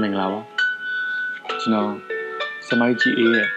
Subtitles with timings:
[0.00, 0.40] မင်္ဂလာပါ
[1.60, 1.90] ကျွန်တော်
[2.66, 3.48] စမိုင်းကြီးအေးရဲ့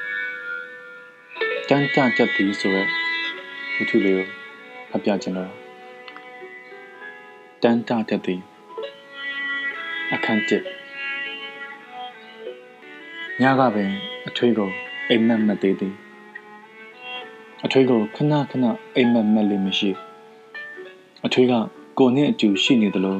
[1.69, 2.88] တန်တန်တက်ပြီးဆိုရက်
[3.75, 4.27] ဝတ္ထုလေးကို
[4.90, 5.51] ဖတ်ပြချင်တော့
[7.61, 8.41] တန်တန်တက်ပြီး
[10.13, 10.63] အခန်းတစ်
[13.42, 13.92] ညကပင်
[14.28, 14.70] အထွေးကို
[15.10, 15.94] အိမ်မက်မက်သေးသည်
[17.66, 18.66] အထွေးကိုခဏခဏ
[18.96, 19.92] အိမ်မက်မက်လေးမရှိ
[21.26, 21.54] အထွေးက
[22.00, 23.18] ကိုနဲ့အတူရှိနေသလို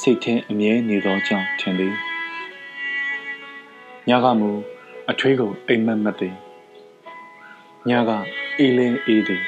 [0.00, 1.94] စိတ်ထဲအမြဲနေသောကြောင့်ထင်သည်
[4.08, 4.50] ညကမူ
[5.10, 6.34] အထွေးကိုအိမ်မက်မက်သည်
[7.88, 8.10] ညက
[8.58, 9.42] အေးလင်းအေးသည်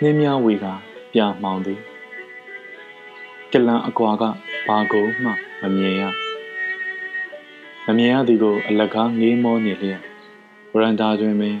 [0.00, 0.66] နှင်းများဝေက
[1.12, 1.80] ပြမှောင်သည်
[3.52, 4.22] ကလန်အကွာက
[4.66, 5.30] ဘာကိုမှ
[5.62, 6.02] မမြင်ရ
[7.86, 10.00] မမြင်ရသည်ကိုအလကားငေးမောနေလျက်
[10.72, 11.56] ဝရန်တာတွင်ပင်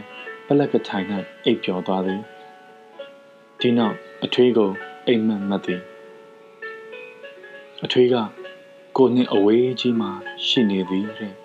[0.46, 1.06] ပလက်ကထိုင်၌
[1.44, 2.20] အိပ်ပျော်သွားသည်
[3.60, 4.70] ဒီနောက်အထွေးကို
[5.06, 5.80] အိမ်မက်မက်သည်
[7.84, 8.16] အထွေးက
[8.96, 10.08] ကိုနှင့်အဝေးကြီးမှ
[10.46, 11.41] ရှိနေသည်တဲ့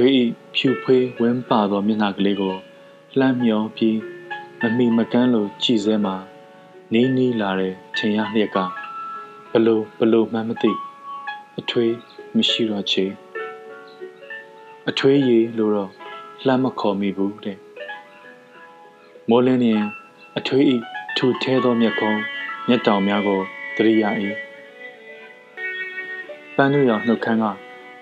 [0.00, 2.54] အထွေးဤဖြူဖွေးဝင်းပါသောမျက်နှာကလေးကို
[3.18, 3.98] လှမ်းမျောပြီး
[4.60, 6.16] မမိမကန်းလိုကြည်စဲမှာ
[6.92, 8.58] နီးနီးလာတဲ့ထင်ရလျက်က
[9.52, 10.72] ဘလို့ဘလို့မှမသိ
[11.58, 11.94] အထွေး
[12.36, 13.04] မရှိတော့ချေ
[14.88, 15.90] အထွေးရည်လို့တော့
[16.46, 17.58] လှမ်းမခေါ်မိဘူးတဲ့
[19.28, 19.84] မိုးလင်းရင်
[20.38, 20.76] အထွေးဤ
[21.16, 22.20] ထူထဲသောမျက်ခုံး
[22.68, 23.40] မျက်တောင်များကို
[23.76, 24.10] တရိယာ၏
[26.56, 27.46] ပန်းတို့ရောင်နှုတ်ခမ်းက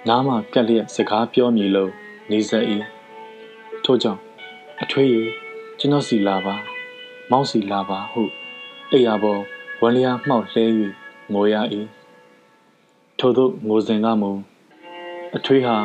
[0.07, 1.93] နားမှကက်လျက်စကားပြောမည်လို့
[2.31, 2.65] နေဆက်၏
[3.85, 4.21] ထို့ကြောင့်
[4.83, 5.17] အထွေးရ
[5.79, 6.55] ကျွန်တော်စီလာပါ
[7.31, 8.23] မောင်းစီလာပါဟု
[8.93, 9.41] အိယာပေါ်
[9.81, 10.65] ဝလျာမှောက်လှဲ၍
[11.33, 11.55] ငိုရ၏
[13.19, 14.31] ထို့သောငိုစဉ်ကမူ
[15.37, 15.77] အထွေးဟာ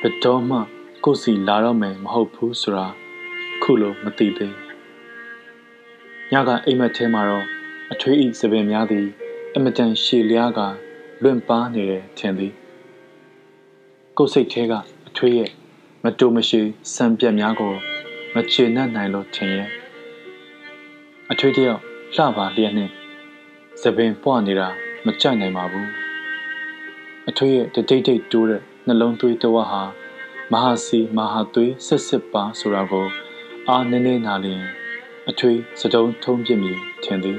[0.00, 0.58] ဘတော်မှ
[1.04, 2.86] ကိုစီလာတော့မယ်မဟုတ်ဘူးဆိုတာ
[3.62, 4.54] ခုလိုမသိသေး
[6.32, 7.46] ညကအိမ်မက်ထဲမှာတော့
[7.92, 9.06] အထွေးဤစပင်များသည်
[9.54, 10.60] အမတန်ရှည်လျားက
[11.22, 12.54] လွင့်ပါနေတယ်ထင်သည်
[14.18, 14.72] ကိုယ်စိတ်ထဲက
[15.08, 15.50] အထွေးရဲ့
[16.04, 16.60] မတူမရှိ
[16.94, 17.72] စံပြက်များကို
[18.34, 19.68] မချေနှံ့နိုင်လို့ထင်ရဲ့
[21.30, 21.80] အထွေးတယောက်
[22.14, 22.90] လှပါလျက်နဲ့
[23.82, 24.68] သပင်ပွားနေတာ
[25.06, 25.90] မကြိုက်နိုင်ပါဘူး
[27.28, 29.82] အထွေးရဲ့တတိတ်တိတ်တိုးတဲ့နှလုံးသွေးတဝဟာ
[30.52, 33.06] မဟာစီမဟာသွေးစစ်စစ်ပါဆိုတာကို
[33.68, 34.62] အားနည်းနည်းနာလျင်
[35.30, 37.38] အထွေးစတုံးထုံးပြစ်မည်ထင်သည်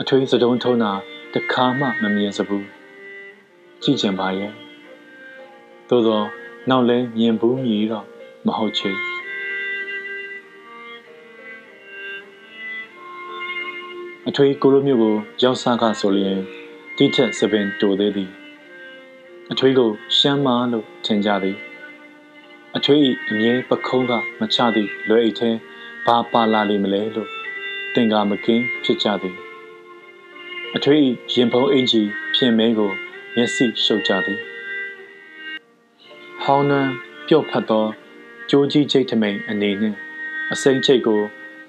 [0.00, 0.92] အထွေးစတုံးထုံးတာ
[1.34, 2.66] တခါမှမမြင်စဘူး
[3.82, 4.52] ကြည့်ကြပါရဲ့
[5.90, 6.22] သို့သော
[6.70, 8.06] နောက်လဲမြင်ဘူးမြည်တော့
[8.46, 8.90] မဟုတ်ချေ
[14.28, 16.38] အထွေးကိုလိုမျိုးကိုရောက်စားကဆိုလျင်
[16.96, 18.30] တိထက်စပင်တိုသေးသည်
[19.52, 21.56] အထွေးကိုရှမ်းမာလို့ထင်ကြသည်
[22.76, 25.50] အထွေး၏အမြဲပခုံးကမချသည့်လွယ်အိတ်ထဲ
[26.06, 27.28] ဘာပါလာလိမ့်မလဲလို့
[27.94, 29.36] တင်ကာမကင်းဖြစ်ကြသည်
[30.76, 31.02] အထွေး၏
[31.32, 32.90] ရင်ဖုံးအင်ကြီးပြင်မဲကို
[33.36, 34.40] မျက်စိရှုပ်ကြသည်
[36.44, 36.82] ဟောင်းနှံ
[37.28, 37.84] ပျော့ဖတ်သော
[38.50, 39.96] ကြိုးကြီးချိတ်ထမိန်အနေနှင့်
[40.52, 41.20] အစိမ့်ချိတ်ကို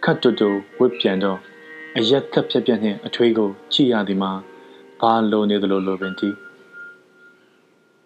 [0.03, 0.49] ခတ်တူတူ
[0.79, 1.39] ဝစ်ပြန်တော့
[1.97, 4.31] အရက်ခက်ဖြက်ပြက်နှင့်အထွေးကိုကြည့်ရသည်မှာ
[5.01, 6.35] ဘာလိုနေသလိုလိုပင်သည်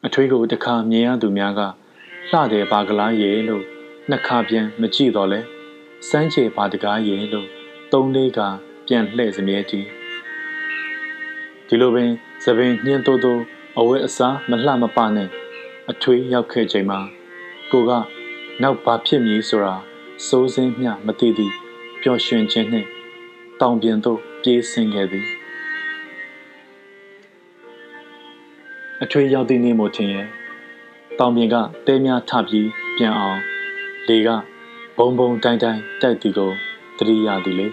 [0.06, 1.62] အထွေးကိုတခါမြင်ရသူများက
[2.30, 3.64] လှတယ်ပါကလားရဲ့လို့
[4.09, 5.40] နှစ်ခါပြန်မကြည့်တော့လဲ
[6.09, 7.48] စမ်းချေပါတကားရဲ့လို့
[7.92, 8.40] သုံးလေးက
[8.88, 9.86] ပြန်လှည့်စမြဲတည်
[11.68, 12.12] ဒီလိုပင်
[12.44, 13.42] သပင်ညှင်းတိုးတိုး
[13.78, 15.30] အဝဲအစားမလှမပနဲ့
[15.91, 17.00] အထွေးရောက်ခဲ့ချိန်မှာ
[17.72, 17.91] ကိုက
[18.62, 19.73] နောက်ဘာဖြစ်မည်ဆိုတာ
[20.28, 21.53] စိုးစင်းမျှမသိသည့်
[22.01, 22.88] ပျော်ရွှင်ခြင်းနှင့်
[23.62, 25.28] တောင်ပြင်သို့ပြေးဆင်းခဲ့သည်
[29.03, 30.28] အထွေးရောက်သည့်နေ့မို့ထင်ရဲ့
[31.19, 31.56] တောင်ပြင်က
[31.88, 33.40] တဲများထပြီးပြန်အောင်
[34.07, 34.29] လေက
[34.97, 36.51] ဘုံဘုံတိုင်းတိုင်းတိုက်သည်ကို
[36.97, 37.68] သတိရသည်လေ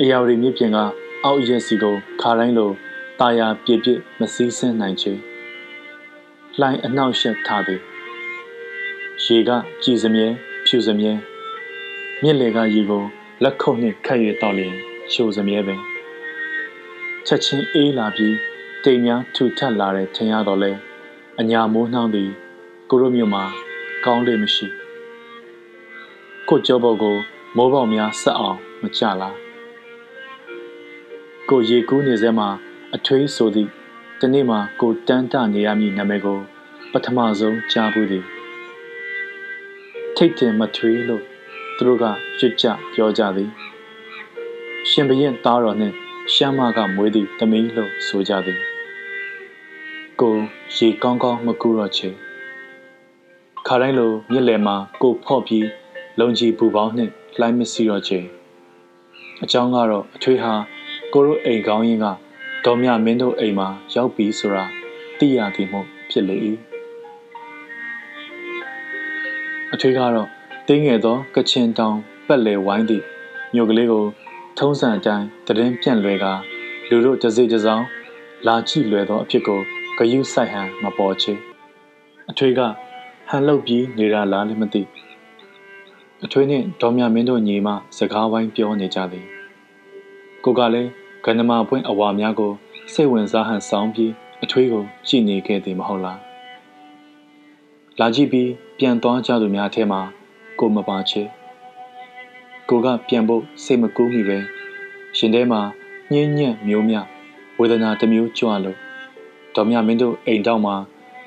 [0.00, 0.78] အရာရီမြစ်ပြင်က
[1.24, 2.70] အောက်ရက်စီကိုခါတိုင်းလို
[3.20, 5.14] တာယာပြည့်ပြည့်မစည်းစင်းနိုင်ချေ
[6.60, 7.80] လှိုင်းအနှောက်ယှက်ထားသည်
[9.24, 9.50] ရေက
[9.82, 10.26] ကြည်စမြဲ
[10.66, 11.12] ဖြူစမြဲ
[12.22, 13.02] မြင့်လေကရေကို
[13.42, 14.74] လက်ခုပ်နှင့်ခတ်ရတော့လျင်
[15.12, 15.80] ရှိုစမြဲပင်
[17.26, 18.36] ချက်ချင်းအေးလာပြီး
[18.84, 20.72] တိမ်များထူထပ်လာတဲ့ထင်ရတော့လဲ
[21.40, 22.30] အညာမိုးနှောင်းသည်
[22.90, 23.44] ကိုရိုမြို့မှာ
[24.04, 24.66] ကောင်းလေမရှိ
[26.48, 27.16] ကိုကြောဘော်ကို
[27.56, 29.36] မိုးပေါက်များဆက်အောင်မကြလား
[31.48, 32.48] ကိုရေကူးနေစဲမှာ
[32.94, 33.70] အထွေးဆိုသည့်
[34.22, 36.38] တနေ့မှာကိုတန်းတနေရမည်နာမည်ကို
[36.92, 38.24] ပထမဆုံးကြားဘူးသည်
[40.16, 41.22] ထိတ်တင်မထွေးလို့
[41.76, 42.04] သူတို့က
[42.38, 43.50] ရွတ်ကြပြောကြသည်
[44.88, 45.94] ရှင်ဘရင်သားတော်နှင့်
[46.34, 48.60] ရှမ်းမကမွေးသည့်သမီးလို့ဆိုကြသည်
[50.20, 50.34] ကို
[50.76, 52.08] ရေကောင်းကောင်းမကူတော့ချေ
[53.66, 55.66] ခါတိုင်းလိုမြစ်လယ်မှာကိုဖော့ပြီး
[56.18, 58.18] လုံကြီးပူပေါင်းနှင့်လှိုင်းမစီတော့ချေ
[59.42, 60.54] အကြောင်းကတော့အထွေးဟာ
[61.12, 62.27] ကိုတို့အိမ်ကောင်းရင်ကက
[62.70, 64.64] ဒေါ်မြမင်းတို့အိမ်မှာရောက်ပြီဆိုတာ
[65.18, 66.36] သိရသည်မို့ဖြစ်လေ၏
[69.72, 70.28] အထွေးကတော့
[70.68, 73.04] တင်းငယ်သောကချင်တောင်ပက်လေဝိုင်းသည့်
[73.54, 74.04] မြို့ကလေးကို
[74.58, 76.26] ထုံးစံအတိုင်းတရင်ပြန့်လွယ်က
[76.88, 77.86] လူတို့တစိတစောင်း
[78.46, 79.60] လာကြည့်လွယ်သောအဖြစ်ကို
[79.98, 81.34] ဂယုဆိုင်ဟန်မပေါ်ချေ
[82.30, 82.60] အထွေးက
[83.28, 84.82] ဟန်လုတ်ပြီးနေတာလားလည်းမသိ
[86.24, 87.68] အထွေးနှင့်ဒေါ်မြမင်းတို့ညီမ
[87.98, 89.26] စကားဝိုင်းပြောနေကြသည်
[90.44, 90.90] ကိုကလည်း
[91.24, 92.52] ကန္နမပွင့်အဝါများကို
[92.92, 94.12] စိတ်ဝင်စားဟန်ဆောင်ပြီး
[94.44, 96.20] အထွေးကိုကြည့်နေခဲ့သည်မဟုတ်လား
[98.00, 100.00] လာကြည့်ပြီးပြန်သွားကြသူများထဲမှာ
[100.58, 101.22] ကိုမပါချေ
[102.68, 104.38] ကိုကပြန်ဖို့စိတ်မကူးမိပဲ
[105.16, 105.60] ရှင်ထဲမှာ
[106.12, 106.96] ညင်းညက်မျိုးမြ
[107.58, 108.76] ဝေဒနာတစ်မျိုးကြွလို့
[109.54, 110.76] ဒေါ်မြမင်းတို့အိမ်တောက်မှာ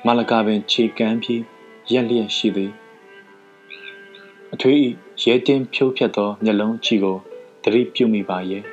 [0.06, 1.42] မလကာပင်ခြေကမ်းပြီး
[1.92, 2.72] ရက်လျက်ရှိသည်
[4.52, 4.86] အထွေးဤ
[5.22, 7.16] ရဲတင်းဖြိုးဖြတ်သောမျက်လုံးကြည့်ကို
[7.62, 8.64] သတိပြုမိပါရဲ့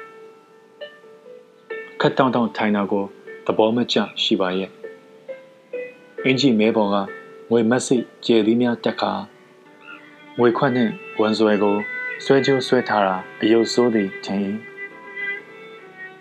[2.01, 3.04] ခတ်တောင့်တောင့်ထိုင်တာကို
[3.46, 4.69] သဘောမကျရှိပါရဲ့
[6.25, 6.96] အင်ကြီးမဲပေါ်က
[7.50, 9.12] ငွေမက်စိကျေသီးများတက်ခါ
[10.40, 11.75] ငွေခွက်နှင့်ဝန်ဆွဲကို
[12.25, 14.40] ဆွဲကျိုးဆွဲထားတာအယုတ်ဆိုးသည်ထင်၏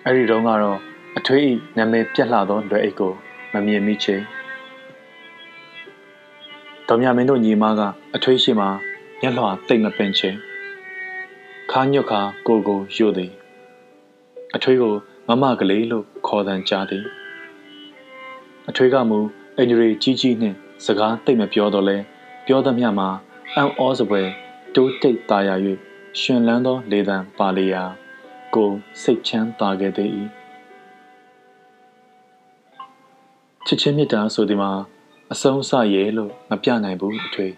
[0.04, 0.78] အဲ့ဒီတော့ကတော့
[1.18, 3.12] အထွေးဤနာမည်ပြက်လှသောလွယ်အိတ်ကို
[3.52, 4.16] မမြင်မိချေ
[6.88, 7.80] ဒေါ်မြမင်းတို့ညီမက
[8.14, 8.66] အထွေးရှိမှ
[9.20, 10.30] မျက်လွှာတိတ်မပင်ချေ
[11.70, 13.30] ခါညွတ်ခါကိုကိုယို့သည်
[14.56, 14.94] အထွေးကို
[15.30, 17.04] မမကလေးလို့ခေါ်တန်ကြသည်
[18.68, 19.18] အထွေးကမူ
[19.56, 21.96] အင်ဂျရီကြီးကြီးနှင့်စကားတိတ်မပြောတော့လဲ
[22.46, 23.08] ပြောသမျှမှာ
[23.54, 24.22] အံ့ဩစပွဲ
[24.74, 25.50] တိုးတိတ်ตาရ၍
[26.20, 27.84] ရှင်လန်းသောလေတံပါလျာ
[28.54, 28.70] ကို
[29.02, 30.12] စိတ်ချမ်းသာခဲ့သည်
[33.66, 34.70] ချစ်ချင်းမြတ်တာဆိုဒီမှာ
[35.32, 37.48] အဆုံးစရဲလို့မပြနိုင်ဘူးအထွေ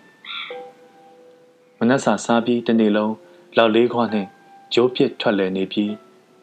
[1.78, 3.14] မနက်စာစားပြီးတနေ့လုံး
[3.56, 4.26] လောက်လေးခွားနဲ့
[4.75, 5.93] ဂျိုးပြစ်ထွက်လည်နေပြီး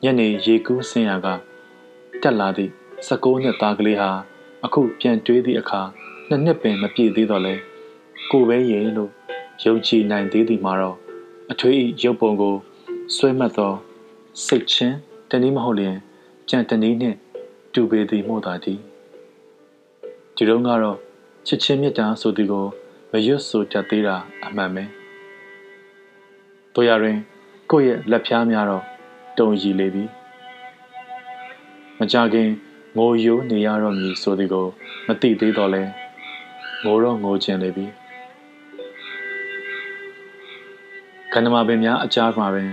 [0.04, 1.28] ညနေရေကူးဆင်းရက
[2.22, 2.72] တက်လာသည့်
[3.08, 4.10] 16နှစ်သားကလေးဟာ
[4.66, 5.82] အခုပြန်တွေးသည့်အခါ
[6.28, 7.54] နှစ်နှစ်ပင်မပြည့်သေးတော့လဲ
[8.32, 9.12] ကိုပဲရဲ့လို့
[9.64, 10.98] ယုံကြည်နိုင်သေးသည်မှာတော့
[11.52, 12.56] အထွေးဤရုပ်ပုံကို
[13.16, 13.74] ဆွဲမှတ်သော
[14.46, 14.98] စိတ်ချင်း
[15.30, 15.96] တနည်းမဟုတ်လျင်
[16.50, 17.18] ကြံတနည်းနှင့်
[17.74, 18.80] တူပေသည်မို့သာသည်
[20.36, 20.98] ဒီတော့ကတော့
[21.48, 22.66] ချစ်ချင်းမြတ်တာဆိုသူကို
[23.12, 24.16] မရွတ်ဆိုတတ်သေးတာ
[24.46, 24.84] အမှန်ပဲ
[26.74, 27.20] တို့ရရင်
[27.72, 28.86] ကိုယ့်ရဲ့လက်ဖြားများတော့
[29.40, 30.04] တုံရည်လေပြီ
[32.00, 32.50] မကြခင်
[32.98, 34.66] ငိုယိုးနေရတော့မည်ဆိုသည်ကို
[35.08, 35.84] မသိသေးတော့လဲ
[36.84, 37.86] ငိုတော့ငိုချင်လေပြီ
[41.34, 42.70] ကန္နမပင်များအကြားမှာပင်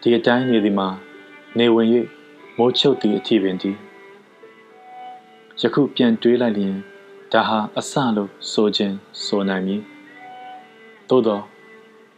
[0.00, 0.88] ဒီအတိုင်းနေသည်မှာ
[1.58, 1.88] နေဝင်၍
[2.58, 3.76] မိုးချုပ်သည့်အထီပင်သည်
[5.60, 6.74] ယခုပြန်တွေးလိုက်လျင်
[7.32, 8.94] ဒါဟာအဆလို့ဆိုခြင်း
[9.24, 9.80] ဆိုနိုင်မည်
[11.08, 11.42] သို့တော့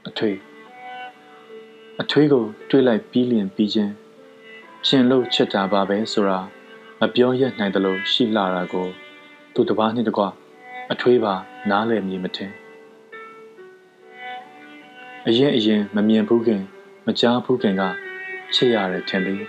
[0.09, 0.47] အထွေ
[2.02, 3.92] အထွေးကိုတွေးလိုက်ပြီးလျင်ပြီးချင်း
[4.86, 6.38] ရှင်လို့ချက်တာပါပဲဆိုတာ
[7.00, 8.86] မပြောရနိုင်တယ်လို့ရှိလာတာကို
[9.54, 10.22] သူတပားနှင့်တကွ
[10.92, 11.34] အထွေးပါ
[11.70, 12.52] နားလည်မြင်မထင်
[15.26, 16.62] အရင်အရင်မမြင်ဘူးခင်
[17.06, 17.82] မကြားဘူးခင်က
[18.54, 19.42] ချစ်ရတယ်ထင်သည်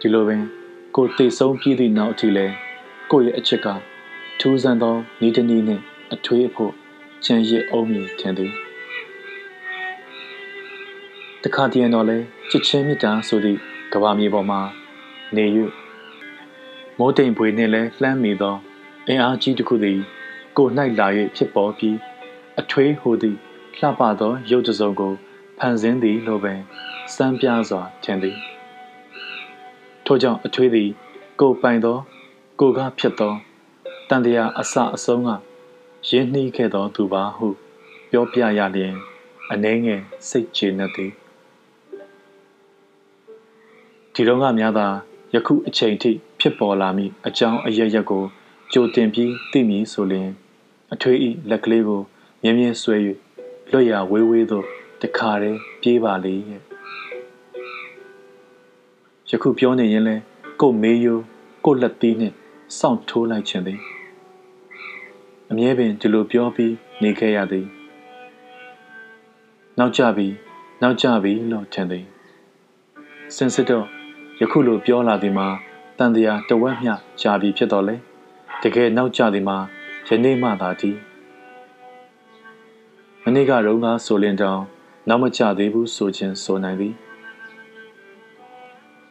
[0.00, 0.42] ဒီလိုပင်
[0.96, 2.46] ကိုသိဆုံးပြီးသည့်နောက်အထိလဲ
[3.10, 3.66] ကိုရဲ့အချစ်က
[4.40, 4.96] ထူးဆန်းသော
[5.26, 5.82] ဤတနည်းနှင့်
[6.12, 6.72] အထွေးအဖို့
[7.24, 8.71] ချမ်းရစ်အောင်မြင်ထင်သည်တ
[11.54, 12.18] ခါတည်းတော့လဲ
[12.50, 13.58] ချစ်ချင်းမြတ်တာဆိုသည့်
[13.92, 14.60] ကဘာမြေပေါ်မှာ
[15.36, 15.44] နေ၍
[16.98, 18.56] မိုးတိမ်ပွေနှင့်လဲလှမ်းမိသော
[19.08, 19.98] အင်အားကြီးတစ်ခုသည်
[20.56, 20.68] ကို၌
[20.98, 21.06] လာ၍
[21.36, 21.96] ဖြစ်ပေါ်ပြီး
[22.60, 23.38] အထွေးဟူသည့်
[23.78, 25.12] လှပသောရုပ်တစုံကို
[25.58, 26.60] ဖန်ဆင်းသည်လိုပင်
[27.14, 28.36] စမ်းပြစွာထင်သည်
[30.04, 30.90] ထို့ကြောင့်အထွေးသည်
[31.40, 31.98] ကိုပိုင်သော
[32.60, 33.34] ကိုကဖြစ်သော
[34.08, 35.30] တန်တရားအစအဆုံးက
[36.08, 37.48] ရင်းနှီးခဲ့သောသူပါဟု
[38.10, 38.94] ပြောပြရလျင်
[39.52, 41.21] အနှဲငယ်စိတ်ချနေသည်
[44.14, 44.86] ဒီတော့ကများသာ
[45.34, 48.22] ယခုအချိန်ထိဖြစ်ပေါ်လာမိအကြောင်းအရရက်ကို
[48.72, 50.28] ကြိုတင်ပြီးသိမည်ဆိုလျင်
[50.92, 52.00] အထွေးဤလက်ကလေးကို
[52.42, 52.96] မြင်းမြင်းဆွဲ၍
[53.70, 54.64] လွတ်ရဝေးဝေးသို့
[55.02, 56.60] တခါတည်းပြေးပါလေရဲ့
[59.30, 60.16] ယခုပြောနေရင်လဲ
[60.60, 61.22] ကို့မေးယိုး
[61.64, 62.34] ကို့လက်သီးနှင့်
[62.78, 63.80] စောင့်ထိုးလိုက်ခြင်းသည်
[65.50, 67.66] အမြဲပင်ဒီလိုပြောပြီးနေခဲ့ရသည်
[69.78, 70.26] နောက်ကြပြီ
[70.82, 72.04] နောက်ကြပြီလို့ထင်သည်
[73.36, 74.01] စင်စစ်တော့
[74.40, 75.48] ယခုလိုပြောလာသည်မှာ
[75.98, 77.96] တန်တရားတဝက်မျှကြာပြီဖြစ်တော်လဲ
[78.62, 79.58] တကယ်နောက်ကြသည်မှာ
[80.06, 80.98] ယနေ့မှသာတည်း
[83.22, 84.60] မနေ့ကရုံးသားဆိုလင်တောင်
[85.08, 86.94] နောက်မကျသေးဘူးဆိုခြင်းဆိုနိုင်သည်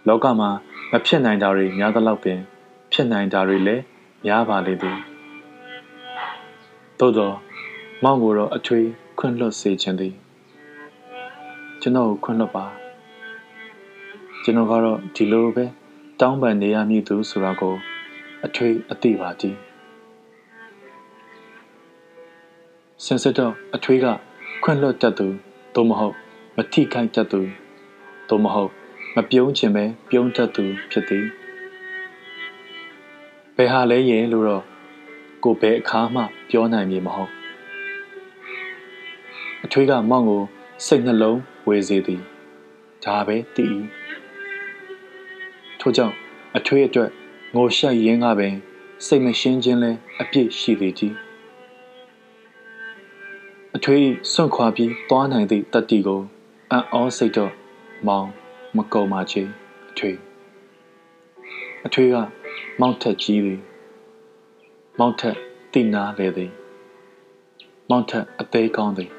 [0.08, 0.50] လောကမှာ
[0.92, 2.40] မဖြစ်နိုင်တာတွေများသလောက်ပင်
[2.92, 3.84] ဖြစ်နိုင်တာတွေလည်း
[4.25, 4.98] များပါလေသည်
[7.00, 7.32] သို့သော
[8.04, 8.88] မောင်ကိုတော့အထွေး
[9.20, 10.13] ခွင့်လွတ်စေခြင်းသည်
[11.82, 12.80] ကျွန်တော်ကိုခွင့်လွတ်ပါ
[14.43, 17.75] ကျွန်တော်ကတော့ဒီလိုပဲတတောင်းပန်နေရမည်သူဆိုတာကို
[18.45, 19.57] အထွေးအသိပါတည်း
[23.03, 24.05] စင်စစ်တော့အထွေးက
[24.63, 25.27] ခွင့်လွတ်တတ်သူ
[25.75, 26.15] သို့မဟုတ်
[26.55, 27.41] မထိခိုက်တတ်သူ
[28.29, 28.71] သို့မဟုတ်
[29.15, 31.25] မပြုံးခြင်းပဲပြုံးတတ်သူဖြစ်သည်
[33.55, 34.63] ဘယ်ဟာလဲရဲ့လို့တော့
[35.43, 37.31] ကိုဘယ်အခါမှပြောနိုင်မည်မဟုတ်
[39.65, 40.41] အထွေးကမောင်ကို
[40.86, 42.21] စိတ်နှလုံးဝေစေသည်
[43.03, 43.69] ဒါပဲတည်၏
[45.81, 46.15] ထို့ကြောင့်
[46.57, 47.09] အထွေးအတွက်
[47.55, 48.55] ငိုရှက်ရင်းကပင်
[49.05, 51.15] စိတ်မရှင်းခြင်းလဲအပြစ်ရှိသေးကြီး
[53.75, 56.21] အထွေးစွန့်ခွာပြီးသွားနိုင်သည့်တတိကို
[56.71, 57.53] အံ့ဩစိတ်တော့
[58.07, 58.27] မောင်
[58.75, 59.43] မကုံပါချေ
[59.89, 60.17] အထွေး
[61.85, 62.15] အထွေးက
[62.81, 63.59] မောက်ထက်ကြီးသည်
[65.00, 65.35] မောက်ထက်
[65.73, 66.51] တိနာလေသည်
[67.89, 69.11] မောက်ထက်အသေးကောင်းသည်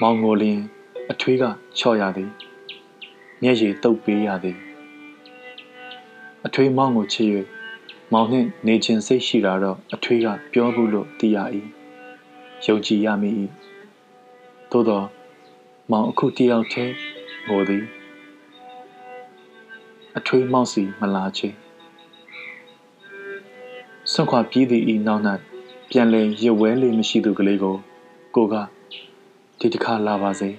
[0.00, 0.60] မောင်ကိုလျင်
[1.10, 1.44] အထွေးက
[1.78, 2.30] ချော့ရသည်
[3.42, 4.65] မျက်ရည်တုပ်ပေးရသည်
[6.46, 7.26] အထွေးမောင်ကိုချေ၍
[8.12, 11.38] မောင်နှင့်နေခြင်းစိတ်ရှိတာတော့အထွေးကပြောဘူးလို့သိရ၏
[12.64, 13.34] ယုံကြည်ရမည်၏
[14.70, 15.02] သို့သော
[15.90, 16.94] မောင်အခုတယောက်တည်း
[17.48, 17.84] ငိုသည်
[20.18, 21.48] အထွေးမောက်စီမလာချေ
[24.12, 25.22] ဆွန့်ခွာပြီးသည့်ဤနောက်၌
[25.90, 27.76] ပြန်လည်ရဝဲလေးမရှိသူကလေးကို
[28.34, 28.54] ကိုက
[29.58, 30.50] ဒီတစ်ခါလာပါစေ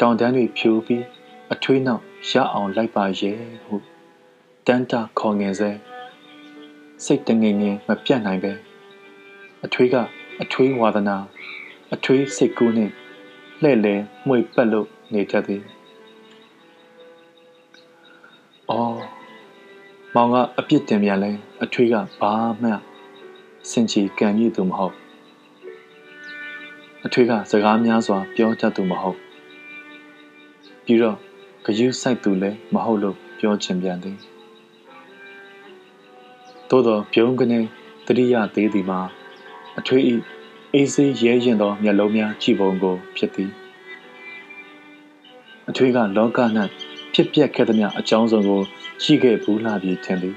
[0.00, 1.04] တောင်တန်းတွေဖြိုးပြီး
[1.52, 3.76] အထွေးနောက်ရအောင်လိုက်ပါရဲ့ဟု
[4.70, 5.70] တန်တာခေါ်ငယ်စေ
[7.04, 8.52] စိတ်တငင်ငင်မပြတ်နိုင်ပဲ
[9.64, 9.96] အထွေးက
[10.42, 11.16] အထွေးဝါဒနာ
[11.94, 12.92] အထွေးစိတ်ကူးနှင့်
[13.62, 13.94] လှဲ့လဲ
[14.26, 15.62] မှွေပတ်လို့နေတတ်သည်
[18.70, 18.98] အော်
[20.14, 21.30] မောင်ကအပြစ်တင်ပြန်လဲ
[21.64, 22.32] အထွေးကဘာ
[22.62, 22.70] မှ
[23.70, 24.94] စင်ချီကံမြည်သူမဟုတ်
[27.06, 29.18] အထွေးကစကားများစွာ ပြောတတ်သူမဟုတ်
[30.84, 31.16] ပြီးတော့
[31.64, 34.18] ဂယုစိုက်သူလည်းမဟုတ်လို့ပြောချင်ပြန်သည်
[36.70, 37.58] သို့သောပြုံးကနေ
[38.06, 39.00] တတိယသေးသည်မှာ
[39.78, 40.14] အထွေးဤ
[40.74, 43.50] အေးစေးရဲရင်သောမျက်လုံးများကြည့်ပုံကိုဖြစ်သည်
[45.68, 46.38] အထွေးကလောက၌
[47.14, 48.60] ဖြစ်ပျက်ခဲ့သမျှအကြောင်းစုံကို
[49.02, 50.36] ရှိခဲ့ဘူးလာပြီးထင်သည်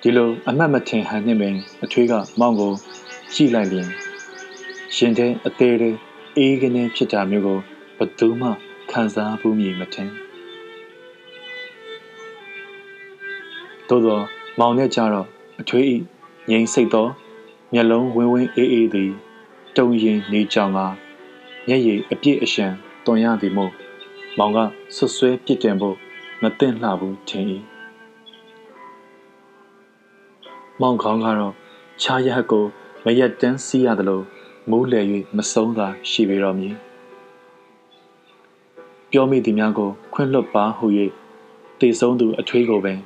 [0.00, 2.72] ဒီလိုအမှတ်မထင်ဟန်နှင့်ပင်အထွေးကမောင်ကို
[3.34, 3.88] ကြည့်လိုက်လျင်
[4.96, 5.96] ရှင်တဲ့အသေးလေး
[6.36, 7.58] အေးကနေဖြစ်တာမျိုးကို
[7.98, 8.48] ဘသူမှ
[8.90, 10.10] ခံစားဘူးမည်မထင်
[13.88, 14.20] သို့သော
[14.58, 15.26] မောင်နဲ့ကြတော့
[15.60, 15.94] အထွေးဤ
[16.50, 17.06] ငိမ့်စိတ်သော
[17.72, 19.12] မျက်လုံးဝင်းဝင်းအေးအေးသည်
[19.76, 20.78] တုံရင်နေကြောင်က
[21.66, 22.66] မျက်ရည်အပြည့်အရှံ
[23.04, 23.72] တွန်ရသည်မို့
[24.38, 24.58] မောင်က
[24.96, 25.96] ဆွဆွဲပြစ်တင်ဖို့
[26.42, 27.44] မသင့်လှဘူးထင်၏
[30.80, 31.54] မောင်ခေါင်းကတော့
[32.02, 32.64] ခြားရက်ကို
[33.04, 34.20] မရက်တန်းစီးရသလို
[34.70, 35.00] မိုးလေ၍
[35.36, 36.68] မဆုံးသာရှိပေတော်မူ
[39.10, 40.86] ပြောမိသည်များကိုခွင့်လွတ်ပါဟု၍
[41.80, 42.98] တေဆုံးသူအထွေးကိုပင်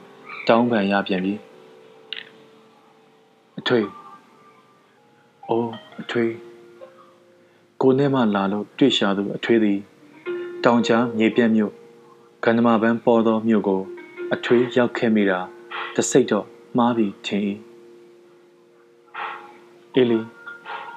[0.48, 1.34] တောင်းပန်ရပြန်ပြီ
[3.58, 3.88] အထွေး
[5.48, 6.32] အိုးအထွေး
[7.80, 9.78] ကိုနဲ့မှလာလို့တွေ့ရှာသူအထွေးသည်
[10.64, 11.72] တောင်ကြားမြေပြန့်မြို့
[12.44, 13.80] ကန္နမပန်းပေါ်သောမြို့ကို
[14.34, 15.38] အထွေးရောက်ခဲ့မိတာ
[15.96, 17.42] တစိတ်တော့မှားပြီးထင်၏
[19.94, 20.20] အေလီ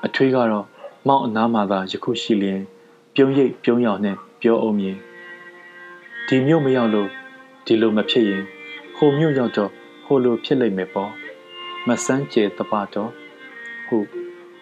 [0.06, 0.66] အထွေးကတော့
[1.08, 2.62] မောက်အနားမှာသာယခုရှိလျင်
[3.16, 4.98] ပြုံးရိပ်ပြုံးရောင်နဲ့ပြောအောင်မြင်
[6.28, 7.10] ဒီမြို့မရောက်လို့
[7.66, 8.53] ဒီလိုမဖြစ်ရင်ဟို
[9.18, 9.72] မြို့ရောက်တော့
[10.06, 11.12] ဟိုလိုဖြစ်လိမ့်မယ်ပေါ့
[11.88, 13.12] မဆန်းကျဲတပါတော့
[13.86, 13.98] ဟု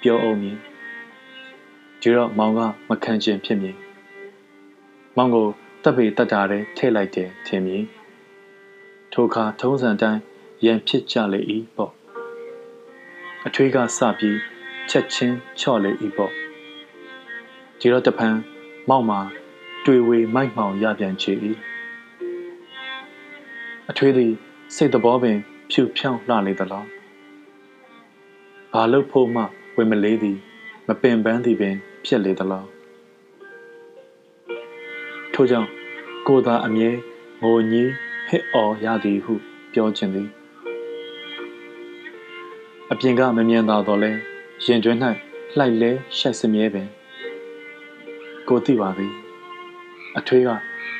[0.02, 0.58] ပြောအောင်မြင်
[2.02, 3.78] ဒီတော့မောင်ကမခံချင်ဖြစ်မြင်
[5.18, 5.48] မောင်ကို
[5.84, 7.86] တပ်ပေတတ်တာတဲ့ထဲ့လိုက်တယ်ထင်မြင်
[9.14, 10.22] ထိုအခါထုံးစံတိုင်း
[10.66, 11.40] ရန်ဖြစ်ကြလေ၏
[11.76, 11.94] ပေါ့
[13.46, 14.40] အထွေးကစပြီး
[14.90, 16.34] ချက်ချင်းချော့လေ၏ပေါ့
[17.80, 18.36] ဒီတော့တဖန်
[18.90, 19.20] မောက်မှာ
[19.86, 21.34] တွေ့ဝေမိုက်မှောင်ရပြန်ချေ၏
[23.92, 24.32] အထွေးသည်
[24.76, 25.38] စိတ်သဘောပင်
[25.72, 26.88] ဖြူဖြောင်းလှလေသလား
[28.74, 29.44] ဘာလို့ဖို့မှ
[29.78, 30.38] ဝင်မလေးသည်
[30.88, 32.68] မပင်ပန်းသည်ပင် ဖြစ်လေသလား
[35.34, 35.70] ထို့ကြောင့်
[36.28, 36.90] ကိုသာအမြဲ
[37.44, 37.92] ငိုညည်း
[38.28, 39.34] ဟစ်အော်ရသည်ဟု
[39.74, 40.30] ပြောခြင်းသည်
[42.92, 44.12] အပြင်ကမမြင်သာတော့လဲ
[44.66, 44.98] ရင်တွင်၌
[45.58, 46.88] လှိုက်လဲရှိုက်စမြဲပင်
[48.48, 49.14] ကိုသိပါသည်
[50.18, 50.50] အထွေးက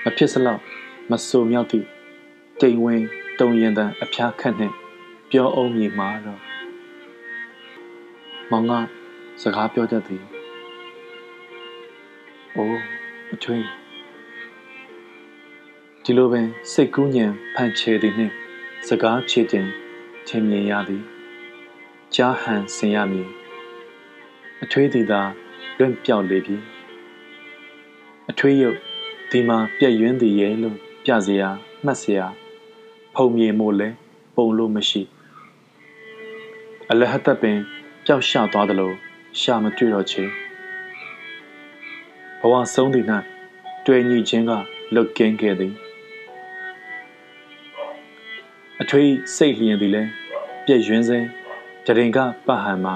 [0.04, 0.62] မဖြစ်စလောက်
[1.12, 1.88] မဆိုမြောက်သည့်
[2.61, 3.03] တိမ်ဝင်
[3.39, 4.75] တုံရင်တန်အဖျားခတ်နှင့်
[5.31, 6.41] ပြောအောင်မြေမှာတော့
[8.51, 8.73] မောင်က
[9.43, 10.23] စကားပြောတတ်သည်။
[12.57, 12.81] အိုး
[13.35, 13.67] အထွေး
[16.05, 18.35] ဒီလိုပင်စိတ်ကူးညံဖန်ချေသည်နှင့်
[18.87, 19.67] စကားချေတင်
[20.27, 21.03] ထင်မြင်ရသည်။
[22.15, 23.29] ကြားဟန်ဆင်ရမည်။
[24.63, 25.21] အထွေးသည်သာ
[25.79, 26.57] လွင့်ပြောက်လေပြီ။
[28.31, 28.79] အထွေးရုပ်
[29.31, 31.49] ဒီမှာပြက်ယွင်းသည်ရဲ့လို့ပြစရာ
[31.85, 32.23] မှတ်เสีย
[33.16, 33.90] ဖုံမြေမို့လဲ
[34.36, 35.02] ပုံလို့မရှိ
[36.90, 37.58] အလဟတ်ပင်
[38.06, 38.92] ပျောက်ရှသွားသလို
[39.40, 40.24] ရှာမတွေ့တော့ချေ
[42.40, 43.06] ဘဝဆုံးသည်၌
[43.86, 44.52] တွေ့ညီခြင်းက
[44.94, 45.74] လွတ်ကင်းခဲ့သည်
[48.82, 50.04] အထွေးစိတ်လျင်သည်လဲ
[50.66, 51.20] ပြည့်ရွင်းစေ
[51.86, 52.96] ကြရင်ကပတ်ဟန်မှာ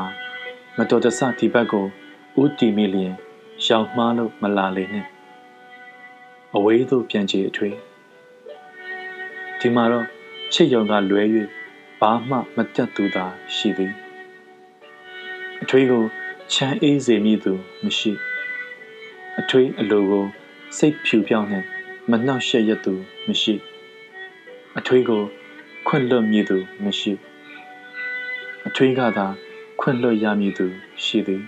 [0.78, 1.86] မတော်တဆဒီဘက်ကို
[2.42, 3.14] ဥတီမိလျင်
[3.66, 5.10] ရောင်မှားလို့မလာလေနှင့်
[6.56, 7.76] အဝေးသို့ပြန်ချေအထွေး
[9.66, 10.06] ဒီမှာတော့
[10.54, 11.24] ချစ်ယုံကလွဲ၍
[12.00, 13.94] ဘာမှမတတ်သူသာရှိသည်
[15.64, 16.04] အထွေးကို
[16.54, 17.54] ချမ်းအေးစေမည်သူ
[17.84, 18.12] မရှိ
[19.40, 20.26] အထွေးအလိုကို
[20.78, 21.66] စိတ်ဖြူပြောင်းနှင့်
[22.10, 22.94] မနှောက်ယှက်ရသူ
[23.28, 23.56] မရှိ
[24.78, 25.22] အထွေးကို
[25.88, 27.14] ခွင့်လွတ်မည်သူမရှိ
[28.68, 29.28] အထွေးကသာ
[29.80, 30.66] ခွင့်လွတ်ရမည်သူ
[31.04, 31.44] ရှိသည်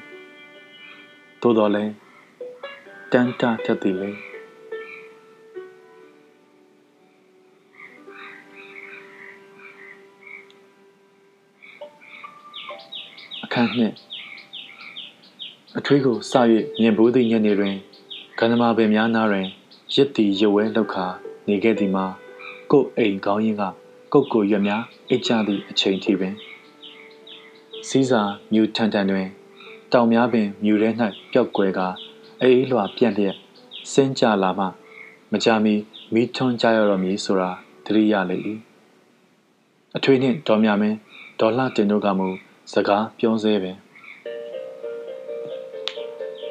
[1.42, 1.94] သို့တော်လည်း
[3.12, 4.37] တန်တာတတ်သည်လေအ
[13.62, 13.94] န်းနှစ်
[15.78, 16.34] အထွေးကိုစ၍
[16.82, 17.76] မြင်ဘူးသည့်ညနေတွင်
[18.40, 19.48] ကန္နမာပင်များနာတွင်
[19.94, 21.06] ရစ်တီရွဝဲလောက်ခါ
[21.48, 22.06] နေခဲ့သည်မှာ
[22.72, 23.64] ကို့အိမ်ကောင်းရင်က
[24.14, 26.34] ကုတ်ကိုရွက်များအိတ်ချသည့်အချိန်ထိပင်
[27.88, 28.22] စီးစာ
[28.52, 29.28] မြူထန်ထန်တွင်
[29.94, 30.90] တောင်များပင်မြူထဲ၌
[31.32, 31.88] ပျောက်ကွယ်ကာ
[32.42, 33.36] အေးလွှာပြန့်လျက်
[33.92, 34.66] ဆင်းကြလာမှ
[35.32, 35.76] မကြမီ
[36.14, 37.52] မိထွန်းကြရတော့မည်ဆိုတာ
[37.86, 38.38] သတိရလေ၏
[39.96, 40.98] အထွေးနှင့်ဒေါ်မြမင်း
[41.40, 42.30] ဒေါ်လှတင်တို့ကမူ
[42.74, 43.78] စကားပြောစဲပင်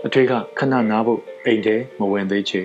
[0.07, 2.61] အထွေးကခဏနားဖို့အိမ်ထဲမဝင်သေးချေ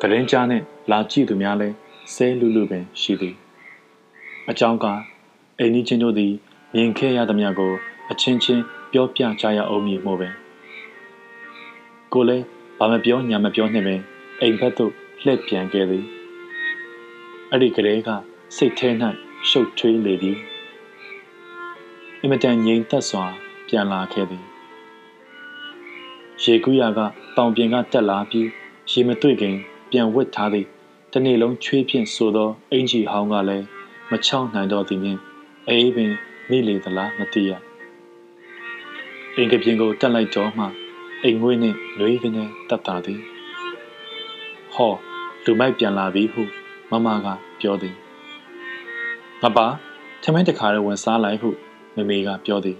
[0.00, 1.68] တရင်ကြားနဲ့လာကြည့်သူများလဲ
[2.14, 3.34] ဆဲလူလူပင်ရှိသည်
[4.50, 4.86] အကြောင်းက
[5.58, 6.32] အိမ်ကြီးချင်းတို့သည်
[6.74, 7.72] မြင်ခဲ့ရသမျှကို
[8.10, 8.62] အချင်းချင်း
[8.92, 10.34] ပြောပြကြရအောင်မည်မို့ပင်
[12.12, 12.44] ကိုလည်း
[12.78, 14.00] ဘာမပြောညာမပြောနှင့်ပင်
[14.40, 16.04] အိမ်ဘက်သို့လှည့်ပြန်ခဲ့သည်
[17.50, 18.10] အဲ့ဒီကလေးက
[18.56, 18.88] စိတ်ထဲ၌
[19.48, 20.38] ရှုပ်ထွေးလေသည်
[22.24, 23.24] အင်မတန်ငြိမ်သက်စွာ
[23.68, 24.44] ပြန်လာခဲ့သည်
[26.42, 27.00] ရေကူးရက
[27.36, 28.48] တောင်ပြင်ကတက်လာပြီး
[28.90, 29.56] ရေမတွေ့ခင်
[29.90, 30.66] ပြန်ဝတ်ထားသည်
[31.12, 33.66] တနေ့လုံးချွေးဖြင့်ဆိုသောအင်ကြီးဟောင်းကလည်း
[34.10, 35.20] မချောင်းနိုင်တော့သည်နှင့်
[35.68, 36.12] အေးပင်
[36.50, 37.52] မိလေသလားမသိရ
[39.36, 40.66] အင်ကပြင်းကိုတက်လိုက်တော့မှ
[41.22, 43.20] အိမ်ငွေးနှင့်နှွေးကနေတက်တာသည်
[44.74, 44.92] ဟော
[45.44, 46.42] လူမိုက်ပြန်လာပြီဟု
[46.90, 47.26] မမက
[47.60, 47.96] ပြောသည်
[49.42, 49.66] မပါ
[50.22, 51.50] ထမင်းတခါတော့ဝင်စားလိုက်ဟု
[51.96, 52.76] မမေကပြောသည်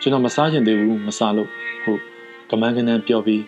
[0.00, 1.48] ကျွန်တော်မစားချင်သေးဘူးမစားလို့
[1.82, 1.92] ဟု
[2.50, 3.42] ကမန်းကနန်းပြောပြီး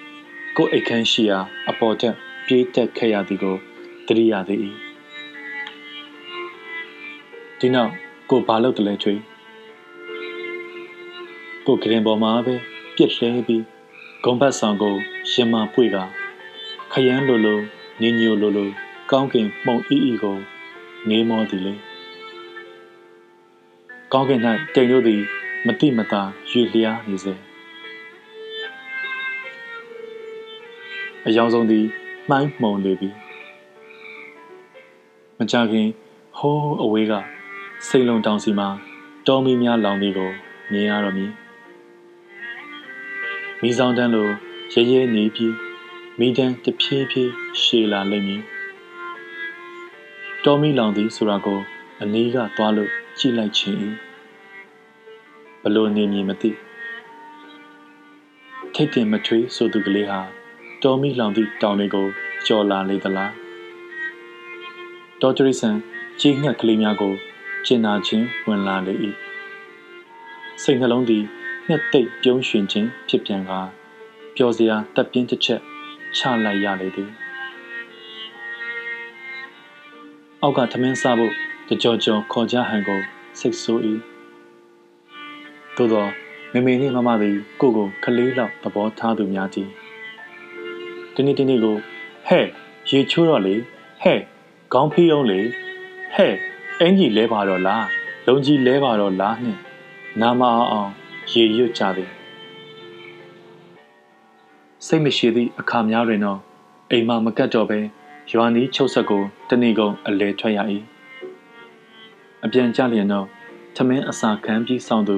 [0.56, 1.38] ကို့အိတ်ခမ်းရှိရာ
[1.70, 2.14] အပေါ်တက်
[2.46, 3.56] ပြေးတက်ခဲ့ရသည်ကို
[4.06, 4.60] တရိယာသည်
[7.58, 7.92] ဒီနောက်
[8.30, 9.14] ကိုဘာလုပ်တယ်လဲချွေ
[11.66, 12.54] ကိုကရင်ပေါ်မှာပဲ
[12.96, 13.64] ပြစ်လဲပြီး
[14.24, 14.94] ဂုံဘတ်ဆောင်ကို
[15.30, 15.96] ရှင်မပွေက
[16.92, 17.60] ခရမ်းလိုလို
[18.00, 18.70] နင်းညိုလိုလို
[19.10, 20.36] ကောင်းကင်မှုံအီအီကို
[21.08, 21.74] နေမောသည်လေ
[24.12, 24.40] ကောင်းကင်၌
[24.74, 25.20] တိမ်တို့သည်
[25.66, 27.34] မတိမတာရွေလျားနေစေ
[31.26, 31.84] အယောင်ဆုံးသည်
[32.28, 33.08] မှိုင်းမှုံလေပြီ
[35.38, 35.88] မကြခင်
[36.38, 37.12] ဟိုးအဝေးက
[37.88, 38.68] စိတ်လုံးတောင်စီမှာ
[39.26, 40.30] တောမီများလောင်သည်ကို
[40.72, 41.32] မြင်ရတော့မည်
[43.60, 44.28] မိဆောင်တန်းလို
[44.72, 45.54] ရဲရဲနေပြီး
[46.18, 48.42] မိတန်းတဖြည်းဖြည်းရှည်လာလိမ့်မည်
[50.44, 51.60] တောမီလောင်သည်ဆိုတာကို
[52.02, 53.84] အနည်းကသွားလို့ ကြည့်လိုက်ခြင်း
[55.62, 56.50] ဘလို့နေမည်မသိ
[58.74, 60.20] ထိတ်တင်မထွေးဆိုသူကလေးဟာ
[60.82, 62.06] တောမီလောင်သည့်တောင်တွေကို
[62.46, 63.32] ကြော်လာလေသလား
[65.20, 65.76] တော်တရိဆန်
[66.20, 67.12] ကြီးငှက်ကလေးများကို
[67.66, 68.94] ကျင်နာခြင်းဝင်လာလေ၏
[70.62, 71.24] စိတ်နှလုံးသည်
[71.68, 73.60] နှစ်သိပ်ပြုံးရွှင်ခြင်းဖြစ်ပြန်ကာ
[74.36, 75.60] ပျော်စရာတပ်ပြင်းတစ်ချက်
[76.16, 77.10] ချလိုက်ရလေသည်
[80.42, 81.34] အောက်ကထမင်းစားဖို့
[81.68, 83.00] ကြော်ကြော်ခေါ်ကြဟန်ကို
[83.38, 83.80] စိတ်ဆိုး၏
[85.76, 86.06] သို့သော
[86.52, 89.68] မမေနှင့်မမသည်ကိုကိုခလေးလောက်သဘောထားသူများသည်
[91.14, 91.76] ဒီနေ့ဒီနေ့ကို
[92.26, 92.46] ဟဲ့
[92.90, 93.54] ရေချိုးတော့လေ
[94.02, 94.20] ဟဲ့
[94.72, 95.40] ခေါင်းဖီးအောင်လေ
[96.14, 96.34] ဟဲ့
[96.80, 97.86] အင်ကြီးလဲပါတော့လား
[98.26, 99.60] လုံကြီးလဲပါတော့လားနှင့်
[100.20, 100.90] နာမအောင်အောင်
[101.32, 102.10] ရေရွတ်ကြသည်
[104.86, 106.40] စိတ်မရှိသည့်အခါများတွင်တော့
[106.90, 107.78] အိမ်မမကတ်တော့ပဲ
[108.32, 110.60] ရွာနီးချုပ်ဆက်ကိုတဏီကုံအလဲထွက်ရ၏
[112.44, 113.26] အပြန်ကြလျင်တော့
[113.76, 115.16] ထမင်းအစာခံပြီးစောင့်သူ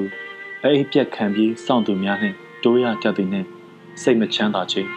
[0.63, 3.49] အိပ်ပြက်ခံပြီးစောင့်သူများနှင့်တိုးရတတ်သည်နှင့်
[4.03, 4.91] စိတ်မချမ်းသာခြင်း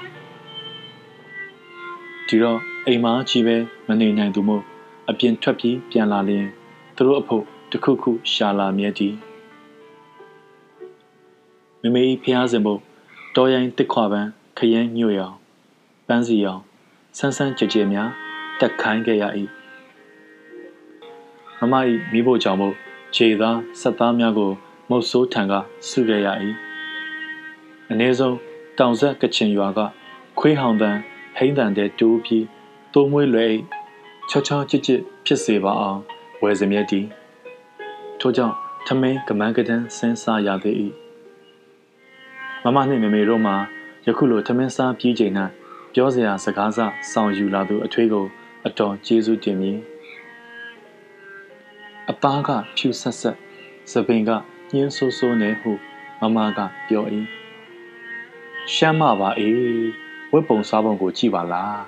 [2.28, 3.56] ဒီတော့အိမ်မကြီးပဲ
[3.88, 4.64] မနေနိုင်သူမို့
[5.10, 6.48] အပြင်ထွက်ပြီးပြန်လာလျင်
[6.96, 9.16] သူတို့အဖို့တခုခုရှာလာမြဲသည်
[11.82, 12.82] မမေဖျားစင်ဖို့
[13.36, 15.36] တော်ရိုင်းတစ်ခွာပန်းခရမ်းညွတ်ရောင်
[16.08, 16.62] ပန်းစီရောင်
[17.18, 18.10] ဆန်းဆန်းကြဲကြဲများ
[18.60, 19.24] တက်ခိုင်းခဲ့ရ၏
[21.60, 21.74] မမ၏
[22.12, 22.76] မိဖို့ကြောင့်မို့
[23.16, 24.52] ခြေသားဆက်သားများကို
[24.90, 25.54] မုတ်ဆိုးထံက
[25.88, 26.28] ဆုခဲ့ရ၏
[27.90, 28.38] အ ਨੇ ဆုံး
[28.78, 29.80] တောင်ဆက်ကချင်ရွာက
[30.40, 30.98] ခွေးဟောင်တန်
[31.38, 32.46] ဟိမ့်တန်တဲ့တိုးပြီး
[32.94, 33.54] တိုးမွေးလွယ်
[34.30, 36.00] ချောချောချစ်ချစ်ဖြစ်စေပါအောင်
[36.42, 37.06] ဝယ်စမြဲတည်
[38.20, 38.56] ထို့ကြောင့်
[38.88, 40.76] ထမင်းကမန်းကတန်းဆင်းစားရသေး၏
[42.64, 43.56] မမနှင့်မေမေတို့မှာ
[44.08, 45.34] ယခုလိုထမင်းစားပြီးချိန်၌
[45.94, 46.80] ပြောစရာစကားစ
[47.12, 48.26] ဆောင်ယူလာသူအထွေးကို
[48.68, 49.78] အတော်ကျေးဇူးတင်မည်
[52.10, 53.38] အသားကဖြူဆက်ဆက်
[53.92, 54.30] စပင်က
[54.74, 55.72] ညင်းဆိုးဆိုးနေဟု
[56.22, 57.06] မမကပြော၏
[58.74, 59.60] ရှမ်းမပါအေး
[60.32, 61.84] ဝတ်ပုံစားပုံကိုကြည့်ပါလား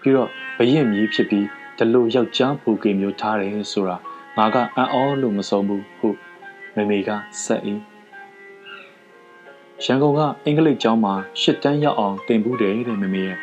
[0.00, 1.46] ပြီးတော့ဘရင်မြည်ဖြစ်ပြီး
[1.78, 3.96] ဒီလိုယောက်ျားပူကေမျိုးထားတယ်ဆိုတာ
[4.36, 6.08] ငါကအံ့ဩလို့မဆုံးဘူးဟု
[6.74, 7.10] မေမေက
[7.44, 7.62] ဆက်၏
[9.84, 13.38] ရန်ကုန်ကအင်္ဂလိပ်ကျောင်းမှာရှစ်တန်းရောက်အောင်တင်ဘူးတယ်တဲ့မေမေရဲ့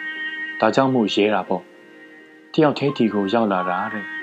[0.60, 1.64] ဒါကြောင့်မို့ရဲတာပေါ့
[2.54, 4.17] တယောက်သေးတီကိုရောက်လာတာတဲ့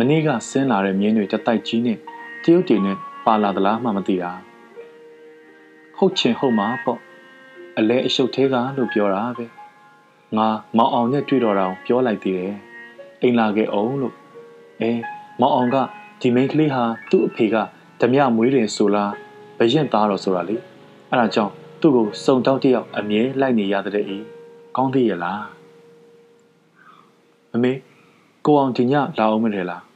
[0.00, 1.98] မနေ့ကဆင်းလာတဲ့မြင်းတွေတတိုက်ကြီးနဲ့
[2.44, 4.32] တရုတ်တွေနဲ့ပါလာသလားမှမသိတာ
[5.96, 7.00] ဟုတ်ချင်ဟုတ်မှာပေါ့
[7.78, 9.46] အလဲအရှုပ်သေးကလို့ပြောတာပဲ
[10.36, 12.54] ငါမောင်အောင်နဲ့တွေ့တော့တာပြောလိုက်သေးတယ်
[13.22, 14.14] အိမ်လာခဲ့အောင်လို့
[14.80, 14.90] အဲ
[15.40, 15.76] မောင်အောင်က
[16.20, 17.56] ဒီမိန်းကလေးဟာသူ့အဖေက
[18.00, 19.12] ဓမြမွေးတယ်ဆိုလား
[19.58, 20.56] ဘရင်သားတော့ဆိုတာလေ
[21.10, 24.24] အဲ့ဒါကြောင့်သူ့ကိုစုံတောက်တယောက်အမြဲလိုက်နေရတဲ့အေး
[24.76, 25.42] ကောင်းသေးရဲ့လား
[27.52, 27.72] မမေ
[28.44, 29.87] ကိုအောင်ဒီညလာအောင်မထဲလား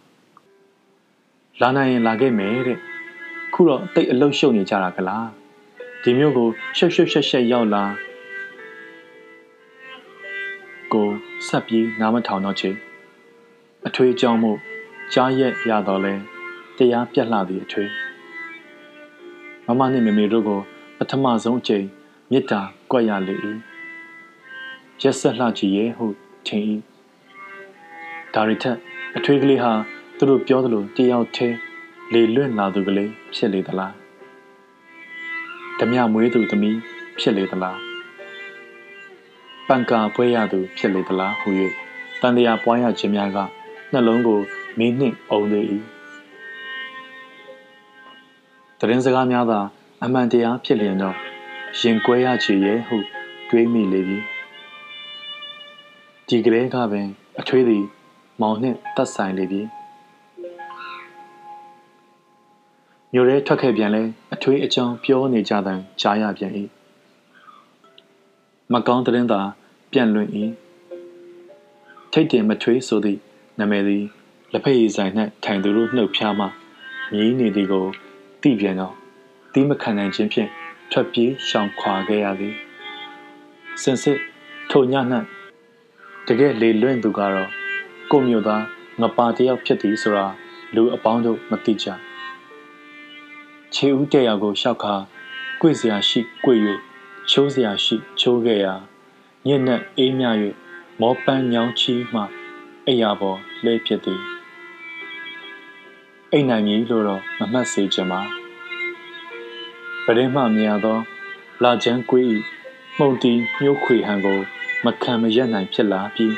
[1.62, 2.78] လာနိုင်ရင်လာခဲ့မယ်တဲ့
[3.54, 5.28] ခုတော့တိတ်အလုတ်ရှုပ်နေကြတာကလား
[6.02, 7.84] ဒီမျိုးကိုရှုပ်ရှုပ်ရှက်ရှက်ရောက်လာ
[10.92, 11.08] ကို
[11.48, 12.70] ဆက်ပြီးနားမထောင်တော့ချေ
[13.86, 14.52] အထွေးကြောင်းမှု
[15.12, 16.14] ကြားရက်ရတော့လဲ
[16.76, 17.90] တရားပြက်လှသည့်အထွေး
[19.66, 20.60] မမနှင့်မေမေတို့ကို
[20.98, 21.86] ပထမဆုံးအချိန်
[22.30, 23.34] မေတ္တာကွက်ရလေ၏
[25.02, 26.06] ရက်ဆက်လှကြည့်ရဲ့ဟု
[26.46, 26.62] ထင်၏
[28.34, 28.76] ဒါရီထက်
[29.16, 29.72] အထွေးကလေးဟာ
[30.24, 31.56] သူတို့ပြောသလိုတယောက်သေး
[32.12, 33.92] လေလွင့်လာသူကလေးဖြစ်လေသလား
[35.78, 36.78] ဓမြမွေးသူသမီး
[37.18, 37.78] ဖြစ်လေသလား
[39.68, 41.48] ပန်ကာပွဲရသူဖြစ်လေသလားဟု၍
[42.20, 43.38] တန်တရားပွားရခြင်းများက
[43.92, 44.40] နှလုံးကို
[44.78, 45.64] မင်းနှင့်အုံသေး၏
[48.78, 49.60] တရင်စကားများသာ
[50.04, 51.16] အမှန်တရားဖြစ်လျင်တော့
[51.80, 52.96] ရင်ကွဲရချေရဲ့ဟု
[53.50, 54.18] တွေးမိလေပြီ
[56.28, 57.08] ဒီကလေးကပင်
[57.40, 57.84] အထွေးသည်
[58.40, 59.62] မောင်နှင့်တတ်ဆိုင်လေပြီ
[63.14, 64.02] မြို့ရဲထွက်ခဲ့ပြန်လဲ
[64.34, 66.52] အထွေးအကြောင်းပြောနေကြတဲ့ကြားရပြန်၏
[68.72, 69.40] မကောင်းတဲ့သာ
[69.92, 70.30] ပြန့်လွင့်၏
[72.12, 73.20] ထိတ်တင်မထွေးဆိုသည့်
[73.58, 74.04] နာမည်သည်
[74.52, 75.12] လက်ဖက်ရည်ဆိုင်၌
[75.44, 76.46] ထိုင်သူတို့နှုတ်ဖျားမှ
[77.12, 77.86] မြည်နေသည်ကို
[78.42, 78.94] သိပြန်တော့
[79.52, 80.50] တီးမခံနိုင်ခြင်းဖြင့်
[80.90, 82.54] ထွက်ပြေးရှောင်ခွာခဲ့ရသည်
[83.82, 84.18] စင်စစ်
[84.70, 84.94] ထိုည၌
[86.26, 87.50] တကယ်လေလွင့်သူကတော့
[88.10, 88.62] ကိုမျိုးသား
[89.00, 90.26] ငပါတယောက်ဖြစ်သည်ဆိုတာ
[90.74, 91.88] လူအပေါင်းတို့မသိကြ
[93.74, 94.94] ခြေဦးတဲ့ရာကိုရှောက်ခါ
[95.60, 96.54] ကြွေစရာရှိကြွေ၍
[97.30, 98.74] ချိုးစရာရှိချိုးခဲ့ရာ
[99.46, 100.26] ညက်နဲ့အေးမြ၍
[101.00, 102.22] မောပန်းညောင်းချီမှ
[102.86, 104.22] အိယာပေါ်လဲဖြစ်သည်
[106.32, 108.20] အိမ်နိုင်မည်လို့တော့မမှတ်စေချင်ပါ
[110.04, 110.98] ပရင်းမှမြင်ရသော
[111.62, 112.26] လာချမ်းကွေး၏
[112.98, 114.38] မှုန်တီညှိုးခွေဟန်ကို
[114.84, 116.34] မခံမရက်နိုင်ဖြစ်လာပြီး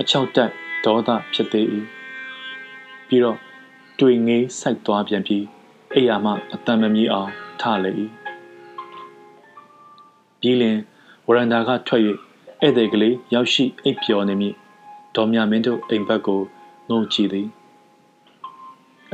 [0.00, 0.50] အချောက်တက်
[0.84, 1.66] ဒေါသဖြစ်သေး၏
[3.08, 3.38] ပြီးတော့
[4.00, 5.59] တွေ့ငေးစိုက်သွားပြန်ပြီး
[5.94, 7.90] အိယာမှအတန်မမြည်အောင်ထလေ၏
[10.40, 10.78] ပြီးလင်
[11.26, 14.54] ဝရန်ဒါကထွက်၍ဧည့်သည်ကလေးရောက်ရှိအိပ်ပျော်နေမည်
[15.16, 16.40] ဒေါ်မြမင်းတို့အိမ်ဘက်ကို
[16.90, 17.48] ငုံကြည့်သည်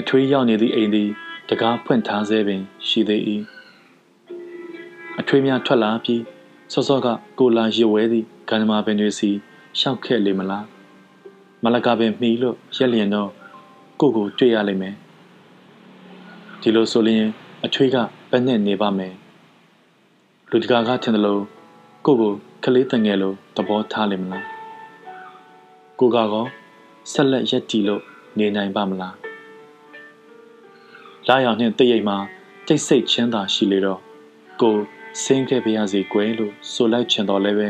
[0.01, 1.09] အထွေးရောက်နေသည့်အိမ်သည်
[1.49, 3.23] တကားဖွင့်ထားဆဲပင်ရှိသေး၏
[5.21, 6.23] အထွေးများထွက်လာပြီး
[6.73, 7.07] စောစောက
[7.39, 9.31] ကိုလာရွဝဲသည့်ကန္နမာပင်တွေစီ
[9.79, 10.67] ရှောက်ခဲ့လေမလား
[11.63, 13.31] မလကပင်မှီလို့ရက်လျင်တော့
[14.01, 14.97] ကိုကိုတွေ့ရလိမ့်မယ်
[16.69, 17.29] ဒီလိုဆိုရင်
[17.67, 17.97] အထွေးက
[18.31, 19.15] ဘယ်နဲ့နေပါမယ်
[20.51, 21.43] လူတကာကထင်တယ်လို့
[22.07, 22.33] ကိုကို
[22.65, 24.47] ကလေးတငယ်လိုသဘောထားလိမ့်မလား
[25.99, 26.45] ကိုကော
[27.13, 28.03] ဆက်လက်ရက်တီလို့
[28.39, 29.17] နေနိုင်ပါမလား
[31.29, 32.17] လာရောင်နှင့်တရိပ်မှာ
[32.67, 34.01] တိတ်ဆိတ်ချင်းသာရှိလေတော့
[34.61, 34.77] ကို
[35.23, 37.69] ဆင်းခဲ့ပါရစေကွယ်လို့ဆိုလိုက်ချင်တော်လဲပဲ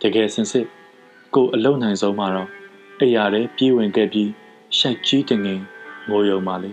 [0.00, 0.66] တကယ်စင်စစ်
[1.34, 2.48] ကိုအလုံနိုင်ဆုံးမှာတော့
[3.00, 4.30] အိယာရဲပြေးဝင်ခဲ့ပြီး
[4.78, 5.60] ရှိုက်ကြီးတငင်
[6.10, 6.72] ငိုယုံပါလေ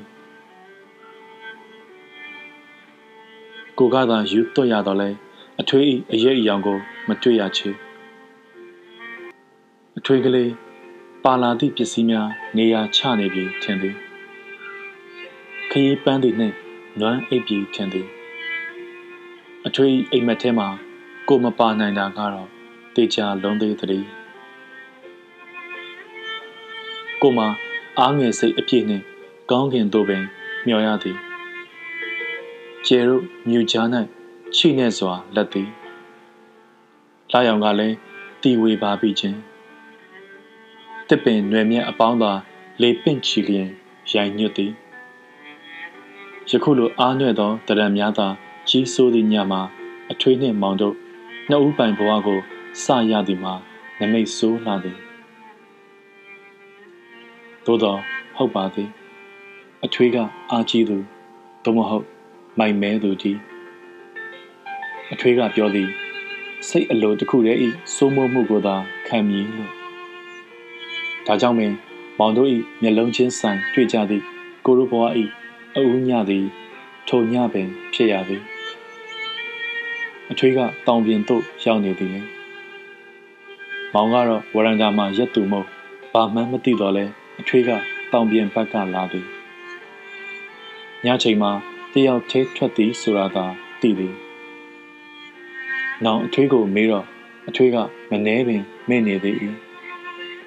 [3.79, 5.09] ကိုကသာယူတော့ရတော့လဲ
[5.61, 7.69] အထွေးအရေးအယောင်ကို မတွေ့ရချေ
[9.97, 10.51] အထွေးကလေး
[11.23, 13.95] ပါလာသည့်ပစ္စည်းများနေရာချနေပြီထင်သည်
[15.71, 16.55] ခရီးပန်းသည်နှင့်
[16.99, 18.07] နွမ်းအိပ်ပြီထင်သည်
[19.65, 20.67] အထွေးအိမ်မက်ထဲမှာ
[21.27, 22.49] ကိုမပါနိုင်တာကတော့
[22.95, 24.05] တေချာလုံးသေးသည်
[27.21, 27.39] ကိုမ
[27.99, 29.03] အားငယ်စိတ်အပြည့်နှင့်
[29.51, 30.23] ကောင်းကင်သို့ပင်
[30.67, 31.17] မျှော်ရသည်
[32.87, 33.87] ကျဲတို့မြူချား၌
[34.55, 35.69] ချိနေစွာလက်သည်
[37.31, 37.95] လာရောင်ကလည်း
[38.41, 39.37] တီဝေပါပြီးခြင်း
[41.07, 42.31] တစ်ပင်နွယ်မြက်အပေါင်းသာ
[42.81, 43.69] လေပင့်ချီလျင်
[44.11, 44.71] ရိုင်ညွတ်သည်
[46.49, 48.27] ယခုလိုအားနွယ်သောတရံများသာ
[48.69, 49.61] ကြီးစိုးသည့်ညမှာ
[50.11, 50.95] အထွေးနှင့်မောင်တို့
[51.49, 52.39] နှစ်ဦးပိုင်ဘဝကို
[52.83, 53.53] စရသည်မှာ
[53.99, 54.97] နမိတ်ဆိုးလာသည်
[57.65, 57.99] သို့တော့
[58.35, 58.89] ဟုတ်ပါသည်
[59.85, 60.17] အထွေးက
[60.51, 60.97] အာကြီးသူ
[61.63, 62.05] သို့မဟုတ်
[62.59, 63.37] မိုင်မဲသူကြီး
[65.13, 65.89] အထွေးကပြောသည်
[66.67, 68.75] စိတ်အလိုတစ်ခုတည်းဤစိုးမိုးမှုကိုသာ
[69.07, 69.71] ခံမြည်လို့
[71.25, 71.73] ဒါကြောင့်ပင်
[72.19, 74.23] မောင်တို့ဤမျက်လုံးချင်းဆိုင်တွေ့ကြသည့်
[74.65, 75.23] ကိုရုဘွားဤ
[75.75, 76.45] အဦးညသည်
[77.07, 78.41] ထိုညပင်ဖြစ်ရသည်
[80.31, 82.21] အထွေးကတောင်ပြင်သို့ရောက်နေသည်လေ
[83.93, 85.67] မောင်ကတော့ဝရန်ဒါမှာရက်သူမဟုတ်
[86.13, 87.05] ဘာမှန်းမသိတော့လဲ
[87.39, 87.69] အထွေးက
[88.11, 89.25] တောင်ပြင်ဘက်ကလာသည်
[91.05, 91.51] ညချိန်မှာ
[91.97, 93.45] တယောက်သေးထွက်သည်ဆိုတာသာ
[93.81, 94.15] သိသည်
[96.05, 97.05] နောင်အထွေးကိုမေးတော့
[97.47, 97.77] အထွေးက
[98.09, 99.37] မနှဲပင်မဲ့နေသည်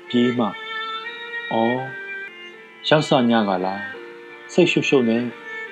[0.08, 0.46] ပြီးမှ
[1.52, 1.78] အော်
[2.88, 3.82] ရောက်စညကလား
[4.52, 5.22] စိတ်ရှုပ်ရှုပ်နဲ့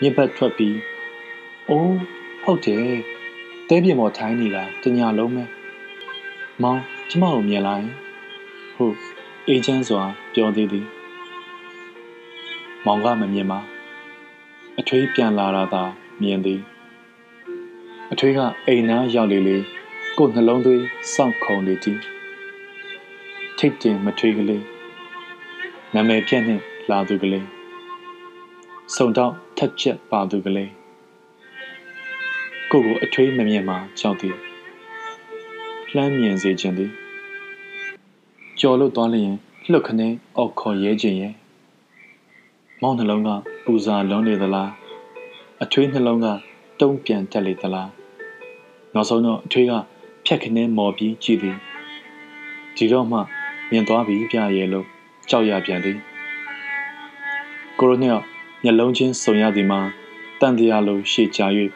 [0.00, 0.76] မြစ်ဘက်ထွက်ပြီး
[1.68, 1.98] အိုး
[2.42, 2.86] ဟုတ်တယ်
[3.68, 5.44] တဲပြင်ပေါ်ထိုင်းနေတာတညာလုံးပဲ
[6.62, 7.86] မောင်ကျမကိုမြင်လိုက်
[8.74, 8.96] ဟုတ်
[9.48, 10.02] အေဂျင့်စွာ
[10.34, 10.86] ပြောသေးသည်
[12.86, 13.60] မောင်ကမမြင်ပါ
[14.80, 15.82] အထွေးပြန်လာတာသာ
[16.20, 16.60] မြင်သည်
[18.12, 19.56] အထွေးကအိမ်နာရောက်လေလေ
[20.18, 20.82] ကိုယ်နှလုံးသွေး
[21.14, 21.98] စောင့်ခုံလေသည်
[23.58, 24.64] ထိတ်တင်မထွေးကလေး
[25.94, 27.46] နာမည်ပြက်နှင့်လာသူကလေး
[28.94, 30.70] စုံတော့ထက်ချက်ပါသူကလေး
[32.70, 34.36] ကိုကိုအထွေးမမြင်မှကြောက်သည်
[35.94, 36.90] လှမ်းမြင်စေခြင်းသည်
[38.60, 39.34] ကြော်လို့သွားလျင်
[39.70, 41.34] လှုပ်ခနဲအောက်ခေါ်ရဲခြင်းရဲ့
[42.82, 43.30] မောင်းနှလုံးက
[43.68, 44.70] ပူဇာလုံးနေသလား
[45.62, 46.26] အထွေးနှလုံးက
[46.80, 47.90] တုံးပြန်တက်လေသလား
[48.94, 49.72] နောက်ဆုံးတော့အထွေးက
[50.26, 51.56] ဖြက်ခနဲမော်ပြီးကြည့်သည်
[52.76, 53.18] ဒီတော့မှ
[53.70, 54.86] မြင်သွားပြီပြရဲ့လို့
[55.28, 55.98] ကြောက်ရပြန်သည်
[57.78, 58.18] ကိုရိုနယ်
[58.62, 59.80] မျက်လုံးချင်းစုံရသည်မှာ
[60.40, 61.40] တန်တရားလိုရှေ့ချ၍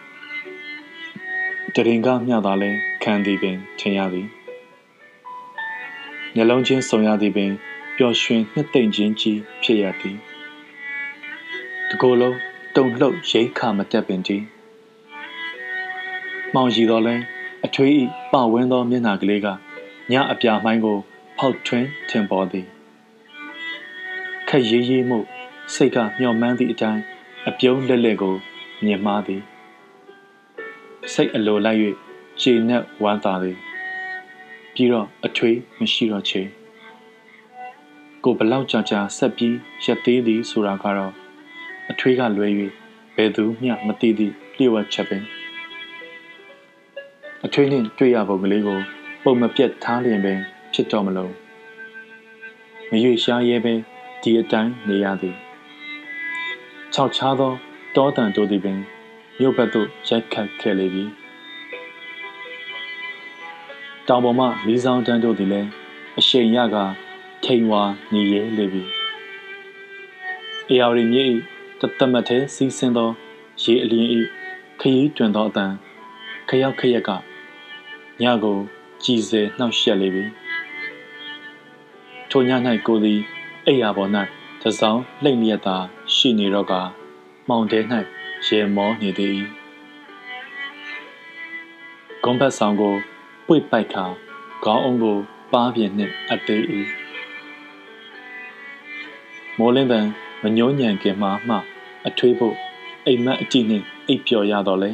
[1.74, 2.70] တရင်ကမျှသာလဲ
[3.02, 4.26] ခံသည်ပင်ထင်ရသည်
[6.34, 7.52] မျက်လုံးချင်းစုံရသည်ပင်
[7.96, 10.29] ပျော်ရွှင်နှစ်သိမ့်ခြင်းကြီးဖြစ်ရသည်
[11.90, 12.38] တကိုယ်လုံး
[12.76, 14.44] တုံလှုပ်ရိတ်ခါမတက်ပင်တည်း
[16.54, 17.16] မောင်ရီတော်လဲ
[17.66, 19.46] အထွေးဤပဝင်းသောမျက်နှာကလေးက
[20.10, 20.98] ညအပြာမိုင်းကို
[21.38, 22.66] ဖောက်ထွင်းထင်ပေါ်သည်
[24.48, 25.18] ခက်ရေးရေးမှု
[25.74, 27.02] စိတ်ကမျှော်မှန်းသည့်အတိုင်း
[27.48, 28.34] အပြုံးလက်လက်ကို
[28.84, 29.42] မြင်မှားသည်
[31.12, 31.78] စိတ်အလိုလိုက်၍
[32.40, 33.56] ခြေနဲ့ဝမ်းသာသည်
[34.74, 36.42] ပြီးတော့အထွေးမရှိတော့ချေ
[38.24, 41.19] ကိုဘလောက်ကြာကြာဆက်ပြီးရက်သေးသည်ဆိုတာကတော့
[41.90, 42.48] အထွေးကလွဲ၍
[43.16, 45.24] ဘယ်သူမျှမသိသည့်လျှို့ဝှက်ချက်ပင်
[47.44, 48.78] အထွေးနှင့်တွေ့ရပုံကလေးကို
[49.24, 50.38] ပုံမပြတ်ထားလျင်ပင်
[50.72, 51.32] ဖြစ်တော်မလို့
[52.90, 53.74] မရွေရှားရဲပဲ
[54.22, 55.36] ဒီအတိုင်းနေရသည်
[56.94, 57.52] ခြောက်ခြားသော
[57.96, 58.78] တောတန်တို့သည်ပင်
[59.38, 61.04] မြို့ဘက်သို့ရိုက်ခတ်ခဲ့လေပြီ
[64.08, 65.68] တောင်ပေါ်မှမီးဆောင်တန်းတို့သည်လည်း
[66.18, 66.76] အရှိန်ရက
[67.44, 68.82] ထိန်ဝါနေရဲလေပြီ
[70.68, 71.26] အေယာရီမြေ
[71.80, 73.10] တသမတ်သေးစီးဆင်းသော
[73.62, 74.20] ရေအလင်းဤ
[74.80, 75.72] ခရီးတွင်သောအတန်
[76.48, 77.10] ခရောက်ခရက်က
[78.22, 78.58] ညကို
[79.02, 80.24] ကြည်စဲနှောက်ယှက်လေပြီ
[82.30, 82.50] ထိုည၌
[82.86, 83.20] ကိုသည်
[83.66, 84.10] အိယာပေါ်၌
[84.62, 85.76] တစောင်းလှိမ့်လျက်သာ
[86.14, 86.72] ရှိနေတော့က
[87.48, 87.80] မှောင်တဲ၌
[88.46, 89.38] ရေမောနေသည်
[92.24, 92.94] ဂုံဘတ်ဆောင်ကို
[93.46, 94.04] ပွေပိုက်ခါ
[94.64, 95.16] ခေါင်းအုံးကို
[95.52, 96.62] ပါးပြင်းနှင့်အသေး၏
[99.58, 100.00] မိုးလင်းပံ
[100.42, 101.56] မညှိုးညံခင်မှမှ
[102.06, 102.56] အထွေးဖို့
[103.06, 104.90] အိမ်မက်အတိနှင့်အိပ်ပျော်ရတော့လေ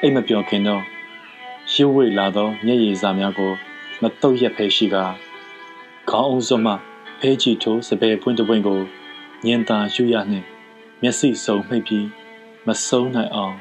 [0.00, 0.82] အိမ်မပျော်ခင်တော့
[1.74, 3.52] ရုပ်ဝိလာသောမျက်ရည်စာများကို
[4.02, 4.96] မတုတ်ရက်ဖဲရှိက
[6.10, 6.72] ခေါင်းအုံးစွမှ
[7.20, 8.80] ဖဲချီထိုးစပယ်ပွင့်တပွင့်ကို
[9.46, 10.46] ညင်သာယူရနှင့်
[11.02, 12.06] မျက်စိစုံမှိတ်ပြီး
[12.66, 13.56] မဆုံးနိုင်အောင်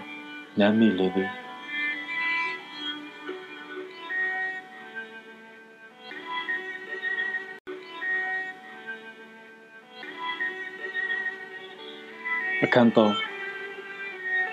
[0.60, 1.32] နမ်းမိလေသည်
[12.68, 13.14] အခန်းတော်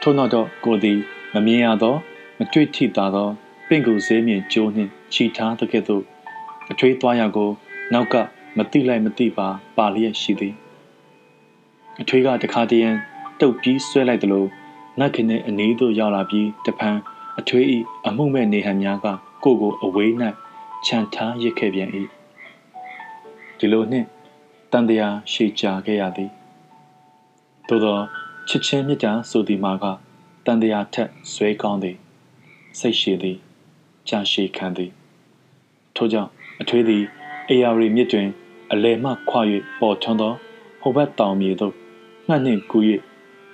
[0.00, 0.98] ထို့နောက်တော့ကိုသည်
[1.34, 1.94] မမြင်ရသော
[2.38, 3.28] မတွေ့ထိတာသော
[3.68, 6.02] ပင့်ကူစေးမြင့်ကျိုးနှင့်ခြိထားတဲ့ကဲ့သို့
[6.72, 7.50] အထွေးသွားရကို
[7.92, 8.14] နောက်က
[8.56, 10.54] မတိလိုက်မတိပါပါလျက်ရှိသည်
[12.00, 12.96] အထွေးကတခါတည်းရန်
[13.40, 14.44] တုတ်ပြီးဆွဲလိုက်သလို
[14.98, 16.98] နတ်ခင်နဲ့အနီးသို့ရောက်လာပြီးတဖန်
[17.38, 19.06] အထွေးဤအမှုမဲ့နေဟန်များက
[19.44, 20.12] ကိုကိုအဝေး၌
[20.86, 21.90] ခြံထားရစ်ခဲ့ပြန်၏
[23.58, 24.06] ဒီလိုနှင့်
[24.72, 26.30] တတန်တရားရှည်ကြာခဲ့ရသည်
[27.68, 27.98] သို့သော
[28.48, 29.84] ချစ်ချင်းမြတ်တာဆိုသည်မှာက
[30.44, 31.96] တန်တရားထက်ဇွဲကောင်းသည်
[32.78, 33.38] စိတ်ရှည်သည်
[34.08, 34.90] ကြာရှည်ခံသည်
[35.96, 37.04] ထို့ကြောင့်အထွေးသည်
[37.48, 38.28] အေယာရီမြစ်တွင်
[38.72, 39.40] အလယ်မှခွာ၍
[39.80, 40.32] ပေါ်ထွန်းသော
[40.80, 41.74] ဟိုဘက်တောင်မြေသို့
[42.28, 42.82] ငှက်နှင့်ကူး၍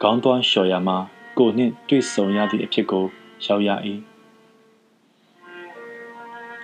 [0.02, 0.96] ခေါင်းသွန်းလျှော်ရမှာ
[1.38, 3.04] ကိုနှင့်တွေ့ဆုံရသည့်အဖြစ်ကို
[3.46, 3.70] ရောက်ရ၏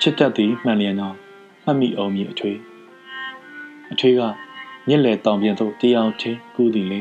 [0.01, 1.13] ချစ်တတ်သည်မှန်လျင်သော
[1.65, 2.59] မှတ်မိအောင်မည်အထွေး
[3.93, 4.21] အထွေးက
[4.89, 7.01] မြင့်လေတောင်ပြင်သို့တယောက်ချင်းကူးသည်လေ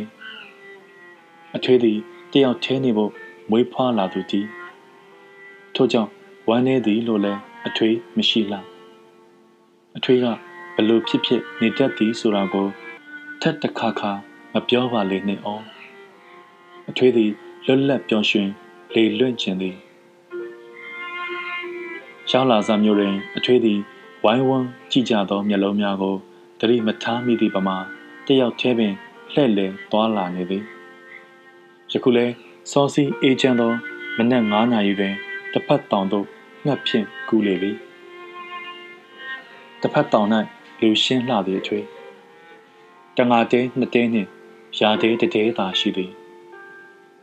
[1.56, 1.98] အထွေးသည်
[2.34, 3.12] တယောက်ချင်းနေဖို့
[3.50, 4.50] မွေးဖွားလာသူတည်း
[5.76, 6.10] ထို့ကြောင့်
[6.50, 8.66] ဝမ်းနေသည်လို့လည်းအထွေးမရှိလား
[9.98, 10.26] အထွေးက
[10.76, 12.68] ဘလို့ဖြစ်ဖြစ်နေတတ်သည်ဆိုတာကို
[13.42, 14.12] ထက်တခါခါ
[14.54, 15.66] မပြောပါလေနဲ့အောင်
[16.90, 17.32] အထွေးသည်
[17.66, 18.50] လွတ်လပ်ပျော်ရွှင်
[18.94, 19.76] လေလွင့်ခြင်းသည်
[22.30, 23.80] ရှောင်းလာစာမျိုးတွင် အထွေးသည်
[24.24, 26.16] ဝိုင်းဝန်းကြည့်ကြသောမျက်လုံးများကို
[26.60, 27.78] တတိမထားမိသည့်ပမာ
[28.26, 28.94] တယောက်တည်းပင်
[29.34, 30.64] လှဲ့လေသွားလာနေသည်
[31.96, 32.26] ယခုလဲ
[32.72, 33.72] စောစီအေးချမ်းသော
[34.18, 35.14] မနက်9နာရီတွင်
[35.54, 36.26] တစ်ဖက်တောင်သို့
[36.66, 37.76] ငှက်ဖြင့်ကူးလေသည်
[39.82, 40.28] တစ်ဖက်တောင်၌
[40.82, 41.86] လူရှင်းလှသည်အထွေး
[43.18, 44.30] တငါတဲနှစ်တဲနှင့်
[44.80, 46.12] ရာတဲတတဲသာရှိသည်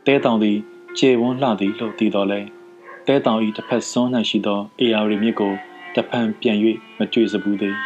[0.05, 0.57] တဲတောင်သည်
[0.97, 2.39] ကျေဝန်းလှသည်လို့သိတော်လဲ
[3.07, 5.53] တဲတောင်၏တစ်ဖက်စွန်း၌ရှိသောအေယာရီမြစ်ကို
[5.95, 6.57] တဖန်ပြန်၍
[6.97, 7.77] မတွေ့စဘူးသေး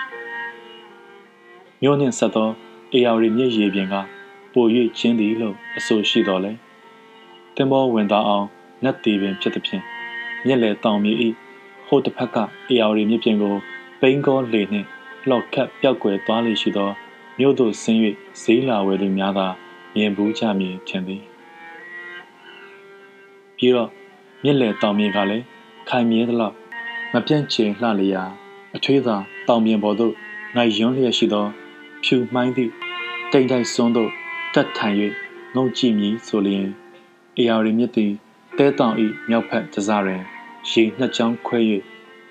[1.82, 2.50] မြို့နှင့်ဆက်သော
[2.94, 3.96] အေယာရီမြစ်ရေပြင်က
[4.54, 4.66] ပို၍
[4.98, 6.54] ချင်းသည်လို့အဆိုရှိတော်လဲ
[7.58, 8.48] တင်မောဝင်သားအောင်
[8.84, 9.84] နတ်တီပင်ဖြစ်သည်ဖြင့်
[10.46, 11.14] မြက်လေတောင်မြေ၏
[11.88, 13.56] ဟိုတစ်ဖက်ကအေယာရီမြစ်ပြင်ကို
[14.00, 14.88] ပိန်းကောလေနှင့်
[15.30, 16.90] လောက်ခတ်ပြောက်ွယ်သွားလေရှိသော
[17.40, 18.00] မြို့သို့ဆင်း၍
[18.42, 19.48] ဈေးလာဝယ်သူများသာ
[19.96, 21.24] မြင်ဘူးကြမည်ထင်သည်
[23.58, 23.90] ပြီးတော့
[24.44, 25.46] မြက်လေတောင်မြေကလည်း
[25.90, 26.56] ခိုင်မြဲသလောက်
[27.14, 28.24] မပြန့်ကျင်လှလျာ
[28.76, 29.16] အထွေးသာ
[29.48, 30.14] တောင်ပြင်ပေါ်သို့
[30.56, 31.46] ငိုင်ယွန်းလျက်ရှိသော
[32.04, 32.72] ဖြူမှိုင်းသည့်
[33.32, 34.12] တိမ်တိုက်စွန်းသို့
[34.54, 34.96] တက်ထိုင်၍
[35.56, 36.68] ငုံကြည့်မည်ဆိုလျင်
[37.40, 38.12] အေယာရီမြစ်သည်
[38.58, 38.96] တဲတောင်၏
[39.30, 40.22] မြောက်ဖက်တစားတွင်
[40.70, 41.60] ရေနှစ်ချောင်းခွဲ၍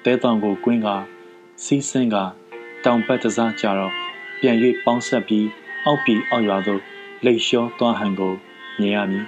[0.05, 0.89] တဲတောင်ကိုကွင်းက
[1.65, 2.17] စီးဆင်းက
[2.85, 3.93] တောင်ဘက်တစားကြတော့
[4.41, 5.47] ပြန်၍ပေါင်းဆက်ပြီး
[5.85, 6.81] အောက်ပြည်အောက်ရွာသို့
[7.25, 8.35] လှိတ်လျှောသွားဟန်ကို
[8.81, 9.27] မြင်ရမည်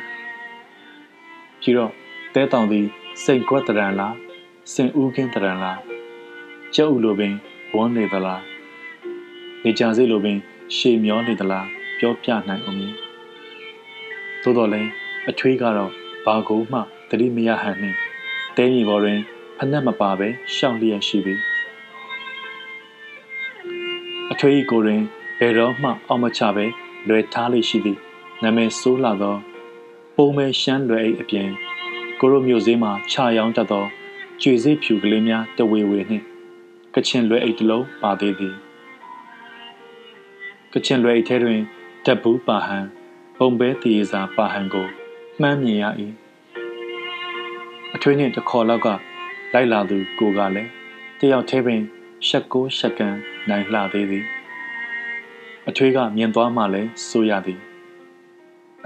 [1.60, 1.92] ပြီးတော့
[2.34, 2.86] တဲတောင်သည်
[3.24, 4.14] စိတ်ကွက်တရံလား
[4.72, 5.80] စင်ဦးကင်းတရံလား
[6.74, 7.34] ကျုပ်လိုပင်
[7.74, 8.42] ဝန်းနေသလား
[9.62, 10.38] နေကြစိလိုပင်
[10.76, 11.66] ရှေမျောနေသလား
[11.98, 12.94] ပြောပြနိုင်အောင်မည်
[14.42, 14.90] သို့တော်လည်း
[15.30, 15.92] အထွေးကတော့
[16.26, 16.78] ဘာကိုမှ
[17.10, 17.96] တတိမရဟန်နှင့်
[18.56, 19.20] တဲမြေပေါ်တွင်
[19.56, 21.34] ဖက်နှက်မပါပဲရှောင်လျက်ရှိပြီ
[24.32, 25.02] အထွေးဤကိုတွင်
[25.38, 26.66] ဘယ်တော့မှအောက်မချပဲ
[27.08, 27.98] လွယ်ထားလေးရှိသည်
[28.42, 29.36] နာမည်ဆိုးလာသော
[30.16, 31.48] ပုံမဲရှမ်းလွယ်အိတ်အပြင်
[32.20, 33.84] ကိုရိုမျိုးစည်းမှာခြာရောင်းတတ်သော
[34.42, 36.24] ကျွေစိဖြူကလေးများတဝေဝေနှင့်
[36.94, 38.54] ကချင်လွယ်အိတ်တစ်လုံးပါသေးသည်
[40.72, 41.60] ကချင်လွယ်အိတ်ထဲတွင်
[42.04, 42.86] တပ်ဘူးပါဟန်
[43.38, 44.88] ပုံပဲတည်စာပါဟန်ကို
[45.42, 45.84] မှန်းမြင်ရ၏
[47.94, 48.88] အထွေးနှင့်တခေါ်လောက်က
[49.52, 50.70] လိုက်လာသူကိုကလည်း
[51.18, 51.82] တယောက်သေးပင်
[52.26, 53.14] ရှက်ကိုရှက်ကန်
[53.48, 54.24] နိုင်လှသေးသည်
[55.68, 57.60] အထွေးကမြင်သွားမှလည်းစိုးရသည်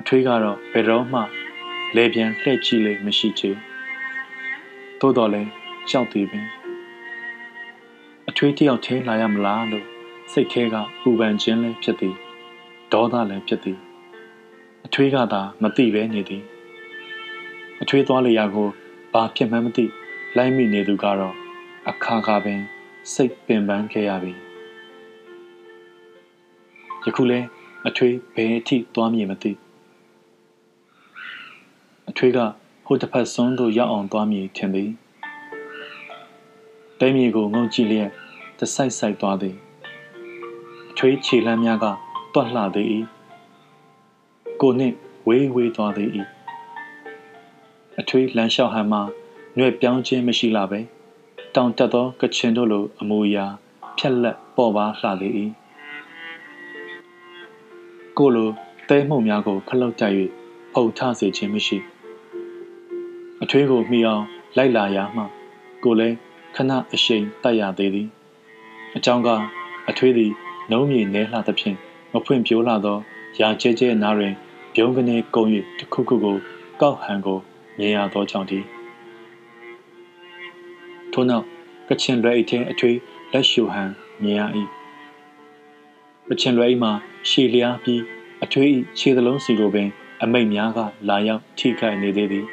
[0.01, 1.21] အထွေးကတော့ဘယ်တော့မှ
[1.97, 3.51] လေပြန်လှည့်ကြည့်လေမရှိချေ
[5.01, 5.51] သို့တော်လည်း
[5.91, 6.47] ကြောက်သေးပင်
[8.29, 9.87] အထွေးတယောက်သေးလာရမလားလို့
[10.33, 12.15] စိတ်ထဲကပူပန်ခြင်းလည်းဖြစ်သည်
[12.93, 13.81] ဒေါသလည်းဖြစ်သည်
[14.87, 16.43] အထွေးကသာမသိပဲနေသည်
[17.83, 18.69] အထွေးသွားလျာကို
[19.13, 19.85] ဘာဖြစ်မှန်းမသိ
[20.37, 21.35] လိုက်မိနေသူကတော့
[21.89, 22.61] အခါခါပင်
[23.13, 24.33] စိတ်ပင်ပန်းခဲ့ရပြီ
[27.05, 27.39] ယခုလဲ
[27.89, 29.53] အထွေးဘယ်အထိသွားမည်မသိ
[32.11, 32.39] အထွေးက
[32.87, 34.91] ဟိုတစ်ဖက်စွန်းသို့ရောက်အောင်သွားမည်ထင်သည်
[37.01, 38.11] တဲမြေကိုငုံကြည့်လျက်
[38.59, 39.57] တဆိုင်ဆိုင်သွားသည်
[40.91, 41.87] အထွေးခြေလမ်းများက
[42.35, 42.87] တွက်လှသေး၏
[44.63, 44.97] ကိုနှင့်
[45.29, 46.11] ဝေးဝေးသွားသေး၏
[48.01, 49.03] အထွေးလမ်းလျှောက်ဟန်မှာ
[49.57, 50.81] ຫນွေပြောင်းခြင်းမရှိလာပဲ
[51.55, 53.47] တောင်တက်သောကချင်တို့လိုအမူအရာ
[53.99, 55.33] ဖြက်လက်ပေါ်ပါလှသေး၏
[58.19, 58.51] ကိုလို
[58.89, 60.17] တဲမှုန်များကိုခလုတ်တိုက်၍
[60.75, 61.79] ဖုန်ထစေခြင်းမရှိ
[63.43, 64.25] အထွေးကိုမိအောင်
[64.57, 65.25] လိုက်လာရမှ
[65.85, 66.17] ကိုလည်း
[66.57, 68.09] ခဏအရှိန်တိုက်ရသေးသည်
[68.97, 69.29] အကြောင်းက
[69.89, 70.33] အထွေးသည်
[70.71, 71.77] နှုံးမြေနဲလှသဖြင့်
[72.13, 72.99] မဖွင့်ပြိုးလာသော
[73.41, 74.35] ရာကျဲကျဲနားတွင်
[74.75, 75.45] ပြုံးကနေကုံ၍
[75.79, 76.37] တခုခုကို
[76.81, 77.39] ကောက်ဟန်ကို
[77.79, 78.67] မြင်ရသောကြောင့်တည်း
[81.13, 81.45] ထို့နောက်
[81.89, 82.99] ကချင်လွယ်အိတ်ထဲအထွေး
[83.33, 83.91] လက်ရှူဟန်
[84.23, 84.43] မြင်ရ၏
[86.29, 86.93] ကချင်လွယ်အိတ်မှာ
[87.29, 88.03] ရှည်လျားပြီး
[88.45, 88.69] အထွေး၏
[88.99, 89.89] ခြေသလုံးစီကိုပင်
[90.23, 92.47] အမိတ်များကလာရောက်ထိခိုက်နေသေးသည်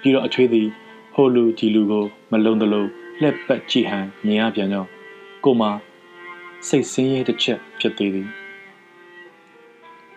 [0.00, 0.68] ပြီးတော့အထွေးသည်
[1.14, 2.88] ဟိုလူဒီလူကိုမလုံတလို့
[3.22, 4.88] လက်ပတ်ကြည့်ဟန်မြင်ရပြန်တော့
[5.44, 5.62] ကိုမ
[6.68, 8.41] စိတ်ဆင်းရဲတစ်ချက်ဖြစ်သေးသည်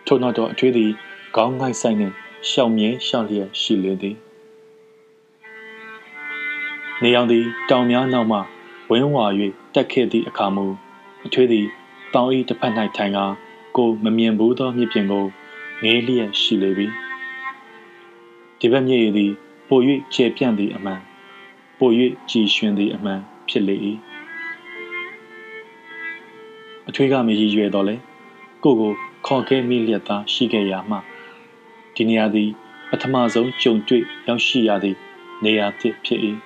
[0.06, 0.90] ထို့နောက်တော့အထွေးသည်
[1.36, 2.14] ခေါင်းငိုက်ဆိုင်နှင့်
[2.50, 4.16] ရှောင်မြဲရှောင်လျက်ရှိလေသည်
[7.02, 8.38] နေအောင်သည်တောင်များနောက်မှ
[8.90, 9.26] ဝင်းဝါ၍
[9.74, 10.66] တက်ခဲ့သည့်အခါမူ
[11.26, 11.66] အထွေးသည်
[12.14, 13.24] တောင်၏တစ်ဖက်၌ထိုင်ကာ
[13.76, 15.24] ကိုမမြင်ဘူးသောမြစ်ပြင်ကို
[15.82, 16.86] ငေးလျက်ရှိလေပြီ
[18.58, 19.32] ဒီဘက်မြစ်ရည်သည်
[19.68, 19.80] ပို၍
[20.14, 21.00] ကျေပြန့်သည့်အမှန်
[21.78, 21.90] ပို၍
[22.30, 23.76] ကြည်ရွှင်သည့်အမှန်ဖြစ်လေ၏
[26.88, 27.96] အထွေးကမရည်ရွယ်တော့လေ
[28.64, 28.92] ကိုကို
[29.26, 30.96] ခေါ်ခဲ့မိလျက်သားရှိခဲ့ရမှ
[31.94, 32.50] ဒီနေရာသည်
[32.90, 34.96] ပထမဆုံးကြုံတွေ့ရောက်ရှိရသည့်
[35.44, 36.20] နေရာတစ်ဖြစ်၏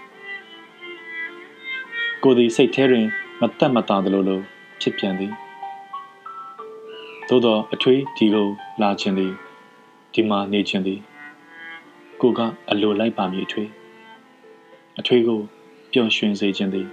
[2.22, 3.06] ကိုသည်စိတ်ထဲတွင်
[3.40, 4.40] မတက်မတာသလိုလို
[4.80, 5.32] ဖြစ်ပြန်သည်
[7.28, 8.48] သို့သောအထွေးဒီကို
[8.82, 9.32] လာခြင်းသည်
[10.14, 11.00] ဒီမှာနေခြင်းသည်
[12.20, 12.40] ကိုက
[12.70, 13.70] အလိုလိုက်ပါမည်အထွေး
[15.00, 15.40] အထွေးကို
[15.92, 16.88] ပျော်ရွှင်စေခြင်းသည်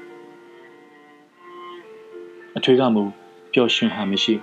[2.58, 3.04] အထွေးကမူ
[3.54, 4.36] ပျော်ရွှင်ဟန်မရှိ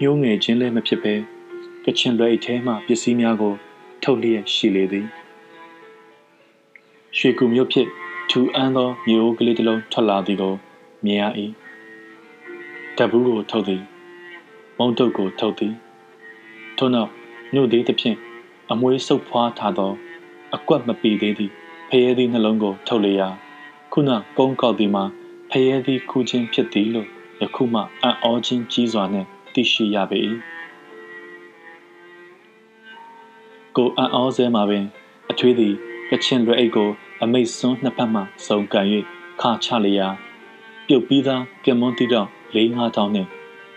[0.00, 1.14] ညှိုးငယ်ခြင်းလည်းမဖြစ်ပဲ
[1.84, 3.54] ကချင်လွယ်အထဲမှပစ္စည်းများကို
[4.02, 5.06] ထုတ်လျက်ရှိလေသည်
[7.16, 7.88] ရွှေကူမြို့ဖြစ်
[8.30, 10.54] ထူအန်းသောမျိုးကလေးတစ်လုံးထွက်လာသည်ကို
[11.04, 11.24] မြင်ရ၏
[12.96, 13.82] တပူးကိုထုတ်သည်
[14.78, 15.74] မုံတုတ်ကိုထုတ်သည်
[16.78, 17.10] ထို့နောက်
[17.54, 18.16] ညို့သေးသဖြင့်
[18.70, 19.92] အမွေးဆုပ်ဖွားထားသော
[20.54, 21.52] အကွက်မပီသေးသည့်
[21.88, 23.28] ဖရဲသည့်နှလုံးကို ထုတ်လျာ
[23.92, 25.04] ခုနကုန်းကောက်သည်မှာ
[25.50, 27.08] ဖရဲသည့်ခုချင်းဖြစ်သည်လို့
[27.40, 30.20] ယခုမှအံ့ဩခြင်းကြီးစွာနှင့် သိရှိရပေ၏
[33.76, 34.84] ကိုအံ့ဩစဲမှာပင်
[35.30, 35.74] အထွေးသည်
[36.10, 36.90] ကချင်လွယ်အိတ်ကို
[37.22, 38.86] အမိတ်စွန်းနှစ်ဖက်မှစုံကန်၍
[39.40, 40.08] ခါချလျာ
[40.86, 43.28] ပြုတ်ပြီးသားကင်မွန်တီတော့၄၅တောင်းနှင့်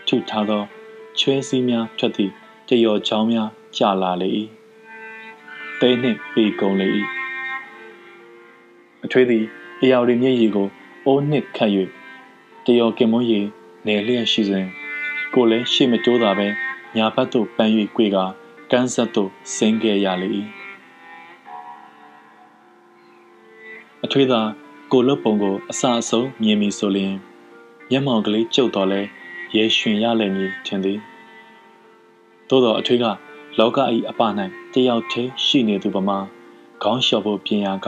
[0.06, 0.62] ထုထားသော
[1.18, 2.32] ချွဲစည်းများထွက်သည့်
[2.68, 4.28] တယော်ချောင်းများကျလာလေ၏
[5.80, 6.88] တဲနှင့်ပေကုန်လေ၏
[9.04, 9.44] အထွေးသည်
[9.82, 10.68] အရာတွေမျက်ရည်ကို
[11.06, 11.70] အိုးနှစ်ခတ်၍
[12.66, 13.46] တယော်ကင်မွန်ရည်
[13.86, 14.66] နေလျက်ရှိစဉ်
[15.34, 16.48] ကိုလည်းရှေ့မတိုးတာပဲ
[16.96, 18.16] ညာဘက်သို့ပန်း၍꿰က
[18.70, 20.28] ကန်းဆက်သို့ဆင်းခဲ့ရလေ၏
[24.04, 24.40] အထွေးသာ
[24.92, 27.14] ကိုလွတ်ပုံကိုအစအဆုံးမြင်ပြီဆိုလျင်
[27.90, 29.00] မျက်မှောင်ကလေးကျုပ်တော်လဲ
[29.56, 30.98] ရဲရွှင်ရလိမ့်မည်ထင်သည်
[32.48, 33.04] သို့သောအထွေးက
[33.58, 33.78] လောက၏
[34.10, 34.20] အပ၌
[34.72, 36.18] တယောက်တည်းရှိနေသူပမာ
[36.82, 37.86] ခေါင်းလျှော်ဖို့ပြင်ရာက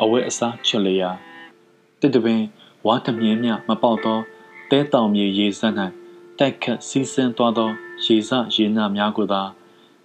[0.00, 1.10] အဝဲအစားချွတ်လျာ
[2.00, 2.42] တစ်တပင်
[2.86, 4.18] ဝါတမြင်းမြမပေါက်သော
[4.70, 5.74] တဲတောင်မြေရေစက်၌
[6.38, 7.70] တိုက်ခတ်စီးဆင်းသွားသော
[8.04, 9.42] ရေစရေနာများကိုသာ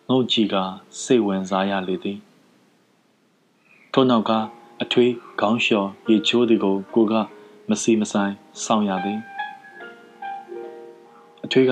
[0.09, 0.55] ငုတ်ကြည့်က
[1.01, 2.17] စိတ်ဝင်စားရလေသည်
[3.93, 4.32] ထို့နောက်က
[4.82, 7.13] အထွေးခေါင်းလျှော်ရေချိုးသည်ကိုကိုက
[7.69, 9.19] မစီမဆိုင်စောင့်ရသည်
[11.45, 11.71] အထွေးက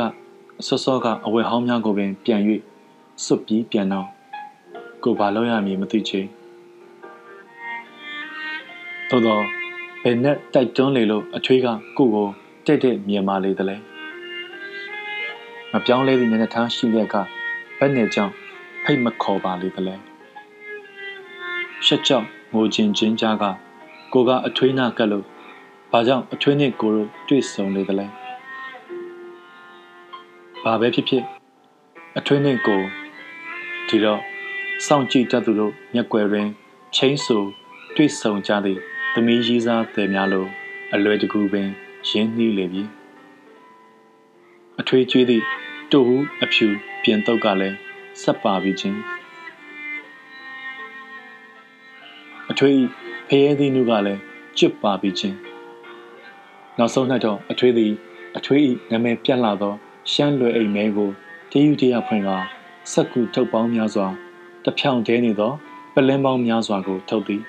[0.68, 2.42] ဆော့ဆော့ကအဝယ်ဟောင်းများကိုပင်ပြန်၍
[3.24, 4.08] စွတ်ပြီးပြန်တော့
[5.04, 6.22] ကိုဘာလို့ရမည်မသိချေ
[9.10, 9.44] သို့တော့
[10.04, 12.28] ဘယ်နဲ့တိုက်တွန်းလေလို့အထွေးကကိုကို
[12.66, 13.78] တဲ့တဲ့မြင်မာလေသလဲ
[15.74, 17.16] မပြောင်းလဲသည့်မျက်နှာထားရှိလျက်က
[17.78, 18.34] ဘက်နဲ့ကြောင့်
[18.84, 19.96] ဖိတ်မခေါ်ပါလေသလဲ
[21.86, 23.44] ရှက်ကြောင့်ငိုချင်းချင်းကြားက
[24.14, 25.26] ကိုကအထွေးနာကပ်လို့
[25.92, 28.06] ဘာကြောင့်အထွေးနဲ့ကိုတို့တွေ့ဆုံလေသလဲ
[30.64, 31.24] ဘာပဲဖြစ်ဖြစ်
[32.18, 32.82] အထွေးနဲ့ကို
[33.88, 34.20] ဒီတော့
[34.86, 36.48] စောင့်ကြည့်တတ်သူတို့မျက်ွယ်တွင်
[36.96, 37.38] ချင်းဆူ
[37.96, 38.80] တွေ့ဆုံကြသည့်
[39.14, 40.46] သမီးကြီးစားတဲ့များလို
[40.94, 41.68] အလွယ်တကူပင်
[42.10, 42.84] ရင်းနှီးလေပြီ
[44.82, 45.44] အထွေးကျွေးသည့်
[45.92, 46.68] တူဟုအဖြူ
[47.04, 47.78] ပြင်တော့ကလည်း
[48.22, 49.00] ဆက်ပါပြီးချင်း
[52.52, 52.80] အထွေး
[53.28, 54.22] ဖရဲသည့်နုကလည်း
[54.58, 55.38] ကျွတ်ပါပြီးချင်း
[56.78, 57.92] နောက်ဆုံး၌တော့အထွေးသည်
[58.38, 58.62] အထွေး၏
[58.92, 59.74] နာမည်ပြတ်လာသော
[60.12, 61.10] ရှမ်းလွယ်အိမ်မဲကို
[61.52, 62.30] တယူတရဖွင့်က
[62.92, 64.08] စက်ကူထုတ်ပေါင်းများစွာ
[64.66, 65.52] တဖြောင်တဲနေသော
[65.94, 67.42] ပလင်းပေါင်းများစွာကိုထုတ်သည်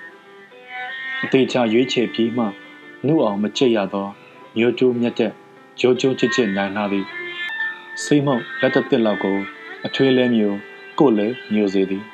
[1.22, 2.44] အသေးချရွေးချယ်ပြီးမှ
[3.06, 4.06] နှုတ်အောင်မကြိတ်ရသော
[4.56, 5.32] မျိုးကျိုးမြတ်တဲ့
[5.80, 7.06] ဂျိုးဂျိုးချစ်ချစ်နိုင်လာသည်
[8.04, 9.36] စိတ်မုတ်လက်တတစ်လောက်ကို
[9.86, 10.58] အထွေးလဲမျိုး
[10.98, 12.04] ကိုလည်းမျိုးစေသည်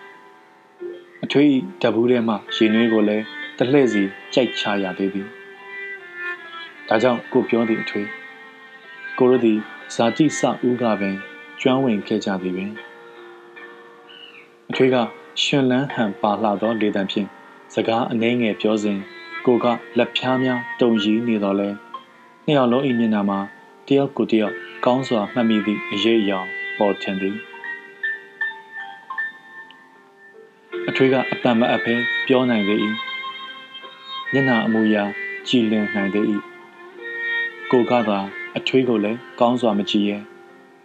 [1.24, 1.52] အထွေး
[1.82, 3.24] တဘူးထဲမှရေနွေးကိုလည်း
[3.58, 4.02] တလှည့်စီ
[4.34, 5.28] ကြိုက်ချရသေးသည်
[6.88, 8.08] ဒါကြောင့်ကိုပြောသည့်အထွေး
[9.18, 9.58] ကိုရသည်
[9.94, 11.16] ဇာတိစဦးကပင်
[11.60, 12.70] ကျွမ်းဝင်ခဲ့ကြသည်ပင်
[14.70, 14.96] အထွေးက
[15.42, 17.28] ရှင်လန်းဟန်ပါလှသောလေတံဖြင့်
[17.74, 18.98] စကားအနှဲငယ်ပြောစဉ်
[19.46, 19.66] ကိုက
[19.98, 21.68] လက်ဖြားများတုံရည်နေတော်လဲ
[22.44, 23.38] နှစ်ယောက်လုံး၏မျက်နှာမှာ
[23.88, 24.54] တယောက်ကိုတယောက်
[24.84, 27.36] ကောင်းစွာမှတ်မိသည့်အရေးအယောင်ပေါ်ထင်သည်
[30.88, 31.94] အထွေးကအတန်မအပ်ဖဲ
[32.26, 32.78] ပြောနိုင်သေး၏
[34.32, 35.04] မျက်နှာအမူအရာ
[35.48, 36.24] ကြည်လင်နိုင်သေး၏
[37.70, 38.18] ကိုကသာ
[38.56, 40.18] အထွေးကိုလည်းကောင်းစွာမကြည့်ရဲ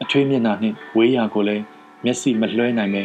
[0.03, 1.63] အထွေးမျက်နှာနှင့်ဝေးရာကိုလည်း
[2.03, 3.03] မျက်စိမလွှဲနိုင်ပဲ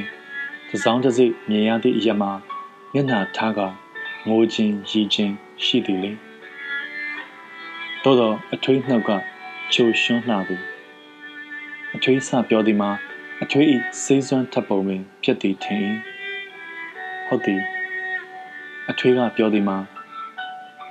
[0.70, 2.30] တစောင်းတစိမြင်ရသည့်အရာမှာ
[2.92, 3.61] မျက်နှာထားက
[4.28, 5.32] ငိုခြင်းရည်ခြင်း
[5.64, 6.12] ရှိသည်လေ
[8.03, 9.11] သို့သောအထွေးနှုတ်က
[9.73, 10.62] ချိုရွှွန်းလှသည်
[11.95, 12.91] အထွေးစပြောသည်မှာ
[13.43, 15.81] အထွေးဤစေးစွမ်းထပ်ပုံပင်ပြက်သည်ထင်၏
[17.27, 17.62] ဟုတ်သည်
[18.91, 19.79] အထွေးကပြောသည်မှာ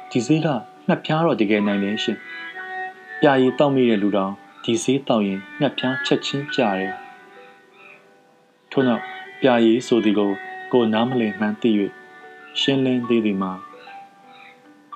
[0.09, 0.47] ဒီစေးက
[0.87, 2.17] ငှက်ဖျားတော့တကယ်နိုင်တယ်ရှင်
[3.21, 4.31] ပြာရည်တောက်မိတဲ့လူတော်
[4.63, 6.93] ဒီစေးတောက်ရင်ငှက်ဖျားချက်ချင်းပြတယ်
[8.71, 9.03] ထို့နောက်
[9.41, 10.31] ပြာရည်ဆိုသည်ကို
[10.71, 11.71] ကိုနားမလည်မှန်းသိ၍
[12.59, 13.51] ရှင်းလင်းသေးသည်မှာ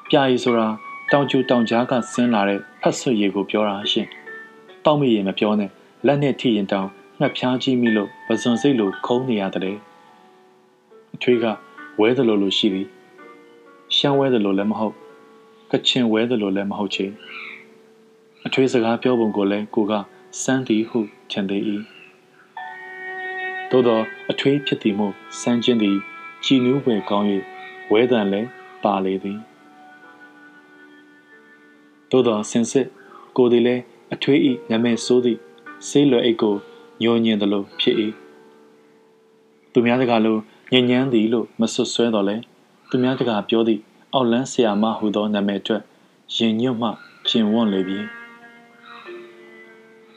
[0.10, 0.68] ပြာရည်ဆိုတာ
[1.12, 4.08] တောင်ကျူတောင်ကြားကဆင်းလာတဲ့ဖတ်ဆွရေကိုပြောတာရှင်
[4.86, 5.70] တောက်မိရင်မပြောနဲ့
[6.06, 6.88] လက်နဲ့ထိရင်တောင်
[7.20, 9.78] ငှက်ဖျားကြီးမိလို့ပဇွန်စိတ်လိုခုံးနေရတယ်
[11.16, 11.46] အထွေးက
[12.00, 12.88] ဝဲသလိုလိုရှိသည်
[13.96, 14.96] ရှမ်းဝဲသလိုလည်းမဟုတ်
[15.72, 17.06] ကချင်ဝဲသလိုလည်းမဟုတ်ချေ
[18.46, 19.94] အထွေးစကားပြောပုံကိုလည်းကိုက
[20.42, 21.00] စမ်းသည်ဟု
[21.32, 21.62] ထင်သေး၏
[23.70, 24.00] သို့သော
[24.32, 25.98] အထွေးဖြစ်သည်မို့စမ်းခြင်းသည်
[26.46, 27.28] ကြည်နူးွယ်ကောင်း၍
[27.92, 28.50] ဝဲတန်လည်း
[28.84, 29.40] ပါလေသည်
[32.12, 32.88] သို့သောစင်စစ်
[33.38, 33.82] ကိုသည်လည်း
[34.14, 35.40] အထွေးဤနမဲဆိုးသည့်
[35.88, 36.56] ဆေးလွယ်အိတ်ကို
[37.02, 37.96] ညှိုညင်သလိုဖြစ်၏
[39.72, 40.38] သူများတကာလို
[40.72, 42.36] ညဉ့်ညမ်းသည်လို့မဆွဆွဲတော့လဲ
[42.90, 43.82] သူများတကာပြောသည့်
[44.14, 45.82] အောက်လန်းဆရာမဟူသောနာမည်အတွက်
[46.36, 46.90] ရင်ညွတ်မှ
[47.28, 48.00] ကျင်ဝွန့်လေပြီ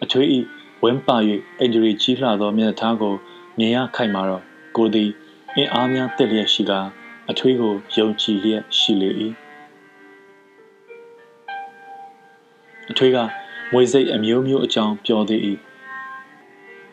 [0.02, 0.38] အထွေးဤ
[0.82, 1.16] ဝင်းပါ၍
[1.58, 3.14] အင်ဂျရီကြီးလှသောမျက်ထားကို
[3.58, 4.42] မြင်ရခိုက်မှာတော့
[4.76, 5.10] ကိုသည်
[5.56, 6.72] အင်အားများတက်လျက်ရှိက
[7.30, 9.10] အထွေးကိုယုံကြည်လျက်ရှိလေ၏
[12.90, 13.18] အထွေးက
[13.72, 15.40] မွေစိတ်အမျိုးမျိုးအကြောင်းပြောသေး၏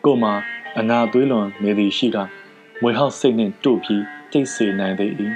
[0.04, 0.30] ကိုမှ
[0.78, 2.16] အနာသွေးလွန်နေသည်ရှိက
[2.82, 5.12] မွေဟောက်စိတ်နှင့်တို့ပြီးတိတ်ဆိနိုင်သေး၏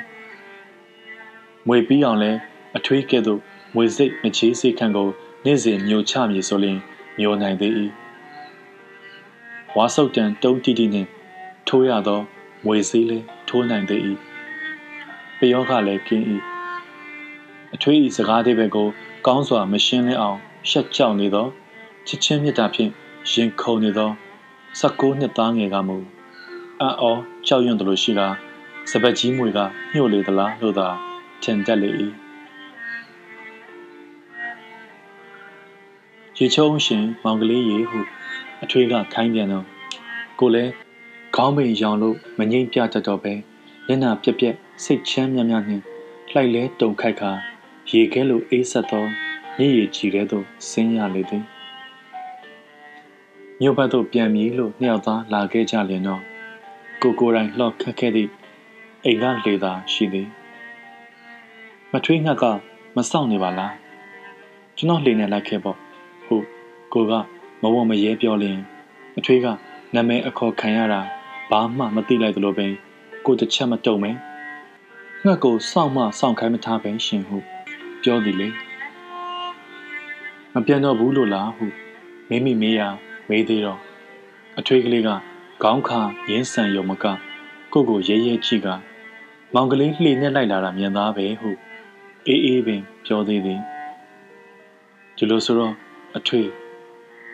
[1.67, 2.33] မွေပြီးအောင်လဲ
[2.77, 3.41] အထွေးကဲ့သို့
[3.75, 5.09] မွေစိတ်မချေးစိတ်ခံကို
[5.45, 6.79] နေ့စဉ်မျိုးချမည်ဆိုရင်
[7.19, 7.73] မျိုးနိုင်သေး၏
[9.77, 11.09] ဝါဆုတ်တန်တုံးတီတီနှင့်
[11.69, 12.21] ထိုးရသော
[12.65, 14.01] မွေစည်းလေးထိုးနိုင်သေး၏
[15.39, 16.25] ပယောကလည်းကင်း၏
[17.75, 18.89] အထွေးဤစကားသေးပဲကို
[19.27, 20.41] ကောင်းစွာမရှင်းလင်းအောင်
[20.71, 21.47] ရှက်ကြောက်နေသော
[22.07, 22.91] ချစ်ချင်းမြတ်တာဖြင့်
[23.31, 24.11] ရင်ခုန်နေသော
[24.81, 25.97] 16နှစ်သားငယ်ကမူ
[26.81, 27.13] အံ့ဩ
[27.47, 28.29] ကြောက်ရွံ့တယ်လို့ရှိတာ
[28.91, 29.59] စပက်ကြီးမွေက
[29.93, 30.89] ညှို့လေသလားလို့သာ
[31.43, 31.91] ထင်တတ်လေ၏
[36.39, 37.99] ရေချုံရှင်မောင်ကလေးရေဟု
[38.63, 39.67] အထွေးကခိုင်းပြန်တော့
[40.39, 40.73] ကိုလည်း
[41.37, 43.33] ခေါင်းပိန်ရောင်လို့မငိမ့်ပြတတ်တော့ပဲ
[43.89, 44.55] ညနာပြက်ပြက်
[44.85, 45.83] စိတ်ချမ်းမြမြနှင့်
[46.31, 47.31] လှိုက်လဲတုံခိုက်ခါ
[47.93, 49.07] ရေခဲလိုအေးဆက်သော
[49.59, 51.45] ညည်ရည်ကြည်တဲ့သို့ဆင်းရလေသည်
[53.61, 56.23] မြို့ဘက်သို့ပြန်မည်လို့နှစ်ယောက်သားလာခဲ့ကြလျင်တော့
[57.03, 58.31] ကိုကိုယ်တိုင်လှော့ခတ်ခဲ့သည့်
[59.05, 60.29] အိမ်ကလေသာရှိသည်
[61.93, 62.45] မထွေးငှက်က
[62.97, 63.75] မစောင့်နေပါလား
[64.77, 65.77] ကျွန်တော်လှေနဲ့လိုက်ခဲ့ပေါ့
[66.25, 66.45] ဟုတ်
[66.93, 67.13] ကိုက
[67.63, 68.59] မဝမရဲပြောလျင်
[69.19, 69.47] အထွေးက
[69.95, 71.01] နာမည်အခေါ်ခံရတာ
[71.51, 72.73] ဘာမှမသိလိုက်သလိုပင်
[73.27, 74.11] ကိုတစ်ချက်မတုံမဲ
[75.25, 77.37] ငှက်ကိုစောင့်မှစောင့်ခိုင်းမထားပဲရှင်ဟု
[78.03, 78.49] ပြောသည်လေ
[80.55, 81.67] မပြန်တော့ဘူးလို့လားဟု
[82.29, 82.89] မိမိမေးရာ
[83.29, 83.81] မေးသေးတော့
[84.59, 85.11] အထွေးကလေးက
[85.63, 86.01] ခေါင်းခါ
[86.31, 87.05] ရင်းဆန်ရုံမက
[87.73, 88.69] ကိုကိုရဲရဲကြည့်က
[89.55, 91.51] မောင်ကလေးလှေနဲ့လိုက်လာတာမြင်သားပဲဟု
[92.27, 93.61] အေးအေးပင်ပြောသေးသည်
[95.17, 95.75] ဒီလိုဆိုတော့
[96.17, 96.49] အထွေး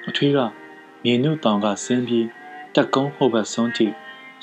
[0.08, 0.38] အထွေးက
[1.04, 2.26] မြေနုတောင်ကဆင်းပြီး
[2.74, 3.86] တက်ကုန်းဟိုဘက်ဆုံးထိ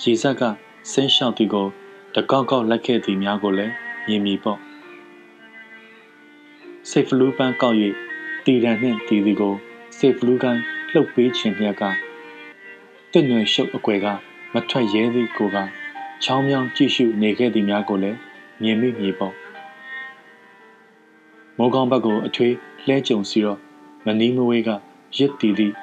[0.01, 0.43] ရေဆက်က
[0.91, 1.67] ဆင်းလျှောက်သူကို
[2.15, 3.73] တကောက်ကောက်လိုက်ခဲ့သည်များကိုလည်း
[4.07, 4.59] မြင်မိပေါ့
[6.89, 7.77] စိတ်ဖလူးပန်းကောက်၍
[8.45, 9.53] တီရန်နှင့်တီသည်ကို
[9.97, 11.83] စိတ်ဖလူးကိုင်းလှုပ်ပေးခြင်းလျက်က
[13.11, 14.07] တင့်ွယ်ရှုပ်အကွယ်က
[14.53, 15.57] မထွက်ရဲသည့်ကိုက
[16.23, 18.17] ချောင်းမြောင်းကြည့်ရှုနေခဲ့သည်များကိုလည်း
[18.61, 19.33] မြင်မိမိပေါ့
[21.57, 22.53] မိုးကောင်းဘက်ကိုအထွေး
[22.87, 23.59] လှဲကြုံစီတော့
[24.05, 24.69] မနီးမဝေးက
[25.17, 25.73] ရစ်တီသည့်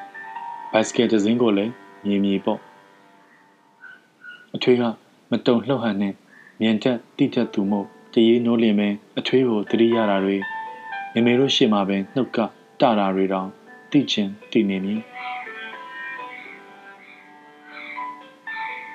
[0.73, 1.73] ဘတ်စကက်တစင်းကိုလည်း
[2.07, 2.61] မြင်မြည်ပေါ့
[4.55, 4.83] အထွေးက
[5.31, 6.15] မတုံလှုပ်ဟန်နဲ့
[6.61, 8.89] မြင်တက်တိတက်သူမို့တရေနိုးလင်ပဲ
[9.19, 10.39] အထွေးကိုတတိရတာတွေ
[11.13, 12.39] မေမေတို့ရှေ့မှာပဲနှုတ်က
[12.81, 13.49] တတာတွေတောင်
[13.91, 15.01] တိချင်တိနေမည်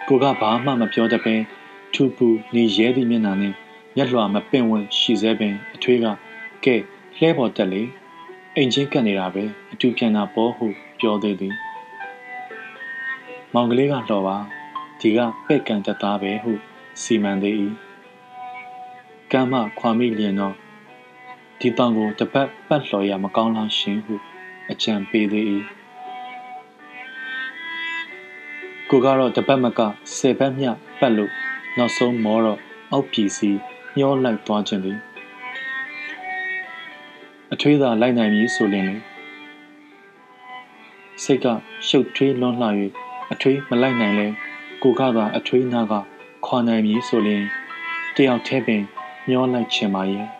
[0.07, 1.35] ကိုကဘာမှမပြောတတ်ပဲ
[1.93, 3.53] ထူပူနေရဲသည့်မျက်နှာနဲ့
[3.95, 6.05] မျက်လွှာမပင့်ဝန်းရှိစေပင်အထွေးက
[6.65, 6.75] ကဲ
[7.17, 7.81] လှဲပေါ်တက်လေ
[8.55, 10.65] အိမ်ချင်းကပ်နေတာပဲအတူပြန်တာပေါ်ဟု
[10.99, 11.55] ပြောသေးသည်
[13.53, 14.37] မောင်ကလေးကလှော်ပါ
[14.99, 16.51] ဒီကပဲ့ကန်တသားပဲဟု
[17.01, 17.55] စီမံသေး၏
[19.31, 20.55] ကမ်းမခွာမိလျင်တော့
[21.59, 24.15] ဒီတောင်ကိုတပတ်ပတ်လှော်ရမကောင်းလားရှင်ဟု
[24.71, 25.45] အကြံပေးသေး၏
[28.89, 29.79] ကိုကတော့တပတ်မက
[30.17, 30.65] ဆယ်ပတ်မြ
[30.99, 31.31] ပတ်လို့
[31.77, 32.59] နောက်ဆုံးမောတော့
[32.91, 33.49] အောက်ပြည်စီ
[33.97, 34.99] ညှောလိုက်သွားခြင်းသည်
[37.53, 38.95] အထွေးသာလိုက်နိုင်ပြီဆိုရင်လေ
[41.23, 41.45] စိတ်က
[41.87, 42.67] ရှုပ်ထွေးလွန်းလှ၍
[43.33, 44.27] အထွေးမလိုက်နိုင်လဲ
[44.83, 45.93] ကိုကသာအထွေးနာက
[46.45, 47.43] ခွာနိုင်ပြီဆိုရင်
[48.15, 48.83] တယောက်တည်းပင်
[49.29, 50.36] ညှောလိုက်ချင်ပါရဲ့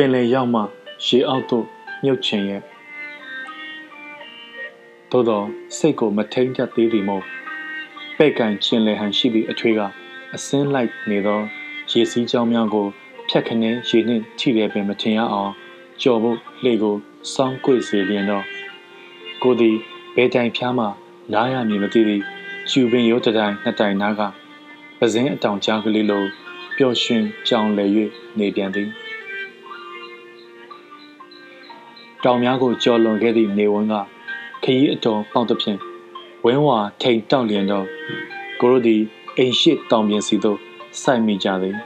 [0.00, 0.62] ပင်လယ်ရောက်မှ
[1.06, 1.66] ရေအောက်သို့
[2.04, 2.62] မြုပ်ချင်ရဲ့
[5.10, 5.42] သို့သော
[5.76, 7.24] စိတ်ကိုမထိန်တတ်သေးသည်မို့
[8.16, 9.80] ပဲ့ကန်ကျင်လည်ဟန်ရှိသည့်အထွေးက
[10.34, 11.40] အစင်းလိုက်နေသော
[11.90, 12.86] ရေစီးကြောင်းများကို
[13.28, 15.52] ဖြတ်ခနဲရေနှင့်ထိတယ်ပင်မထင်ရအောင်
[16.02, 16.96] ကြော်ဖို့လေကို
[17.32, 18.44] စောင်းကွေ့စေလျင်တော့
[19.42, 19.76] ကိုသည်
[20.16, 20.86] ဘဲတိုင်ဖျားမှ
[21.32, 22.22] နားရမည်မသိသည်
[22.70, 24.20] ကျူပင်ရိုးတတိုင်နှစ်တိုင်နားက
[24.98, 26.24] ပဇင်းအတောင်ကြားကလေးလို
[26.76, 27.90] ပျော်ရွှင်ကြောင်လည်၍
[28.38, 28.90] နေပြန်သည်
[32.24, 33.94] တောင်များကိုကြော်လွန်ခဲ့သည့်နေဝန်းက
[34.62, 35.78] ခရီးအတော်ပေါက်သဖြင့်
[36.44, 37.86] ဝင်းဝါထိန်တောက်လျင်တော့
[38.60, 39.02] ကိုရိုသည်
[39.36, 40.58] အိမ်ရှိတောင်ပြင်စီသို့
[41.02, 41.76] စိုက်မိကြသည်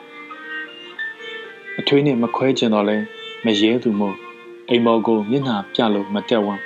[1.79, 2.97] အထွေးနှင့်မခွဲကျင်တော့လဲ
[3.45, 4.17] မရဲသူမို့
[4.69, 6.63] အိမ်မော်ကိုမျက်နှာပြလို့မတက်ဝမ်း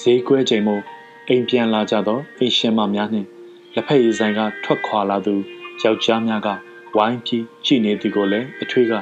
[0.00, 0.82] ဈေးကွဲချိန်မို့
[1.28, 3.28] အိမ်ပြန်လာကြတော့အိမ်ရှင်မများနှင့်
[3.74, 5.34] လက်ဖက်ရည်ဆိုင်ကထွက်ခွာလာသူ
[5.82, 6.48] ယောက်ျားများက
[6.96, 8.92] ဝိုင်းပြီးကြည်နေသူကိုလည်းအထွေးက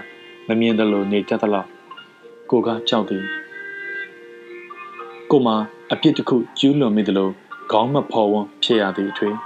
[0.48, 1.64] မမြင်သလိုနေတတ်သလော
[2.46, 3.24] က်ကိုကကြောက်သည်
[5.30, 5.48] ကိုမ
[5.92, 7.30] အပြစ်တစ်ခုကျူးလွန်မိသလို
[7.72, 9.36] ခေါင်းမဖော်ဝန်းဖြစ်ရသည်အထွေး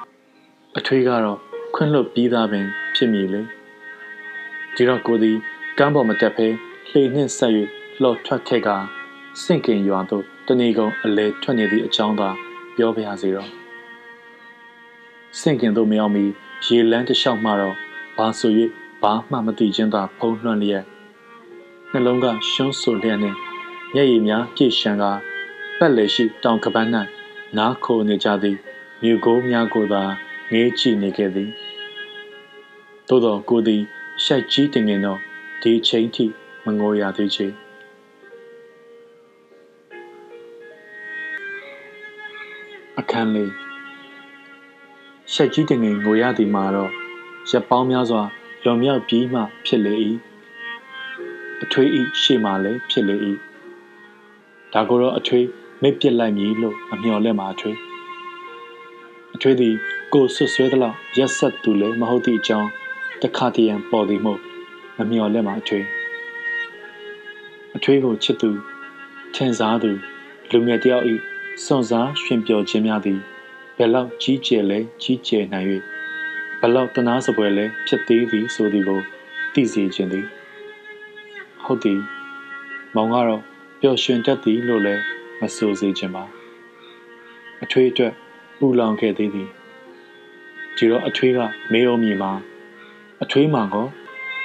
[0.78, 1.38] အထွေးကတော့
[1.74, 3.40] ခွင့်လွတ်ပြီးသားပင် ဖြစ်မည်လေ
[4.74, 5.36] ဒီတော့ကိုသည်
[5.78, 6.46] ကမ်းပေါ်မတက်ဖဲ
[6.90, 7.53] လှေနှင့်ဆက်၍
[8.01, 8.68] လှော်ထွက်ခဲ့က
[9.42, 12.28] စင့်ကင်ရွာသို့တဏီကုံအလဲထွက်နေသည့်အကြောင်းသာ
[12.76, 13.48] ပြောပြရစီတော့
[15.40, 16.24] စင့်ကင်သို့မရောက်မီ
[16.66, 17.76] ရေလန်းတစ်လျှောက်မှတော့
[18.16, 18.53] ဘာဆို၍
[19.03, 20.84] ဘာမှမသိချင်းသာဖုံးလွှမ်းလျက်
[21.93, 23.38] နှလုံးကရှုံးဆိုလျက်နှင့်
[23.95, 25.05] မျက်ရည်များပြည့်ရှံက
[25.78, 26.88] ပတ်လေရှိတောင်ကပန်း၌
[27.59, 28.57] နားခိုနေကြသည်
[29.03, 30.03] မြူကိုများကိုသာ
[30.53, 31.51] ငေးကြည့်နေခဲ့သည်
[33.09, 33.82] သို့သောကိုသည်
[34.24, 35.18] ရှိုက်ကြီးတင်ငင်တော့
[35.62, 36.24] ဒီချိန်ထိ
[36.64, 37.47] မငိုရသေးချေ
[42.99, 43.53] အခန်းလေး
[45.32, 46.91] ရှိုက်ကြီးတင်ငင်ငိုရသည်မှာတော့
[47.51, 48.22] ရပ်ပေါင်းများစွာ
[48.64, 49.97] လွန်မြောက်ပြီးမှဖြစ်လေ၏
[51.62, 53.16] အထွေးဤရှေ့မှလည်းဖြစ်လေ၏
[54.72, 55.46] ဒါကိုတော့အထွေး
[55.82, 57.76] မိတ်ပစ်လိုက်မည်လို့အမျှော်လက်မှာအထွေး
[59.34, 59.74] အထွေးသည်
[60.12, 62.68] ကိုဆွဆွဲသလောက်ရက်ဆက်သူလည်းမဟုတ်သည့်အကြောင်း
[63.22, 64.40] တခါတရံပေါ်သည်မို့
[64.98, 65.86] မမျှော်လက်မှာအထွေး
[67.76, 68.50] အထွေးကိုချစ်သူ
[69.34, 69.90] ထင်စားသူ
[70.50, 71.14] လူငယ်တယောက်ဤ
[71.64, 73.18] စွန့်စားရှင်ပျော်ခြင်းများသည်
[73.76, 75.66] ဘယ်လောက်ကြီးကျယ်လဲကြီးကျယ်နိုင်၍
[76.61, 79.00] ဘယ်လောက်တနာစပွဲလဲဖြစ်သေးသည်ဆိုသည်ကို
[79.54, 80.26] သိစေခြင်းသည်
[81.64, 82.00] ဟုတ်သည်
[82.94, 83.42] မောင်ကတော့
[83.80, 85.02] ပျော်ရွှင်တတ်သည်လို့လည်း
[85.40, 86.24] မဆိုစေခြင်းပါ
[87.62, 88.12] အထွေးအတွက်
[88.58, 89.48] ပူလောင်ခဲ့သေးသည်
[90.76, 91.38] ဒီတော့အထွေးက
[91.72, 92.32] မေးအောင်မြင်မှာ
[93.22, 93.86] အထွေးမှကော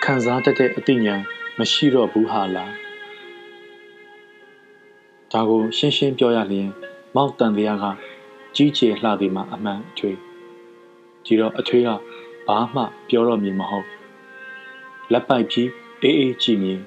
[0.04, 1.22] ခံစားတတ်တဲ့အသိဉာဏ်
[1.60, 2.74] မရှိတော့ဘူးဟာလား
[5.32, 6.70] ဒါကိုရှင်းရှင်းပြောရလျင်
[7.16, 7.86] မောက်တန်တရားက
[8.56, 10.18] ကြီးကျယ်လှသည်မှာအမှန်အထွေး
[11.26, 11.90] ဒီတော့အထွေးက
[12.48, 13.88] ဘာမှပြောတော့မည်မဟုတ်
[15.12, 15.70] လက်ပိုက်ပြီး
[16.02, 16.82] အေးအေးကြည့်မြင်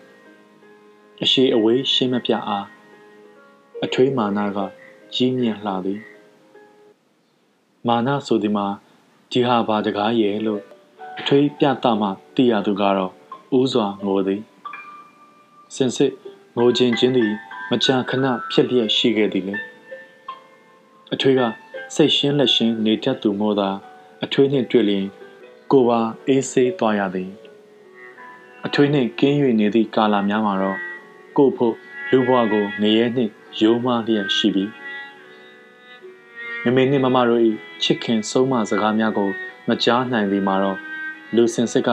[1.22, 2.66] အရှိအဝေးရှင်းမပြအား
[3.84, 4.58] အထွေးမာနာက
[5.14, 6.00] ကြီးမြင့်လှသည်
[7.88, 8.66] မာနာဆိုဒီမှာ
[9.30, 10.62] ဒီဟာဘာတကားရဲ့လို့
[11.18, 13.12] အထွေးပြတမှသိရသူကတော့
[13.58, 14.42] ဦးစွာငိုသည်
[15.74, 16.12] စင်စစ်
[16.56, 17.32] ငိုခြင်းချင်းသည်
[17.70, 19.56] မကြာခဏဖြစ်လျက်ရှိခဲ့သည်လေ
[21.12, 21.40] အထွေးက
[21.94, 23.68] စိတ်ရှင်းလက်ရှင်းနေတတ်သူမို့သာ
[24.24, 25.06] အထွေးနှင့်တွေ့လျင်
[25.70, 27.30] ကိုပါအေးဆေးသွားရသည်
[28.66, 30.78] အထွေးနှင့်ကင်း၍နေသည့်ကာလများမှာတော့
[31.38, 31.74] ကိုဖို့
[32.10, 34.70] လူဘဝကိုငရဲနှင့်ရိုးမလျက်ရှိပြီး
[36.64, 37.42] မမေနှင့်မမတို့၏
[37.82, 39.30] ချစ်ခင်ဆုံးမစကားများကို
[39.68, 40.78] မကြားနိုင်သည်မှာတော့
[41.34, 41.88] လူစင်စစ်က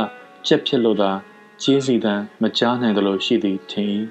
[0.47, 1.11] ကြက်ဖြစ်လို့သာ
[1.61, 3.87] ကျေးစီတန်မကြားနိုင်သလိုရှိသည်ထင်၏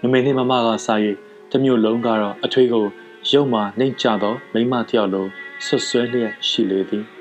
[0.00, 0.94] မမေနှင့်မမကစာ၍
[1.50, 2.86] တမျိုးလုံးကတော့အထွေးကို
[3.32, 5.26] ရုပ်မှနှိမ်ချသောမိမတယောက်လို
[5.66, 7.13] ဆွဆွဲလျက်ရှိလေသည်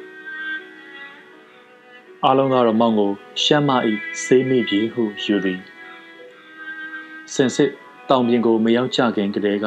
[2.25, 3.11] အားလုံးကတော့မောင်ကို
[3.43, 3.93] ရှမ်းမဤ
[4.23, 5.59] စေးမိပြီဟုယူသည်
[7.33, 7.71] စင်စစ်
[8.09, 9.65] တောင်ပြင်ကိုမရောက်ကြခင်ကတည်းက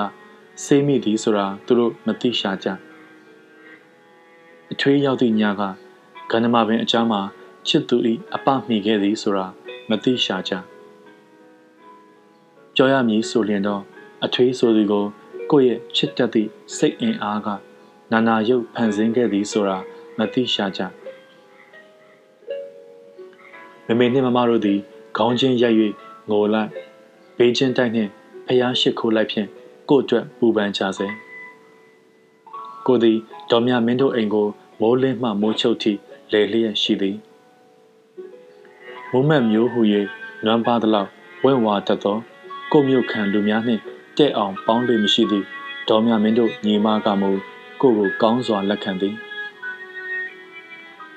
[0.64, 2.68] စေးမိသည်ဆိုတာသူတို့မသိရှာကြ
[4.72, 5.62] အထွေးရောက်သည့်ညက
[6.30, 7.20] ကန္နမပင်အချမ်းမှာ
[7.68, 9.46] ချစ်သူဤအပမိခဲ့သည်ဆိုတာ
[9.88, 10.52] မသိရှာကြ
[12.76, 13.82] ကြော်ရမည်ဆိုလျင်တော့
[14.24, 15.04] အထွေးဆိုသူကို
[15.50, 17.48] ကိုယ့်ရဲ့ချစ်တတ်သည့်စိတ်အင်အားက
[18.12, 19.78] နာနာရုပ်ဖန်ဆင်းခဲ့သည်ဆိုတာ
[20.18, 20.82] မသိရှာကြ
[23.86, 24.78] မမေနှင့်မမတို့သည်
[25.16, 25.76] ခေါင်းချင်းရိုက်၍
[26.30, 26.70] ငိုလိုက်
[27.36, 28.10] ဘေးချင်းတိုက်နှင့်
[28.46, 29.48] ဖျားရှိခိုးလိုက်ဖြင့်
[29.88, 31.08] ကို့အတွက်ပူပန်ကြစေ
[32.86, 33.18] ကိုသည်
[33.50, 34.46] ဒေါ်မြမင်းတို့အိမ်ကို
[34.80, 35.92] မိုးလင်းမှမိုးချုပ်ထိ
[36.32, 37.16] လေလျက်ရှိသည်
[39.10, 39.80] မိုးမက်မျိုးဟူ၍
[40.44, 41.10] နွမ်းပါသလောက်
[41.44, 42.16] ဝင့်ဝါတတ်သော
[42.72, 43.82] ကိုမြို့ခံလူများနှင့်
[44.18, 45.46] တဲ့အောင်ပေါင်းလေမရှိသည့်
[45.88, 47.30] ဒေါ်မြမင်းတို့ညီမကမူ
[47.80, 49.14] ကိုကိုကောင်းစွာလက်ခံသည်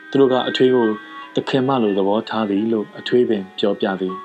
[0.09, 0.88] သူတို့ကအထွေးကို
[1.36, 4.15] တခင်မလိုသဘောထားသည်လို့အထွေးပင်ပြောပြသည်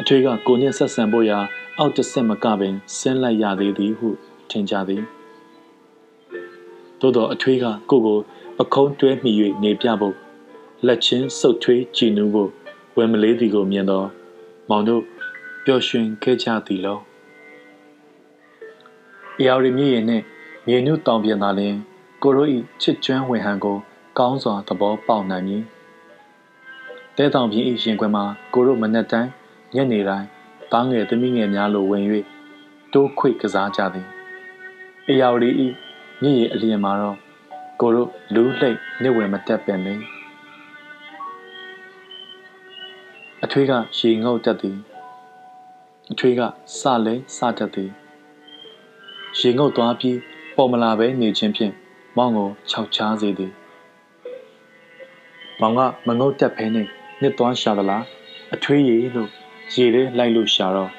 [0.00, 1.38] အထွေးကကိုနှင့်ဆက်ဆံဖို့ရာ
[1.78, 4.08] အောက်တစ်ဆက်မကပင်ဆင်းလိုက်ရသေးသည်ဟု
[4.50, 5.02] ထင်ကြသည်
[7.00, 8.18] သို့တော့အထွေးကကိုကို
[8.58, 10.14] ပခုံးတွဲမိ၍နေပြဖို့
[10.86, 12.50] လက်ချင်းစုပ်ထွေးကြည်နူးဖို့
[12.96, 14.06] ဝယ်မလေးသည်ကိုမြင်တော့
[14.68, 15.02] မောင်တို့
[15.64, 16.98] ပျော်ရွှင်ခဲ့ကြသည်လော
[19.38, 20.24] အရာရီမြည်ရင်နှင့်
[20.66, 21.76] မြေနုတောင်ပြင်သာလျှင်
[22.22, 23.78] ကိုရိုဤချစ်ကျွမ်းဝင်ဟန်ကို
[24.18, 25.62] ကောင်းစွာသဘောပေါက်နိုင်မည်
[27.16, 29.30] တဲတောင်ပြင်ဤရင်ခွင်မှာကိုရိုမနက်တိုင်း
[29.74, 30.26] ညနေတိုင်း
[30.72, 32.04] တားငယ်သမီးငယ်များလိုဝင်၍
[32.92, 34.06] တိုးခွေကစားကြသည်
[35.08, 35.68] အရာရီဤ
[36.22, 37.16] မြည်ရအလျင်မှာတော့
[37.80, 39.94] ကိုရိုလူးလှိတ်နေဝင်မတက်ပင်လေ
[43.44, 44.76] အထွေးကရေငုတ်တက်သည်
[46.12, 46.40] အထွေးက
[46.78, 47.90] စလဲစတတ်သည်
[49.38, 50.18] ရေငုတ်သွားပြီး
[50.56, 51.72] ပေါ်မလာပဲနေခြင်းဖြင့်
[52.16, 53.52] မောင်ကိုခြောက်ချားစေသည်
[55.60, 56.86] မောင်ကမငုတ်တက်ဖဲနဲ့
[57.20, 58.04] နှစ်သွားရှာသလား
[58.54, 59.30] အထွေးရည်လို့
[59.74, 60.90] ရေထဲလိုက်လို့ရှာတော့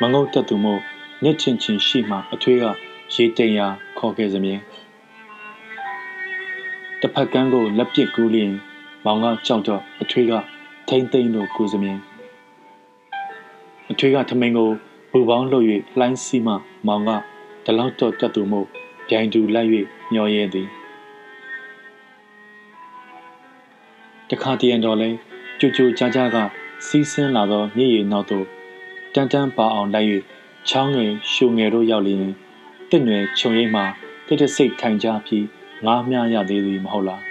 [0.00, 0.80] မငုတ်တက်သူမို့
[1.22, 2.64] နှစ်ချင်းချင်းရှိမှအထွေးက
[3.14, 3.66] ရေတိမ်ရာ
[3.98, 4.60] ခေါ်ခဲ့စမြင်
[7.00, 8.52] တစ်ဖက်ကန်းကိုလက်ပစ်ကူးလျင်
[9.04, 10.32] မောင်ကကြောက်တော့အထွေးက
[10.88, 11.98] ထိမ့်သိမ့်လို့ကူစမြင်
[13.90, 14.70] အထွေးကထမိန်ကို
[15.10, 15.66] ဘူပေါင်းလှုပ်၍
[15.98, 16.54] လှိုင်းစီးမှ
[16.86, 17.10] မောင်က
[17.64, 18.66] ဒလောက်တော့တက်သူမို့
[19.08, 19.68] ပြိုင်တူလိုက်၍
[20.12, 20.68] မျောရဲသည်
[24.30, 25.10] တခါတရံတော်လဲ
[25.60, 26.36] ကြိုကြိုကြားကြားက
[26.86, 28.46] စီးဆင်းလာသောမြေရည်နောက်သို့
[29.14, 30.08] တန်းတန်းပါအောင်လိုက်၍
[30.68, 32.24] ချောင်းငယ်ရှုံငယ်တို့ရောက်လျင်
[32.90, 33.82] တင့်ွယ်ခြုံရိပ်မှ
[34.26, 35.46] တိတ်တဆိတ်ထိုင်ကြပြီး
[35.84, 37.22] ငားမြရသေးသည်မဟုတ်လား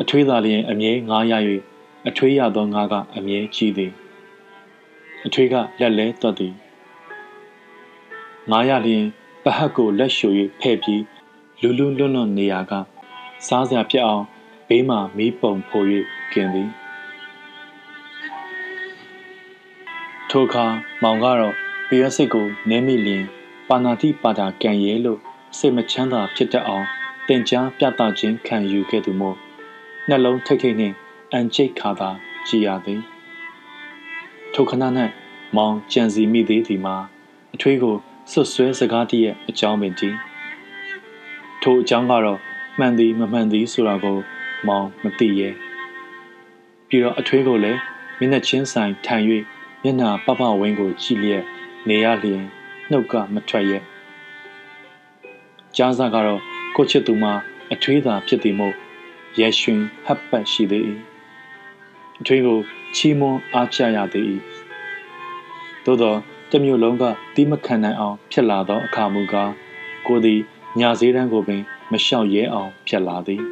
[0.00, 1.32] အထွေးသာလျင်အမြဲငားရ၍
[2.08, 3.92] အထွေးရသောငါကအမြဲကြီးသည်
[5.26, 6.54] အထွေးကလက်လဲသွတ်သည်
[8.50, 9.04] ငားရလျင်
[9.44, 10.28] ပဟတ်ကိုလက်ရှု၍
[10.60, 11.02] ဖဲ့ပြီး
[11.60, 12.72] လူလူလွတ်လွတ်နေရာက
[13.46, 14.24] စားစရာဖြစ်အောင်
[14.68, 15.82] ဘေးမှမီးပုံဖို၍
[16.32, 16.70] ကင်သည်
[20.30, 20.66] ထိုအခါ
[21.02, 21.54] မောင်ကတော့
[21.88, 23.24] ပြရစိတ်ကိုနင်းမိလျင်
[23.68, 25.18] ပါဏာတိပါတာကံရဲလို့
[25.56, 26.86] စိတ်မချမ်းသာဖြစ်တတ်အောင်
[27.28, 29.36] တင် जा ပြသခြင်းခံယူခဲ့သူမို့
[30.08, 30.94] နှလုံးထိတ်ထိတ်နှင့်
[31.32, 32.10] အန်ချိတ်ခါသာ
[32.46, 33.00] ကြည်ရသည်
[34.54, 34.84] ထိုခဏ၌
[35.56, 36.96] မောင်ကြံစီမိသေးသည်မှာ
[37.54, 37.96] အထွေးကို
[38.30, 40.14] ဆွဆွဲစကားတည်းရဲ့အကြောင်းပင်တည်
[41.62, 42.38] ထိုအကြောင်းကတော့
[42.80, 44.18] မှန်သည်မမှန်သည်ဆိုတာကို
[44.66, 45.54] မောင်မသိရဲ့
[46.88, 47.80] ပြီးတော့အထွေးကိုလည်း
[48.18, 49.24] မျက်နှာချင်းဆိုင်ထိုင်၍
[49.82, 51.44] မျက်နှာပပဝင်းကိုကြည့်လျက်
[51.88, 52.42] နေရလျင်
[52.90, 53.82] နှုတ်ကမထွက်ရဲ့
[55.76, 56.40] ကြားစားကတော့
[56.76, 57.32] ကိုချစ်သူမှာ
[57.72, 58.74] အထွေးသာဖြစ်သည်မို့
[59.38, 60.84] ရဲရွှင်ဟပ်ပတ်ရှိသေး၏
[62.20, 62.58] အထွေးကို
[62.96, 64.26] ချီးမွမ်းအားချရသေး၏
[65.84, 66.14] သို့သော
[66.50, 67.04] တမျိုးလုံးက
[67.34, 69.52] တီးမခံနိုင်အောင်ဖြစ်လာသောအခါမူကား
[70.06, 70.40] ကိုသည်
[70.80, 73.42] ညာစည်းတန်းကိုပင် မလျှောက်ရဲအောင်ဖြစ်လာသည်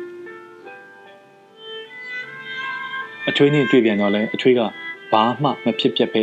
[3.28, 4.60] အထွေးနှင့်တွေ့ပြန်တော့လဲအထွေးက
[5.12, 6.16] ဘာမှမဖြစ်ပြက်ပ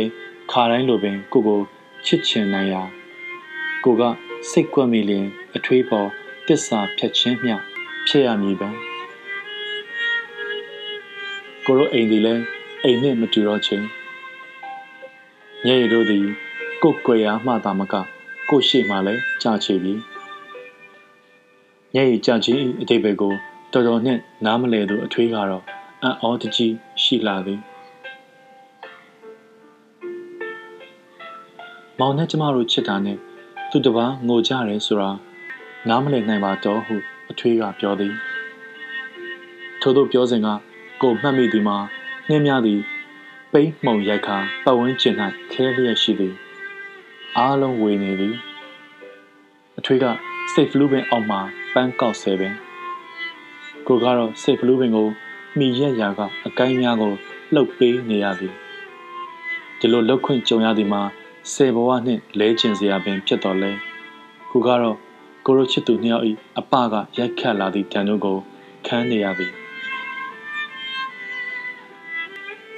[0.52, 1.60] ခါတိုင်းလိုပင်ကိုကို
[2.06, 2.82] ချစ်ချင်နိုင်ရာ
[3.84, 4.02] ကိုက
[4.50, 6.08] စိတ်ကွက်မိလျင်အထွေးပေါ်
[6.46, 7.56] တစ္ဆာဖြတ်ချင်းမျှ
[8.08, 8.76] ဖြစ်ရမည်ပန်း
[11.66, 12.34] ကိုတို့အိမ်ဒီလဲ
[12.82, 13.86] အိမ်နဲ့မတူတော့ချင်း
[15.66, 16.24] ညရည်တို့သည်
[16.82, 17.94] ကိုယ်ကွယ်ရာမှသာမက
[18.50, 19.94] ကိုရှိမှလည်းကြာချေပြီ
[21.98, 23.32] ညရည်ကြာချင်းအတိတ်ဘယ်ကို
[23.72, 25.64] တော်တော်နဲ့နားမလဲသူအထွေးကတော့
[26.02, 27.60] အံ့ဩတကြီးရှိလာသည်
[31.98, 33.18] မောင်နဲ့ကျမတို့ချစ်တာနဲ့
[33.70, 35.10] သူတပားငိုကြတယ်ဆိုတာ
[35.88, 36.94] နားမလည်နိုင်ပါတော့ဟု
[37.30, 38.14] အထွေးကပြောသည်
[39.80, 40.48] ထို့သောပြောစဉ်က
[41.02, 41.76] ကိုမှတ်မိသည်မှာ
[42.28, 42.80] နှင်းများသည်
[43.52, 45.14] ပိန်းမှုံရိုက်ခါပတ်ဝန်းကျင်၌
[45.52, 46.34] ခဲလျက်ရှိသည်
[47.36, 48.34] အားလုံးဝေနေသည်
[49.78, 50.04] အထွေးက
[50.52, 51.38] စိတ်ဖလူးပင်အောက်မှ
[51.76, 52.54] ပန်းကောက်ဆဲပင်
[53.86, 55.08] ကိုကတော့စိတ်ဖလူးပင်ကို
[55.58, 57.12] မိရက်ရာကအကိုင်းများကို
[57.54, 58.54] လှုပ်ပေးနေရသည်
[59.78, 61.02] ဒီလိုလှုပ်ခွင့်ကြုံရသည်မှာ
[61.52, 63.70] ဆယ်ဘဝနှင့်လဲကျင်စရာပင်ဖြစ်တော်လဲ
[64.50, 64.96] ကိုကတော့
[65.46, 66.26] ကိုရိုချစ်သူနှစ်ယောက်၏
[66.58, 68.36] အပကရိုက်ခတ်လာသည့်တန်တို့ကို
[68.86, 69.52] ခန်းနေရသည်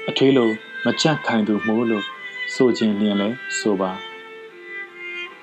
[0.09, 0.51] အထွေးလို
[0.85, 2.05] မကြက်ခိုင်သူမို့လို့
[2.55, 3.29] ဆိုခြင်းလျင်လဲ
[3.59, 3.91] ဆိုပါ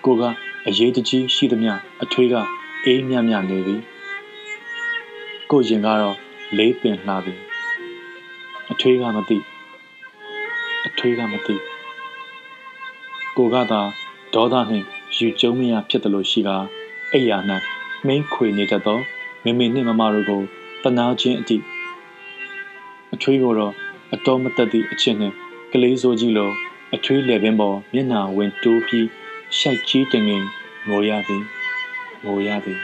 [0.06, 0.24] ကိုက
[0.68, 2.36] အရေးတကြီးရှိသမျှအထွေးက
[2.88, 3.82] အေးမြမြနေသည်
[5.52, 6.18] ကိုရင်ကတော့
[6.58, 7.40] လေးပင်လှသည်
[8.72, 9.38] အထွေးကမသိ
[10.88, 11.56] အထွေးကမသိ
[13.38, 13.82] ကိုကသာ
[14.34, 14.86] ဒေါသနှင့်
[15.18, 16.58] ယူကျုံမရဖြစ်တယ်လို့ရှိကာ
[17.14, 17.38] အိယာ၌
[18.08, 19.00] မင်းခွေနေတတ်သော
[19.44, 20.42] မေမေနှင့်မမတို့ကို
[20.84, 21.58] တနာခြင်းအတိ
[23.14, 23.74] အထွေးကိုတော့
[24.14, 25.36] အတော်မတက်သည့်အချင်းနှင့်
[25.72, 26.52] ကလေးစိုးကြီးလို
[26.96, 29.08] အထွေးလေပင်ပေါ်မျက်နှာဝင်တိုးပြီး
[29.58, 30.44] ရှိုက်ကြီးတငင်
[30.90, 31.44] ငိုရသည်
[32.26, 32.80] ငိုရသည်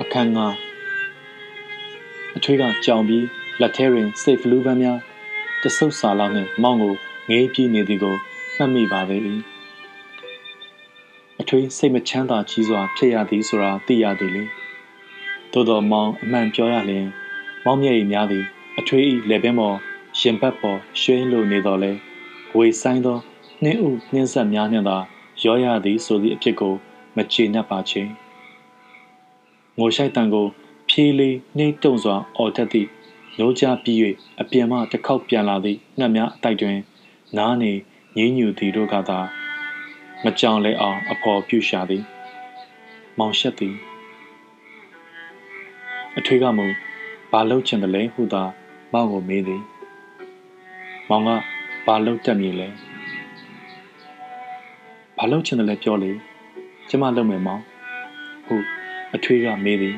[0.00, 0.38] အခန်းက
[2.36, 3.26] အချွေးကကြောင်ပြီး
[3.60, 4.98] လက်ထဲတွင်စိတ်ဖလူးပန်းများ
[5.62, 6.94] တဆုပ်စာလောက်နှင့်မောင်းကို
[7.30, 8.16] ငေးပြေးနေသည်ကို
[8.56, 9.20] မှတ်မိပါသေး၏
[11.40, 14.44] အထွေးစိတ်မချမ်းသာကြီးစွာဖြစ်ရသည်ဆိုတာသိရသည်လေ
[15.52, 17.06] သို့တော်မောင်အမှန်ပြောရလျင်
[17.64, 18.44] မောင်မျက်ရည်များသည်
[18.78, 19.76] အထွေး၏လက်ပင်ပေါ်
[20.20, 21.92] ရင်ဘတ်ပေါ်ရွှင်းလိုနေတော်လဲ
[22.56, 23.18] ဝေဆိုင်သော
[23.62, 24.96] နှင်းဥနှင်းဆက်များနှင့်သာ
[25.42, 26.74] ရောရသည်ဆိုသည့်အဖြစ်ကို
[27.16, 28.02] မချေနှက်ပါချေ
[29.78, 30.46] ငိုရှိုက်တန်ကို
[30.88, 32.88] ဖြေးလေးနှိမ့်တုံစွာအော်တတ်သည့်
[33.38, 33.98] နိုးကြပြီး၍
[34.40, 36.78] အပြင်မှတစ်ခေါက်ပြန်လာသည့်ငှက်များအတိုက်တွင်
[37.36, 37.72] နားနေ
[38.16, 39.18] ငင်းညူသည်တို့ကသာ
[40.24, 42.04] မကြောင်လဲအောင် အဖော်ပြုရှာသည်
[43.18, 43.74] မောင်ရှက်သည်
[46.18, 46.66] အထွေးကမူ
[47.30, 48.42] ဘာလှုပ်ချင်တယ်လဲဟုသာ
[48.92, 49.62] မောင်ကိုမေးသည်
[51.08, 51.30] မောင်က
[51.86, 52.68] ဘာလှုပ်တတ်မည်လဲ
[55.16, 56.10] ဘာလှုပ်ချင်တယ်လဲပြောလေ
[56.88, 57.62] ကျမလှုပ်မယ်မောင်
[58.46, 58.56] ဟု
[59.14, 59.96] အထွေးကမေးသည်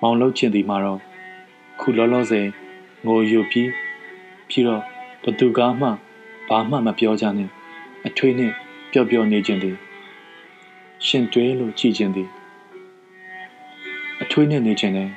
[0.00, 1.00] မောင်လှုပ်ချင်သည်မှာတော့
[1.80, 2.46] ခုလောလောဆယ်
[3.06, 3.70] ငိုယူပြီး
[4.48, 4.82] ပြီးတော့
[5.22, 5.88] ဘသူကမှ
[6.48, 7.50] ဘာမှမပြောကြနဲ့
[8.06, 8.52] အထွေးနဲ့
[8.92, 9.76] ပျော်ပျော်နေခြင်းသည်
[11.06, 12.28] ရှင်တွဲလို့ကြည်ခြင်းသည်
[14.22, 15.08] အထွေးနဲ့နေခြင်းနဲ့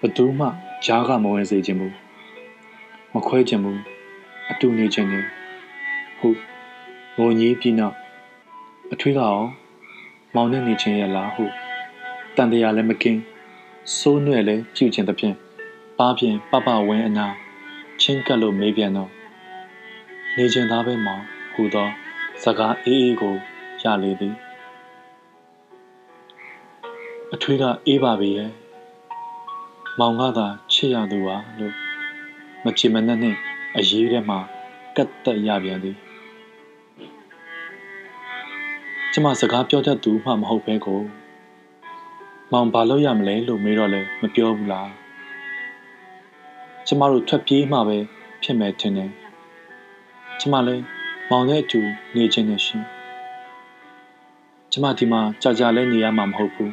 [0.00, 0.46] ဘသူမှ
[0.84, 1.94] ဂျားကမဝင်စေခြင်းဘူး
[3.12, 3.95] မခွဲခြင်းဘူး
[4.50, 5.24] အတူနေခြင်းနဲ့
[6.18, 6.38] ဟုတ်
[7.16, 7.96] ငိုကြီးပြီးနောက်
[8.92, 9.46] အထွေးကအောင်
[10.34, 11.52] မောင်နဲ့နေခြင်းရဲ့လားဟုတ်
[12.36, 13.20] တန်တရားလည်းမကင်း
[13.98, 15.34] စိုးနွဲ့လည်းပြုခြင်းသဖြင့်
[15.98, 17.26] ပါဖြင့်ပပဝင်းအနာ
[18.00, 19.10] ချင်းကပ်လို့မေးပြန်တော့
[20.36, 21.22] နေခြင်းသားပဲမောင်
[21.52, 21.88] ဟူသော
[22.42, 23.34] စကားအေးအေးကို
[23.82, 24.34] ရလေသည်
[27.34, 28.50] အထွေးကအေးပါပြီရဲ့
[29.98, 31.74] မောင်ကသာချစ်ရသူပါလို့
[32.64, 33.36] မချစ်မနဲ့နဲ့
[33.78, 34.38] အရေးထဲမှာ
[34.96, 35.96] ကတ်တက်ရပြန်သည်
[39.12, 41.00] ကျမစကားပြောတတ်သူမှမဟုတ်ပဲကို
[42.52, 44.90] မောင်ဘာလို့ရမလဲလို့မေးတော့လဲမပြောဘူးလား
[46.86, 47.98] ကျမတို့ထွက်ပြေးမှပဲ
[48.42, 49.10] ဖြစ်မယ်ထင်တယ်
[50.40, 50.84] ကျမလည်း
[51.30, 51.80] မောင်နဲ့အတူ
[52.14, 52.84] နေခြင်းနဲ့ရှင်
[54.72, 56.72] ကျမဒီမှာကြာကြာလဲနေရမှာမဟုတ်ဘူး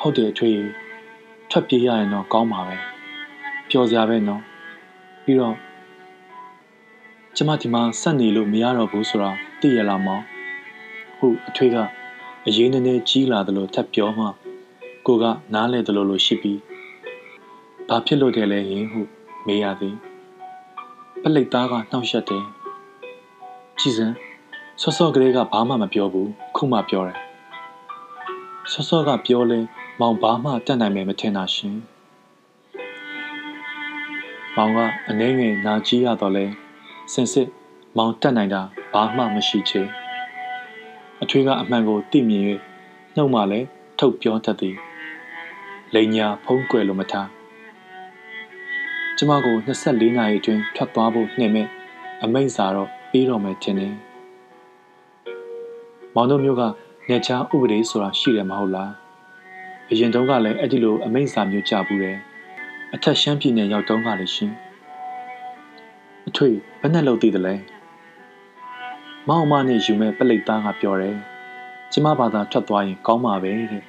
[0.00, 0.50] ဟုတ်တယ်အထွေ
[1.50, 2.93] ထွက်ပြေးရရင်တော့ကောင်းပါပဲ
[3.76, 4.42] ပျော်စရာပဲနော်
[5.24, 5.56] ပြီးတော့
[7.36, 10.22] ကျမဒီမှာဆက်နေလို့မရတော့ဘူးဆိုတာသိရလားမောင်
[11.18, 11.76] ဟုတ်အထွေက
[12.46, 14.26] အရေးနည်းနည်းကြီးလာတယ်လို့ထပ်ပြောမှ
[15.06, 16.60] ကိုကနားလဲတယ်လို့လို့ရှိပြီး
[17.88, 19.00] ဘာဖြစ်လို့တယ်လဲယင်ဟု
[19.46, 19.96] မေးရသည်
[21.22, 22.44] ပလိတ်သားကနှောက်ရက်တယ်
[23.80, 24.06] ကြည်စံ
[24.80, 27.18] ဆော့ဆော့ကလေးကဘာမှမပြောဘူးခုမှပြောတယ်
[28.72, 29.58] ဆော့ဆော့ကပြောလဲ
[30.00, 31.76] မောင်ဘာမှတတ်နိုင်မယ်မထင်တာရှင်
[34.56, 34.78] မောင်က
[35.08, 36.44] အနှဲငယ်နာကြီးရတော့လဲ
[37.12, 37.48] စင်စစ်
[37.96, 39.82] မောင်တတ်နိုင်တာဘာမှမရှိချေ
[41.22, 42.42] အထွေးကအမှန်ကိုသိမြင်၍
[43.16, 43.66] နှုတ်မှလည်း
[43.98, 44.76] ထုတ်ပြောတတ်သည်
[45.94, 47.28] လိန်ညာဖုံးကွယ်လို့မထား
[49.16, 51.68] ကျမကို24နာရီအတွင်းထွက်သွားဖို့နှင်မဲ့
[52.22, 53.94] အမိန့်စာတော့ပြီးတော့မယ်ထင်တယ်
[56.14, 56.62] မောင်တို့မျိုးက
[57.08, 58.92] နေချာဥပဒေဆိုတာရှိတယ်မဟုတ်လား
[59.90, 62.18] အရင်တုန်းကလည်းအဲ့ဒီလိုအမိန့်စာမျိုးကြဘူးတယ်
[62.96, 64.52] အထက်ရှမ်းပြည်နယ်ရောက်တုန်းကလည်းရှင်
[66.28, 67.54] အထွေဘယ်နဲ့လို့သိတယ်လဲ
[69.28, 71.16] မောင်မနဲ့ယူမဲ့ပလိတ်သားကပြောတယ်
[71.92, 73.84] ကျမဘာသာထွက်သွားရင်ကောင်းမှာပဲတဲ့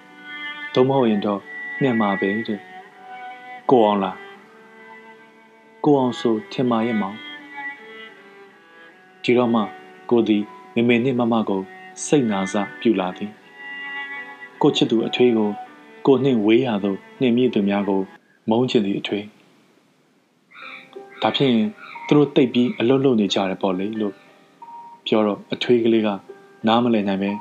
[0.74, 1.40] သို့မဟုတ်ရင်တော့
[1.82, 2.60] နှင်မှာပဲတဲ့
[3.70, 4.18] ကိုအောင်လား
[5.84, 7.18] ကိုအောင်ဆိုထင်မာရဲ့မောင်
[9.24, 9.62] ဒီတော့မှ
[10.10, 10.44] ကိုသည်
[10.74, 11.62] မေမေနှင့်မမကို
[12.06, 13.32] စိတ်နာစပြူလာသည်
[14.62, 15.50] ကိုချစ်သူအထွေးကို
[16.06, 18.04] ကိုနှင့်ဝေးရသောနှင့်မြင့်သူများကို
[18.50, 19.26] မုန်းချင်သည့်အထွေး
[21.22, 21.56] ဒါဖြင့်
[22.08, 24.14] သူတို့တိတ်ပြီးအလွတ်လွတ်နေကြတယ်ပေါ့လေလို့
[25.08, 26.10] ပြောတော့အထွေးကလေးက
[26.68, 27.32] နားမလည်နိုင်ပဲ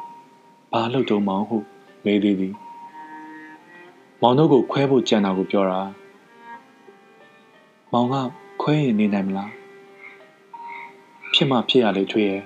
[0.73, 1.57] ဘာလို့တုံးမောင်ဟု
[2.05, 2.55] မေးသေးသည်
[4.23, 5.81] မောင်တို့ကိုခွဲဖို့ကြံတာကိုပြောတာ
[7.93, 8.15] မောင်က
[8.63, 9.51] ခွဲရင်နေနိုင်မလား
[11.35, 12.43] ဖြစ်မှဖြစ်ရလေထွေးရဲ့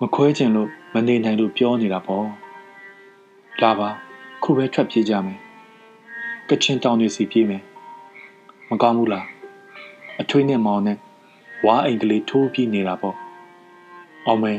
[0.00, 2.26] မခွဲချင်လို့မနေနိုင်လို့ပြောနေတာပေါ့
[3.62, 3.88] လာပါ
[4.42, 5.38] ခုပဲထွက်ပြေးကြမယ်
[6.50, 7.62] ကချင်တောင်တွေစီပြေးမယ်
[8.70, 9.26] မကောင်းဘူးလား
[10.20, 10.98] အထွေးနဲ့မောင်နဲ့
[11.66, 13.16] ဝါအိမ်ကလေးထိုးပြီးနေတာပေါ့
[14.26, 14.58] အောင်မယ်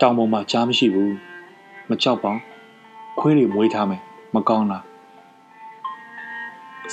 [0.00, 1.14] တောင်ပေါ်မှာကြားမရှိဘူး
[1.88, 2.32] မကြောက်ပါ
[3.18, 4.02] ခွေးတွေမွေးထားမယ်
[4.34, 4.84] မကောင်းလား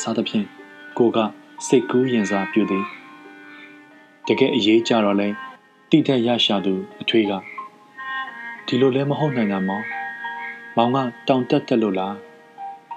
[0.02, 0.46] စားသဖြင့်
[0.98, 1.18] ကိုက
[1.68, 2.86] စိတ်ကူးရင်စားပြုသည်
[4.28, 5.28] တကယ်အရေးကြတော့လဲ
[5.90, 7.32] တိတက်ရရှာသူအထွေးက
[8.66, 9.86] ဒီလိုလဲမဟုတ်နိုင်တာမောင်
[10.76, 12.16] မောင်ကတောင်တက်တက်လို့လား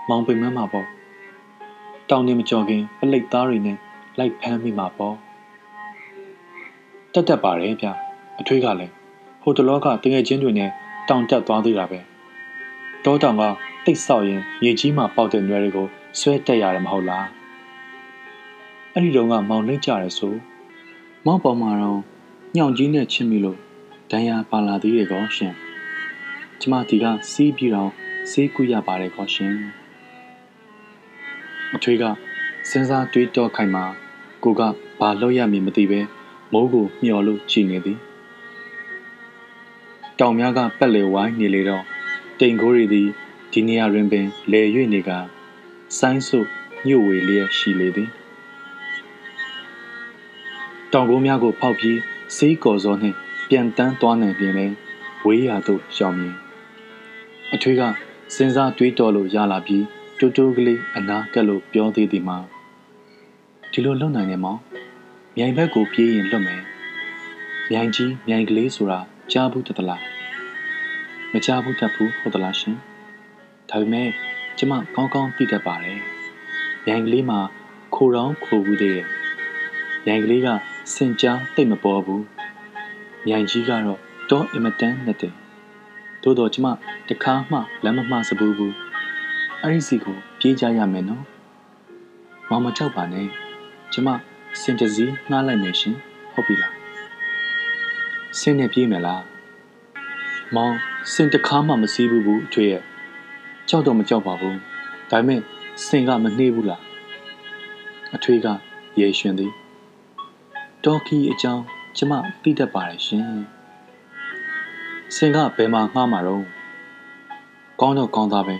[0.08, 0.95] မောင်ပင်မမှာပေါ့
[2.10, 3.76] တောင်နေမကြော်ခင်ပလိတ်သားတွေနဲ့
[4.18, 5.16] လိုက်ဖမ်းမိမှာပေါ့
[7.12, 7.86] တက်တက်ပါတယ်ဗျ
[8.40, 8.92] အထွေးကလည်း
[9.42, 10.70] ဟိုတလောကတငယ်ချင်းတွေနဲ့
[11.08, 12.04] တောင်တက်သွားသေးတာပဲက
[13.04, 13.42] တောတောင်က
[13.84, 15.86] တိတ်ဆောက်ရင်မြေကြီးမှာပေါက်တဲ့နွယ်တွေကို
[16.18, 17.26] ဆွဲတက်ရတယ်မဟုတ်လား
[18.92, 20.34] အဲ့ဒီတော့ကမောင်လိမ့်ကြရဲဆို
[21.26, 22.00] မောင်ပေါ်မှာတော့
[22.56, 23.58] ညောင်ကြီးနဲ့ချစ်မိလို့
[24.10, 25.54] ဒဏ်ရာပါလာသေးတယ်ကောရှင်
[26.60, 27.90] ကျမဒီကစီးပြီးတော့
[28.30, 29.54] စေးကူရပါတယ်ကောရှင်
[31.74, 32.04] အထွေးက
[32.70, 33.84] စဉ်းစားတွေးတောခိုင်မှာ
[34.42, 34.62] ကိုက
[35.00, 36.00] ဘာလုပ်ရမည်မသိပဲ
[36.52, 37.98] မိုးကိုမျှော်လို့ကြည်နေသည်
[40.18, 41.84] တောင်များကပက်လေဝိုင်းနေလေတော့
[42.40, 43.08] တိမ်ခိုးရီသည်
[43.52, 44.62] ဒီနေရာတွင်ပင်လဲ၍
[44.92, 45.10] နေက
[45.98, 46.38] ဆိုင်းဆု
[46.86, 48.10] ညှို့ဝေလျက်ရှိလေသည်
[50.92, 51.98] တောင်ကုန်းများကိုဖောက်ပြီး
[52.36, 53.16] စေးကော်စောနှင့်
[53.48, 54.66] ပြန်တန်းသွားနိုင်ပြင်လဲ
[55.24, 56.34] ဝေးရာသို့ရှောင်မြင်
[57.54, 57.82] အထွေးက
[58.34, 59.84] စဉ်းစားတွေးတော်လို့ရလာပြီး
[60.20, 62.38] တူတူကလေးအနာကက်လို့ပြောသေးသည်မှာ
[63.72, 64.60] ဒီလိုလုံနိုင်နေမောင်
[65.36, 66.62] မြိုင်ဘက်ကိုပြေးရင်လွတ်မယ်
[67.70, 69.00] မြိုင်ကြီးမြိုင်ကလေးဆိုတာ
[69.32, 70.02] ကြားဘူးတသလား
[71.32, 72.76] မကြားဘူးတတ်ဘူးဟုတ်သလားရှင်
[73.70, 74.08] ဒါပေမဲ့
[74.58, 76.00] ကျမကောင်းကောင်းသိတတ်ပါတယ်
[76.86, 77.40] မြိုင်ကလေးမှာ
[77.94, 79.06] ခိုတောင်းခိုဘူးသေးတယ်
[80.06, 80.48] မြိုင်ကလေးက
[80.94, 82.24] စင်ကြားတိတ်မပေါ်ဘူး
[83.26, 83.98] မြိုင်ကြီးကတော့
[84.30, 85.34] တောအင်မတန်နဲ့တယ်
[86.22, 86.66] သို့တော့ကျမ
[87.08, 88.85] တခါမှလမ်းမမှားစဘူးဘူး
[89.68, 91.24] အဲ့ဒီစီကိုပြေးကြရမယ်နော်
[92.48, 93.26] မောင်မကြောက်ပါနဲ့
[93.92, 94.08] ကျမ
[94.60, 95.96] စင်တစည်းနှားလိုက်မယ်ရှင်
[96.32, 96.74] ဟုတ်ပြီလား
[98.38, 99.24] စင်နဲ့ပြေးမယ်လား
[100.54, 100.74] မောင်
[101.12, 102.82] စင်တခါမှမစည်းဘူးဘူးအထွေရဲ့
[103.68, 104.58] ကြောက်တော့မကြောက်ပါဘူး
[105.10, 105.40] ဒါပေမဲ့
[105.86, 106.82] စင်ကမနှေးဘူးလား
[108.16, 108.46] အထွေက
[109.00, 109.52] ရေရှင်သည်
[110.84, 111.62] တော်ကီအကြောင်း
[111.96, 112.12] ကျမ
[112.42, 113.24] သိတတ်ပါတယ်ရှင်
[115.14, 116.44] စင်ကဘယ်မှာငှားမှာတော့
[117.80, 118.56] ကောင်းတော့ကောင်းသားပဲ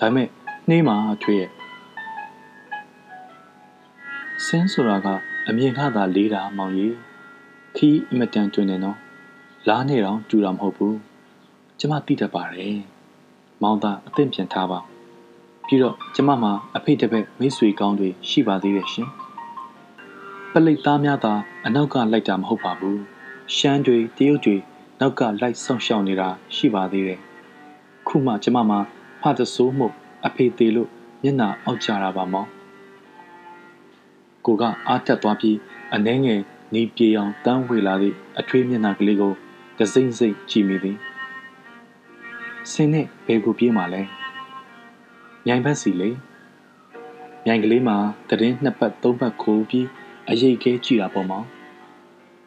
[0.00, 0.28] ဒါပေမဲ့
[0.70, 1.50] နှေးမှာအထွေရဲ့
[4.46, 5.06] ဆင်းဆိုတာက
[5.48, 6.96] အမြင်ခသာလေးတာမောင်ကြီး
[7.76, 8.98] ခီးအမတန်တွင်နေနော်
[9.68, 10.96] လားနေတော့ကျူတာမဟုတ်ဘူး
[11.78, 12.78] ကျမသိတတ်ပါတယ်
[13.62, 14.78] မောင်သားအသင့်ပြန်ထားပါ
[15.66, 19.08] ပြီးတော့ကျမမှာအဖေတပည့်မိတ်ဆွေကောင်းတွေရှိပါသေးတယ်ရှင်
[20.52, 21.34] ပလိတ်သားများသာ
[21.66, 23.00] အနောက်ကလိုက်တာမဟုတ်ပါဘူး
[23.56, 24.56] ရှမ်းတွေတရုတ်တွေ
[25.00, 27.18] နောက်ကလိုက်ဆောင်ရှောင်နေတာရှိပါသေးတယ်
[28.08, 28.78] ခုမှကျမမှာ
[29.22, 29.88] ဖတ်သဆိုးမှု
[30.26, 30.88] အဖေသေးလို့
[31.22, 32.48] မျက်နာအောက်ကြတာပါမောင်
[34.44, 35.56] ကိုကအားတက်သွားပြီး
[35.94, 36.40] အနှဲငယ်
[36.74, 39.32] နီးပြေအောင်တန်းဝေလာသည့်အထွေးမျက်နှာကလေးကို
[39.78, 40.96] ကစိမ့်စိမ့်ကြည့်မိသည်
[42.72, 44.02] ဆင်းနဲ့ဘယ်ကိုပြေးမှလဲ
[45.46, 46.10] မြိုင်ဘက်စီလေ
[47.44, 47.96] မြိုင်ကလေးမှာ
[48.28, 49.86] တရင်နှစ်ပတ်သုံးပတ်ခိုးပြီး
[50.30, 51.46] အရေးကဲကြည့်တာပေါ့မောင်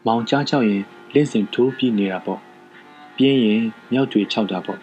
[0.05, 2.39] မောင်ကြားချောက်ရင်လင့်စင်ထိုးပြီးနေတာပေါ့
[3.17, 4.79] ပြင်းရင်မြောက်တွေခြောက်တာပေါ့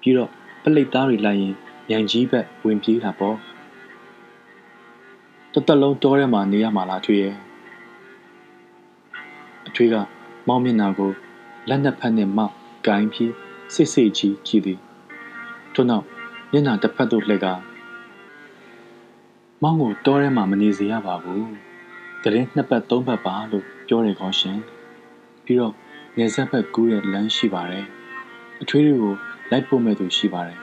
[0.00, 0.30] ပြီးတော့
[0.62, 1.54] ပလိတ်သားတွေလိုက်ရင်
[1.92, 3.36] မြိုင်ကြီးဘက်ဝင်ပြေးတာပေါ့
[5.52, 7.34] တသက်လုံးတောထဲမှာနေရမှာလားထွေရဲ့
[9.68, 9.94] အထွေက
[10.48, 11.10] မောင်မျက်နှာကို
[11.68, 12.54] လက်နှစ်ဖက်နဲ့မောက်
[12.86, 13.32] ကင်ပြီး
[13.74, 14.78] စိတ်စိတ်ကြီးကြည့်သည်
[15.74, 16.04] ထို့နောက်
[16.52, 17.46] မျက်နှာတစ်ဖက်သို့လှည့်က
[19.62, 21.50] မောင်ကိုတောထဲမှာမနေစေရပါဘူး
[22.22, 24.58] တရင်နှစ်ပတ်သုံးပတ်ပါလို့ပြောတယ်ကောရှင်
[25.44, 25.74] ပြီးတော့
[26.18, 27.86] နေဆက်ဘက်ကူးတဲ့လမ်းရှိပါတယ်
[28.62, 29.14] အထွေးတွေကို
[29.50, 30.60] လိုက်ပို့မဲ့သူရှိပါတယ်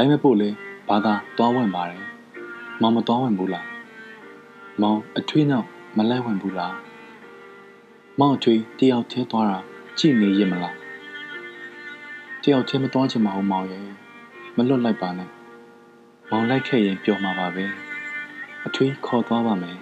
[0.00, 0.48] လိုက်မဲ့ပို့လဲ
[0.88, 2.04] ဘာသာသွားဝင်ပါတယ်
[2.80, 3.66] မောင်မသွားဝင်ဘူးလား
[4.80, 6.74] မောင်အထွေးနောက်မလိုက်ဝင်ဘူးလား
[8.20, 9.58] မောင်အထွေးတယောက်ထဲသွားတာ
[9.98, 10.76] ကြည့်နေရမလား
[12.42, 13.84] တယောက်ထဲမသွားချင်ပါဘူးမောင်ရဲ့
[14.56, 15.30] မလွတ်လိုက်ပါနဲ့
[16.30, 17.64] မောင်လိုက်ခဲ့ရင်ပျော်မှာပါပဲ
[18.66, 19.76] အထွေးခေါ်သွားပါမယ်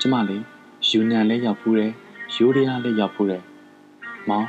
[0.00, 0.42] ကျမလေး
[0.88, 1.92] ယူနန်လည်းရောက်ဖူးတယ်
[2.34, 3.42] ရိုးရည်လည်းရောက်ဖူးတယ်
[4.28, 4.46] မောင်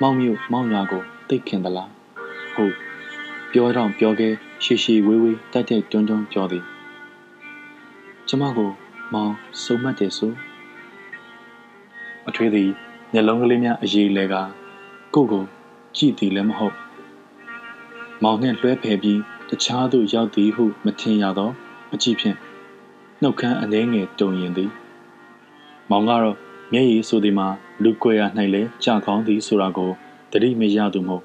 [0.00, 1.90] မောင်မျိုးမောင်ရွာကိုသိခင်သလား
[2.56, 2.85] ဟုတ်
[3.52, 4.32] ပြောတော့ပြောခဲ့
[4.64, 6.64] ရှီရှီဝေးဝေးတိုက်တိုက်တွန်းတွန်းပြောသည်
[8.28, 8.70] ကျမကို
[9.12, 9.32] မောင်
[9.62, 10.32] စုံမတ်တယ်ဆို
[12.28, 12.70] အထွေးသည်
[13.12, 14.34] မျက်လုံးကလေးများအရေးလဲက
[15.14, 15.44] ကိုကို
[15.96, 16.76] ကြည့်သည်လည်းမဟုတ်
[18.22, 21.50] မောင်နှင့်လွှဲဖယ်ပြီးတခြားသို့ရောက်သည်ဟုမထင်ရသော
[21.94, 22.36] အကြည့်ဖြင့်
[23.22, 24.70] နှုတ်ခမ်းအနှဲငယ်တုံရင်သည်
[25.90, 26.36] မောင်ကတော့
[26.72, 27.48] မျက်ရည်ဆိုသည်မှာ
[27.82, 28.22] လူကွယ်ရ၌
[28.54, 29.90] လည်းကြာကောင်းသည်ဆိုတာကို
[30.32, 31.24] တတိမရသူမဟုတ်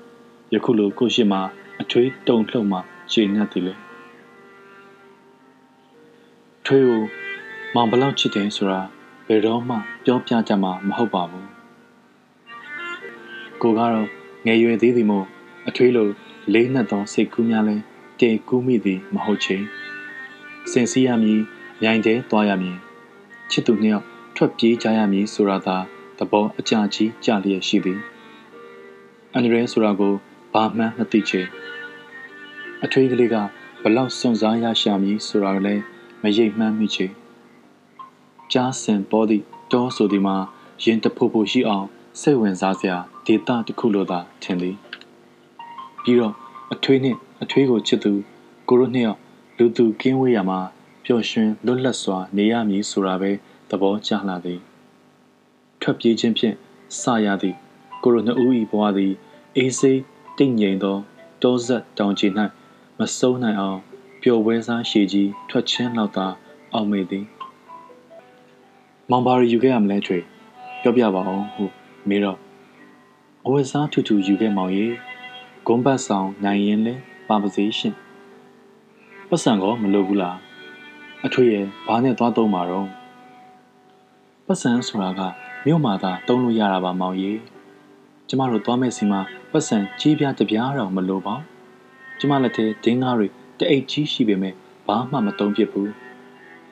[0.53, 1.41] ယခုလိုကိုရှိမှာ
[1.81, 2.79] အထွေးတုံလှုပ်မှ
[3.11, 3.73] ခြေနှက်သည်လေ
[6.65, 7.01] ထွေးကို
[7.75, 8.81] မောင်ဘလောက်ချစ်တယ်ဆိုတာ
[9.27, 9.75] ဘယ်တော့မှ
[10.05, 11.47] ပြောပြကြမှာမဟုတ်ပါဘူး
[13.61, 14.07] ကိုကတော့
[14.45, 15.25] ငယ်ရွယ်သေးသည်မို့
[15.67, 16.09] အထွေးလို
[16.53, 17.75] လေးနက်သောစိတ်ကူးများလဲ
[18.19, 19.57] တည်ကူးမိသည်မဟုတ်ချေ
[20.71, 21.39] စင်စီရမည်
[21.81, 22.77] မြိုင်တဲသွားရမည်
[23.51, 24.05] ချစ်သူနှစ်ယောက်
[24.35, 25.77] ထွက်ပြေးကြရမည်ဆိုတာသာ
[26.17, 27.99] သဘောအကြကြီးကြလျက်ရှိသည်
[29.33, 30.13] အန်ဒရဲဆိုတာကို
[30.53, 31.41] ဘာမှမသိချေ
[32.85, 33.35] အထွေးကလေးက
[33.83, 35.83] ဘလောက်စွန့်စားရရှာမည်ဆိုတာလည်း
[36.23, 37.07] မရိပ်မှန်းမိချေ
[38.51, 40.37] ကြားစင်ပေါ်သည့်တောဆိုသည်မှာ
[40.83, 41.85] ရင်တဖို့ဖို့ရှိအောင်
[42.21, 44.75] စိတ်ဝင်စားစရာဒေတာတစ်ခုလိုသာထင်သည်
[46.03, 46.33] ပြီးတော့
[46.73, 48.13] အထွေးနှင့်အထွေးကိုချစ်သူ
[48.67, 49.19] ကိုတို့နှစ်ယောက်
[49.57, 50.59] လူသူကင်းဝေးရမှာ
[51.05, 53.31] ပျော်ရွှင်လွတ်လပ်စွာနေရမည်ဆိုတာပဲ
[53.69, 54.59] သဘောကျလာသည်
[55.81, 56.55] ထွက်ပြေးခြင်းဖြင့်
[56.99, 57.57] စရသည့်
[58.03, 59.13] ကိုရိုနှစ်ဦး၏ဘဝသည်
[59.57, 59.93] အေးစိ
[60.37, 60.97] တိတ်ငြိမ်သော
[61.43, 62.31] တောဆက်တောင်ကြီး၌
[63.01, 63.79] မဆုံးနိုင်အောင်
[64.21, 66.27] ပျော်ပွဲစားရှည်ကြီးထွက်ချင်းလောက်သာ
[66.73, 67.25] အောင်မေသည်
[69.09, 70.19] မောင်ဘာရီယူခဲ့ရမလဲထွေ
[70.81, 71.65] ပြောပြပါအောင်ဟု
[72.07, 72.37] မေးတော့
[73.45, 74.87] အဝတ်စားထူထူယူခဲ့မောင်ရေ
[75.67, 76.95] ဂုံးပတ်ဆောင်နိုင်ရင်လဲ
[77.27, 77.95] ပါပါစေရှင်
[79.29, 80.37] ပတ်စံကောမလိုဘူးလား
[81.25, 82.87] အထွေရဲ့ဘာနဲ့သွားသုံးမှာတော့
[84.45, 85.21] ပတ်စံဆိုတာက
[85.65, 87.39] မြို့မှာသာတုံးလို့ရတာပါမောင်ကြီး
[88.27, 89.21] ကျမတို့သွားမဲ့စီမှာ
[89.51, 91.35] ပတ်စံကြီးပြားတပြားတော့မလိုပါ
[92.23, 93.27] ကျမလက်ထဲဒင်းကားတွေ
[93.59, 94.53] တအိတ်ကြီးရှိပေမဲ့
[94.87, 95.91] ဘာမှမတုံးဖြစ်ဘူး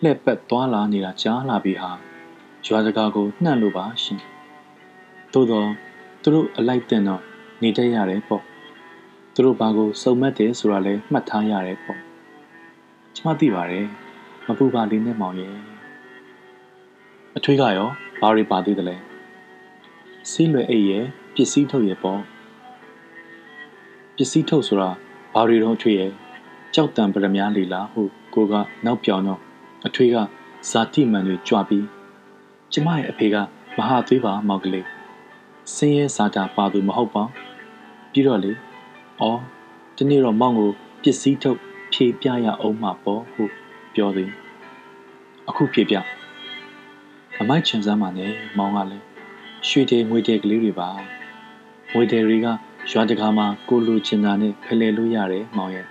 [0.04, 1.91] လှက်ပတ်သွားလာနေတာကြားလာပြီဟာ
[2.66, 4.20] ရွာစကားကိုနှံ့လို့ပါရှင်
[5.34, 5.70] သို့တော့
[6.22, 7.22] သူတို့အလိုက်တင်တော့
[7.62, 8.43] နေတတ်ရတယ်ပေါ့
[9.34, 12.00] သူတို့ဘာကိုစုံမက်တယ်ဆိုတာလဲမှတ်ထားရတယ်ပေါ့
[13.16, 13.86] ကျမသိပါတယ်
[14.47, 15.56] မပူပါလေးနဲ့မောင်ရဲ့
[17.38, 17.89] အထွေးကရော
[18.22, 18.95] ဘာတွေပါသေးတယ်လဲ
[20.32, 22.22] စီးလွယ်အိတ်ရဲ့ပစ္စည်းထုတ်ရဲ့ပေါ့
[24.16, 24.89] ပစ္စည်းထုတ်ဆိုတာ
[25.34, 26.11] ဘာတွေတော့အထွေးရဲ့
[26.73, 28.01] ကြောက်တံပရမများလီလာဟု
[28.34, 28.53] ကိုက
[28.86, 29.39] နောက်ပြောင်တော့
[29.88, 30.15] အထွေးက
[30.69, 31.86] ဇာတိမှန်တွေကြွပြီး
[32.71, 33.36] ကျမရဲ့အဖေက
[33.77, 34.88] မဟာသွေးပါမောက်ကလေး
[35.75, 37.23] စင်းရဲစာတာပါသူမဟုတ်ပါ
[38.11, 38.51] ပြီးတော့လေ
[39.21, 39.39] အော်
[39.95, 40.71] ဒီနေ့တော့မောင်ကို
[41.01, 41.57] ပစ္စည်းထုတ်
[41.93, 43.43] ဖြေပြရအောင်မှာပေါ့ဟု
[43.95, 44.30] ပြောသည်
[45.49, 45.95] အခုဖြေပြ
[47.39, 49.05] အမိုက်ချင်စမ်းပါနဲ့မောင်ကလည်း
[49.67, 50.89] ရွှေတဲငွေတဲကလေးတွေပါ
[51.93, 52.47] ငွေတဲတွေက
[52.91, 55.87] ရွာတကာမှာကိုလိုချင်တာနဲ့ဖလှယ်လို့ရတယ်မောင်ရဲ့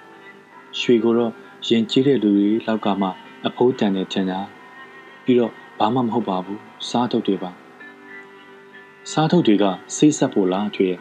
[0.78, 1.32] ရွှေကိုတော့
[1.68, 3.08] ရင်ကြီးတဲ့လူတွေလောက်ကမှ
[3.46, 4.40] အဖိုးတန်နေထင်တာ
[5.24, 7.50] ပြီးတော့ဘာမှမဟုတ်ပါဘူးစားထုတ်တွေပါ
[9.10, 9.64] စားထုတ်တွေက
[9.96, 11.00] ဆေးဆက်ဖို့လားထွေရဲ့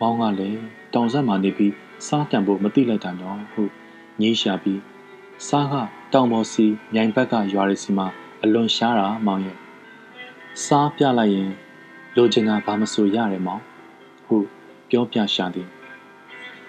[0.00, 0.60] မောင်ကလည်း
[0.94, 1.74] တောင်ဆက်မှာနေပြီး
[2.06, 3.62] စားတံဖို့မသိလိုက်တာတော့ဟု
[4.20, 4.80] ညှိရှာပြီး
[5.48, 5.74] စားက
[6.12, 8.06] တောင်ပေါ်စီမြိုင်ဘက်ကရွာရစီမှာ
[8.42, 9.56] အလွန်ရှားတာမောင်ရဲ့
[10.64, 11.50] စားပြလိုက်ရင်
[12.16, 13.71] လိုချင်တာဘာမဆိုရတယ်မောင်ဟု
[14.92, 15.68] ပြောပြရှာသည်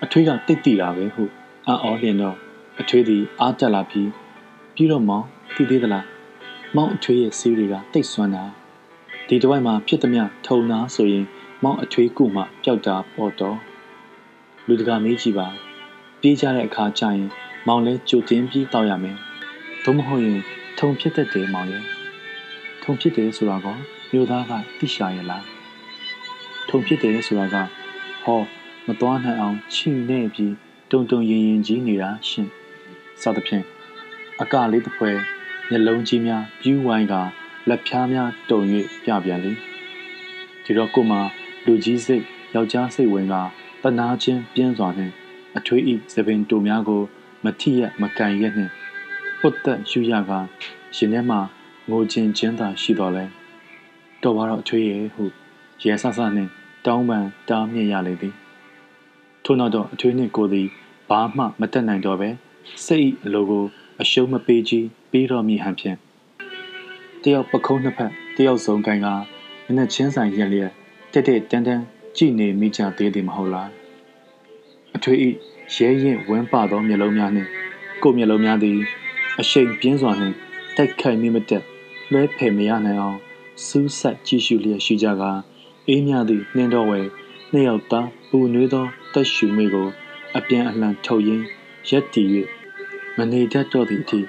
[0.03, 1.23] အထွေးကတိတ်တိတာပဲဟု
[1.67, 2.37] အံ့ဩလျင်တော့
[2.81, 4.09] အထွေးသည်အားတက်လာပြီး
[4.75, 6.05] ပြီးတော့မောင်သိသေးသလား
[6.75, 8.43] မောင်အထွေးရဲ့စီးတွေကတိတ်ဆွမ်းတာ
[9.27, 11.25] ဒီတစ်ဝိုက်မှာဖြစ်သမျှထုံနာဆိုရင်
[11.63, 13.57] မောင်အထွေးကုမှပျောက်တာပေါ်တော့
[14.67, 15.47] လူတကာမေးကြည့်ပါ
[16.21, 17.27] ပြေးကြတဲ့အခါကျရင်
[17.67, 19.17] မောင်လဲကြိုတင်ပြီးတောက်ရမယ်
[19.83, 20.39] သို့မဟုတ်ရင်
[20.79, 21.83] ထုံဖြစ်တတ်တယ်မောင်ရဲ့
[22.83, 23.67] ထုံဖြစ်တယ်ဆိုတာက
[24.11, 25.45] မြို့သားကသိရှာရလား
[26.69, 27.57] ထုံဖြစ်တယ်ဆိုတာက
[28.23, 28.41] ဟော
[28.87, 30.53] မသွားနိုင်အောင်ချိနေပြီး
[30.91, 32.47] တုံတုံရင်ရင်ကြီးနေတာရှင်
[33.21, 33.65] စသဖြင့်
[34.41, 35.11] အကလေးတစ်ဖွဲ
[35.69, 37.13] မျက်လုံးကြီးများပြူးဝိုင်းက
[37.69, 38.59] လက်ဖြားများတုံ၍
[39.03, 39.51] ပြပြန်လေ
[40.63, 41.13] ဒီတော့ကိုမ
[41.65, 43.35] လူကြီးစိတ်ယောက်ျားစိတ်ဝင်က
[43.83, 45.13] တနာချင်းပြင်းစွာနှင့်
[45.57, 47.01] အထွေးဤသပင်တူများကို
[47.43, 48.71] မထိရမကန်ရက်နှင့်
[49.39, 50.31] ပုတ်သက်ယူရက
[50.95, 51.37] ရှင်ထဲမှ
[51.89, 53.25] ငိုခြင်းချင်းသာရှိတော်လဲ
[54.21, 55.23] တော်ပါတော့အထွေးရဲ့ဟု
[55.83, 56.51] ရဲဆဆနှင့်
[56.85, 58.35] တောင်းပန်တားမြစ်ရလေသည်
[59.43, 60.67] ထို့နောက်တော့အထွေးနှင့်ကိုသည်
[61.09, 62.29] ဘာမှမတက်နိုင်တော့ပဲ
[62.85, 63.63] စိတ်အလိုကို
[64.01, 65.97] အရှုံးမပေးကြီးပြီးတော့မိဟန်ဖြင့်
[67.23, 70.71] တယောက်ပခုံးနှစ်ဖက်တယောက်စုံကန်ကမျက်နှာချင်းဆိုင်ရက်လျက်
[71.13, 71.83] တက်တက်တန်းတန်း
[72.17, 73.69] ကြည်နေမိကြသေးသည်မဟုတ်လား
[74.95, 75.29] အထွေဤ
[75.75, 77.49] ရဲရင်ဝန်းပသောမျက်လုံးများနှင့်
[78.03, 78.77] ကိုယ်မျက်လုံးများသည်
[79.39, 80.35] အရှိန်ပြင်းစွာနှင့်
[80.77, 81.63] တိုက်ခိုက်မိမတက်
[82.11, 83.19] လွဲဖယ်မရနိုင်အောင်
[83.65, 85.31] စူးဆက်ကြည့်ရှုလျက်ရှိကြကာ
[85.89, 86.99] အေးမြသည့်နှင်းတော်ဝဲ
[87.51, 89.87] နှစ်ယောက်သားပူနွေးသောတက်ရှူမိကို
[90.37, 91.45] အပြန်အလှန်ထုတ်ရင်း
[91.89, 92.27] ရက်တည်၍
[93.17, 94.19] မနေတတ်တော့သည့်အထိ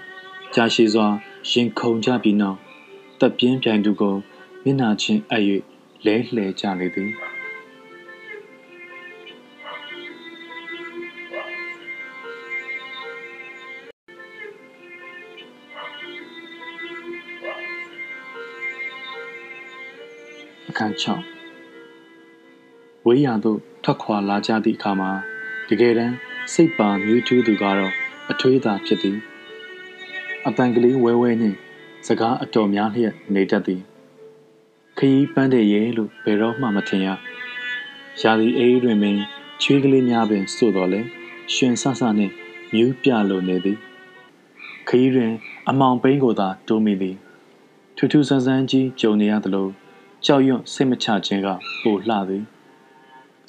[0.55, 1.07] ကြာရှည်စွာ
[1.51, 2.59] ရင်ခုန်ကြပြီးနောက်
[3.21, 4.15] တပ်ပြင်းပြိုင်သူကို
[4.65, 5.43] မျက်နာချင်းအပ်၍
[6.05, 7.11] လဲလှဲကြလေသည်
[20.69, 21.34] အခန်း6
[23.07, 25.11] ဝေးရသို့ထွက်ခွာလာကြသည့်အခါမှာ
[25.69, 26.15] တကယ်တမ်း
[26.53, 27.93] စိတ်ပါမြူးထူးသူကတော့
[28.31, 29.19] အထွေးသာဖြစ်သည်
[30.47, 31.57] အပန်ကလေးဝဲဝဲနှင့်
[32.07, 33.81] စကားအတော်များလျက်နေတတ်သည်
[34.99, 37.09] ခရီးပန်းတဲ့ရဲလို့ဘယ်တော့မှမထင်ရ
[38.21, 39.19] ရာသီအေးတွင်ပင်
[39.63, 41.01] ချွေးကလေးများပင်စို့တော်လဲ
[41.55, 42.33] ရှင်ဆဆနှင့်
[42.75, 43.79] မြူးပြလိုနေသည်
[44.89, 45.33] ခရီးတွင်
[45.69, 47.17] အမောင်ပိန်းကိုသာတိုးမိသည်
[47.97, 49.69] ထူးထူးဆန်းဆန်းကြီးကြုံနေရသလို
[50.25, 51.49] ကြောက်ရွံ့စိတ်မချခြင်းက
[51.83, 52.45] ပိုလှသည်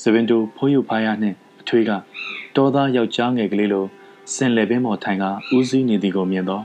[0.01, 1.91] စပင်တူဖိုးရုပ်ဖားရနှင့်အထွေးက
[2.55, 3.85] တောသားယောက်ျားငယ်ကလေးလို
[4.33, 6.63] စင်လေပင်ပေါ်ထိုင်ကဦးစီးနေသည်ကိုမြင်တော့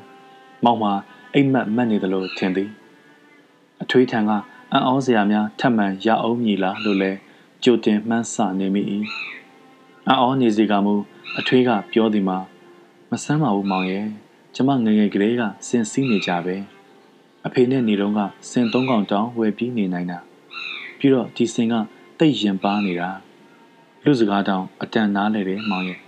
[0.64, 0.92] မောင်မှာ
[1.34, 2.70] အိမ်မက်မက်နေသလိုထင်သည်
[3.82, 4.30] အထွေးထံက
[4.72, 7.12] အံ့ဩစရာများထပ်မံရအောင်မည်လားလို့လဲ
[7.64, 8.82] ကြိုတင်မှန်းဆနေမိ၏
[10.08, 10.94] အောနေစီကမူ
[11.38, 12.38] အထွေးကပြောသည်မှာ
[13.10, 14.06] မဆမ်းပါဘူးမောင်ရဲ့
[14.54, 16.56] ကျမငငယ်ကလေးကစင်စည်းနေကြပဲ
[17.46, 18.20] အဖေနဲ့နေတော့က
[18.50, 20.18] စင်သုံးကောင်တောင်းဝယ်ပြီးနေနိုင်တာ
[20.98, 21.74] ပြီးတော့ဒီစင်က
[22.22, 23.10] တိတ်ရင်ပါနေတာ
[24.04, 25.98] လူစကားတောင်အတန်နားလေတယ်မောင်ရဲ့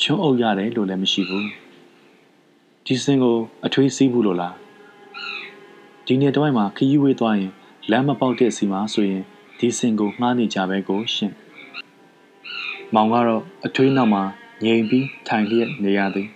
[0.00, 1.48] ချုံအုပ်ရတယ်လို့လည်းမရှိဘူး
[2.84, 3.36] ဒီစင်ကို
[3.66, 4.54] အထွေးစည်းဘူးလို့လား
[6.06, 7.52] ဒီနေ့တော့မှခရီးဝေးသွားရင်
[7.90, 9.22] လမ်းမပေါက်တဲ့စီမှာဆိုရင်
[9.58, 11.32] ဒီစင်ကိုငှားနေကြပဲကိုရှင်
[12.94, 14.22] မောင်ကတော့အထွေးနောက်မှာ
[14.64, 16.28] ငြိမ်ပြီးထိုင်လျက်နေရသည်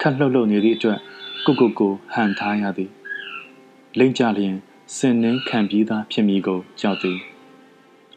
[0.00, 0.98] ခက်လှုပ်လှုပ်နေသည့်အတွက်
[1.46, 2.90] ကိုကိုကိုဟန်ထားရသည်
[3.98, 4.54] လိမ့်ကြလျင်
[4.96, 7.31] စင်နှင်းခံပြီးသားဖြစ်မိကိုကြောက်သည်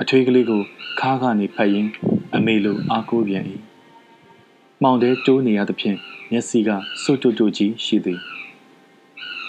[0.02, 0.62] အထွေးကလေးကို
[1.00, 1.90] ခါးကနေဖတ်ရင်း
[2.36, 3.46] အမေလိုအားကိုးပြန်၏
[4.84, 5.98] မောင်တဲတိုးနေရသဖြင့်
[6.32, 6.70] မျက်စိက
[7.04, 8.20] စွတ်တွတ်တွတ်ကြီးရှိသည်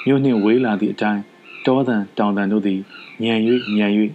[0.06, 1.23] မြို့နှင့်ဝေးလာသည့်အတိုင်း
[1.66, 2.81] တောတန်တောင်တန်တို့သည်
[3.23, 3.35] ညံ၍
[3.77, 3.86] ညံ၍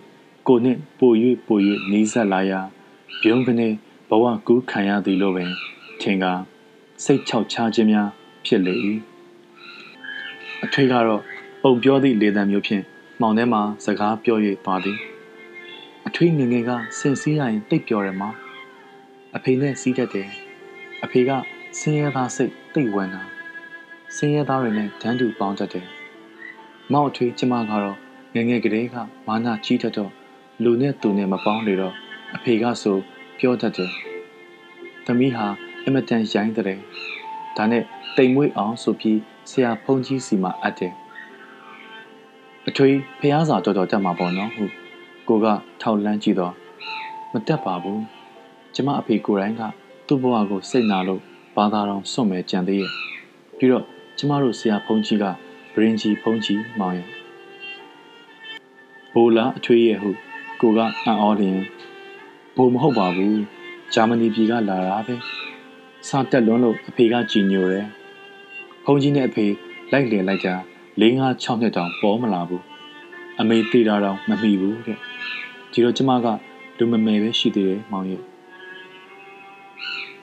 [0.48, 1.12] ကိုနှင့်ပို၍
[1.48, 1.60] ပို၍
[1.92, 2.60] နီးစပ်လာရာ
[3.22, 3.68] ပြုံးကနေ
[4.10, 5.52] ဘဝကူးခံရသည်လို့ပင်
[6.02, 6.42] ထင်ကား
[7.04, 8.10] စိတ်ချောက်ချခြင်းများ
[8.46, 8.76] ဖြစ်လေ၏
[10.64, 11.22] အထွေကတော့
[11.64, 12.84] ပုံပြောသည့်လေတံမျိုးဖြင့်
[13.22, 15.00] မှောင်ထဲမှစကားပြော၍သွားသည်
[16.08, 18.24] အထွေငငယ်ကစင်စည်းရရင်တိတ်ပြောတယ်မ
[19.36, 20.30] အဖေနဲ့စီးတတ်တယ်
[21.04, 21.32] အဖေက
[21.80, 23.22] ဆင်းရဲသားစိတ်တိတ်ဝင်တာ
[24.16, 25.88] ဆင်းရဲသားတွေနဲ့တန်းတူပေါင်းတတ်တယ်
[26.92, 27.98] မောက်အထွေကျမကတော့
[28.36, 28.96] ငငယ်ကလေးက
[29.28, 30.12] မာနကြီးတတ်တော့
[30.64, 31.96] လူနဲ့သူနဲ့မပေါင်းလေတော့
[32.36, 32.98] အဖေကဆို
[33.40, 33.92] ပြောတတ်တယ်
[35.06, 35.46] သမီးဟာ
[35.86, 36.78] အမတန်ရိုင်းတဲ့
[37.58, 37.84] ဒါနဲ့
[38.18, 39.20] တိမ်မွေးအောင်ဆိုပြီး
[39.50, 40.94] ဆရာဖုန်ကြီးစီမှာအပ်တယ်
[42.70, 44.81] အထွေးဖះစာတော်တော်တက်မှာပေါ့နော်ဟု
[45.28, 45.46] ကိုက
[45.82, 46.54] ထောက်လန်းကြည့်တော့
[47.32, 48.02] မတက်ပါဘူး
[48.74, 49.62] ကျမအဖေကိုယ်တိုင်က
[50.08, 51.22] သူ့ဘဝကိုစိတ်နာလို့
[51.56, 52.92] ဘာသာတော်စွန့်မဲ့ကြံသေးရဲ့
[53.58, 53.86] ပြီးတော့
[54.18, 55.26] ကျမတို့ဆရာဖုန်ကြီးက
[55.74, 57.08] ဗရင်ကြီးဖုန်ကြီးမောင်ရဲ့
[59.14, 60.10] ဘိုလာအထွေးရဲ့ဟု
[60.62, 61.60] ကိုကအံ့ဩလျင်
[62.56, 63.42] ဘိုမဟုတ်ပါဘူး
[63.94, 65.16] ဂျာမနီပြည်ကလာတာပဲ
[66.08, 67.86] စာတက်လွန်းလို့အဖေကကြည်ညိုတယ်။
[68.86, 69.46] ဘုန်းကြီးနဲ့အဖေ
[69.92, 70.50] လိုက်လည်လိုက်ကြ
[71.02, 72.64] ၄၅6နှစ်တောင်ပေါ်မလာဘူး။
[73.40, 75.00] အမေတေးတာတော့မမိဘူးတဲ့။
[75.72, 76.28] ဒီတော့ကျမက
[76.78, 78.22] လူမမယ်ပဲရှိသေးတယ်မောင်ရဲ့။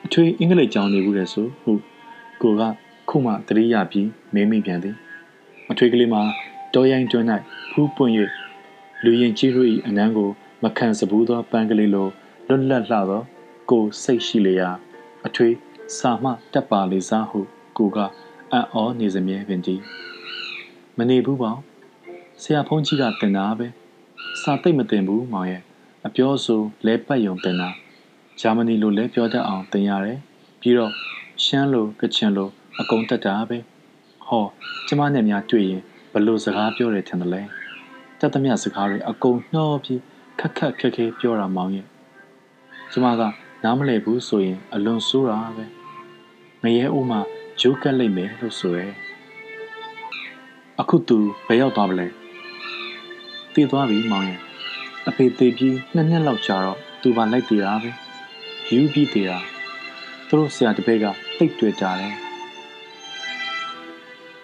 [0.05, 1.71] အထွေအင်္ဂလိပ်ကျောင်းနေဘူးလေဆိုဟု
[2.41, 2.61] ကိုက
[3.09, 4.95] ခုမှတတိယပြီးမင်းမိပြန်သည်။
[5.71, 6.21] အထွေကလေးမှာ
[6.73, 7.25] တောရိုင်းတွင်း၌
[7.71, 8.13] ဖူးပွင့်၍
[9.03, 10.29] လူရင်ကြီးတို့၏အနမ်းကို
[10.63, 12.07] မခံစဘူးသောပန်းကလေးလို
[12.47, 13.21] လွတ်လပ်လှသော
[13.69, 14.69] ကိုစိတ်ရှိလျာ
[15.27, 15.49] အထွေ
[15.97, 17.39] စာမှတက်ပါလေစားဟု
[17.77, 17.97] ကိုက
[18.51, 19.83] အံ့ဩနေစမြဲပင်တည်း
[20.97, 21.57] မနေဘူးပေါ့
[22.41, 23.67] ဆရာဖုန်းကြီးကတင်တာပဲ
[24.41, 25.61] စာသိမ့်မတင်ဘူးမောင်ရဲ့
[26.07, 27.69] အပြောဆိုလဲပတ်ယုံတင်တာ
[28.39, 30.17] ဂျာမနီလိုလဲပြောတတ်အောင်တင်ရတယ်
[30.59, 30.91] ပြီးတော့
[31.43, 32.49] ရှမ်းလိုကချင်လို
[32.79, 33.57] အကုန်တက်တာပဲ
[34.27, 34.45] ဟော
[34.87, 35.83] ကျမနဲ့များတွေ့ရင်
[36.13, 37.41] ဘလို့စကားပြောတယ်ထင်တယ်လဲ
[38.19, 40.01] တက်သမျှစကားတွေအကုန်နှောပြီး
[40.39, 41.87] ခက်ခက်ခက်ခဲပြောတာမောင်ရဲ့
[42.91, 43.21] ကျမက
[43.63, 45.65] နားမလည်ဘူးဆိုရင်အလွန်ဆိုးတာပဲ
[46.63, 47.19] ငရဲဦးမှာ
[47.59, 48.87] ဂျိုးကက်လိုက်မယ်လို့ဆိုရဲ
[50.79, 51.17] အခုသူ
[51.47, 52.18] ဘယ်ရောက်သွားပလဲ
[53.59, 54.39] တည်သွားပြီမောင်ရဲ့
[55.09, 57.91] အဖေတည်ပြီးနှစ်နှစ်လောက်ကြာတော့သူပါလိုက်တည်တာပဲ
[58.71, 59.37] ယူပြီးတည်တာ
[60.27, 61.05] သူတို့ဆရာတပည့်က
[61.37, 62.15] တိတ်တွေ့ကြတယ်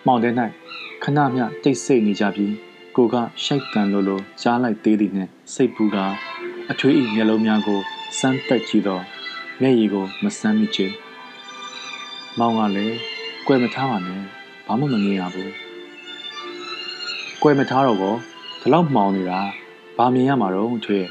[0.06, 0.30] မောင်တဲ၌
[1.04, 2.54] ခဏမျှတိတ်ဆိတ်နေကြပြီး
[2.96, 5.98] ကိုကရှိုက်တန်လိုလိုကြားလိုက်သေးသည်နှင့်စိတ်ပူက
[6.72, 7.80] အထွေးဤမျက်လုံးများကို
[8.20, 9.04] စမ်းတက်ကြည့်တော့
[9.62, 10.88] မျက်ရည်ကိုမစမ်းမိချေ
[12.40, 12.98] မောင်ကလည်း
[13.48, 14.22] ကွယ်မထားပါနဲ့
[14.68, 15.52] ဘာမှမမြင်ရဘူး
[17.42, 18.16] ကွယ်မထားတော့ကော
[18.66, 19.40] ဒီလောက်မှောင်နေတာ
[19.98, 21.08] ဘာမြင်ရမှာတော့ထွေး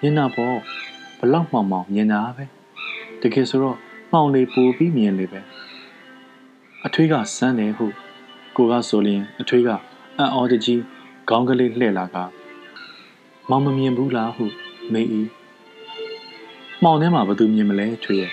[0.00, 0.56] မြင်တာပေါ့
[1.18, 2.44] ဘလောက်မှောင်မှောင်မြင်တာပဲ
[3.22, 3.76] တကယ်ဆိုတော့
[4.12, 5.40] မှောင်လေပိုပြီးမြင်လေပဲ
[6.86, 7.86] အထွေးကစမ်းတယ်ဟု
[8.56, 9.68] ကိုကဆိုရင်အထွေးက
[10.18, 10.82] အံ့ဩတကြီး
[11.28, 12.16] ခေါင်းကလေးလှည့်လာက
[13.50, 14.44] မောင်မမြင်ဘူးလားဟု
[14.92, 15.06] မေး၏
[16.82, 18.32] မှောင်ထဲမှာဘသူမြင်မလဲထွေးရဲ့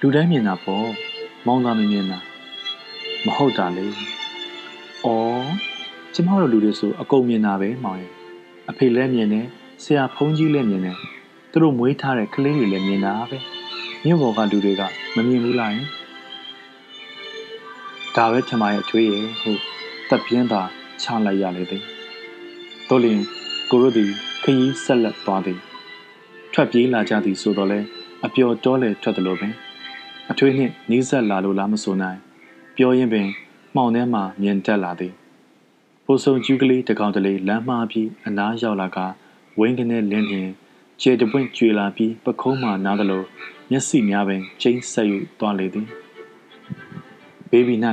[0.00, 0.88] လူတိုင်းမြင်တာပေါ့
[1.46, 2.18] မောင်သာမမြင်တာ
[3.24, 3.92] မဟုတ်တာလေဩ
[6.14, 8.10] ကျမတို့လူတွေဆိုအကုန်မြင်တာပဲမောင်ရဲ့
[8.70, 9.46] အဖေလည်းမြင်တယ်
[9.82, 10.96] ဆရာဖုန်းကြီးလည်းမြင်တယ်
[11.50, 13.38] သူတို့မွေးထားတဲ့ကလေးတွေလည်းမြင်တာပဲ
[14.04, 14.82] မြို့ပေါ်ကလူတွေက
[15.14, 15.86] မမြင်ဘူးလားယင်
[18.16, 19.60] ဒါပဲထမရဲ့အထွေးရဲ့ဟုတ်
[20.08, 20.62] တပ်ပြင်းသာ
[21.02, 21.82] ချလိုက်ရလေသည်
[22.88, 23.20] တို့လင်
[23.70, 24.10] ကိုတို့သည်
[24.42, 25.58] ခရီးဆက်လက်သွားသည်
[26.52, 27.78] ထွက်ပြေးလာကြသည်ဆိုတော့လဲ
[28.24, 29.54] အပျော်တောလေထွက်တယ်လို့ပင်
[30.30, 32.18] အထွေးနှင့်နီးစပ်လာလို့လားမဆိုနိုင်
[32.76, 33.26] ပြောရင်ပင်
[33.74, 35.21] မှောင်ထဲမှမြင်တက်လာသည်ပို
[36.24, 38.98] ဆုံကျူးကလေးတကောင်တလေးလမ်းမှားပြီးအနားရောက်လာက
[39.58, 40.50] ဝင်းကနေလင်းလျင်
[41.00, 43.22] ခြေတပွင့်ကျွေလာပြီးပခုံးမှနားသလို
[43.70, 45.06] မျက်စိများပင်ကျိန်းဆက်၍
[45.38, 45.86] သွားလေသည်
[47.50, 47.74] ဘေဘီ၌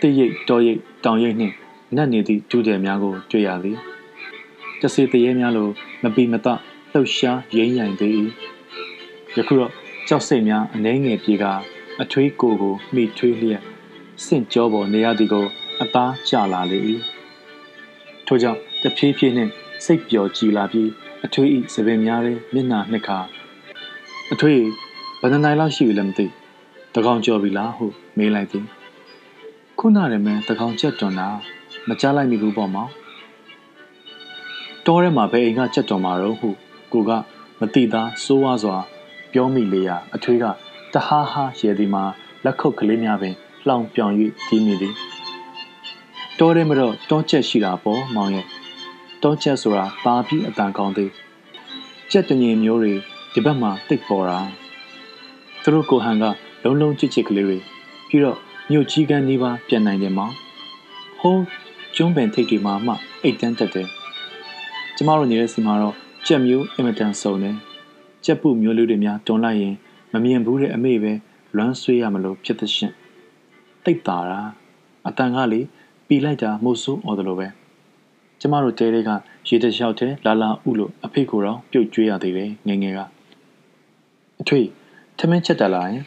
[0.00, 1.54] တရိပ်တော်ရိပ်တောင်ရိပ်နှင့်
[1.96, 3.78] နတ်နေသည့်ဒုတယ်များကိုတွေ့ရသည်
[4.80, 5.68] တစေတရေများလို
[6.02, 6.46] မပီမတ
[6.92, 8.12] လှုပ်ရှားရိမ့်ရိုင်သေး၏
[9.36, 9.72] ယခုတော့
[10.08, 11.44] ကြောက်စိတ်များအနှဲငယ်ပြေက
[12.02, 13.62] အထွေးကိုကိုမိထွေးလျက်
[14.24, 15.46] စင့်ကြောပေါ်နေရသည်ကို
[15.82, 16.78] အသားကျလာလေ၏
[18.26, 19.50] ထို့ကြောင့်တဖြည်းဖြည်းနှင့်
[19.84, 20.90] စိတ်ပျော်ကြည်လာပြီး
[21.24, 23.18] အထွေးဤစပင်များတွင်မျက်နှာနှစ်ခါ
[24.32, 24.62] အထွေး
[25.20, 26.26] ဘယ်နှနိုင်လောက်ရှိပြီလဲမသိ
[26.94, 27.86] တကောင်ကြော်ပြီလားဟု
[28.18, 28.64] မေးလိုက်သည်
[29.78, 31.28] ခုနရမယ်တကောင်ချက်တွန်တာ
[31.88, 32.90] မကြားလိုက်မိဘူးပေါ့မောင်
[34.86, 36.48] တောထဲမှာဘယ်အိမ်ကချက်တွန်မှာတော့ဟု
[36.92, 37.10] ကိုက
[37.60, 38.76] မတိသားစိုးဝါစွာ
[39.32, 40.44] ပြောမိလေရာအထွေးက
[40.94, 42.02] တဟားဟားရဲသည်မှာ
[42.44, 43.34] လက်ခုပ်ကလေးများပင်
[43.66, 44.12] လှောင်ပြောင်၍
[44.48, 44.94] တီးမိသည်
[46.38, 48.46] တောထဲမှာတော့တောချက်ရှိတာပေါ့မောင်ရဲ့
[49.22, 51.10] တောချက်ဆိုတာပါပြီးအတန်ကောင်းသေး
[52.10, 52.92] ကြက်တငင်မျိုးတွေ
[53.32, 54.38] ဒီဘက်မှာတိတ်ပေါ်တာ
[55.62, 56.24] သူတို့ကိုဟန်က
[56.64, 57.58] လုံးလုံးချစ်ချစ်ကလေးတွေ
[58.08, 58.38] ပြီးတော့
[58.70, 60.32] မြို့ကြီးကန်းနေပါပြန်နိုင်တယ်မောင်
[61.20, 61.42] ဟိုး
[61.96, 63.88] ကျွန်းပင်ထိတ်တွေမှာမှအိတ်တန်းတက်တယ်
[64.96, 65.94] ကျမတို့နေတဲ့စီမှာတော့
[66.26, 67.56] ကြက်မျိုးအင်မတန်စုံတယ်
[68.24, 69.74] ကြက်ပုမျိုးလူတွေများတွန်လိုက်ရင်
[70.12, 71.12] မမြင်ဘူးတဲ့အမေပဲ
[71.56, 72.92] လွမ်းဆွေးရမလို့ဖြစ်သရှင်
[73.84, 74.40] တိတ်တာတာ
[75.08, 75.60] အတန်ကလေ
[76.08, 77.48] ပီလိုက်တာမှုဆိုးအော်တယ်လို့ပဲ
[78.40, 79.10] ကျမတို့တဲတွေက
[79.48, 83.00] ရေတလျှောက်တဲ့လာလာဥလို့အဖေကိုတော့ပြုတ်ကျွေးရသေးတယ်ငငယ်က
[84.40, 84.60] အထွေ
[85.18, 86.04] ထမင်းချက်တက်လာရင်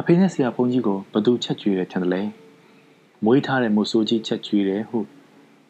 [0.00, 2.22] အဖေနဲ့ဆရာဘုန်းကြီးကိုဘသူချက်ကျွေးတယ်ထင်တယ်လေ
[3.24, 4.98] မွေးထားတဲ့မိုးဆိုးကြီးချက်ကျွေးတယ်ဟု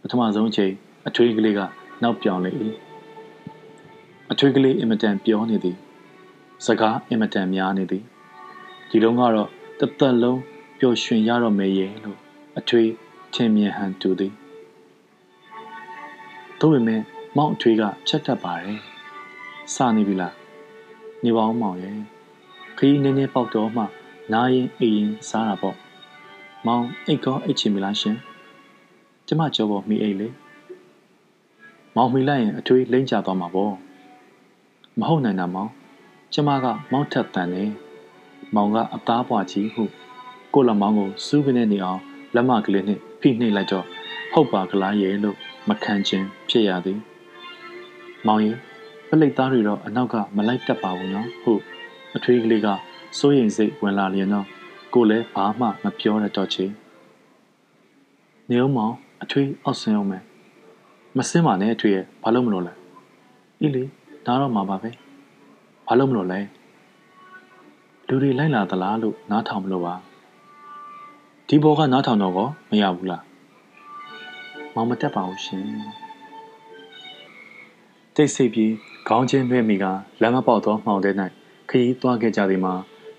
[0.01, 0.73] ပထမဆုံးချိန်
[1.09, 1.61] အထွေးကလေးက
[2.03, 2.51] နောက်ပြောင်လေ၏
[4.33, 5.77] အထွေးကလေးအင်မတန်ပြောနေသည်
[6.67, 8.05] စကားအင်မတန်များနေသည်
[8.91, 9.49] ဒီလုံးကတော့
[9.81, 10.41] တသက်လုံး
[10.79, 12.26] ပျော်ရွှင်ရတော့မယ်ရဲ့လို့
[12.59, 12.91] အထွေး
[13.35, 14.33] ထင်မြင်ဟန်တူသည်
[16.61, 17.01] သို့ပေမဲ့
[17.37, 18.81] မောင်အထွေးကချက်တတ်ပါတယ်
[19.75, 20.35] စနေပြီလား
[21.25, 21.99] နေပါအောင်မောင်ရဲ့
[22.79, 23.83] ခရီးနည်းနည်းပေါက်တော့မှ
[24.33, 25.77] နားရင်အိရင်စားတာပေါ့
[26.67, 28.17] မောင်အိတ်ကောအိတ်ချင်ပြီလားရှင်
[29.27, 30.29] ကျမကြောပေါ်မိအိတ်လေ
[31.97, 33.75] မောင်မိလိုက်ရင်အထွေးလိမ့်ချသွားမှာပေါ့
[34.99, 35.71] မဟုတ်နိုင်တာမောင်
[36.35, 37.71] ကျမကမောက်ထက်တန်တယ်
[38.55, 39.85] မောင်ကအသားပွားကြီးဟု
[40.55, 42.01] ကိုလမောင်ကိုစူးကနေနေအောင်
[42.37, 43.85] လက်မကလေးနဲ့ဖိနှိပ်လိုက်တော့
[44.33, 45.37] ဟုတ်ပါကလားရဲ့လို့
[45.69, 46.99] မခံခြင်းဖြစ်ရသည်
[48.27, 48.59] မောင်ရင်
[49.09, 51.53] ပလိတ်သားတွေတော့အနောက်ကမလိုက်တတ်ပါဘူးနော်ဟု
[52.17, 52.69] အထွေးကလေးက
[53.19, 54.47] စိုးရိမ်စိတ်ဝင်လာလျင်တော့
[54.95, 56.65] ကိုလည်းဘာမှမပြောရတော့ချေ
[58.49, 60.23] နေအောင်မောင်အထွေးအောက်ဆင်းအောင်မယ်
[61.17, 62.73] မစင်းပါနဲ့အထွေးရဲ့ဘာလို့မလို့လဲ
[63.61, 63.83] အေးလေ
[64.27, 64.91] ဒါတော့မှာပါပဲ
[65.87, 66.41] ဘာလို့မလို့လဲ
[68.09, 69.95] လူတွေလိုက်လာသလားလို့နားထောင်မလို့ပါ
[71.49, 73.23] ဒီဘောကနားထောင်တော့ကောမရဘူးလား
[74.75, 75.65] မောင်မတက်ပါဘူးရှင်
[78.15, 78.73] တိတ်ဆိတ်ပြီး
[79.09, 79.85] ခေါင်းချင်းနှဲ့မိက
[80.23, 81.11] လမ်းမပေါက်သောမှောင်တဲ၌
[81.71, 82.75] ခရီးသွားခဲ့ကြသည်မှာ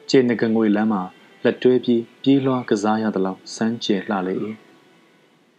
[0.09, 1.01] ကျေနကငွေလမ်းမှာ
[1.43, 4.35] လက်တွဲပြီးပြေးလွှားကစားရသလောက်စမ်းကျဲလှလေ၏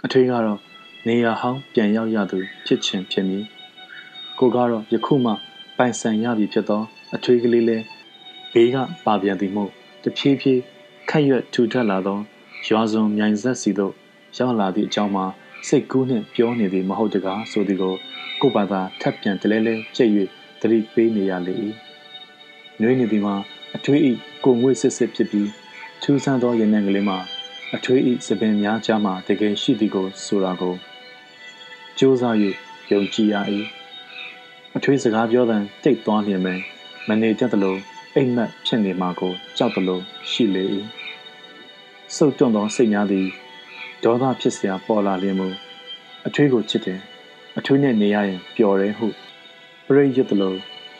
[0.05, 0.61] အထွေးကတော့
[1.07, 3.45] နေရဟောင်းပြန်ရောက်ရသူဖြစ်ချင်ဖြစ်မည်
[4.39, 5.33] ကိုကတော့ယခုမှ
[5.77, 6.83] ပိုင်ဆိုင်ရပြီဖြစ်သော
[7.15, 7.79] အထွေးကလေးလဲ
[8.53, 9.71] ဘေးကပါပြန်သည်မို့
[10.03, 10.61] တဖြည်းဖြည်း
[11.11, 12.19] ခက်ရွက်ထူထပ်လာသော
[12.67, 13.93] ရွာစုံမြိုင်ဆက်စီသို့
[14.37, 15.25] ရောက်လာသည့်အကြောင်းမှာ
[15.69, 17.95] စိတ်ကူးနှင့်ပြောနေသည်မဟုတ်တကားဆိုသည်ကို
[18.41, 20.11] ကိုပါသာထပ်ပြန်တလဲလဲကျက်၍
[20.61, 21.55] သတိပေးနေရလေ၏
[22.81, 23.35] နှွေးနေသည်မှာ
[23.77, 24.13] အထွေးဤ
[24.45, 25.51] ကိုငွေစစ်စစ်ဖြစ်ပြီး
[26.03, 27.19] ထူးဆန်းသောရင်နှံကလေးမှာ
[27.77, 32.23] အထွေးဤစပင်များကြားမှာတကယ်ရှိသည်ကိုဆိုတာကိုစ조사၍
[32.93, 33.37] ယုံကြည်ရ၏
[34.77, 36.55] အထွေးစကားပြောတဲ့တိတ်သွားလျင်ပဲ
[37.09, 37.77] မနေတတ်သလို
[38.15, 40.65] အိမ်မက်ဖြစ်နေမှာကိုကြောက်သလိုရှိလေ၏
[42.16, 43.28] စုပ်တွန့်သောစိတ်များသည်
[44.04, 45.48] ဒေါသဖြစ်เสียပေါ်လာလျင်မူ
[46.28, 47.00] အထွေးကိုချစ်တယ်
[47.58, 49.08] အထွေးနဲ့နေရရင်ပျော်တယ်ဟု
[49.86, 50.54] ပရိယတ်သလို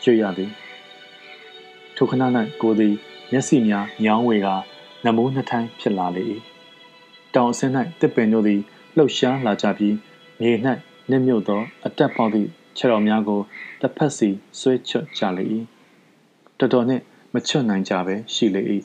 [0.04, 0.50] ရွရသည်
[1.96, 2.22] ထိုခဏ၌
[2.62, 2.94] ကိုသည်
[3.32, 4.48] မျက်စိများညောင်းဝေက
[5.04, 6.22] နမိုးနှစ်ထိုင်းဖြစ်လာလေ၏
[7.34, 8.60] တောင်အဆင်း၌တစ်ပင်တို့သည်
[8.96, 9.96] လှုပ်ရှားလာကြပြီး
[10.40, 10.52] မြေ၌
[11.10, 13.40] နစ်မြုပ်သောအတက်ပေါက်သည့်ခြေတော်များကို
[13.80, 14.28] တစ်ဖက်စီ
[14.58, 15.44] ဆွဲချွတ်ကြလေ၏
[16.58, 17.02] တော်တော်နှင့်
[17.34, 18.62] မချွတ်နိုင်ကြပဲရှိလေ၏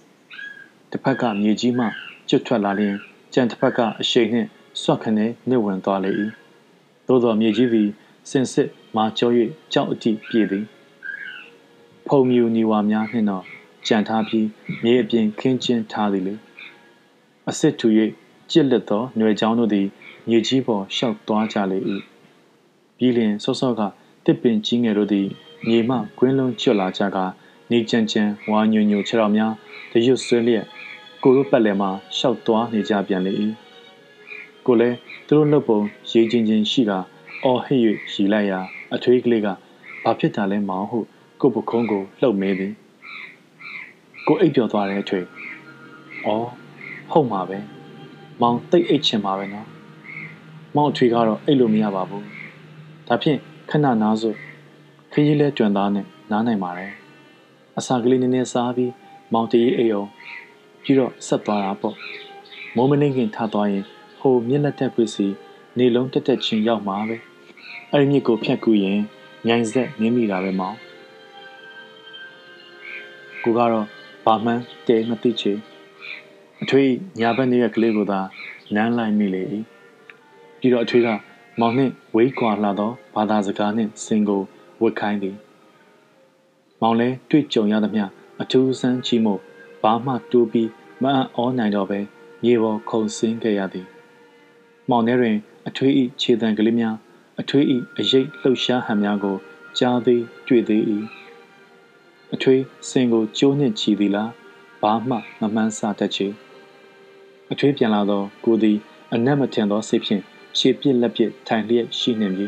[0.91, 1.85] တစ်ဖက်ကမြေကြီးမှ
[2.34, 2.96] ကျွတ်ထွက်လာလျင်
[3.34, 4.48] ကြံတစ်ဖက်ကအရှိန်နှင့်
[4.82, 6.10] ဆွတ်ခနဲနှိဝင်သွားလေ၏
[7.06, 7.88] သို့သောမြေကြီးသည်
[8.30, 9.34] စင်စစ်မာကျော်၍
[9.72, 10.64] ကြောက်အတိပြေသည်
[12.06, 13.44] ဖုံမြူညီဝါများနှင့်တော့
[13.86, 14.46] ကြံထားပြီး
[14.82, 16.34] မြေအပြင်ခင်းကျင်းထားသည်လေ
[17.46, 17.88] အစ်စ်ထူ၍
[18.50, 19.86] ကြစ်လက်သောຫນွေချောင်းတို့သည်
[20.28, 21.78] မြေကြီးပေါ်ရှောက်သွားကြလေ၏
[22.96, 23.80] ပြီးလျင်စောစောက
[24.24, 25.26] တစ်ပင်ကြီးငယ်တို့သည်
[25.68, 27.24] မြေမှကွင်းလုံးကျွတ်လာကြကာ
[27.70, 29.52] နေကြံကြံဝါညွညွခြေတော်များ
[29.92, 30.66] တရွတ်ဆွဲလျက်
[31.26, 33.32] ကိုတို့ပတ်လည်မှာရှောက်သွားနေကြပြန်လေ၏
[34.66, 34.96] ကိုလည်း
[35.26, 35.78] သူတို့နှုတ်ပုံ
[36.10, 36.98] ရေးချင်းချင်းရှိတာ
[37.44, 37.80] အော်ဟစ်၍
[38.12, 38.60] ရီလိုက်ရာ
[38.94, 39.48] အထွေးကလေးက
[40.04, 40.98] ဘာဖြစ်တာလဲမောင်ဟု
[41.40, 42.72] ကိုပခုံးကိုလှုပ်မေးသည်
[44.26, 45.26] ကိုအိပ်ပျော်သွားတဲ့အထွေး
[46.26, 46.46] အော်
[47.12, 47.58] ဟုတ်မှာပဲ
[48.40, 49.66] မောင်တိတ်အိတ်ချင်ပါပဲနော်
[50.76, 52.24] မောင်အထွေးကတော့အိတ်လို့မရပါဘူး
[53.08, 53.38] ဒါဖြင့်
[53.70, 54.36] ခဏနားစို့
[55.12, 56.92] ခကြီးလဲကြွန်သားနဲ့နားနိုင်ပါတယ်
[57.78, 58.92] အစာကလေးနည်းနည်းစားပြီး
[59.32, 60.08] မောင်တရီအိမ်အောင်
[60.84, 61.96] ပြီးတော့ဆက်သွားတာပေါ့
[62.76, 63.84] မိုးမနေခင်ထသွားရင်
[64.20, 65.26] ဟိုမျက်လက်တက်ပွေစီ
[65.78, 67.16] နေလုံးတက်တက်ချင်းရောက်မှာပဲ
[67.90, 69.00] အဲ့ဒီမြစ်ကိုဖြတ်ကူးရင်
[69.46, 70.76] ညိုင်ဆက်နင်းမိတာပဲမောင်
[73.42, 73.86] ကိုကတော့
[74.24, 75.52] ဘာမှန်းတဲမသိချေ
[76.62, 76.90] အထွေး
[77.20, 78.20] ညာဘက်နေရကလေးကိုသာ
[78.74, 79.42] နမ်းလိုက်မိလေ၏
[80.58, 81.08] ပြီးတော့အထွေးက
[81.60, 84.42] မောင်နှင့်ဝေးကွာလာသောဘာသာစကားနှင့်စင်ကို
[84.82, 85.36] ဝတ်ခိုင်းသည်
[86.80, 88.04] မောင်လဲတွေ့ကြုံရသမျှ
[88.42, 89.40] အထူးဆန်းချီမို့
[89.84, 90.70] ဘာမှတိုးပြီး
[91.02, 91.04] မ
[91.36, 92.00] အံ့ဩနိုင်တော့ပဲ
[92.42, 93.86] မြေပေါ်ခုန်ဆင်းခဲ့ရသည်
[94.90, 95.36] မောင်ထဲတွင်
[95.68, 96.96] အထွေးဤခြေတံကလေးများ
[97.40, 99.36] အထွေးဤအရိပ်လှုပ်ရှားဟန်များကို
[99.78, 100.82] ကြားသေးတွေ့သေး၏
[102.34, 104.30] အထွေးစင်ကိုကျိုးနှင့်ချီသည်လား
[104.82, 106.28] ဘာမှမမှန်းဆတတ်ချေ
[107.52, 108.78] အထွေးပြန်လာသောကိုသည်
[109.14, 110.22] အနက်မထင်သောစိတ်ဖြင့်
[110.58, 112.46] ရှေ့ပြစ်လက်ပြစ်ထိုင်လျက်ရှိနေပြီ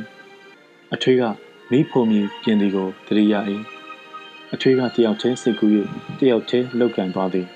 [0.95, 1.23] အထွေးက
[1.71, 3.41] မိဖို့မြင်ပြင်သည်ကိုတရိယာ၏
[4.55, 5.71] အထွေးကတယောက်တည်းစိတ်ကူး၍
[6.19, 7.47] တယောက်တည်းလောက်ကန်သွားသည်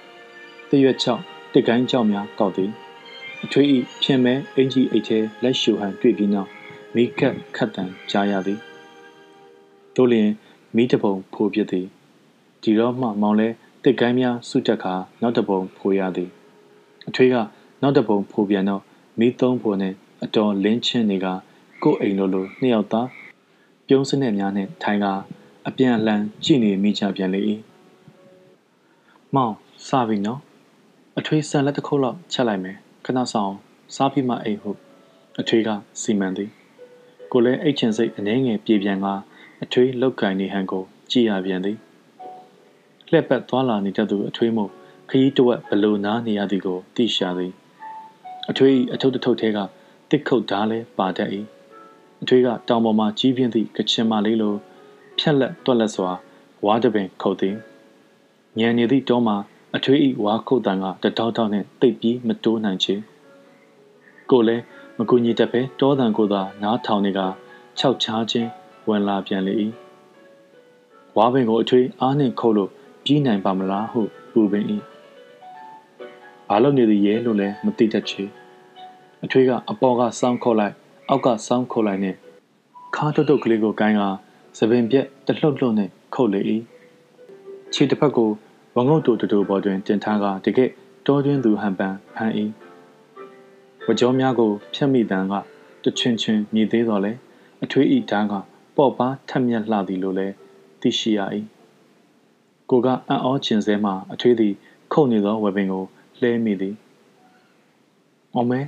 [0.71, 1.23] တရွက်ချောက်
[1.53, 2.71] တစ်ကိုင်းကြောက်များကောက်သည်
[3.45, 6.49] အထွေးဤဖြင်မဲအင်ကြီးအိတ်ထဲလက်ရှူဟန်တွေ့ပြီးနောက်
[6.95, 8.59] မိကက်ခတ်တန်ကြားရသည်
[9.97, 10.31] တို့လျင်
[10.77, 11.87] မိတပုံဖိုးပြသည်
[12.63, 13.49] ဒီတော့မှမောင်လဲ
[13.85, 16.31] တစ်ကိုင်းများစုတက်ခါနောက်တပုံဖိုးရသည်
[17.09, 17.37] အထွေးက
[17.83, 18.83] နောက်တပုံဖိုးပြန်တော့
[19.19, 19.95] မိသုံးဖိုးနဲ့
[20.25, 21.27] အတော်လင်းချင်းတွေက
[21.83, 23.09] ကို့အိမ်လိုလိုနှစ်ယောက်သား
[23.87, 25.07] ပြုံးစနစ်များနဲ့ထိုင်က
[25.71, 27.41] အပြန်အလှန်ကြည့်နေမိချပြန်လေ၏
[29.35, 29.55] မောင်
[29.89, 30.41] စပြီနော်
[31.19, 33.53] အထွေးဆန်လက်တစ်ခုလောက်ချက်လိုက်မယ်ခဏဆောင်
[33.95, 34.79] စားပြီးမှအိမ်ဟုတ်
[35.41, 35.69] အထွေးက
[36.03, 36.51] စီမံသည်
[37.33, 39.07] ကိုလည်းအိတ်ချင်စိတ်အနေငယ်ပြေပြန်က
[39.63, 41.77] အထွေးလောက်ကင်နေဟန်ကိုကြည်ရပြန်သည်
[43.11, 44.71] လှက်ပတ်သွားလာနေတတ်သူအထွေးမို့
[45.11, 47.53] ခရီးတဝက်ဘလို့နားနေရသည်ကိုသိရှာသည်
[48.51, 49.59] အထွေးအထုပ်တထုပ်ထဲက
[50.11, 51.31] တစ်ခုတ်ဓားလဲပါတတ်၏
[52.23, 54.55] အထွေးကတောင်ပေါ်မှာကြီးပြင်းသည့်ကချင်မလေးလို
[55.21, 56.11] ဖြက်လက်တွက်လက်စွာ
[56.65, 57.57] ဝါးတပင်ခုတ်သည်
[58.59, 59.37] ညံနေသည့်တောမှာ
[59.77, 62.95] အထွေးဤဝါခုတ်တန်ကတတောက်တောက်နဲ့တိတ်ပြီးမတိုးနိုင်ချေ
[64.31, 64.63] ကိုလည်း
[64.99, 67.21] မကူညီတတ်ပဲတောတန်ကိုသာနားထောင်နေက
[67.79, 68.49] ခြောက်ချားခြင်း
[68.89, 69.55] ဝင်လာပြန်လေ၏
[71.17, 72.71] ဝါပင်ကိုအထွေးအားနှင့်ခုတ်လို့
[73.05, 74.01] ပြီးနိုင်ပါမလားဟု
[74.33, 74.65] ပူပင်၏
[76.49, 78.23] ဘာလို့နေသည်ရဲလို့လည်းမသိတတ်ချေ
[79.25, 80.75] အထွေးကအပေါ်ကစောင်းခုတ်လိုက်
[81.09, 82.15] အောက်ကစောင်းခုတ်လိုက်နဲ့
[82.97, 84.03] ခါတုတ်တုတ်ကလေးကိုကိုင်းက
[84.57, 86.41] သပင်ပြက်တလှုပ်လှုပ်နဲ့ခုတ်လေ၏
[87.75, 88.31] ခြေတစ်ဖက်ကို
[88.77, 90.71] ဝငုတ်တူတူပေါ်တွင်တင်ထားကတကယ့်
[91.07, 92.33] တောတွင်းသူဟန်ပန်ဖန်၏
[93.87, 95.35] ဝကြောများကိုဖြတ်မိတန်က
[95.85, 97.13] တချွင်ချွင်မြည်သေးတော်လဲ
[97.65, 98.35] အထွေးဤဓာတ်က
[98.77, 100.29] ပေါ့ပါထက်မြက်လှသည်လို့လဲ
[100.81, 101.21] သိရှိရ၏
[102.71, 104.53] ကိုကအံ့ဩခြင်းစဲမှအထွေးသည်
[104.93, 105.85] ခုတ်နေသောဝပင်ကို
[106.21, 106.75] လှဲမိသည်။
[108.35, 108.61] အောင်မဲ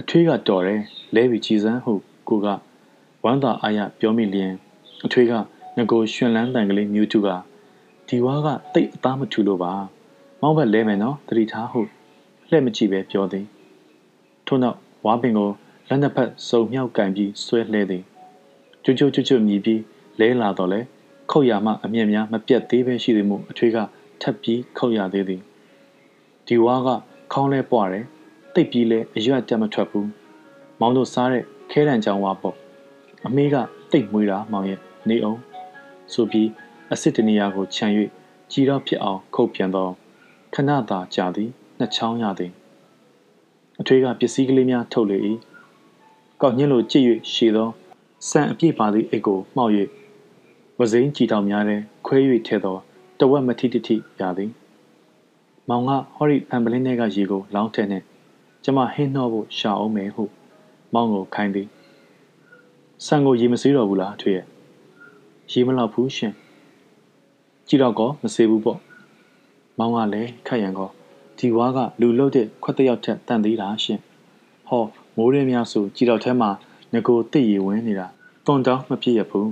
[0.00, 0.80] အထွေးကတော်တယ်
[1.14, 1.94] လဲပြီးကြည်စမ်းဟု
[2.28, 2.46] ကိုက
[3.24, 4.52] ဝမ်းသာအားရပြောမိလျင်
[5.06, 5.32] အထွေးက
[5.76, 7.28] ငကိုရှင်လန်းတန်ကလေးမြူးတူက
[8.08, 9.72] ဒီဝါကတိတ်အသားမထူလို့ပါ
[10.40, 11.80] မောင်းဘက်လဲမယ်နော်သတိထားဟု
[12.50, 13.46] လှဲ့မကြည့်ပဲပြောသည်
[14.46, 14.76] ထို့နောက်
[15.06, 15.50] ဝါပင်ကို
[15.88, 18.02] လက်နှစ်ဖက်စုံမြောက်ကင်ပြီးဆွဲလှဲသည်
[18.84, 19.80] ကျွတ်ကျွတ်ကျွတ်ကျွတ်မြည်ပြီး
[20.20, 20.80] လဲလာတော့လဲ
[21.30, 23.78] ခုတ်ရမှအမြင့်များမပြတ်သေးပဲရှိသည်မို့အထွေးက
[24.22, 25.40] ထပ်ပြီးခုတ်ရသေးသည်
[26.46, 26.88] ဒီဝါက
[27.32, 28.04] ခေါင်းလဲပွားတယ်
[28.54, 30.08] တိတ်ပြီးလဲအရွက်တက်မထွက်ဘူး
[30.80, 32.56] မောင်တို့စားတဲ့ခဲတံကြောင်ဝါပေါ့
[33.26, 33.56] အမေးက
[33.92, 35.40] တိတ်မွေးတာမောင်ရဲ့ နေအောင်
[36.12, 36.48] ဆိုပြီး
[36.90, 37.86] အစ်စ်တနေရာကိုခြံ၍
[38.50, 39.88] ကြီးတော့ဖြစ်အောင်ခုတ်ပြန်သော
[40.54, 42.52] ခဏသာကြာသည်နှစ်ချောင်းရသည်
[43.80, 45.18] အထွေးကပစ္စည်းကလေးများထုတ်လေ၏
[46.42, 47.68] ကောက်ညှင်းလိုကြည့်၍ရှည်သော
[48.28, 49.72] ဆန်အပြည့်ပါသည့်အိတ်ကိုမှောက်၍
[50.78, 51.76] ဝစိမ်းကြည်တောင်များထဲ
[52.06, 52.76] ခွဲ၍ထဲသော
[53.20, 54.50] တဝက်မထိတိထိရသည်
[55.68, 58.04] မောင်ကဟော်ရီအမ်ဘလင်းထဲကရေကိုလောင်းထဲနှင့်
[58.64, 60.24] ကျမဟင်းနှောဖို့ရှာအောင်မယ်ဟု
[60.94, 61.68] မောင်ကိုခိုင်းသည်
[63.06, 64.46] ဆန်ကိုရေမစေးတော့ဘူးလားထွေးရဲ့
[65.50, 66.32] ရေမလောက်ဘူးရှင်
[67.68, 68.80] ကြည့်တော့ကောမစေဘူးပေါ့
[69.78, 70.90] မောင်ကလည်းခက်ရန်ကော
[71.38, 74.00] ဒီဝါကလူလုတ်တဲ့ခွက်တယောက်ထက်တန်သေးတာရှင်
[74.68, 74.84] ဟော
[75.16, 76.50] မိုးရင်းများဆိုကြည်တော့ထဲမှာ
[76.92, 78.06] ငကိုတိတ်ရီဝင်နေတာ
[78.46, 79.50] တွန်တောင်းမပြည့်ရဘူး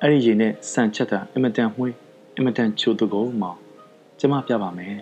[0.00, 1.94] အဲ့ဒီရေနဲ့ဆန်ချက်တာအင်မတန်မှွေး
[2.36, 3.58] အင်မတန်ချိုသူကိုမောင်
[4.18, 4.96] ကျမပြပါမယ်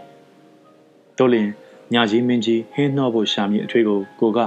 [1.19, 1.49] တို့လင်
[1.93, 4.39] ညာကြီးမင်းကြီးဟင်းနှော့ဖို့ရှာမည်အထွေးကိုကိုက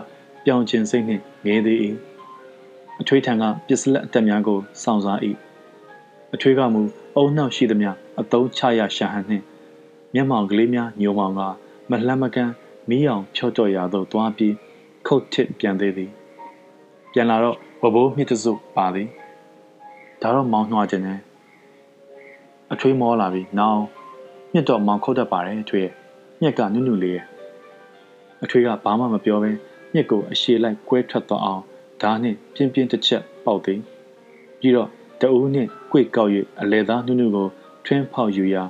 [0.45, 1.77] ပြောင်ကျင်စိတ်နှင့်ငဲသေး၏
[3.01, 5.19] အထွေးထံကပစ္စလက်အတက်များကိုစောင့်စား၏
[6.33, 6.81] အထွေးကမူ
[7.15, 9.43] အုံနှောက်ရှိသမျှအတုံးချရရှာဟန်နှင့်
[10.13, 11.41] မျက်မှောင်ကလေးများညိုမောင်က
[11.89, 12.53] မလှမ်းမကန်း
[12.89, 14.53] မီးအောင်ဖြော့ကြော်ရာသို့သွားပြီး
[15.07, 16.11] ခုတ်ထစ်ပြန်သေးသည်
[17.11, 19.07] ပြန်လာတော့ဘဘိုးမြစ်တစုပါသည်
[20.21, 21.19] ဒါတော့မောင်းနှွားခြင်းနဲ့
[22.73, 23.81] အထွေးမောလာပြီနောင်
[24.53, 25.89] မြစ်တော့မောင်ခုတ်တတ်ပါတယ်အထွေး
[26.41, 27.25] မြက်ကနုနုလေးရဲ့
[28.43, 29.51] အထွေးကဘာမှမပြောဘဲ
[29.93, 31.63] မြစ်ကိုအရှေလိုက်ကွဲထွက်သွားအောင်
[32.01, 33.79] ဓာနှင့်ပြင်းပြင်းတစ်ချက်ပေါက်သည်
[34.59, 34.89] ပြီးတော့
[35.21, 37.47] တအူးနှင့်ကြွေကောက်၍အလဲသားနုနုကို
[37.85, 38.63] ထွင်းဖောက်ယူရာ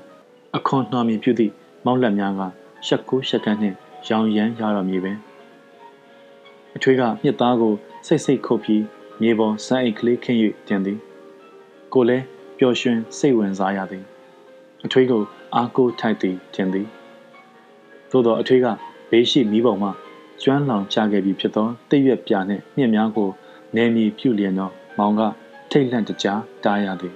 [0.57, 1.53] အခွန်နှာမီပြုသည့်
[1.85, 2.41] မောက်လက်များက
[2.85, 3.75] ရှက်ကိုရှက်ကန်းနှင့်
[4.07, 5.17] ရောင်ရမ်းရတော်မူပင်
[6.75, 7.73] အထွေးကမြစ်သားကို
[8.07, 8.83] စိတ်စိတ်ခုတ်ပြီး
[9.21, 10.99] မြေပေါ်စမ်းအိတ်ကလေးခင်း၍တင်သည်
[11.93, 12.25] ကိုလည်း
[12.57, 14.03] ပျော်ရွှင်စိတ်ဝင်စားရသည်
[14.85, 15.21] အထွေးကို
[15.55, 16.87] အားကိုးထိုက်သည်တင်သည်
[18.11, 18.67] သို့သောအထွေးက
[19.09, 19.89] ဘေးရှိမိဘုံမှ
[20.41, 23.29] ကျွမ်းလောင်ချခဲ့ပြီးဖြစ်သောတိတ်ရွက်ပြနှင့်မြင့်များကို
[23.75, 25.21] နေမီပြုလျင်သောမောင်က
[25.71, 27.13] ထိတ်လန့်တကြားတားရသည်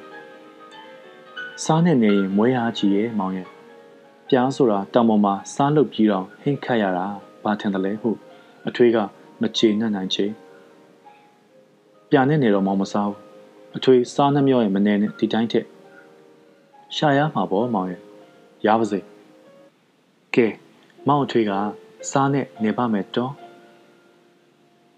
[1.63, 3.47] စားနဲ့နေရင်မွေးအားကြီးရဲ့မောင်ရဲ့
[4.29, 7.05] ပြားဆိုတာတောင်ပေါ်မှာစားလုပ်ပြီးတော့ဟင်းခတ်ရတာ
[7.43, 8.09] ဘာထင်တယ်လဲဟု
[8.67, 8.97] အထွေးက
[9.41, 10.25] မချေနှံ့နိုင်ချေ
[12.09, 13.19] ပြာနဲ့နေတော့မောင်မစားဘူး
[13.77, 15.65] အထွေးစားနှမျောရဲ့မနေနဲ့ဒီတိုင်းထက်
[16.95, 18.01] ရှာရမှာပေါ့မောင်ရဲ့
[18.65, 18.99] ရပါစေ
[20.35, 20.47] ကဲ
[21.07, 21.51] မောင်အထွေးက
[22.09, 23.31] စားနဲ့နေပါမယ်တော့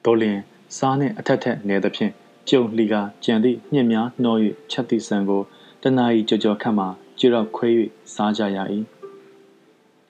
[0.05, 0.38] တော်လင်
[0.77, 2.11] စားနဲ့အထက်ထက်နေသဖြင့်
[2.49, 4.35] ကျုံလှီကကြံသည့်မြင့်များနှော၍
[4.71, 5.41] ချက်သည့်ဆန်ကို
[5.84, 6.85] တနာရီကြော်ကြော်ခတ်မှ
[7.19, 7.69] ကြွတော့ခွဲ၍
[8.13, 8.57] စားကြရ၏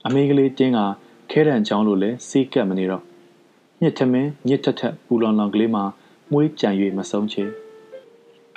[0.05, 0.79] အမေကလေးတင်းက
[1.31, 3.03] ခဲတံချောင်းလိုလဲစီးကပ်မနေတော့
[3.81, 5.83] ညစ်ထမင်းညစ်ထက်ထက်ပူလောင်လောင်ကလေးမှာ
[6.31, 7.43] မွေးကြံ၍မဆုံးချေ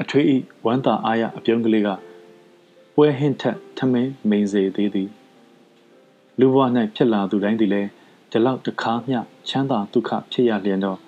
[0.00, 0.36] အထွေးဤ
[0.66, 1.88] ဝမ်းသာအားရအပြုံးကလေးက
[2.94, 5.08] ပွဲဟင်းထက်ထမင်းမိန်စေသေးသည်
[6.38, 6.64] လူဘဝ၌
[6.94, 7.88] ဖြစ်လာသူတိုင်းသည်လည်း
[8.30, 10.98] ဒီလောက်တခါမျှချမ်းသာဒုက္ခဖြစ်ရလျင်တော့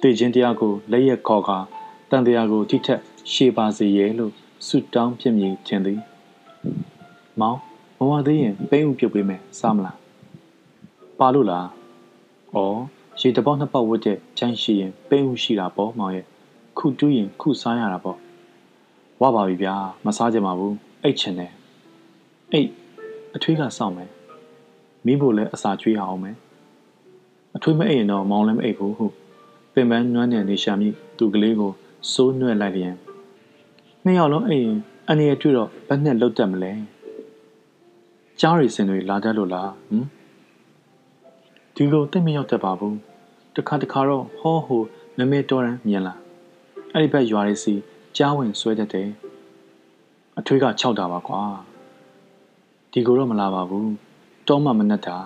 [0.00, 1.58] တည်ခြင်းတရားကိုလက်ရက်ခေါ်ကာ
[2.10, 3.00] တန်တရားကိုထိထက်
[3.32, 4.32] ရှေပါစေရဲ့လို့
[4.66, 6.00] ဆုတောင်းဖြစ်မည်ထင်သည်။
[7.40, 7.58] မောင်
[7.98, 9.96] မဝသေးရင်ပိန်းဥပြုတ်ပေးမယ်စားမလား။
[11.18, 11.66] ပါလို့လား။
[12.54, 12.58] ဩ
[13.20, 16.24] ရေတပေါက်နှစ်ပေါက်ဝတ်တဲ့ချမ်းရှိရင်ပိန်းဥရှိတာပေါ့မောင်ရဲ့
[16.78, 18.18] ခုတူးရင်ခုစားရတာပေါ့။
[19.22, 19.74] ဝပါပြီဗျာ
[20.04, 21.52] မစားကြပါဘူးအိတ်ချင်တယ်။
[22.52, 22.70] အိတ်
[23.34, 24.10] အထွေးကစောင့်မယ်။
[25.06, 26.36] မိဖို့လည်းအစာကျွေးအောင်မယ်။
[27.56, 29.14] အထွေးမအိတ်ရင်တော့မောင်လည်းမအိတ်ဘူးဟုတ်။
[29.74, 30.88] ပင်ပန်းနွမ်းနယ်နေရှာမိ
[31.18, 31.72] သူကလေးကို
[32.12, 32.94] စိုးနွဲ့လိုက်လျင်
[34.04, 34.70] နှစ်ယောက်လုံးအိမ်
[35.08, 36.72] အန်ရတွေ့တော့ဘယ်နဲ့လုတ်တက်မလဲ
[38.40, 40.06] ကြားရီစင်တွေလာတတ်လို့လားဟမ်
[41.74, 42.96] ဒီလိုတိတ်မရောက်တတ်ပါဘူး
[43.56, 44.82] တခါတခါတော့ဟောဟို
[45.18, 46.14] မမဲတော်ရန်မြင်လာ
[46.92, 47.74] အဲ့ဒီဘက်ရွာလေးစီ
[48.16, 49.08] ကြားဝင်ဆွဲတတ်တယ်
[50.38, 51.40] အထွေးက6တာပါကွာ
[52.92, 53.90] ဒီကိုတော့မလာပါဘူး
[54.48, 55.16] တောမှမနှက်တာ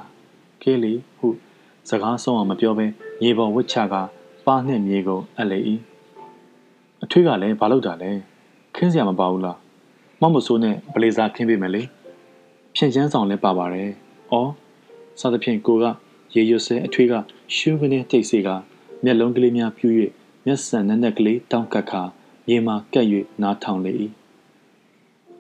[0.62, 1.11] ကဲလေဟု
[1.88, 2.86] စကားဆုံးအောင်မပြောဘဲ
[3.24, 3.94] ရေပေါ်ဝစ်ချက
[4.46, 5.59] ပါနှင့်မြေကိုအလေ၏
[7.02, 8.10] အထွေးကလည်းဘာလုပ်တာလဲ
[8.76, 9.59] ခင်းစရာမပါဘူးလား
[10.20, 11.82] မောက်မဆိုးနဲ့ဘလေးစားခင်းပေးမယ်လေ
[12.76, 13.90] ဖြန့်ချမ်းဆောင်လည်းပါပါတယ်
[14.32, 14.34] ဩ
[15.20, 15.84] စသဖြင့်ကိုက
[16.34, 17.14] ရေရွဆဲအထွေးက
[17.54, 18.48] ရှူးကနေတိတ်စေက
[19.04, 19.92] မျက်လုံးကလေးများပြူး၍
[20.46, 22.02] မျက်စံနဲ့နဲ့ကလေးတောင်းကပ်ခါ
[22.46, 23.06] မြေမှာကပ်၍
[23.42, 23.92] နားထောင်လေ၏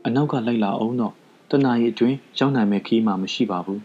[0.06, 1.14] အနောက်ကလိုက်လာအောင်တော့
[1.50, 3.80] တနာရီအတွင်းရောက်နိုင်မဲ့ခီးမှမရှိပါဘူး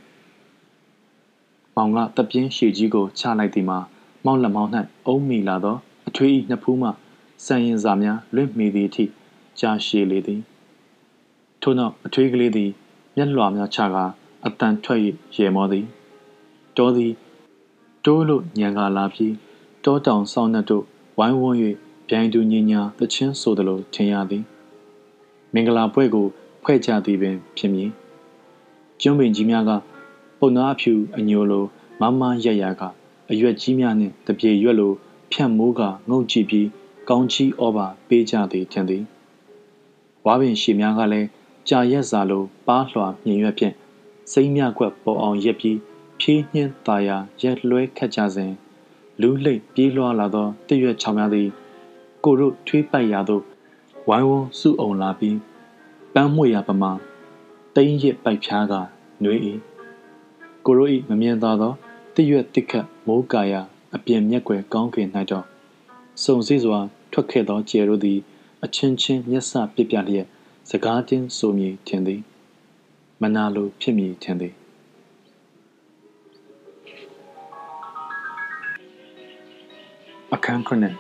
[1.78, 3.80] မောင်ကတပြင်းရှည်ကြီးကိုချလိုက်သည်မှာ
[4.26, 4.72] မောင်လက်မောင်း၌
[5.08, 5.76] အုံးမိလာသော
[6.08, 6.90] အထွေး၏နှစ်ဖူးမှ
[7.46, 9.06] စံရင်စာများလွင့်မိသည့်အထိ
[9.60, 10.42] ကြာရှည်လေသည်
[11.62, 12.70] ထို့နောက်အထွေးကလေးသည်
[13.16, 14.04] မျက်လွှာများချကာ
[14.46, 15.00] အတန်ထွက်၍
[15.36, 15.86] ရေမောသည်
[16.78, 17.14] တောသည်
[18.06, 19.34] တိုးလို့ညံကာလာပြီး
[19.86, 20.84] တောတောင်ဆောင်းနှက်တို့
[21.18, 21.58] ဝိုင်းဝန်း၍
[22.08, 24.44] ပြိုင်တူညင်ညာသချင်းဆိုသလိုထင်ရသည်
[25.54, 26.28] မင်္ဂလာပွဲကို
[26.64, 27.90] ဖွဲ့ကြသည်ပင်ဖြစ်မည်
[29.02, 29.72] ကျွန်းပင်ကြီးများက
[30.40, 31.66] ပုံနာအဖြူအညိုလို
[32.02, 32.82] မမရက်ရက
[33.32, 34.94] အရွက်ကြီးများနှင့်တပြေရွက်လို
[35.32, 36.68] ဖြန့်မိုးကငုံကြည့်ပြီး
[37.10, 39.04] ကောင်းချီဩဘာပေးကြသည်ထင်သည်
[40.26, 41.28] ဝါပင်ရှည်များကလည်း
[41.70, 43.74] ကြာရက်စာလိုပါးလွှာမြင်ရွက်ဖြင့်
[44.32, 45.78] စိမ့်မြကွက်ပေါ်အောင်ရက်ပြီး
[46.20, 48.52] ဖြည်းနှင်းตาယာရက်လွဲခတ်ကြစဉ်
[49.22, 51.50] လူးလိတ်ပြေးလွှာလာသောတရွက်ချောင်များသည်
[52.24, 53.44] ကိုတို့ထွေးပိုက်ရာသို့
[54.08, 55.38] ဝိုင်းဝန်းစုအုံလာပြီး
[56.14, 56.92] ပန်းမွေရပမာ
[57.76, 58.74] တိမ့်ရစ်ပိုက်ဖြားက
[59.24, 59.42] နှွေး၏
[60.68, 61.74] ကိုတို့၏မမြင်သာသော
[62.16, 63.62] တရွက်တစ်ခတ်မိုးကာယာ
[63.96, 65.46] အပြင်မျက်ွယ်ကောင်းကင်၌တော့
[66.24, 66.80] စုံစည်းစွာ
[67.12, 68.20] ထွက်ခဲ့သောကျယ်တို့သည်
[68.64, 70.28] အချင်းချင်းမျက်စပစ်ပြလျက်
[70.70, 72.22] စကားတင်းဆိုမည်ထင်သည်
[73.22, 74.54] မနာလိုဖြစ်မည်ထင်သည်
[80.34, 80.96] အခန်းခုနှစ်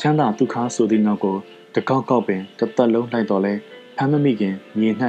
[0.00, 1.36] ချမ်းသာဒုက္ခဆိုသည့်နောက်ကို
[1.74, 3.54] တကောက်ကောက်ပင်တစ်သက်လုံးလိုက်တော်လဲ
[3.96, 4.90] ဖမ်းမမိခင်မြေ၌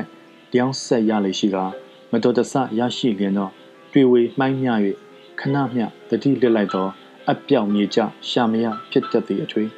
[0.51, 1.57] တယောင်းဆက်ရလေရှိက
[2.15, 3.51] မတော်တဆရရှိလျင်တော့
[3.91, 4.69] တွေ့ဝေမှိုင်းမြ၍
[5.39, 6.87] ခဏမျှတတိလစ်လိုက်သော
[7.29, 7.99] အပြောင်မြေကြ
[8.29, 9.69] ရှာမရဖြစ်တတ်သည့်အထွေး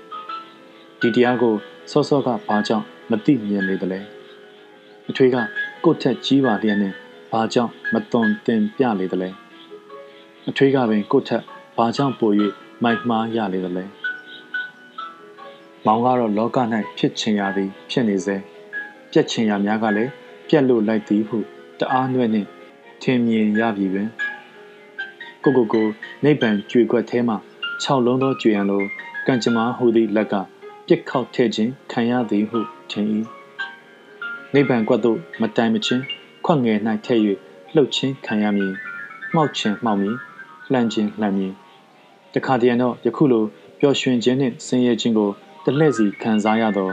[0.99, 1.55] ဒီတရားကို
[1.91, 3.99] စောစောကဘာကြောင့်မသိမြင်လေသလဲ
[5.09, 5.37] အထွေးက
[5.83, 6.93] ကိုယ့်ထက်ကြီးပါလျက်နဲ့
[7.31, 9.29] ဘာကြောင့်မသွန်သင်ပြလေသလဲ
[10.49, 11.43] အထွေးကပင်ကိုယ့်ထက်
[11.77, 12.31] ဘာကြောင့်ပို၍
[12.83, 13.85] မိုက်မှားရလေသလဲ
[15.85, 16.57] မောင်ကတော့လောက၌
[16.97, 18.35] ဖြစ်ချင်ရသည် ဖြစ်နေစေ
[19.11, 20.11] ပြက်ချင်ရများကလည်း
[20.47, 21.39] ပြက်လို့လိုက်သည်ဟု
[21.79, 22.47] တအားနှဲ့နှင့်
[23.01, 24.09] ထင်မြင်ရပြီပင်
[25.43, 25.87] ကိုကိုကို
[26.23, 27.35] နိဗ္ဗာန်ကြွေခွက်ထဲမှ
[27.83, 28.83] 6လုံးသောကြွေရန်လို
[29.27, 30.33] ကံကြမ္မာဟူသည့်လက်က
[30.87, 32.59] ပြစ်ခောက်ထဲ့ခြင်းခံရသည်ဟု
[32.91, 33.05] ထင်၏
[34.53, 36.03] နိဗ္ဗာန်ကွက်သို့မတိုင်မချင်း
[36.45, 37.19] ခွက်ငယ်၌ထဲ့၍
[37.75, 38.73] လှုပ်ခြင်းခံရမည်
[39.35, 40.15] မှောက်ခြင်းမှောက်မည်
[40.71, 41.53] လှမ်းခြင်းလှမ်းမည်
[42.33, 43.43] တခါတည်းတော့ယခုလို
[43.79, 45.29] ပျော်ရွှင်ခြင်းနှင့်ဆင်းရဲခြင်းကို
[45.65, 46.89] တလှည့်စီခံစားရသော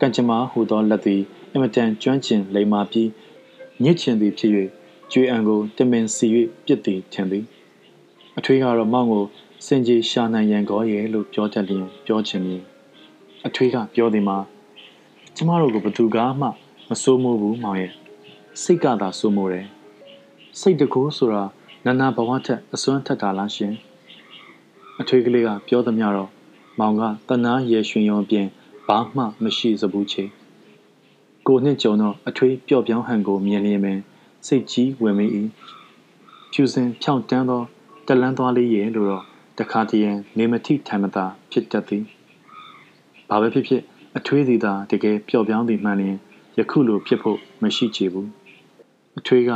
[0.00, 1.22] ကံကြမ္မာဟူသောလက်သည်
[1.52, 3.08] အမတန်ကျွမ်းကျင်လိမ္မာပြီး
[3.84, 4.52] ညစ်ချင်သည်ဖြစ်၍
[5.12, 6.26] ကျွေအံကိုတမင်စီ၍
[6.66, 7.44] ပြစ်သည်ထင်သည်
[8.38, 9.24] အထွေးကတော့မောင်ကို
[9.66, 12.62] စင်ကြီးရှာနိုင်ရန်ကောရဲ့လို့ပြောတတ်လျင်ပြောချင်မည်
[13.46, 14.38] အထွေးကပြောသည်မှာ
[15.36, 16.46] ကျမတို့ကိုဘသူကမှ
[16.88, 17.92] မစိုးမိုးဘူးမောင်ရဲ့
[18.62, 19.66] စိတ်ကသာစိုးမိုးတယ်
[20.60, 21.44] စိတ်တကူဆိုတာ
[21.84, 23.72] နာနာဘဝထက်အစွမ်းထက်တာလားရှင်
[25.00, 26.30] အထွေးကလေးကပြောသမျှတော့
[26.78, 28.46] မောင်ကတနာရေရွှင်ရုံအပြင်
[28.86, 30.24] ဘာမှမရှိစဘူးချေ
[31.48, 33.98] ကိုနှစ်ကြုံတော့အထွေးပျော့ပြောင်းဟန်ကိုမြင်လျင်ပင်
[34.46, 35.26] စိတ်ကြီးဝင်မိ၏
[36.52, 37.62] ဖြူစင်ဖြောင့်တန်းသော
[38.06, 39.24] တလန်းသွားလေးရဲ့လို့တော့
[39.58, 42.02] တခါတည်းရင်နေမထိထိုင်မသာဖြစ်တတ်သည်
[43.28, 43.82] ဘာပဲဖြစ်ဖြစ်
[44.16, 46.16] အထွေးသည်သာတကယ်ပျော့ပြောင်းသည်မှန်လျင်
[46.58, 48.28] ယခုလိုဖြစ်ဖို့မရှိချေဘူး
[49.18, 49.50] အထွေးက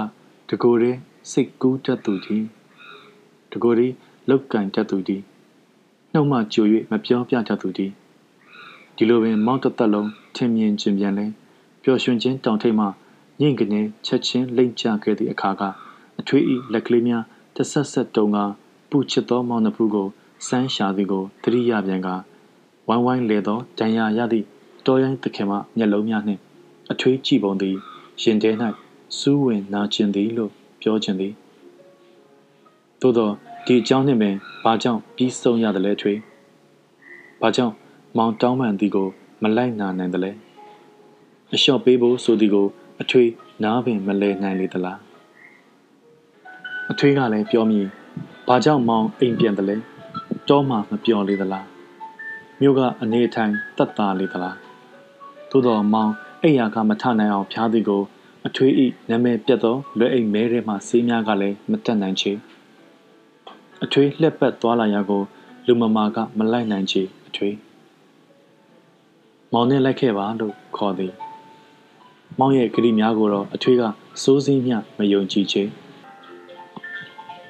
[0.50, 0.98] တကိုယ်တည်း
[1.30, 2.44] စိတ်ကူးတတ်သူကြီး
[3.52, 3.94] တကိုယ်တည်း
[4.28, 5.22] လောက်ကင်တတ်သူကြီး
[6.12, 7.92] နှုတ်မှကြို၍မပြောပြတတ်သူကြီး
[8.96, 11.26] ဒီလိုပင်မောက်တသက်လုံးထင်မြင်ခြင်းပြန်လဲ
[11.82, 12.86] ပျော်ရွှင်ခြင်းတောင်ထိပ်မှ
[13.40, 15.62] ညင်ကနေချက်ချင်းလိမ့်ကျခဲ့သည့်အခါက
[16.20, 17.24] အထွေးဤလက်ကလေးများ
[17.56, 18.38] တဆက်ဆက်တုံက
[18.90, 20.08] ပူချစ်သောမောင်နှဖူးကို
[20.46, 22.08] စမ်းရှာသည်ကိုသတိရပြန်က
[22.88, 24.46] ဝိုင်းဝိုင်းလေသောဒဏ်ရာရသည့်
[24.86, 26.40] တော်ရိုင်းသခင်မှမျက်လုံးများနှင့်
[26.92, 27.76] အထွေးကြည့်ပုံသည်
[28.22, 28.50] ရင်ထဲ၌
[29.18, 30.50] စူးဝင်နာကျင်သည်လို့
[30.80, 31.32] ပြောခြင်းသည်
[33.00, 33.30] သို့သော
[33.66, 34.34] ဒီအကြောင်းနှင့်ပင်
[34.64, 36.18] ဘာကြောင့်ပြီးဆုံးရတယ်လဲထွေး
[37.40, 37.74] ဘာကြောင့်
[38.16, 39.08] မောင်တောင်းပန်သည်ကို
[39.42, 40.32] မလိုက်နာနိုင်တယ်လဲ
[41.54, 42.66] အလျှော့ပေးဖို့ဆိုသည်ကို
[43.02, 43.30] အထွေး
[43.62, 44.98] နားပင်မလဲနိုင်လေသလား
[46.92, 47.80] အထွေးကလည်းပြောမိ
[48.48, 49.76] ဘာကြောင့်မောင်အိမ်ပြန်တယ်လဲ
[50.48, 51.66] တောမှမပြောလေသလား
[52.60, 54.56] မြို့ကအနေထိုင်တတ်တာလေသလား
[55.50, 56.12] သို့တော်မောင်
[56.42, 58.02] အိယာကမထနိုင်အောင်ဖျားသည်ကို
[58.46, 62.32] အထွေးဤနာမည်ပြတ်သောလွယ်အိမ်မဲထဲမှဆေးများကလည်းမတက်နိုင်ချေ
[63.84, 65.22] အထွေးလှက်ပတ်သွားလာရာကို
[65.66, 67.56] လူမမာကမလိုက်နိုင်ချေအထွေး
[69.52, 71.12] မောင်နဲ့လိုက်ခဲ့ပါလို့ခေါ်သည်
[72.38, 73.82] မောင်ရဲ့ဂရီများကိုတော့အထွေးက
[74.22, 75.62] စိုးစည်းမျှမယုံကြည်ချေ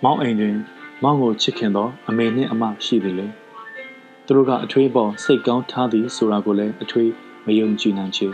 [0.05, 0.57] မောင်အိမ်တွင်
[1.03, 3.27] မောင်ကိုချစ်ခင်သောအမေနှင့်အမရှိသည်လေ
[4.27, 7.11] သူတို့ကအထွေးပေါ်စိတ်ကောင်းထားသည်ဆိုတာကိုလည်းအထွေး
[7.47, 8.27] မယုံကြည်နိုင်ချေ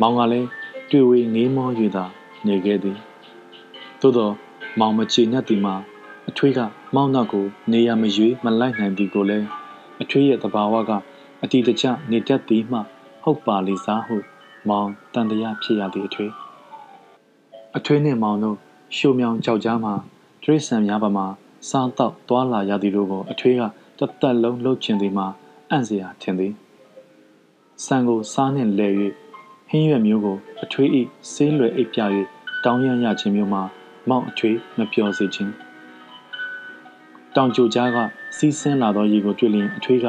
[0.00, 0.48] မောင်ကလည်း
[0.90, 2.04] တွေ့ဝေးငေးမော၍သာ
[2.46, 2.98] နေခဲ့သည်
[4.00, 4.30] သို့သော
[4.80, 5.74] မောင်မချေညက်သည်မှာ
[6.28, 6.60] အထွေးက
[6.94, 9.46] မောင်နောက်ကိုနေရမရွေးမလိုက်နိုင်သည်ကိုလည်း
[10.02, 10.90] အထွေးရဲ့သဘာဝက
[11.42, 12.78] အတီတကျနေတတ်သည်မှ
[13.22, 14.16] ဟုတ်ပါလေစားဟု
[14.68, 16.32] မောင်တန်တရားဖြစ်ရသည့်အထွေး
[17.76, 18.56] အထွေးနှင့်မောင်တို့
[18.96, 19.94] ရှုံမြောင်ကြောက်ကြားမှာ
[20.42, 21.26] တရိษံများပါမှာ
[21.68, 23.62] စားတော့သွာလာရသည်တို့ကိုအထွေးက
[23.98, 25.26] တသက်လုံးလှုပ်ချင်သည်မှာ
[25.70, 26.52] အံ့စရာထင်သည်
[27.84, 28.88] ဆန်ကိုစားနှင့်လဲ၍
[29.68, 31.02] ဟင်းရွက်မျိုးကိုအထွေးဤ
[31.32, 32.00] ဆေးလွယ်အိပ်ပြ၍
[32.64, 33.62] တောင်းရရခြင်းမျိုးမှာ
[34.08, 35.52] မောင်အထွေးမပြောစေခြင်း
[37.36, 37.96] တောင်ကြိုကြားက
[38.36, 40.06] စီးဆင်းလာသောရေကိုတွေ့လျင်အထွေးက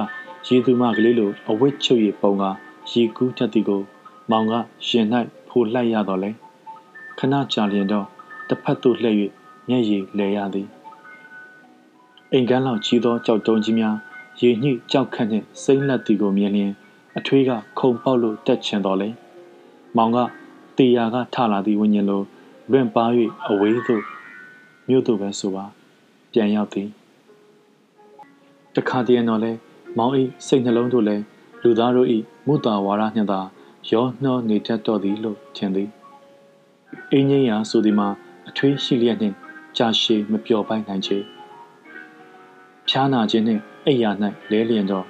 [0.48, 2.44] ရေသူမကလေးလိုအဝတ်ချုပ်၍ပုံက
[2.92, 3.82] ရေကူးတတ်သည်ကို
[4.32, 4.54] မောင်က
[4.88, 5.06] ရင်၌
[5.48, 6.32] ဖိုလှိုက်ရတော့လေ
[7.18, 8.06] ခဏကြာလျင်တော့
[8.48, 9.18] တစ်ဖက်သို့လှည့်၍
[9.68, 10.68] မျက်ရည်လဲရသည်
[12.32, 13.96] အိမ်ကန်းလောက်ကြီးသောကြောက်တုံးကြီးများ
[14.42, 16.72] ရေညှိကြောက်ခန့်နှင့်စိမ့်လက်သည်ကိုမြင်လျင်
[17.18, 19.10] အထွေးကခုံပေါက်လို့တက်ချင်တော်လေ
[19.98, 20.18] မောင်က
[20.78, 22.22] တေယာကထလာသည့်ဝိညာဉ်လို
[22.72, 23.06] လွင့်ပါ၍
[23.48, 24.04] အဝေးသို့
[24.88, 25.66] မြို့သို့ပဲဆိုပါ
[26.32, 26.88] ပြန်ရောက်သည်
[28.76, 29.52] တခါတည်းတော့လဲ
[29.98, 31.24] မောင်ဤစိတ်နှလုံးတို့လည်း
[31.62, 32.18] လူသားတို့ဤ
[32.48, 33.40] မုတာဝါဒနှင့်သာ
[33.92, 35.90] ရောနှောနေတတ်တော်သည်လို့ထင်သည်
[37.12, 38.08] အင်းကြီးရာဆိုသည်မှာ
[38.50, 39.36] အထွေးရှိလျက်နှင့်
[39.78, 41.18] ကြာရှည်မပျော်ပိုက်နိုင်ချေ
[42.88, 44.10] ဖြားနာခြင်းနှင့်အိယာ၌
[44.52, 45.06] လဲလျင်တော့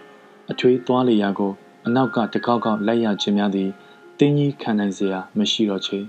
[0.52, 1.52] အထွေးသွားလေရာကို
[1.86, 3.70] အနောက်ကတကောက်ကောက်လိုက်ရခြင်းများသည်
[4.20, 6.00] တင်းကြီးခံနိုင်စရာမရှိတော့ချေ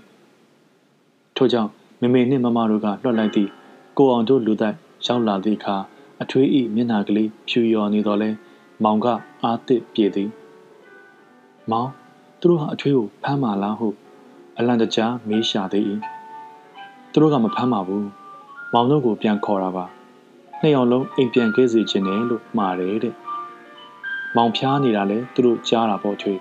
[1.36, 1.70] ထို့ကြောင့်
[2.00, 3.50] မမေနှင့်မမတို့ကလွှတ်လိုက်သည့်
[3.96, 4.76] ကိုအောင်တို့လူတိုက်
[5.06, 5.76] ရောက်လာသည့်အခါ
[6.22, 8.30] အထွေးဤမျက်နှာကလေးဖြူလျော်နေတော့လဲ
[8.84, 9.06] မောင်က
[9.42, 10.30] အာသစ်ပြေသည်
[11.70, 11.90] မောင်
[12.46, 13.88] သူတို့ဟာအထွေးကိုဖမ်းမာလားဟု
[14.58, 15.84] အလန်တကြားမေးရှာသေး၏
[17.12, 18.08] သူတို့ကမဖမ်းပါဘူး
[18.72, 19.84] မောင်တို့ကိုပြန်ခေါ်တာပါ
[20.60, 23.14] နှစ်ယောက်လုံးအိမ်ပြန်ခဲ့စီခြင်းနဲ့လို့မှားတယ်တဲ့
[24.36, 26.40] မောင်ဖျားနေတာလဲသူတို့ကြားတာပေါ့ထွေး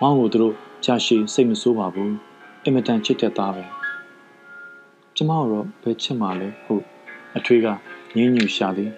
[0.00, 0.54] မောင်ကိုသူတို့
[0.84, 2.12] ကြာရှည်စိတ်မဆိုးပါဘူး
[2.64, 3.64] အင်မတန်ချစ်တဲ့သားပဲ
[5.16, 6.84] ကျမတို့ဘယ်ချစ်မှလဲဟုတ်
[7.36, 7.66] အထွေးက
[8.16, 8.90] ငင်းညူရှာသည်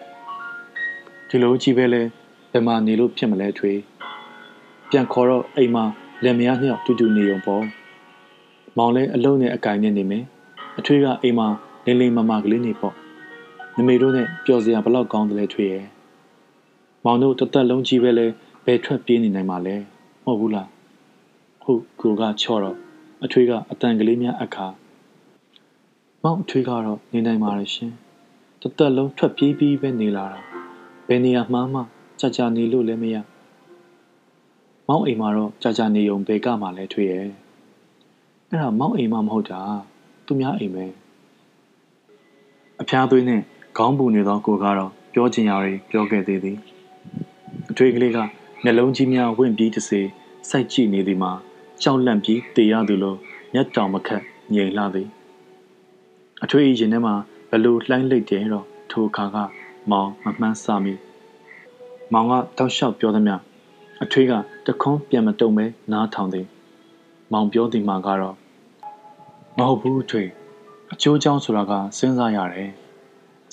[1.28, 2.02] ဒီလိုကြီးပဲလဲ
[2.50, 3.80] ဘယ်မှာနေလို့ဖြစ်မလဲထွေး
[4.90, 5.84] ပြန်ခေါ်တော့အိမ်မှာ
[6.24, 7.64] လက်မယားနှစ်ယောက်တူတူနေုံပေါ့
[8.76, 10.24] မောင်လဲအလုံးနဲ့အကင်နဲ့နေမယ်
[10.78, 11.48] အထွေးကအိမ်မှာ
[11.84, 12.94] လင်းလင်းမမကလေးနေပေါ့
[13.76, 15.86] မမေတို့နဲ့ပျော်စရာဘလောက်ကောင်းတယ်လဲထွေးရဲ့
[17.04, 18.26] မောင်တို့တသက်လုံးကြီးပဲလဲ
[18.64, 19.74] ဘယ်ထွက်ပြေးနေနိုင်မှာလဲ
[20.24, 20.68] မဟုတ်ဘူးလား
[21.62, 22.76] ဟုတ်ကိုကချော့တော့
[23.24, 24.66] အထွေးကအတန်ကလေးများအခါ
[26.22, 27.92] မောင်အထွေးကတော့နေနိုင်ပါရဲ့ရှင်
[28.62, 30.40] တသက်လုံးထွက်ပြေးပြီးပဲနေလာတာ
[31.08, 31.80] ဘယ်နေရာမှမှ
[32.20, 33.16] ကြာကြာနေလို့လည်းမရ
[34.90, 37.24] မောင်အိမ်မှာတော့ကြာကြာနေုံဘယ်ကမှလည်းထွေးရဲ့
[38.50, 39.60] အဲ့ဒါမောင်အိမ်မှမဟုတ်တာ
[40.26, 40.84] သူများအိမ်ပဲ
[42.80, 43.40] အဖျားသွေးနဲ့
[43.78, 46.56] ခေါင်းပူနေသောကိုကတော့ပြောချင်ရာတွေပြောခဲ့သေးသည်
[47.70, 48.18] အထွေးကလေးက
[48.62, 50.00] မျက်လုံးကြီးများဝင့်ပြီးတစေ
[50.50, 51.32] စိုက်ကြည့်နေသည်မှာ
[51.82, 53.16] ကြောက်လန့်ပြီးတေရသူလို
[53.54, 54.22] မျက်တောင်မခတ်
[54.54, 55.08] ငြိမ်လာသည်
[56.44, 57.14] အထွေးရင်ထဲမှာ
[57.50, 59.36] ဘလို့လှိုင်းလိုက်တယ်တော့ထိုအခါက
[59.90, 60.94] မောင်မမှန်းစမိ
[62.12, 63.36] မောင်ကတောက်လျှောက်ပြောသမျှ
[64.04, 64.32] အထွေးက
[64.66, 66.46] တခွန်းပြန်မတုံပဲနားထောင်သည်
[67.32, 68.36] မောင်ပြောသည်မှာကတော့
[69.58, 70.30] မဟုတ်ဘူးထွေး
[70.92, 72.70] အချိုးချောင်းဆိုတာကစဉ်းစားရတယ်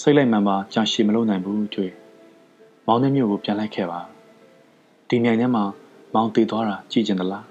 [0.02, 1.94] စိတ်လိုက်မှန်ပါကြာရှည်မလုပ်နိုင်ဘူးထွေး
[2.88, 4.00] မောင်နဲ့မြို့ကိုပြန်လိုက်ခဲ့ပါ
[5.08, 5.64] ဒီမြိုင်ထဲမှာ
[6.14, 7.46] မောင်တည်သွားတာကြည့်ကျင်သလား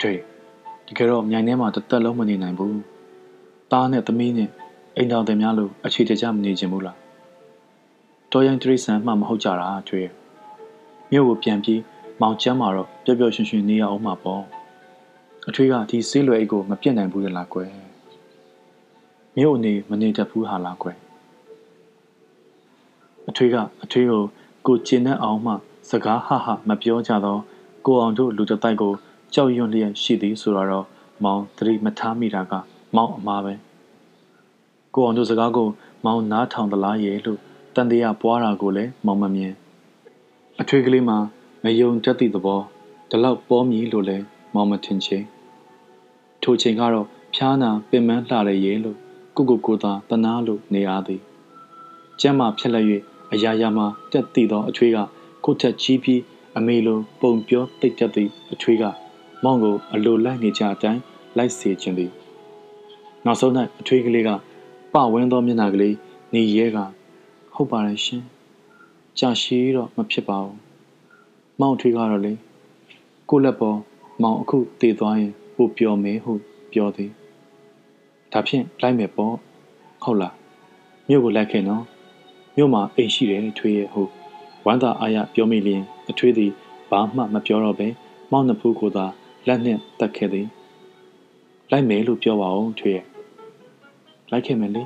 [0.00, 0.20] ထွေး
[0.86, 2.78] တကယ်တော့မြိုင်ထဲမှာတသက်လုံးမနေနိုင်ဘူး
[3.70, 4.50] သားနဲ့သမီးနဲ့
[4.96, 6.98] အိမ်တော်တွေများလို့အခြေတကျမနေချင်ဘူးလား
[8.32, 10.08] တော်ရင်တရိษံမှမဟုတ်ကြတာထွေး
[11.16, 11.80] မြို့ကိုပြန်ပြီး
[12.20, 14.42] မောင်ကျမ်းမှာတော့ပျော်ပျော်ရွှင်ရွှင်နေရအောင်မှာပေါ့
[15.48, 17.70] အထွေးကဒီဆေးလွယ်အိတ်ကိုမပြတ်နိုင်ဘူးလားကွယ်
[19.36, 20.96] မြို့အနေမနေတတ်ဘူးဟာလားကွယ်
[23.28, 24.22] အထွေးကအထွေးကို
[24.66, 25.52] ကိုကျင်တဲ့အောင်မှ
[25.90, 27.40] စကားဟဟမပြောကြတော့
[27.86, 28.92] ကိုအောင်တို့လူတတိုက်ကို
[29.34, 30.86] ကြောက်ရွံ့လျက်ရှိသည်ဆိုတော့
[31.24, 32.52] မောင်သတိမထားမိတာက
[32.96, 33.54] မောင်အမားပဲ
[34.94, 35.68] ကိုအောင်တို့စကားကို
[36.04, 37.40] မောင်နားထောင်သလားရဲ့လို့
[37.74, 39.54] တန်တရားပွားတာကိုလည်းမောင်မမြင်
[40.62, 41.18] အထွေးကလေးမှာ
[41.64, 42.60] မယုံတတ်သည့်သဘော
[43.10, 44.24] ဒီလောက်ပေါ်မြည်လို့လည်း
[44.54, 45.18] မောင်မထင်ချေ
[46.42, 48.98] ထိုချိန်ကတော့ဖျားနာပင်မလှရရဲ့လို့
[49.36, 51.20] ကိုကိုကိုသာတနာလို့နေရသည်
[52.20, 52.84] ကျမ်းမာဖြစ်လက်၍
[53.32, 54.98] အရာရာမှာတက်တည်သောအထွေးက
[55.44, 56.20] ကိုထက်ကြီးပြီး
[56.56, 58.84] အမေလိုပုံပြောတိတ်တက်သည့်အထွေးက
[59.44, 61.00] မောင်ကိုအလိုလိုက်နေကြအတိုင်း
[61.36, 62.10] လိုက်စေခြင်းသည်
[63.24, 64.30] နောက်ဆုံး၌အထွေးကလေးက
[64.92, 65.96] ပဝင်းသောမျက်နှာကလေး
[66.34, 66.78] နေရဲက
[67.54, 68.22] ဟုတ်ပါတယ်ရှင်
[69.18, 70.58] ကြာရှည်တော့မဖြစ်ပါဘူး
[71.60, 72.32] မောင်ထွေးကတော့လေ
[73.30, 73.78] ကိုလက်ပေါ်
[74.22, 76.32] မောင်အခုတည်သွားရင်ပိုပျော်မယ်ဟု
[76.72, 77.10] ပြောသည်
[78.32, 79.34] ဒါဖြင့်လိုက်မယ်ပေါ့
[80.02, 80.34] ဟုတ်လား
[81.08, 81.84] မြို့ကိုလိုက်ခဲ့နော်
[82.56, 84.10] မြို့မှာအိမ်ရှိတယ်ထွေးရဲ့ဟုတ်
[84.66, 86.50] ဝမ်းသာအားရပြောမိလျင်အထွေးသည်
[86.90, 87.88] ဘာမှမပြောတော့ပဲ
[88.30, 89.06] မောင်နှဖူးကိုသာ
[89.46, 90.46] လက်နှင့်တက်ခဲ့သည်
[91.70, 93.04] လိုက်မယ်လို့ပြောပါဦးထွေးရဲ့
[94.30, 94.82] လိုက်ခဲ့မယ်လေ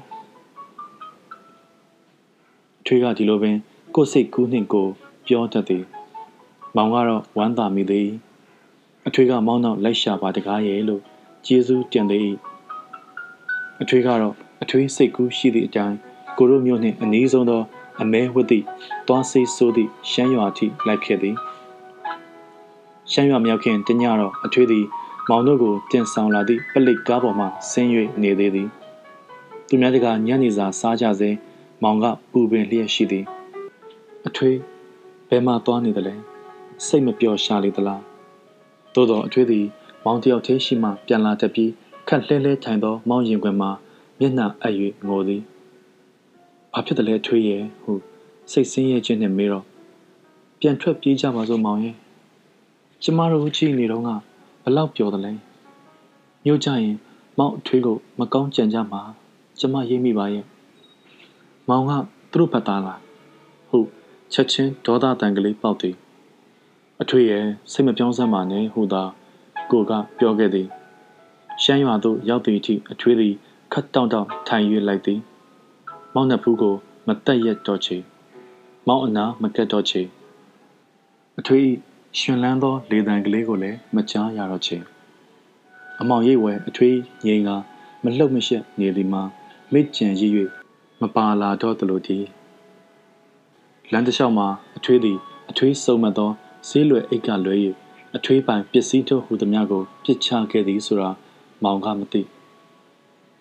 [2.86, 3.56] ထွေးကဒီလိုပင်
[4.00, 4.88] ကိုယ်စိတ်ကူးနှင့်ကို
[5.26, 5.84] ပြောတတ်သည်
[6.76, 8.08] မောင်ကတော့ဝမ်းသာမိသည်
[9.06, 11.02] အထွေးကမောင်းတော့လိုက်ရှာပါတကားရဲ့လို့
[11.46, 12.36] ကျေးဇူးတင်သည်
[13.82, 15.96] အထွေးကတော့အထွေးစိတ်ကူးရှိသည့်အတိုင်း
[16.38, 17.62] ကိုရိုမျိုးနှင့်အနည်းဆုံးသော
[18.02, 18.64] အမဲဝတ်သည့်
[19.08, 21.36] သွားဆေးဆိုးသည့်ရှမ်းရွာထိလိုက်ခဲ့သည်
[23.12, 24.84] ရှမ်းရွာမြောက်ခင်တညတော့အထွေးသည်
[25.28, 27.90] မောင်တို့ကိုတင်ဆောင်လာသည့်ပလိတ်ကားပေါ်မှဆင်း၍
[28.22, 28.68] နေသေးသည်
[29.68, 31.30] သူများတကညနေစာစားကြစေ
[31.82, 33.26] မောင်ကပူပင်လျက်ရှိသည်
[34.26, 34.58] အထွေး
[35.28, 36.14] ဘယ်မှသွားနေသလဲ
[36.86, 38.02] စိတ်မပျော်ရှာလေသလား
[38.94, 39.66] သို့သောအထွေးသည်
[40.04, 41.70] မောင်တယောက်သေးရှိမှပြန်လာတတ်ပြီး
[42.08, 43.70] ခက်လှဲလှဲထိုင်သော မောင်ရင်ခွင်မှာ
[44.18, 44.74] မျက်နှာအပ်၍
[45.06, 45.42] ငိုသည်
[46.72, 47.92] ဘာဖြစ်တယ်လဲထွေးရဲ့ဟု
[48.50, 49.64] စိတ်ဆင်းရဲခြင်းနဲ့မေးတော့
[50.60, 51.96] ပြန်ထွက်ပြေးကြပါစို့မောင်ရဲ့
[53.02, 54.08] ကျမတို့ကြည့်နေတော့က
[54.62, 55.32] ဘလောက်ပျော်တယ်လဲ
[56.44, 56.96] မြို့ကြရင်
[57.38, 59.00] မောင်အထွေးကိုမကောင်းကြံကြမှာ
[59.58, 60.44] ကျမရိပ်မိပါရဲ့
[61.68, 61.90] မောင်က
[62.32, 63.07] သူတို့ဘက်သားလားဟုတ်
[64.32, 65.96] ချက်ချင်းဒေါသတန်ကလေးပေါက်သည်
[67.02, 69.02] အထွေရဲ့စိတ်မပြောင်းစမ်းပါနဲ့ဟူသာ
[69.70, 70.68] ကိုကပြောခဲ့သည်
[71.62, 73.34] ရှမ်းရွာသို့ရောက်သည့်အထိအထွေးသည်
[73.72, 75.20] ခတ်တောင့်တောင့်ထိုင်၍လိုက်သည်
[76.14, 76.74] မောင်နှဖူးကို
[77.06, 77.96] မတက်ရက်တော့ချေ
[78.88, 80.02] မောင်အနာမကက်တော့ချေ
[81.38, 81.68] အထွေး
[82.18, 84.76] ရှင်လန်းသောလေတံကလေးကိုလည်းမကြားရတော့ချေ
[86.00, 87.50] အမောင်ရိပ်ဝဲအထွေးငိန်က
[88.04, 89.22] မလှုပ်မရှက်နေသည်မှာ
[89.72, 90.32] မိတ်ကြံရည်၍
[91.00, 92.37] မပါလာတော့သလိုတည်း
[93.92, 95.18] လမ်းတစ်လျှောက်မှာအထွေးသည်
[95.50, 96.30] အထွေးစုံမသော
[96.68, 97.54] ဆေးလွယ်အိတ်ကလွဲ၍
[98.16, 101.10] အထွေးပိုင်ပစ္စည်းထုတ်ဟူသည်များကိုပြစ်ချခဲ့သည်ဆိုတာ
[101.64, 102.22] မောင်ကမသိ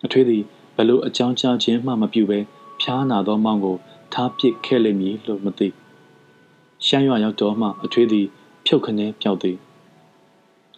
[0.05, 0.43] အထွေးသည်
[0.75, 2.39] ဘလို့အကြောင်းကြားခြင်းမှမပြုဘဲ
[2.81, 3.77] ဖျားနာသောမောင်ကို
[4.13, 5.67] ထားပစ်ခဲ့လိမ့်မည်လို့မသိ
[6.85, 8.25] ရှမ်းရွာရောက်တော့မှအထွေးသည်
[8.65, 9.57] ဖြုတ်ခနဲပြောက်သည်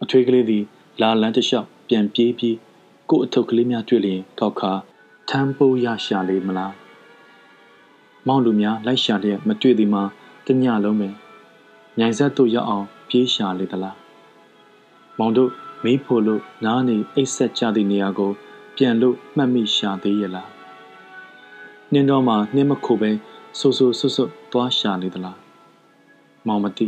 [0.04, 0.64] အထွေးကလေးသည်
[1.02, 2.58] လာလန်းတစ်လျှောက်ပြန်ပြေးပြီး
[3.10, 4.72] ကို့အထုပ်ကလေးများတွေ့လျင်ကောက်ခါ
[5.30, 6.74] ထမ်းပိုးရရှာလေမလား
[8.30, 10.04] မောင်လူများလိုက်ရှာလျက်မတွေ့သည်မှာ
[10.46, 11.10] တညလုံးပဲ
[11.98, 13.98] မြိုင်ဆက်တို့ရောက်အောင်ပြေးရှာလေသလား
[15.20, 15.52] မောင်တို့
[15.84, 18.32] မေးဖို့လို့နားနေအိတ်ဆက်ကြသည့်နေရာကို
[18.76, 20.50] ပြန်လို့မှတ်မိရှာသေးရဲ့လား
[21.92, 23.12] နှင်းတော်မှာနှင်းမခုပဲ
[23.60, 25.38] ဆူဆူဆွတ်ဆွတ်သွားရှာလေသလား
[26.48, 26.88] မောင်မသိ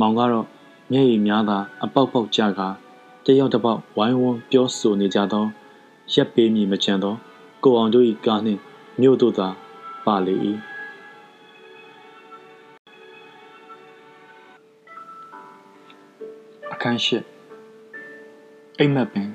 [0.00, 0.46] မောင်ကတော့
[0.92, 2.68] မျက်ရည်များသာအပေါက်ပေါက်ကြကာ
[3.24, 5.44] တယောက်တစ်ပေါက်ဝိုင်းဝန်းပြောဆိုနေကြသော
[6.14, 7.14] ရက်ပေးမိမချန်သော
[7.62, 8.60] ကိုအောင်တို့၏ကားနှင့်
[9.00, 9.48] မြို့တို့သာ
[10.08, 10.34] ပါလေ၏
[16.72, 17.18] အခန်းရှိ
[18.78, 19.28] အိမ်မက်ပင်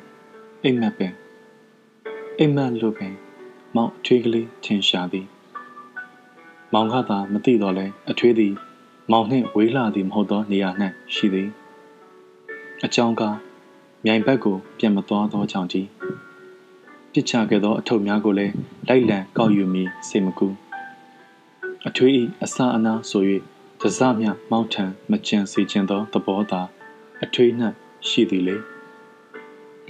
[0.63, 1.13] အိမ်မက်ပင်
[2.39, 3.13] အိမ်မက်လို့ပင်
[3.75, 5.27] မောင်အထွေးကလေးထင်ရှားသည်
[6.73, 8.53] မောင်ကသာမသိတော့လဲအထွေးသည်
[9.11, 10.69] မောင်နှင့်ဝေးလာသည်မဟုတ်သောနေရာ၌
[11.13, 11.49] ရှိသည်
[12.85, 13.37] အကြောင်းကား
[14.05, 15.87] မြိုင်ဘက်ကိုပြန်မသွားသောကြောင့်ကြီး
[17.11, 18.53] ပြစ်ချခဲ့သောအထုပ်များကိုလည်း
[18.87, 20.49] လိုက်လံကောက်ယူမိစေမကူ
[21.87, 22.11] အထွေး၏
[22.43, 23.23] အစအနာဆို၍
[23.81, 26.61] တစမြမောင်းထံမကြံစေခြင်းသောသဘောသာ
[27.23, 27.51] အထွေး၌
[28.07, 28.57] ရှိသည်လေ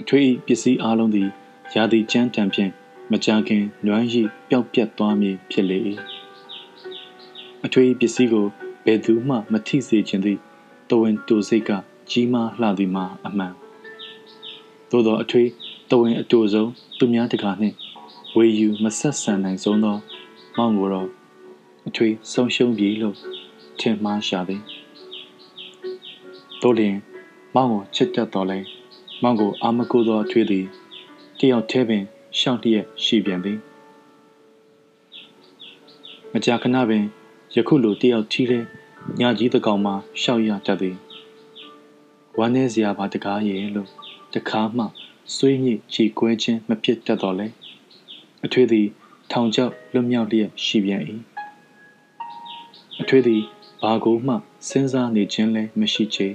[0.00, 1.28] အထွေး၏ပစ္စည်းအလုံးသည်
[1.74, 2.70] ရာသီကျမ်းတံဖြင့်
[3.10, 5.78] မကြခင်နွမ်းရီပျောက်ပြတ်သွားမည်ဖြစ်လေ၏
[7.64, 8.46] အထွေးပစ္စည်းကို
[8.84, 10.40] ဘယ်သူမှမထိစေခြင်းသည့်
[10.90, 11.70] တဝင်တူစိတ်က
[12.10, 13.52] ကြီးမားလှသည်မှာအမှန်
[14.90, 15.48] သို့သောအထွေး
[15.90, 17.76] တဝင်အတူဆုံးသူများတကာနှင့်
[18.36, 19.96] ဝေယူမဆက်ဆံနိုင်ဆုံးသော
[20.56, 21.08] မောင်ကိုတော့
[21.88, 23.16] အထွေးဆုံးရှုံးပြီလို့
[23.80, 24.62] ထင်မှားရှာသည်
[26.62, 26.96] တို့လျင်
[27.54, 28.58] မောင်ကိုချစ်တတ်တော်လဲ
[29.22, 30.64] မောင်ကိုအာမကိုသောအထွေးသည်
[31.38, 32.04] တယောက်တည်းပင်
[32.38, 33.58] ရှောင်းတရက်ရှိပြန်သည်
[36.32, 37.04] မကြာခဏပင်
[37.54, 38.60] ယခုလိုတယောက်ထီးလဲ
[39.20, 39.92] ညာကြီးတကောင်မှ
[40.22, 40.96] ရှောက်ရတတ်သည်
[42.38, 43.90] ဝမ်းနေစရာပါတကားရဲ့လို့
[44.34, 44.84] တခါမှ
[45.36, 47.46] ဆွေးညစ်ချီကွဲခြင်းမဖြစ်တတ်တော့လဲ
[48.44, 48.86] အထွေးသည်
[49.32, 51.02] ထောင်ချောက်လွတ်မြောက်လျက်ရှိပြန်၏
[53.00, 53.42] အထွေးသည်
[53.82, 54.34] ဘာကိုမှ
[54.68, 56.28] စဉ်းစားနေခြင်းလည်းမရှိချေ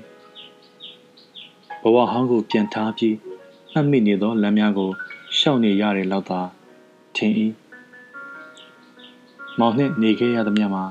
[1.82, 3.16] ဘဝဟောင်းကိုပြန်ထားပြီး
[3.74, 4.90] မှတ်မိနေသောလမ်းများကို
[5.38, 6.42] ရှောက်နေရတယ်လောက်သာ
[7.16, 7.34] ထင်၏
[9.60, 10.86] မောင်နှင့်နေခဲ့ရသမျှမှာ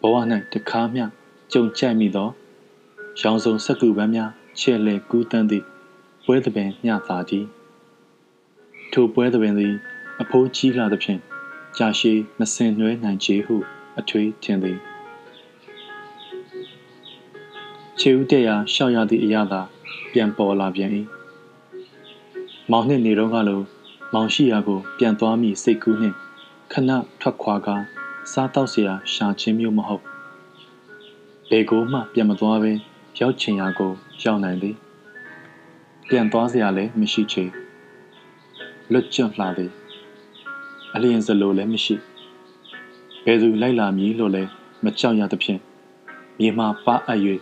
[0.00, 0.14] ဘဝ၌
[0.52, 1.04] တခါမျှ
[1.52, 2.28] ကြုံကြိုက်မိသော
[3.20, 4.30] ရောင်စုံစက္ကူပန်းများ
[4.60, 5.64] ချဲ့လဲကူးတန်းသည့်
[6.24, 7.44] ပွဲသပင်မျှသာသည်
[8.92, 9.74] ထိုပွဲသပင်သည်
[10.20, 11.20] အဖိုးကြီးလာသဖြင့်
[11.76, 13.56] ကြာရှည်မစင်နွဲနိုင်ချေဟု
[13.98, 14.87] အထွေးထင်သည်
[17.99, 19.61] ခြေဦးတက်ရာရှောက်ရသည့်အရာသာ
[20.11, 20.91] ပြန်ပေါ်လာပြန်၏
[22.71, 23.61] မောင်နှင့်နေတော့ကလို
[24.13, 26.15] မောင်ရှိရာကို ပြန်သွားမိစိတ်ကူးနှင့်
[26.71, 26.91] ခဏ
[27.21, 27.83] ထွက်ခွာကား
[28.31, 30.03] စားတော့เสียရှာချင်းမျိုးမဟုတ်
[31.49, 32.71] ဘယ်ကိုမှပြန်မသွားဘဲ
[33.19, 33.91] ရောက်ချင်ရာကို
[34.23, 34.75] ရောက်နိုင်သည်
[36.09, 37.43] ပြန်သွားเสียလည်းမရှိချေ
[38.91, 39.71] လွတ်ကျွတ်လှသည်
[40.93, 41.95] အလျင်စလိုလည်းမရှိ
[43.25, 44.49] ဘယ်သူလိုက်လာမည်လို့လည်း
[44.83, 45.59] မကြောက်ရသဖြင့်
[46.39, 47.19] မြေမှာပါအပ်၍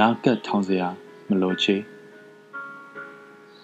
[0.00, 0.88] နားကပ်ထောင်စရာ
[1.28, 1.76] မလိုချေ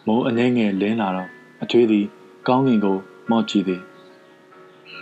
[0.07, 1.31] မိုးအနေငယ်လင်းလာတော့
[1.63, 2.07] အထွေးသည်
[2.49, 2.99] ကောင်းကင်ကို
[3.31, 3.83] မော့ကြည့်သည်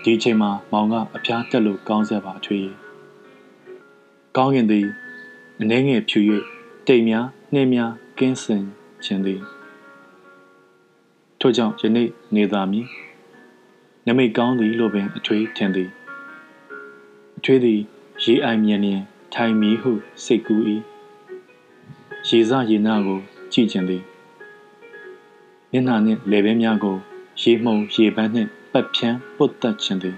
[0.02, 2.68] ဒီအချိန်မှာမောင်ကအပြားတက်လို့ကောင်းဆက်ပါအထွေး
[4.36, 4.86] ကောင်းကင်သည်
[5.60, 6.20] အနေငယ်ဖြူ၍
[6.86, 8.64] တိမ်များနှင်းများကင်းစင်
[9.04, 9.40] ခြင်းသည်
[11.40, 12.86] ထို့ကြောင့်ယနေ့နေသာမည်
[14.06, 15.90] နမိတ်ကောင်းသည်လို့ပင်အထွေးထင်သည်
[17.38, 17.80] အထွေးသည်
[18.24, 19.02] ရေအိုင်မြန်မြန်
[19.34, 19.92] ထိုင်မီဟု
[20.24, 20.62] စိတ်ကူး၏
[22.28, 23.18] ရေစရေနာကို
[23.52, 24.02] ကြည့်ခြင်းသည်
[25.72, 26.96] မျက်နှာနှင့်လေဘဲများကို
[27.40, 30.16] ရေမှုန်ရေပန်းနှင့်ပတ်ဖြန်းပုတ်တက်ခြင်းသည်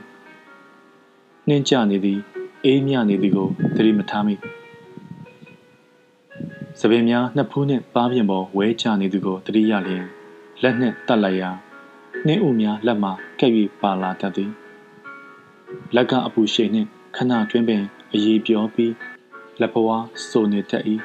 [1.49, 2.19] နှင်းကြနေသည်
[2.65, 4.35] အေးမြနေသည်ကိုသတိမထားမိ
[6.81, 10.05] စပင်များနှစ်ဖူးနှင့်ပါးပြင်ပေါ်ဝဲချနေသူကိုသတိရလျင်
[10.62, 11.51] လက်နှင့်တတ်လိုက်ရာ
[12.27, 13.11] နှင်းဥများလက်မှ
[13.41, 13.51] ကဲ့၍
[13.83, 14.51] ပါလာတတ်သည်
[15.95, 18.95] လက်ကအပူရှိန်နှင့်ခဏတွင်ပင်အည်ပြောပြီး
[19.61, 20.85] လက်ပွားစိုးနေတတ်၏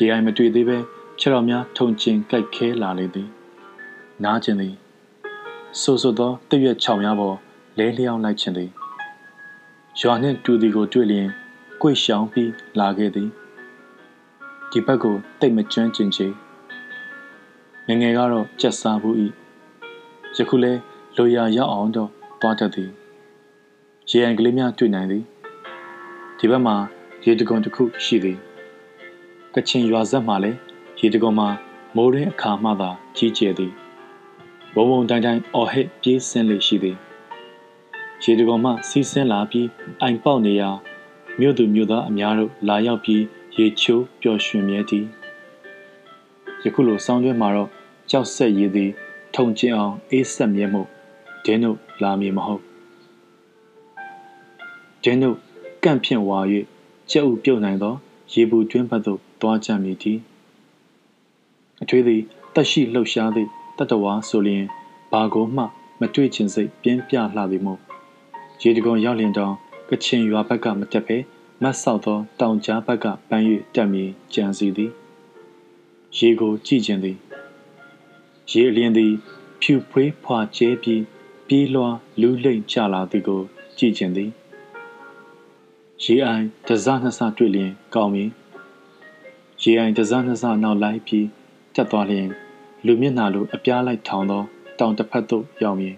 [0.00, 0.78] ရေအိုင်မတွေ့သေးပဲ
[1.18, 3.28] ခြေတော်များထုံကျင်ကြိုက်ခဲလာလေသည်
[4.24, 4.74] နားကျင်သည်
[5.80, 7.36] ဆိုဆိုသောတရွက်ချောင်များပေါ်
[7.78, 8.70] လဲလျောင်းလိုက်ခြင်းသည်
[10.00, 11.28] ရွာနှင့်တူသည်ကိုတွေ့လျင်
[11.80, 13.28] ကြွေရှောင်ပြီးလာခဲ့သည်
[14.70, 16.26] ဒီဘက်ကိုတိတ်မကျွမ်းကျင်ချေ
[17.88, 19.26] ငငယ်ကတော့ကြက်စားဘူးဤ
[20.36, 20.72] ယခုလဲ
[21.16, 22.10] လိုရာရောက်အောင်တော့
[22.40, 22.90] တွားတတ်သည်
[24.10, 25.24] ရေအံကလေးများတွေ့နိုင်သည်
[26.38, 26.76] ဒီဘက်မှာ
[27.24, 28.38] ရေတကွန်တစ်ခုရှိသည်
[29.54, 30.58] ကချင်ရွာဆက်မှာလည်း
[30.98, 31.48] ရေတကွန်မှာ
[31.96, 33.72] မိုးရင်းအခါမှသာကြီးကျယ်သည်
[34.74, 36.96] ဘုံဘုံတိုင်းတိုင်းအော်ဟစ်ပြေးဆင်းလေရှိသည်
[38.22, 39.68] ရေတကွန်မှစီးဆင်းလာပြီး
[40.02, 40.70] အိမ်ပေါက်နေရာ
[41.40, 43.22] မြို့သူမြို့သားအများတို့လာရောက်ပြီး
[43.58, 45.04] ရေချိုးပျော်ရွှင်မြဲသည်
[46.62, 47.68] ယခုလိုစောင်းကျွဲမှာတော့
[48.10, 48.90] ကြောက်ဆက်ရည်သည်
[49.34, 50.82] ထုံကျင်အောင်အေးဆက်မြဲမှု
[51.44, 52.62] ဒင်းတို့လာမည်မဟုတ်
[55.02, 55.36] ဒင်းတို့
[55.84, 56.38] ကန့်ဖြင့်ဝါ၍
[57.10, 57.94] ကြက်ဥပြုတ်နိုင်သော
[58.32, 60.18] ရေဘူးတွင်းဘက်သို့သွားကြမည်သည်
[61.82, 62.22] အထွေးသည်
[62.54, 63.48] တက်ရှိလှုပ်ရှားသည့်
[63.78, 64.64] တတဝါဆိုလျင်
[65.12, 65.62] ဘာကိုမှ
[66.00, 67.80] မတွေ့ချင်စိတ်ပြင်းပြလှသည်မို့
[68.62, 69.54] ရေတကုံရောက်လျင်တောင်
[69.88, 71.16] ကချင်ရွာဘက်ကမတက်ပဲ
[71.62, 73.44] မတ်ဆောက်သောတောင်ကြားဘက်ကပန်း၍
[73.74, 74.04] တက်မြေ
[74.34, 74.90] ကြံစီသည်
[76.18, 77.16] ရေကိုကြည့်ခြင်းသည်
[78.50, 79.12] ရေအလင်းသည်
[79.60, 81.02] ဖြူဖွေးဖွာကျဲပြီး
[81.46, 81.88] ပြေးလွှာ
[82.20, 83.40] လူးလိမ့်ကျလာသည်ကို
[83.78, 84.30] ကြည့်ခြင်းသည်
[86.04, 88.30] ရေအိုင်တစနှစ်ဆတွေ့လျင်ကောင်းမည်
[89.62, 91.26] ရေအိုင်တစနှစ်ဆနောက်လိုက်ပြီး
[91.74, 92.28] တက်သွားလျင်
[92.86, 94.42] လူမျက်နှာလိုအပြားလိုက်ထောင်သော
[94.78, 95.94] တောင်တစ်ဖက်သို့ရောက်မည်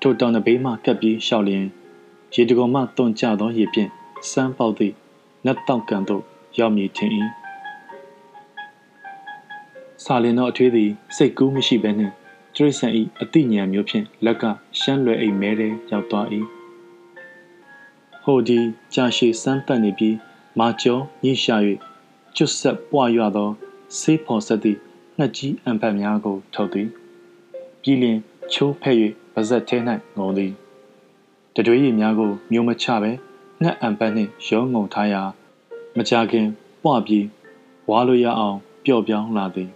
[0.00, 1.64] ထိုတောင်တစ်ဘေးမှကပ်ပြီးရှောက်လျင်
[2.34, 3.90] ရေတကုံမှတွန်ကျသောရေဖြင့်
[4.30, 4.94] စမ်းပေါက်သည့်
[5.46, 6.22] နတ်တောက်ကန်သို့
[6.58, 7.10] ရောက်မည်ထင်၏
[10.04, 12.14] စာလင်သောအထွေးသည်စိတ်ကူးမရှိဘဲနှင့်
[12.54, 12.88] တရိษံ၏
[13.20, 14.44] အတိညာမျိုးဖြင့်လက်က
[14.80, 16.28] ရှမ်းလွယ်အိမ်မဲထဲရောက်သွား၏
[18.24, 18.58] ဟိုဒီ
[18.94, 20.16] ကြာရှည်စမ်းတက်နေပြီး
[20.58, 21.56] မာကျော်ညှိရှာ၍
[22.36, 23.50] ကျွတ်ဆက်ပွားရွသော
[23.98, 24.78] ဆေးဖော်ဆက်သည့်
[25.18, 26.88] ငှက်ကြီးအံဖတ်များကိုထုတ်သည်
[27.82, 28.18] ပြီးလျင်
[28.52, 28.96] ချိုးဖက်၍
[29.32, 29.76] ပါဇက်ထဲ၌
[30.16, 30.52] ငုံသည်
[31.54, 33.10] တတွေးရည်များကိုမျိုးမချပဲ
[33.62, 35.22] ငှက်အံပတ်နှင့်ရုံးငုံထားရာ
[35.96, 36.46] မကြခင်
[36.82, 37.26] ပွားပြီး
[37.90, 39.68] ဝါလိုရအောင်ပျော့ပြောင်းလာသည်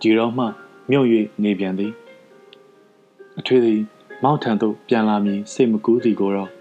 [0.00, 0.44] ဒီတော့မှ
[0.90, 1.08] မြုပ်၍
[1.42, 1.92] နေပြန်သည်
[3.38, 3.80] အထွေသည်
[4.22, 6.55] မောက်ထံသို့ပြန်လာမည်စိတ်မကူးသည်ကိုတော့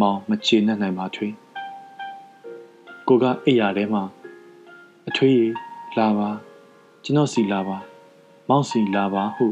[0.00, 1.28] မောင်မချေနှံ့နိုင်ပါထွေ
[3.08, 4.02] ကိုကအိယာထဲမှာ
[5.08, 5.40] အထွေး
[5.98, 6.28] လာပါ
[7.04, 7.76] ကျွန်တော်စီလာပါ
[8.48, 9.46] မောင်စီလာပါဟု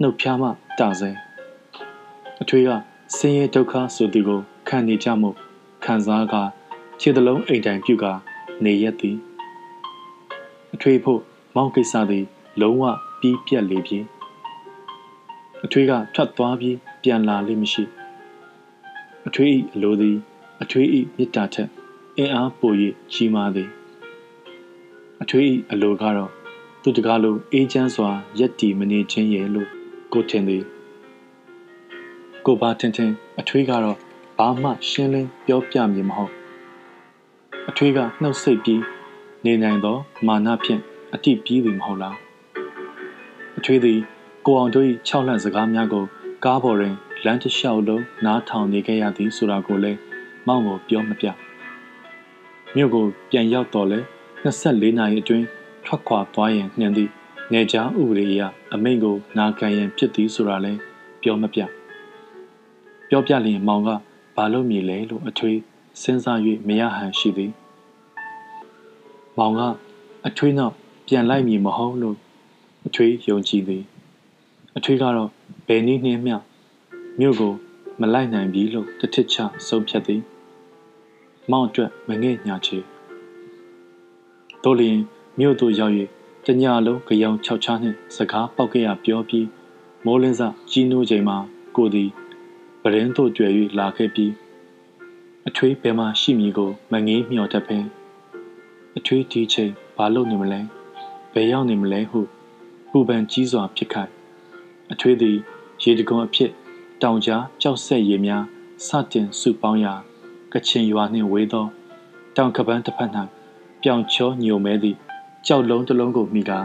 [0.00, 0.48] နှုတ်ဖျားမှ
[0.78, 1.10] တဆဲ
[2.42, 2.70] အထွေးက
[3.16, 5.30] ဆင်းရဲဒုက္ခဆိုသူကိုခံနေကြမှု
[5.84, 6.42] ခံစားကာ
[7.00, 8.12] ခြေသလုံးအိမ်တိုင်ပြုကာ
[8.64, 9.16] နေရက်သည်
[10.74, 11.20] အထွေးဖို့
[11.56, 12.24] မောင်ကိစ္စသည်
[12.60, 12.84] လုံးဝ
[13.20, 13.98] ပြီးပြက်လေပြီ
[15.64, 17.82] အထွေးကထွက်သွားပြီးပြန်လာလိမ့်မရှိ
[19.28, 20.16] အထွေးဤအလိုသည်
[20.62, 21.68] အထွေးဤမေတ္တာထက်
[22.18, 22.72] အင်အားပို၍
[23.12, 23.68] ကြီးမားသည်
[25.22, 26.30] အထွေးဤအလိုကတော့
[26.82, 29.68] သူတကားလိုအေးချမ်းစွာရက်တီမနေခြင်းရဲ့လို့
[30.12, 30.62] ကိုထင်သည်
[32.46, 33.98] ကိုပါထင်ထင်အထွေးကတော့
[34.38, 36.32] ဘာမှရှင်းလင်းပြောပြမည်မဟုတ်
[37.68, 38.82] အထွေးကနှုတ်ဆက်ပြီး
[39.44, 39.96] နေနိုင်သော
[40.26, 40.80] မာနဖြင့်
[41.14, 42.16] အတိပြေးသည်မဟုတ်လား
[43.58, 43.98] အထွေးသည်
[44.46, 46.04] ကိုအောင်တို့၏၆လန့်စကားများကို
[46.44, 46.94] ကားပေါ်တွင်
[47.24, 49.98] လမ်းတစ်လျှောက်လုံးနားထောင်နေခဲ့ရသည်ဆိုတာကိုလည်း
[50.46, 51.26] မောင်ကိုပြောမပြ
[52.74, 53.98] မြို့ကိုပြန်ရောက်တော့လဲ
[54.44, 55.46] 24နာရီအတွင်း
[55.84, 57.10] ထွက်ခွာသွားရင်နှင်သည့်
[57.52, 58.42] နေကြားဥပဒေအရ
[58.74, 60.78] အမိန့်ကိုနာခံရန်ဖြစ်သည်ဆိုတာလည်း
[61.22, 61.60] ပြောမပြ
[63.08, 63.88] ပြောပြလျင်မောင်က
[64.36, 65.58] ဘာလို့မြည်လဲလို့အထွေး
[66.02, 66.38] စဉ်းစား၍
[66.68, 67.52] မရဟန်ရှိသည်
[69.38, 69.60] မောင်က
[70.26, 70.74] အထွေးနောက်
[71.08, 72.16] ပြန်လိုက်မည်မဟုတ်လို့
[72.86, 73.82] အထွေးယုံကြည်သည်
[74.76, 75.30] အထွေးကတော့
[75.66, 76.36] ဘယ်နည်းနှင်းမျှ
[77.20, 77.52] မြို့ကို
[78.00, 79.36] မလိုက်နိုင်ပြီလို့တထစ်ချ
[79.66, 80.22] ဆုံးဖြတ်သည်
[81.50, 82.78] မောင်အတွက်မငဲ့ညာချေ
[84.62, 84.98] တို့လျင်
[85.38, 85.94] မြို့သို့ရောက်၍
[86.46, 89.46] တညလုံးကြောင်ခြောက်ချနှင့်စကားပေါက်ခဲ့ရပြောပြီး
[90.04, 91.38] မိုးလင်းစကြီးနိုးချိန်မှာ
[91.76, 92.10] ကိုသည်
[92.82, 94.32] ပရင်းသို့ကြွယ်၍လာခဲ့ပြီး
[95.48, 97.84] အထွေးဘယ်မှာရှိမည်ကိုမငေးမျှော်တတ်ပင်
[98.96, 100.60] အထွေးဒီချိန်ဘာလုပ်နေမလဲ
[101.32, 102.20] ဘယ်ရောက်နေမလဲဟု
[102.90, 104.10] ပူပန်ကြီးစွာဖြစ်ခိုက်
[104.92, 105.36] အထွေးသည်
[105.82, 106.52] ရေတကွန်အဖြစ်
[107.02, 108.44] တောင်ကြားကြောက်ဆက်ရည်များ
[108.86, 109.94] စတင်စုပေါင်းရာ
[110.52, 111.66] ကချင်ရွာနှင့်ဝေးသော
[112.36, 113.10] တောင်ကပန်းတစ်ဖက်၌
[113.82, 114.96] ပြောင်ချောညိုမဲသည့်
[115.46, 116.58] ကြောက်လုံးတစ်လုံးကိုမိကာ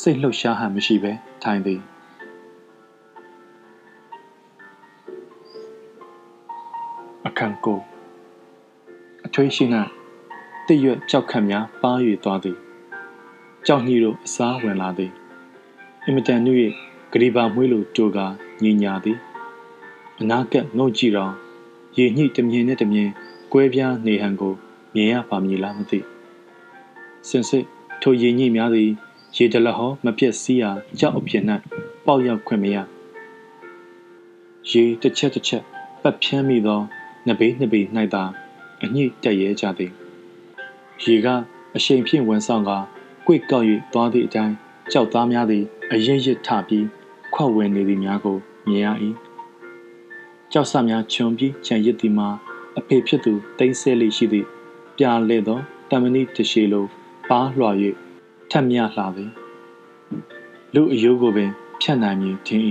[0.00, 1.12] စိတ်လှုပ်ရှားဟန်မရှိဘဲ
[1.42, 1.80] ထိုင်သည်
[7.26, 7.80] အခန်းကို
[9.26, 9.64] အထွေးရှိ၌
[10.66, 12.56] တည့်ရွက်ကြောက်ခတ်များပါး၍သွားသည်
[13.66, 15.12] ကြောက်ညှိတို့အစားဝင်လာသည်
[16.04, 16.58] အင်မတန်နှုတ်၍
[17.12, 18.26] ဂရီပါမွေးလိုတိုကာ
[18.64, 19.18] ညင်ညာသည်
[20.22, 21.32] အနာကက်ငုံကြည့်တော့
[21.96, 23.10] ရေညှိတမြင်နဲ့တမြင်
[23.52, 24.54] ကွဲပြားနေဟန်ကို
[24.94, 25.98] မြင်ရပါမည်လားမသိ
[27.28, 27.64] စင်စစ်
[28.02, 28.90] ထိုရေညှိများသည်
[29.36, 31.44] ရေတလဟောမပြက်စီးရာကြောက်အဖြစ်၌
[32.06, 32.76] ပေါက်ရောက်ခွင့်မရ
[34.70, 35.62] ရေတစ်ချက်တစ်ချက်
[36.02, 36.80] ပတ်ဖြန်းမိသော
[37.28, 37.84] နဘေးနဘေး၌
[38.14, 38.24] သာ
[38.82, 39.92] အညှိတက်ရဲကြသည်
[41.04, 41.26] ရေက
[41.76, 42.70] အရှိန်ဖြင့်ဝင်ဆောင်က
[43.26, 44.54] ကွေ့ကောက်၍သွားသည့်အတိုင်း
[44.92, 46.86] ကြောက်သားများသည်အရစ်ရစ်ထပြီး
[47.34, 48.36] ခွက်ဝင်နေသည်များကို
[48.68, 48.88] မြင်ရ၏
[50.52, 52.28] ကြောက်ဆများခြုံပြီးခြံရစ်သည်မှာ
[52.78, 54.46] အဖေဖြစ်သူတိမ့်ဆဲလေးရှိသည့်
[54.96, 55.58] ပြာလဲသော
[55.90, 56.84] တမဏိတရှိလို
[57.28, 57.70] ပါလွှာ၍
[58.50, 59.30] ထက်မြလှသည်
[60.74, 61.50] လူအယိုးကိုပင်
[61.80, 62.62] ဖြတ်နိုင်မည်ထင်၏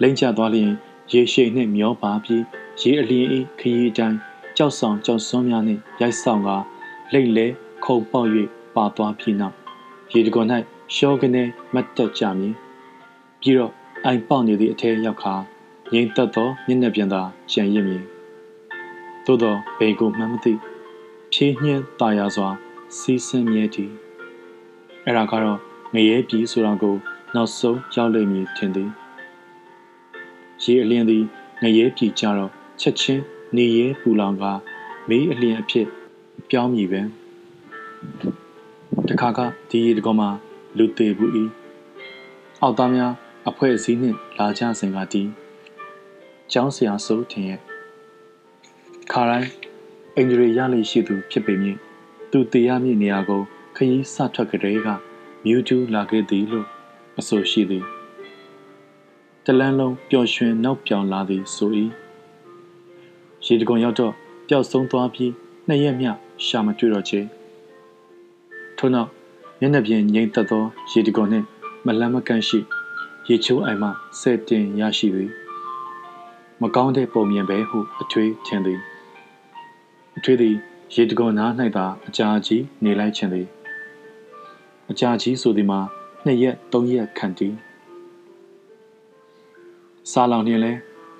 [0.00, 0.70] လိမ့်ချသွားလျင်
[1.12, 2.42] ရေရှိန်နှင့်မျောပါပြီး
[2.80, 3.26] ရေအလျင်၏
[3.58, 4.18] ခရီးတိုင်း
[4.56, 6.48] ကြောက်ဆောင်ကြောက်စွန်းများနှင့်ရိုက်ဆောင်က
[7.12, 7.46] လိမ့်လဲ
[7.84, 8.30] ခုံပေါက်၍
[8.76, 9.56] ပါသွားပြီးနောက်
[10.12, 10.48] ရေတကွန်၌
[10.94, 11.42] ရှောကနေ
[11.74, 12.54] မတ်တက်ကြမည်
[13.40, 13.72] ပြီးတော့
[14.04, 15.34] အိုင်ပေါက်နေသည့်အထက်ရောက်ခါ
[15.94, 17.22] ငိမ့်သက်သောမျက်နှာပြန်သာ
[17.52, 18.02] ကြံရစ်မည်
[19.24, 20.52] သို့သောဘေကိုမှန်းမသိ
[21.32, 22.48] ဖြေးညှင်းတာယာစွာ
[22.98, 23.90] စီးဆင်းမြဲသည်
[25.04, 25.58] အဲ့ဒါကတော့
[25.94, 26.96] ငရဲပြည်ဆိုတာကို
[27.34, 28.90] နောက်ဆုံးရောက်လိမ့်မည်ထင်သည်
[30.62, 31.24] ရေအလင်းသည်
[31.62, 32.50] ငရဲပြည်ကြတော့
[32.80, 33.22] ချက်ချင်း
[33.56, 34.44] နေရဲပူလောင်က
[35.08, 35.86] မေးအလျင်အဖြစ်
[36.48, 37.00] ပြောင်းမြည်ပဲ
[39.08, 39.40] တခါက
[39.70, 40.28] ဒီရေတကောမှာ
[40.78, 41.44] လူသေးဘူးဤ
[42.62, 43.12] အောက်သားများ
[43.48, 45.43] အဖွဲ့အစည်းနှင့်လာကြစဉ်ကတည်း
[46.56, 47.60] ကျောင်းဆရာစိုးထင်ရဲ့
[49.12, 49.50] ခါတိုင်း
[50.16, 51.76] အင်ဂျရီရလိရှိသူဖြစ်ပေမည်
[52.30, 53.42] သူတရားမြင့်နေရာကို
[53.76, 54.88] ခရီးစထွက်ကြတဲ့က
[55.44, 56.66] မြူးကျူးလာခဲ့သည်လို့
[57.18, 57.84] အဆိုရှိသည်
[59.44, 61.70] တလန်းလုံးပျော်ရွှင်နောက်ပြောင်လာသည်ဆို၏
[63.46, 64.12] ရေတကုံရောက်တော့
[64.48, 65.32] ပျောက်ဆုံးသွားပြီး
[65.66, 66.06] နှစ်ရက်မြ
[66.46, 67.20] ရှာမတွေ့တော့ချေ
[68.78, 69.10] ထို့နောက်
[69.60, 71.46] မျက်နှာပြင်ငိမ့်သက်သောရေတကုံနှင့်
[71.86, 72.58] မလန်းမကန့်ရှိ
[73.28, 73.88] ရေချိုးအိမ်မှ
[74.20, 75.32] ဆယ်တင်ရရှိသည်
[76.62, 78.80] မကောင်းတဲ့ပုံမြင်ပဲဟုအထွေးထင်သည်
[80.16, 80.56] အထွေးသည်
[80.94, 83.46] ရေတကုံနား၌သာအကြာကြီးနေလိုက်ခြင်းသည်
[84.90, 85.80] အကြာကြီးဆိုသည်မှာ
[86.24, 87.56] နှစ်ရက်သုံးရက်ခန့်တည်း
[90.10, 90.72] စားလောင်နေလဲ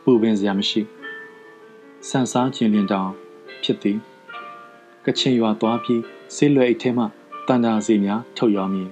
[0.05, 0.81] ပူပင်စရာမရှိ
[2.09, 3.11] ဆန်စားခြင်းလင်တောင်
[3.63, 3.99] ဖြစ်သည်
[5.05, 6.03] ကချင်ရွာသွားပြီး
[6.35, 7.05] ဆေးလွယ်အိတ်ထဲမှ
[7.47, 8.89] တန်တာစီများထုတ်ရောမည်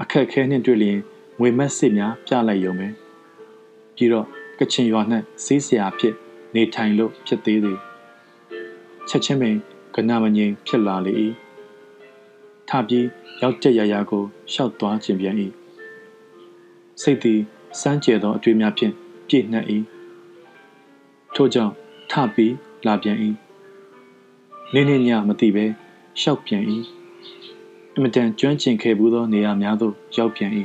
[0.00, 0.98] အခက်ခဲနှင့်တွေ့လျင်
[1.40, 2.88] ငွေမက်စစ်များပြလိုက်ရုံပဲ
[3.96, 4.26] ပြီးတော့
[4.58, 5.02] ကချင်ရွာ၌
[5.44, 6.14] ဆေးဆရာဖြစ်
[6.54, 7.78] နေထိုင်လို့ဖြစ်သေးသည်
[9.08, 9.56] ချက်ချင်းပင်
[9.94, 11.12] ကနာမငြိမ်ဖြစ်လာလေ၏
[12.68, 13.06] ထပြီး
[13.42, 15.36] ရောက်တဲ့ရရာကိုရှောက်သွားခြင်းပြန်၏
[17.02, 17.40] စိတ်သည်
[17.80, 18.92] စမ်းကြဲသောအတွေ့များဖြင့်
[19.28, 19.66] ပြည့်နှက်၏
[21.34, 21.72] ထို့ကြောင့်
[22.10, 22.54] ထပြီး
[22.86, 23.18] လာပြန်၏
[24.74, 25.64] နေ့နေ့ညမသိဘဲ
[26.20, 26.62] ရှောက်ပြန်၏
[27.96, 30.52] အမတန်ကျွမ်းကျင်ခဲ့ဘူးသောနေရာများသို့ရောက်ပြန်၏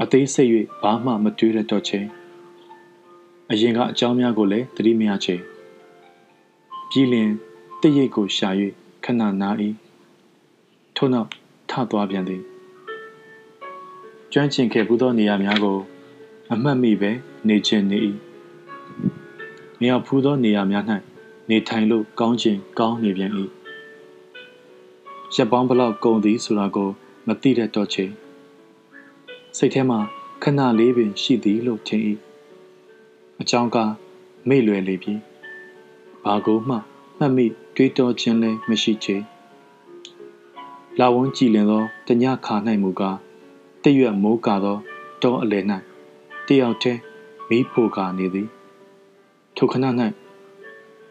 [0.00, 0.50] အသေးစိတ်၍
[0.82, 2.00] ဘာမှမတွေးရတော့ချေ
[3.52, 5.34] အရင်ကအကြောင်းများကိုလည်းသတိမရချေ
[6.90, 7.30] ပြီးလျင်
[7.80, 8.48] တည့်ရိတ်ကိုရှာ၍
[9.04, 9.50] ခဏနာ၏
[10.96, 11.28] ထို့နောက်
[11.70, 12.42] ထသွားပြန်သည်
[14.32, 15.78] ကျွမ်းကျင်ခဲ့ဘူးသောနေရာများကို
[16.52, 17.10] အမှတ်မိပဲ
[17.48, 17.98] နေခြင်းနေ၏
[19.80, 20.84] နေရာဖူးသောနေရာများ၌
[21.50, 23.32] နေထိုင်လို့ကောင်းခြင်းကောင်းနေပြန်၏
[25.34, 26.90] ရက်ပေါင်းဘလောက်ကုန်သည်ဆိုတာကို
[27.26, 28.04] မသိတတ်တော့ချေ
[29.56, 29.98] စိတ်ထဲမှာ
[30.42, 32.02] ခဏလေးပင်ရှိသည်လို့ထင်၏
[33.42, 33.76] အကြောင်းက
[34.48, 35.14] မေ့လွယ်လေပြီ
[36.24, 36.74] ဘာကိုမှ
[37.18, 39.16] မှတ်မိတွေးတောခြင်းလည်းမရှိချေ
[40.98, 43.16] လာဝန်းကြည်လင်သောတညခါ၌မူကား
[43.82, 44.78] တရွက်မိုးကာသော
[45.22, 45.64] တောအလယ်၌
[46.46, 47.00] တယောက်တည်း
[47.48, 48.48] မီးဖိုကာနေသည်
[49.56, 49.84] ထိုခဏ၌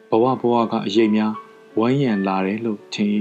[0.09, 1.33] ဘဝဘဝကအရေးများ
[1.79, 3.09] ဝမ်းရံလာတယ်လို့ထင်၏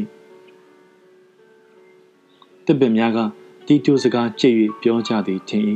[2.66, 3.18] တပည့်များက
[3.66, 5.64] တီတူစကားကြိတ်၍ပြောကြသည်ထင်၏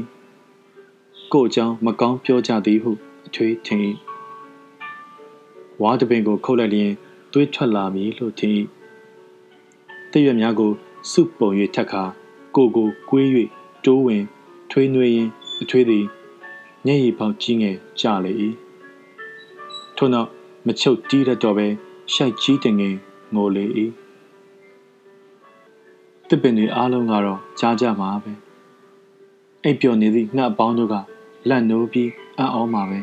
[1.33, 2.93] ကိုအကြောင်းမကောင်းပြောကြသည်ဟု
[3.33, 3.81] အထွေးထင်၏
[5.83, 6.93] ဝါတပင်ကိုခုတ်လိုက်လျင်
[7.33, 8.53] သွေးထွက်လာမည်လို့ထင်၏
[10.13, 10.73] တရွက်များကို
[11.11, 12.03] စုပုံ၍ထက်ခါ
[12.57, 13.29] ကိုကိုကွေး၍
[13.85, 14.25] တိုးဝင်
[14.71, 15.29] ထွေးနှွေးရင်
[15.63, 16.05] အထွေးသည်
[16.87, 18.33] ညရည်ပေါက်ကြီးငယ်ကြလေ၏
[19.97, 20.29] ထို့နောက်
[20.67, 21.67] မချုပ်တီးရတော့ပဲ
[22.13, 22.97] ရှိုက်ကြီးတင်ငင်
[23.35, 23.65] ငိုလေ၏
[26.29, 28.33] တစ်ပင်တွေအားလုံးကတော့ကြားကြမှာပဲ
[29.65, 30.95] အိပ်ပျော်နေသည့်ငှက်ပေါင်းတို့က
[31.49, 33.01] လန့်နိုးပြီးအံ့ဩမှာပဲ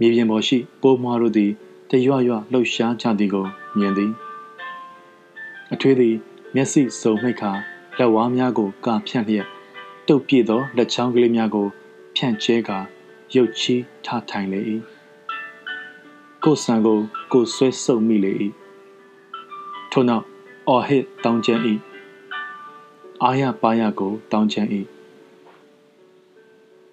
[0.00, 1.50] မြေပြင်ပေါ်ရှိပိုးမွားတို့သည်
[1.90, 3.46] တရွရွလှုပ်ရှားကြသည်ကို
[3.78, 4.12] မြင်သည်
[5.72, 6.14] အထွေးသည်
[6.54, 7.52] မျက်စိစုံမိတ်ခါ
[7.98, 9.46] လက်ဝါးများကိုကာဖြန့်လျက်
[10.08, 11.66] တုပ်ပြည့်သောလက်ချောင်းကလေးများကို
[12.16, 12.78] ဖြန့်ကျဲကာ
[13.34, 14.60] ရုပ်ချီးထားထိုင်လေ၏
[16.44, 16.98] ကိုဆန်ကို
[17.32, 18.32] ကိုဆွဲဆုပ်မိလေ၏
[19.90, 20.24] ထို့နောက်
[20.68, 21.62] အော်ဟစ်တောင်းချမ်း၏
[23.22, 24.68] အာရပါရကိုတောင်းချမ်း၏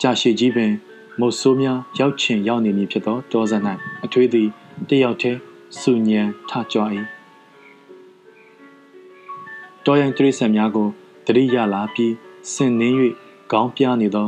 [0.01, 0.71] ကြာရှည်ကြီးပင်
[1.19, 3.63] မုတ်ဆိုးများရောက်ချင်ရောက်နေမည်ဖြစ်သောတောဇက်၌
[4.05, 4.47] အထွေးသည်
[4.89, 5.39] တယောက်တည်း
[5.79, 6.81] စူညံထကြွ၏
[9.85, 10.87] တော်ရင်တရိษံများကို
[11.25, 12.13] တတိရလာပြီး
[12.53, 12.95] ဆင်နှင်း၍
[13.51, 14.27] ခေါင်းပြားနေသော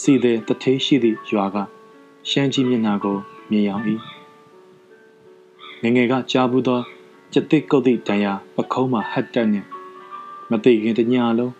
[0.00, 1.56] စီတဲ့တထေးရှိသည့်ရွာက
[2.28, 3.16] ရှမ်းကြီးမျက်နှာကို
[3.50, 3.84] မြင်ရောက်၏
[5.82, 6.80] ငငယ်ကကြားဘူးသော
[7.32, 9.66] ကျက်တစ်ကုတ်သည့်တန်ရာပခုံးမှဟတ်တက်နှင့်
[10.50, 11.52] မသိခင်တညာလုံး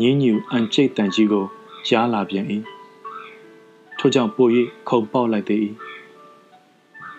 [0.00, 1.44] ငင်းညူအန်ကျိတ်တန်ကြီးကို
[1.86, 2.46] ကြားလာပြန်၏
[3.98, 4.48] ထို့ကြောင့်ပို၍
[4.88, 5.64] ခုံပေါက်လိုက်သေး၏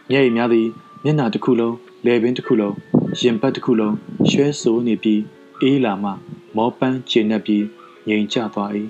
[0.09, 0.67] မျက်ရည်များသည်
[1.03, 1.75] မျက်နှာတစ်ခုလုံး
[2.05, 2.75] လယ်ပင်တစ်ခုလုံး
[3.19, 3.95] ရင်ပတ်တစ်ခုလုံး
[4.29, 5.21] ရွှဲဆိုးနေပြီး
[5.61, 6.11] အေးလာမှ
[6.55, 7.63] မောပန်းကျဉ်နှက်ပြီး
[8.07, 8.71] ငြိမ်ကျသွား၏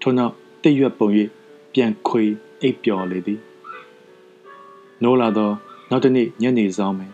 [0.00, 1.08] ထို့နောက်တိတ်ရွက်ပုံ၍
[1.72, 2.24] ပြန်ခွေ
[2.62, 3.40] အိပ်ပျော်လေသည်
[5.02, 5.50] နိုးလာသော
[5.90, 7.12] နောက်တစ်နေ့ညနေဆောင်မယ်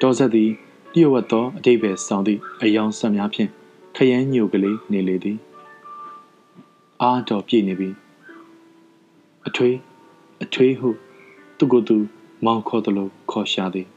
[0.00, 0.50] တော်ဆက်သည်
[0.94, 3.50] လျှို့ဝှက်သောအတိတ်ပဲဆောင်သည့်အယောင်ဆက်များဖြင့်
[3.96, 5.38] ခရမ်းညိုကလေးနေလေသည်
[7.02, 7.90] အားတော်ပြည့်နေပြီ
[9.46, 9.76] အထွေး
[10.44, 10.88] အထွေးဟု
[11.58, 11.96] သူကိုယ်သူ
[12.44, 13.88] မောင်းခေါ်သလိုခေါ်ရှာသည်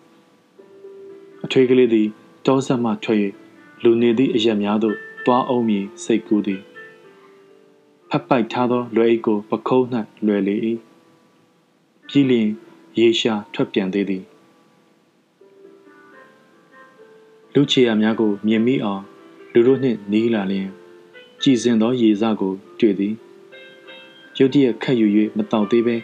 [1.45, 2.07] အထွေးကလေးသည်
[2.45, 3.19] တောဆက်မှထွက်၍
[3.83, 4.95] လူနေသည့်အရက်များသို့
[5.25, 6.61] သွားအောင်မည်စိတ်ကူးသည်
[8.09, 9.85] ဖတ်ပိုက်ထားသောလွယ်အိတ်ကိုပခုံး၌
[10.25, 10.55] လွယ်လေ၏
[12.07, 12.49] ပြီးလျင်
[12.99, 14.23] ရေရှာထွက်ပြန်သေးသည်
[17.53, 19.03] လူချေရများကိုမြင်မိအောင်
[19.53, 20.69] လူတို့နှင့်နီးလာလျင်
[21.43, 23.13] ကြည်စင်သောရေစကိုတွေ့သည်
[24.37, 25.07] ရုတ်တရက်ခတ်ယူ၍
[25.37, 25.95] မတောက်သေးပဲ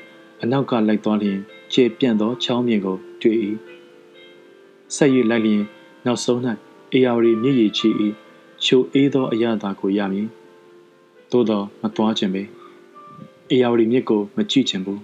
[0.42, 1.40] အနောက်ကလိုက်သွားလျင်
[1.72, 3.38] ခြေပြန့်သောချောင်းမြင်ကိုတွေ့၏
[4.96, 5.64] ဆက်၍လိုက်လျင်
[6.06, 6.40] နောက်ဆုံး၌
[6.94, 7.90] အေယာဝတီမြည်ရည်ချီ၏
[8.64, 10.28] ချိုအေးသောအရာသာကိုရမည်
[11.32, 12.44] သို့သောမသွားခြင်းပဲ
[13.50, 15.02] အေယာဝတီမြစ်ကိုမကြည့်ခြင်းဘူး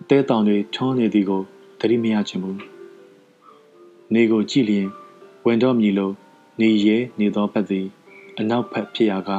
[0.00, 1.42] အသေးတောင်တွေထွန်းနေသည်ကို
[1.80, 2.58] သတိမရခြင်းဘူး
[4.14, 4.86] နေကိုကြည့်လျင်
[5.46, 6.14] ဝင်တော့မြည်လို့
[6.60, 7.86] နေရဲနေသောဘက်သည်
[8.40, 9.30] အနောက်ဘက်ဖြစ်ရာက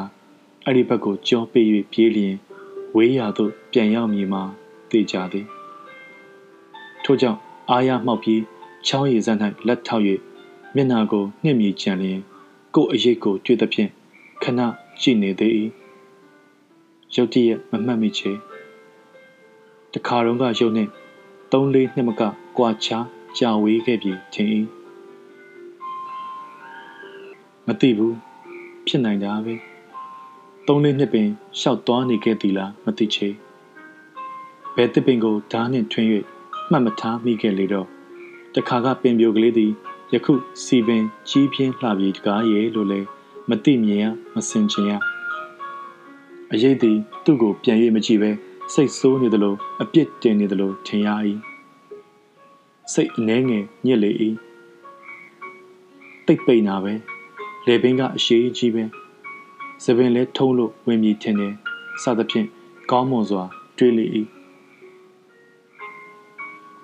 [0.65, 2.35] အဲ့ဒီဘက်ကိုကြောပေး၍ပြေးလျင်
[2.95, 4.43] ဝေးရာသို့ပြန်ရောက်မည်မှာ
[4.89, 5.45] သိကြသည်
[7.03, 8.41] ထို့ကြောင့်အားရမှောက်ပြီး
[8.87, 10.03] ချောင်းရည်စမ်း၌လက်ထောက်၍
[10.75, 12.19] မျက်နာကိုနှင့်မြည်ကြံလျင်
[12.75, 13.89] ကို့အရေးကိုတွေ့သဖြင့်
[14.43, 14.59] ခဏ
[15.01, 15.51] ကြည့်နေသေး၏
[17.15, 18.31] ရုတ်တရက်မမှတ်မိချေ
[19.93, 20.89] တခါတော့ကရုပ်နှင့်
[21.51, 22.21] သုံးလေးနှစ်မက
[22.57, 22.97] ကွာချာ
[23.37, 24.47] ကြာဝေးခဲ့ပြီထင်၏
[27.67, 28.30] မသိဘူး
[28.93, 29.55] ဖြစ်နိုင်တာပဲ
[30.67, 31.27] သုံးလေးနှစ်ပင်
[31.59, 33.29] ရှောက်သွားနေခဲ့သည်လားမသိချေ
[34.75, 36.09] ဘယ်တစ်ပင်ကိုဓားနှင့်ထွင်း၍
[36.71, 37.87] မှတ်မထားမိခဲ့လေတော့
[38.55, 39.71] တခါကပင်ပြိုကလေးသည်
[40.13, 42.99] ယခုစီပင်ကြီးပြင်းလှပြီတကားရဲ့လို့လဲ
[43.49, 44.05] မသိမြင်ရ
[44.35, 44.91] မစင်ချင်ရ
[46.51, 48.31] အရေးသည်သူ့ကိုပြန်၍မကြည့်ပဲ
[48.73, 51.09] စိတ်ဆိုးနေသလိုအပြစ်တင်နေသလိုထင်ရ၏
[52.93, 54.11] စိတ်အနှဲငယ်ညစ်လေ၏
[56.25, 56.93] တိတ်ပိန်တာပဲ
[57.67, 58.83] လေပင်ကအရှိကြီးပဲ
[59.83, 61.53] သပင်လဲထုံးလို့ဝင်မြည်ထင်တယ်
[62.01, 62.47] စသဖြင့်
[62.91, 63.43] ကောင်းမွန်စွာ
[63.77, 64.05] တွေးလေ၏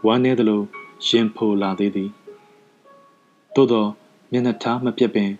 [0.05, 0.61] ဝမ်းနေသလို
[1.07, 2.09] ရင်ဖိုလာသေးသည်
[3.55, 3.85] သို့သော
[4.31, 5.31] မျက်နှာထားမပြတ်ပင်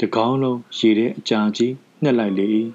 [0.00, 2.46] တကောင်းလုံးရေထဲအကြာကြီးနှက်လိုက်လေ၏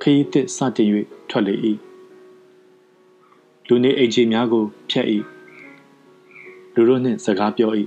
[0.00, 0.88] ခရီးသစ်စတင်၍
[1.30, 1.54] ထွက်လေ၏
[3.66, 5.06] လူနေအိမ်ကြီးများကိုဖျက်၏
[6.74, 7.72] လူတို့နှင့်စကားပြော၏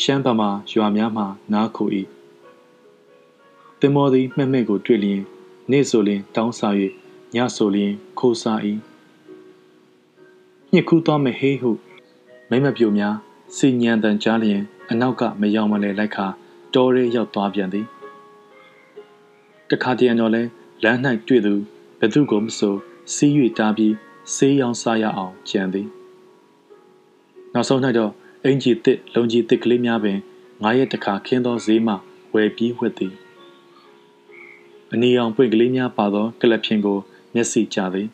[0.00, 1.88] ရှမ်းဗမာရွာများမှနားခို၏
[3.80, 5.22] တင်မောသည်မှဲ့မှဲ့ကိုတွေ့လျင်
[5.70, 6.74] နေ့ဆိုလျင်တောင်းစား၍
[7.34, 8.60] ညဆိုလျင်ခိုးစား၏
[10.72, 11.70] ညှစ်ခူးသွားမဟေးဟု
[12.50, 13.14] မိမပြိုများ
[13.56, 14.60] စီညံတန်ကြားလျင်
[14.90, 16.26] အနောက်ကမယောင်မလဲလိုက်ခါ
[16.74, 17.86] တောရဲရောက်သွားပြန်သည်
[19.70, 20.42] တခါတရံတော့လဲ
[20.82, 20.98] လမ်း၌
[21.28, 21.54] တွေ့သူ
[22.00, 22.74] ဘသူကိုမဆို
[23.14, 23.94] စီး၍တားပြီး
[24.34, 25.86] ဆေးရောင်စားရအောင်ကြံသည်
[27.54, 28.12] နောက်ဆုံး၌တော့
[28.48, 30.18] အင်ဂျီတစ်လုံကြီးတစ်ကလေးများပင်
[30.62, 31.94] ငါရဲ့တခါခင်းသောဈေးမှ
[32.34, 33.14] ဝယ်ပြီးဝတ်သည်
[34.92, 36.98] အနီအောင်ပွင့်ကလေးများပါသောကလပ်ဖြင်ကို
[37.34, 38.08] မျက်စိကြသည်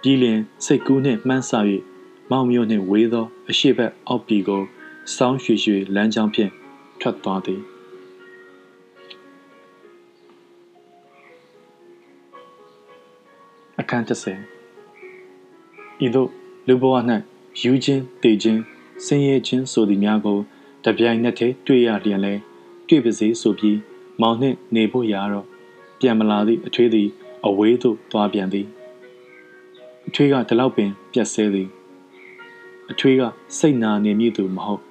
[0.00, 1.52] ပြီးလင်စိတ်ကူးနှင့်မှန်းဆ၍
[2.30, 4.62] မောင်မျိုးနှင့်ဝေးသော အရှိဘက်အောက်ပြည်ကို
[5.16, 6.50] စောင်းရွှေရွှေလမ်းကြောင်းဖြင့်
[7.00, 7.60] ထွက်သွားသည်
[13.80, 16.28] အခန်း30ဤသို့
[16.68, 16.96] လူဘဝ၌
[17.60, 18.60] ယူခြင်းတေခြင်း
[19.04, 20.38] ဆင်းရဲခြင်းဆိုသည်များကို
[20.84, 22.34] တပြိုင်နက်တည်းတွေ့ရလျင်လဲ
[22.88, 23.78] တွေ့ပါစေဆိုပြီး
[24.20, 25.46] မောင်နှင့်နေဖို့ရာတော့
[26.00, 27.08] ပြန်မလာသည့်အထွေးသည်
[27.46, 28.66] အဝေးသို့သွားပြန်သည်
[30.08, 31.68] အထွေးကဒီလောက်ပင် ပြက်ဆဲသည်
[32.90, 33.22] အထွေးက
[33.58, 34.82] စိတ်နာနေမည်သူမဟုတ်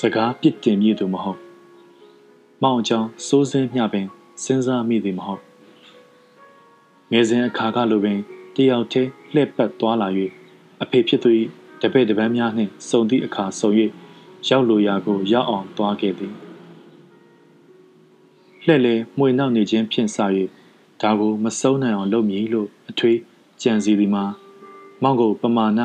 [0.00, 1.40] စကားပြစ်တင်မည်သူမဟုတ်
[2.62, 4.06] မောင်အကြောင်းစိုးစင်းမျှပင်
[4.44, 5.42] စဉ်းစားမိသည်မဟုတ်
[7.10, 8.18] ငယ်စဉ်အခါကလိုပင်
[8.54, 10.08] တယောက်တည်းလှည့်ပတ်သွားလာ၍
[10.82, 11.30] အဖေဖြစ်သူ၏
[11.80, 13.70] တပည့်တပန်းများနှင့်စုံသည့်အခါဆုံ၍
[14.48, 16.34] ရောက်လိုရာကိုရောက်အောင်သွားခဲ့သည်
[18.66, 20.18] လှည့်လေမှွေနောက်နေခြင်းဖြင့်စ၍
[21.02, 23.18] ဒါကိုမဆုံးနိုင်အောင်လုပ်မည်လို့အထွေး
[23.62, 24.24] ကြံစီသည်မှာ
[25.02, 25.80] မောင်ကိုပမာဏ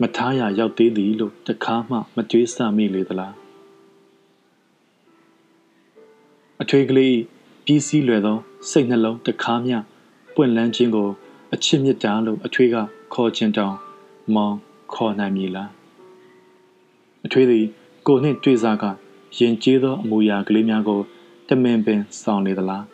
[0.00, 3.34] မထားရရောက်သေးသည်လို့တခါမှမတွေးဆမိလေသလား
[6.62, 7.16] အထွေးကလေး
[7.64, 8.38] ပြီးစီးလွယ်သော
[8.70, 9.78] စိတ်နှလုံးတခါမျှ
[10.34, 11.08] ပွင့်လန်းခြင်းကို
[11.54, 12.76] အချစ်မြတ်တာလို့အထွေးက
[13.14, 13.76] ခေါ်ခြင်းတောင်
[14.34, 14.56] မောင်
[14.94, 15.70] ခေါ်နိုင်မည်လား
[17.26, 17.64] အထွေးသည်
[18.06, 18.84] ကိုနှင့်တွေ့စားက
[19.38, 21.00] ရင်ကျေးသောအမူအရာကလေးများကို
[21.48, 22.84] တမင်ပင်ဆောင်နေသလား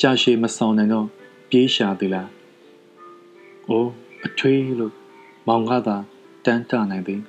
[0.00, 1.06] ကြာရှည်မဆောင်နိုင်တော့
[1.48, 2.28] ပြေးရှာသေးလား
[3.68, 3.90] အိုး
[4.26, 4.92] အထွေးလို့
[5.48, 5.96] မောင်ကသာ
[6.44, 7.20] တန်းတနိုင်သည်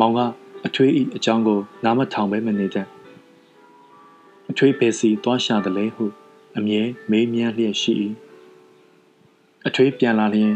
[0.00, 0.20] မောင်က
[0.66, 2.86] အထွေးဤအကြောင်းကိုနားမထောင်ပဲမနေတဲ့
[4.50, 6.04] အထွေးပဲစီသွားရှာတယ်လေဟု
[6.56, 7.92] အမြဲမေးမြန်းလျက်ရှိ၏
[9.66, 10.52] အထွေးပြန်လာလျင်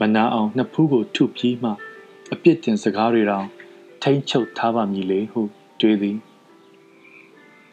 [0.00, 1.70] မနာအောင်နှစ်ဖူးကိုထုပြီးမှ
[2.32, 3.46] အပြစ်တင်စကားတွေတောင်
[4.02, 5.40] ထိမ့်ချုပ်ထားပါမည်လေဟု
[5.80, 6.16] တွေးသည်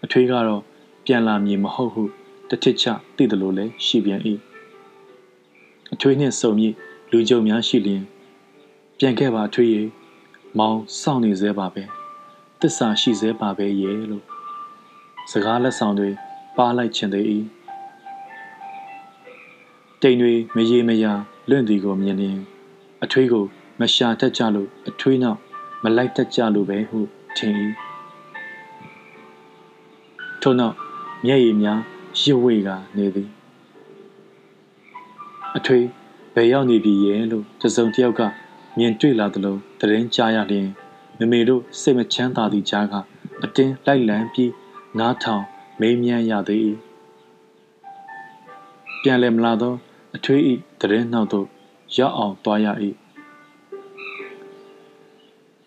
[0.03, 0.61] အထွေးကတော့
[1.05, 2.03] ပြန်လာမည်မဟုတ်ဟု
[2.49, 2.85] တထစ်ချ
[3.15, 4.21] သိတယ်လို့လည်းရှိပြန်၏
[5.93, 6.73] အထွေးနှင့်စုံမြည်
[7.11, 8.03] လူကြုံများရှိလျင်
[8.99, 9.83] ပြန်ခဲ့ပါအထွေးရေ
[10.57, 11.83] မောင်စောင့်နေသေးပါပဲ
[12.61, 14.25] တစ္ဆာရှိစေပါပဲရဲ့လို့
[15.31, 16.09] စကားလက်ဆောင်တွေ
[16.57, 17.25] ပါလိုက်ခြင်းသေး၏
[20.01, 21.13] တိမ်တွေမရေမရာ
[21.49, 22.39] လွင့်သည်ကိုမြင်ရင်
[23.03, 23.45] အထွေးကို
[23.79, 25.39] မရှာတတ်ကြလို့အထွေးနောက်
[25.83, 26.99] မလိုက်တတ်ကြလို့ပဲဟု
[27.37, 27.53] ထင်၏
[30.41, 30.75] ထို့နောက်
[31.25, 31.79] မျက်ရည်များ
[32.21, 33.29] ရစ်ဝေကနေသည်
[35.57, 35.85] အထွေး
[36.33, 38.21] ဘယ်ရောက်နေပြီရဲ့လို့တစုံတစ်ယောက်က
[38.77, 40.67] မြင်တွေ့လာသလိုတရင်ကြားရလျင်
[41.17, 42.93] မမေတို့စိတ်မချမ်းသာသည့်ကြားက
[43.43, 44.51] အတင်းလိုက်လံပြီး
[44.99, 45.43] နားထောင်
[45.79, 46.61] မေးမြန်းရသေး၏
[49.01, 49.73] ပြန်လည်မလာသော
[50.17, 51.47] အထွေးဤတရင်နောက်သို့
[51.97, 52.67] ရောက်အောင်သွားရ၏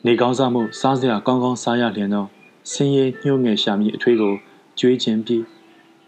[0.04, 2.28] နေကောင်းစားမှုစားစရာကောင်းကောင်းစားရလျင်တော့
[2.72, 4.34] ဆင်းရဲညှို့ငယ်ရှာမိအထွေးကို
[4.78, 5.44] ကြွေးခြင်းပြီး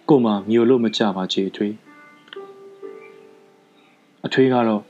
[0.09, 1.75] ကိုမှမျိုးလို့မကြပါချေအထွေး
[4.27, 4.83] အထွေးကတော့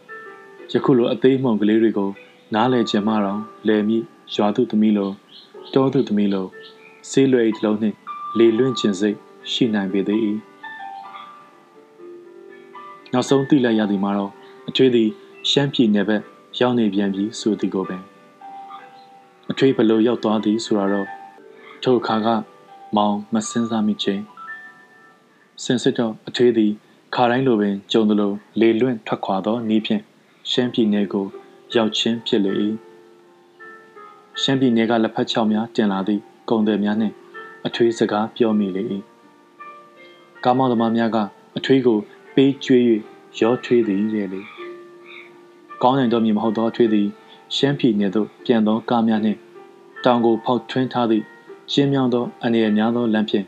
[0.72, 2.10] ယခုလိုအသေးမှောင်ကလေးတွေကို
[2.54, 3.98] နားလဲခြင်းမတော့လဲမိ
[4.34, 5.10] ရွာသူသမီးလို
[5.74, 6.46] တောသူသမီးလို
[7.10, 7.96] ဆေးလွယ်အိတ်လုံးနှင့်
[8.38, 9.16] လေလွင့်ခြင်းစိတ်
[9.52, 10.20] ရှိနိုင်ပေသေး၏
[13.12, 14.32] နောက်ဆုံးသိလိုက်ရသည်မှာတော့
[14.68, 15.08] အထွေးသည်
[15.50, 16.22] ရှမ်းပြည်နယ်ဘက်
[16.60, 18.02] ရောက်နေပြန်ပြီဆိုသည်ကိုပင်
[19.50, 21.08] အထွေးဘလို့ရောက်သွားသည်ဆိုတော့
[21.82, 22.28] ထိုအခါက
[22.96, 24.22] မောင်မစင်းစားမိချင်း
[25.62, 26.72] စင်စစ်တော့အထွေးသည်
[27.14, 30.02] ခါတိုင်းလိုပင်ကြုံသလိုလေလွင့်ထွက်ခွာသောနီးဖြင့်
[30.50, 31.26] ရှမ်းပြည်နယ်ကို
[31.74, 32.52] ရောက်ချင်းဖြစ်လေ၏
[34.42, 37.14] ရှမ်းပြည်နယ်ကလက်ဖက်ချောက်များတင်လာသည့်ကုန်သည်များနှင့်
[37.66, 38.82] အထွေးစကားပြောမိလေ၏
[40.44, 41.18] ကားမောင်သမားများက
[41.56, 41.98] အထွေးကို
[42.34, 42.82] ပေးကျွေး၍
[43.40, 44.40] ရောထွေးသည်ရဲ့လေ
[45.82, 47.06] ကောင်းနိုင်တော့မည်မဟုတ်သောအထွေးသည်
[47.56, 49.38] ရှမ်းပြည်နယ်သို့ပြန်သောကားများနှင့်
[50.04, 51.24] တောင်ကိုဖောက်ထွင်းထားသည့်
[51.72, 53.46] ရှင်းမြောင်းသောအနေအများသောလမ်းဖြင့်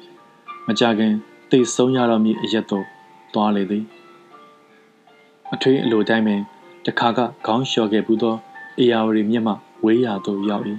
[0.66, 1.12] မကြခင်
[1.50, 2.84] သိဆုံးရတော့မည်အရက်သို့
[3.34, 3.84] သွားလေသည်
[5.54, 6.40] အထွေးအလိုတိုင်းပင်
[6.86, 8.34] တခါကခေါင်းလျှော်ခဲ့ဘူးသော
[8.78, 9.52] အေယာဝတီမြစ်မှ
[9.84, 10.64] ဝေးရာသို့ရောက်၏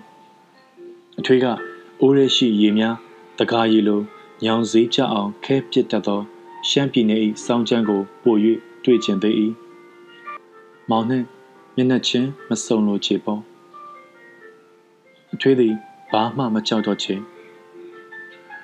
[1.19, 1.45] အထွေးက
[2.02, 2.95] အိုးရရှိရေများ
[3.40, 4.02] တကားရီလို
[4.44, 6.22] ညောင်စည်းကြအောင်ခဲပစ်တတ်သော
[6.69, 8.35] ရှမ်းပြည်နယ်၏စောင်းချမ်းကိုပို၍
[8.83, 9.35] တွေ့ကျင်သေး၏
[10.89, 11.25] မောင်နှင့်
[11.75, 13.41] မျက်နှာချင်းမစုံလိုချေပေါ့
[15.33, 15.73] အထွေးသည်
[16.11, 17.15] ဘာမှမကြောက်တော့ချေ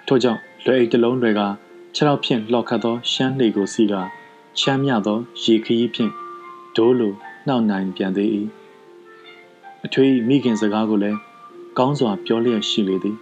[0.07, 1.41] ထို့ကြောင့်လွယ်အိတ်တလုံးတွေက
[1.95, 3.93] ခြေထောက်ဖြင့်လှော်ခတ်သောရှမ်းလေကိုစီက
[4.59, 6.11] ချမ်းမြသောရေခရီးဖြင့်
[6.75, 7.13] ဒိုးလို
[7.47, 8.29] နှောက်နိုင်ပြန်သေး၏
[9.85, 11.17] အထွေးမိခင်စကားကိုလည်း
[11.77, 13.17] ကောင်းစွာပြောလျက်ရှိလေသည်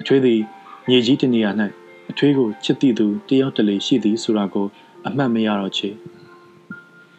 [0.00, 0.40] အထွေးသည်
[0.88, 1.50] မြေကြီးတနေရာ၌
[2.10, 4.66] အထွေးကိုချစ်တိသူတယောက်တလေရှိသည်ဆိုတာကို
[5.06, 5.90] အမှတ်မရတော့ချေ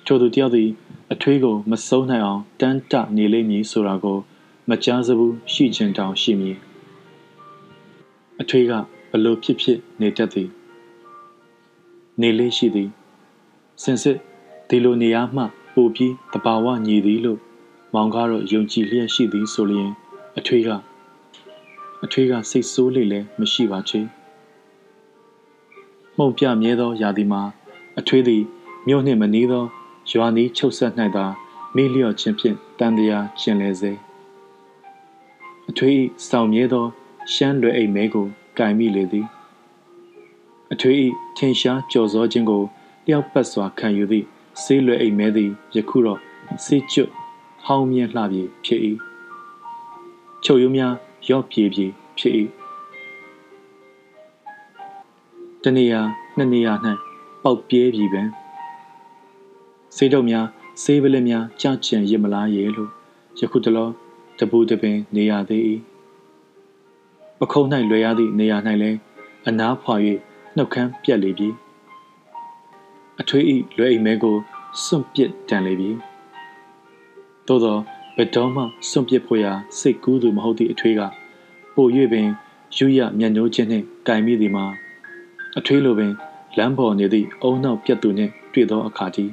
[0.06, 0.70] ထို့သူတယောက်သည်
[1.14, 4.18] အထွေးကိုမဆုံးနိုင်အောင်တန်းတနေလိမ့်မည်ဆိုတာကို
[4.70, 6.58] မကြားစဘူးရှိချင်တောင်ရှိမည်
[8.42, 8.72] အထွေးက
[9.12, 10.50] ဘလို့ဖြစ်ဖြစ်နေတတ်သည်
[12.22, 12.90] နေလေးရှိသည်
[13.84, 14.18] စင်စစ်
[14.70, 15.44] ဒီလိုနေရာမှ
[15.74, 17.40] ပိုပြီးတဘာဝညီသည်လို့
[17.94, 19.92] မောင်ကတော့ယုံကြည်လျက်ရှိသည်ဆိုလျင်
[20.40, 20.70] အထွေးက
[22.06, 24.02] အထွေးကစိတ်ဆိုးလေလဲမရှိပါချေ
[26.18, 27.42] မှုံပြမြဲသောရာသီမှာ
[28.00, 28.44] အထွေးသည်
[28.88, 29.66] မြို့နှင့်မနီးသော
[30.12, 31.26] ရွာနီးချုပ်ဆက်၌သာ
[31.76, 33.92] မေးလျော့ခြင်းဖြင့်တန်တရားကျင်လေစေ
[35.70, 36.86] အထွေးစောင့်မြဲသော
[37.34, 38.28] ရှမ်းလွယ်အိမ်မဲကို
[38.58, 39.28] ကင်မိလေသည်
[40.74, 41.06] အထွေး
[41.38, 42.64] ထင်ရှားကြော်စောခြင်းကို
[43.06, 44.26] လျှောက်ပတ်စွာခံယူသည့်
[44.62, 46.20] ဆေးလွယ်အိမ်မဲသည်ယခုတော့
[46.66, 47.12] ဆေးကျွတ်
[47.66, 48.82] ဟောင်းမြင့်လှပြေဖြစ်၏
[50.44, 50.94] ချုပ်ရိုးများ
[51.30, 51.86] ရော့ပြေပြေ
[52.18, 52.34] ဖြစ်၏
[55.64, 56.02] တနေရာ
[56.38, 56.74] နှစ်နေရာ၌
[57.44, 58.28] ပေါက်ပြဲပြီပင်
[59.96, 60.46] ဆေးတုပ်များ
[60.84, 62.90] ဆေးပလစ်များကြကျင်ရစ်မလားရဲ့လို့
[63.40, 63.90] ယခုတလော
[64.40, 65.64] တပူတပင်နေရသေး၏
[67.40, 68.98] ပခုံး၌လွယ်ရသည့်နေရာ၌လည်း
[69.48, 69.96] အနားဖွာ၍
[70.56, 71.50] နှုတ်ခမ်းပြက်လေပြီ
[73.22, 74.36] အထွေးဤလွယ်အိမ်မဲကို
[74.84, 75.90] စွန့်ပစ်တန်လေပြီ
[77.48, 77.78] သို့သော
[78.16, 81.02] ဘယ်တော့မှစွန့်ပစ်ဖို့ရာစိတ်ကူးသူမဟုတ်သည့်အထွေးက
[81.76, 82.28] ပို၍ပင်
[82.78, 84.66] ယူရမျက်နှိုးခြင်းနှင့်ကင်မိသည်မှာ
[85.58, 86.14] အထွေးလိုပင်
[86.58, 89.32] လမ်းပေါ်နေသည့်အုံနောက်ပြတ်သူနှင့်တွေ့သောအခါတည်း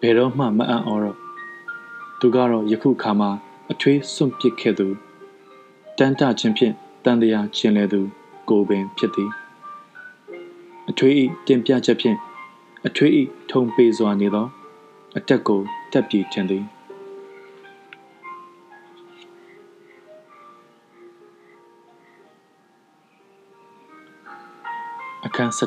[0.00, 1.16] ဘယ်တော့မှမအံ့ဩတော့
[2.20, 3.30] သူကတော့ယခုခါမှာ
[3.72, 4.86] အထွေးစွန့်ပစ်ခဲ့သူ
[5.98, 8.00] တန်တခြင်းဖြင့်တန်တရားခြင်းလေသူ
[8.48, 9.30] ကိုပင်ဖြစ်သည်
[10.90, 12.18] အထွေးဤတင်ပြချက်ဖြင့်
[12.86, 14.46] အထွေးဤထုံပေစွာနေသော
[15.16, 15.60] အတက်ကို
[15.92, 16.64] တက်ပြေခြင်းသည်
[25.42, 25.62] န်း7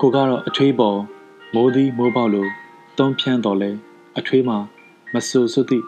[0.00, 0.98] ကိုကတော့အထွေးပေါ်
[1.54, 2.48] မိုးသည်မိုးပေါက်လို
[2.98, 3.70] တုံးဖြန်းတော်လဲ
[4.18, 4.58] အထွေးမှာ
[5.14, 5.84] မဆူစွသည့်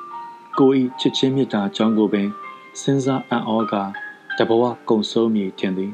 [0.58, 2.28] ကိုဤချစ်ချင်းမြတ်တာအကြောင်းကိုပင်
[2.80, 3.82] စဉ်းစားအံ့ဩကာ
[4.38, 5.92] တဘဝကုံဆုံးမည်ထင်သည်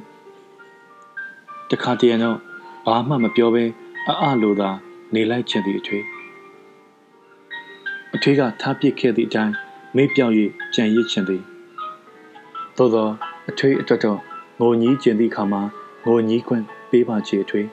[1.70, 2.38] တခါတည်းတော့
[2.86, 3.64] ဘာမှမပြောဘဲ
[4.08, 4.70] အအလိုသာ
[5.14, 6.04] နေလိုက်ခြင်းသည်အထွေး
[8.14, 9.54] အထွေးကထားပစ်ခဲ့သည့်အတိုင်း
[9.96, 10.32] မေ့ပြောင်၍
[10.74, 11.42] ကြံရစ်ချင်သည်
[12.76, 13.08] သို့သော
[13.50, 14.20] အထွေးအတွက်တော့
[14.60, 15.62] ငိုညီးကျင်သည့်အခါမှာ
[16.04, 17.68] ငိုညီးခွင့်ပေးပါချေအထွေး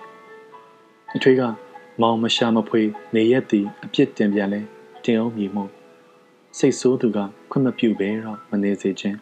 [1.15, 1.41] အထွေးက
[2.01, 2.81] မောင်မရှာမဖွေ
[3.15, 4.61] နေရက်သည်အပြစ်တင်ပြန်လဲ
[5.03, 5.63] တင်အောင်မြည်မှု
[6.57, 7.19] စိတ်ဆိုးသူက
[7.51, 9.17] ခွင့်မပြုဘဲတော့မနေစေခြင်း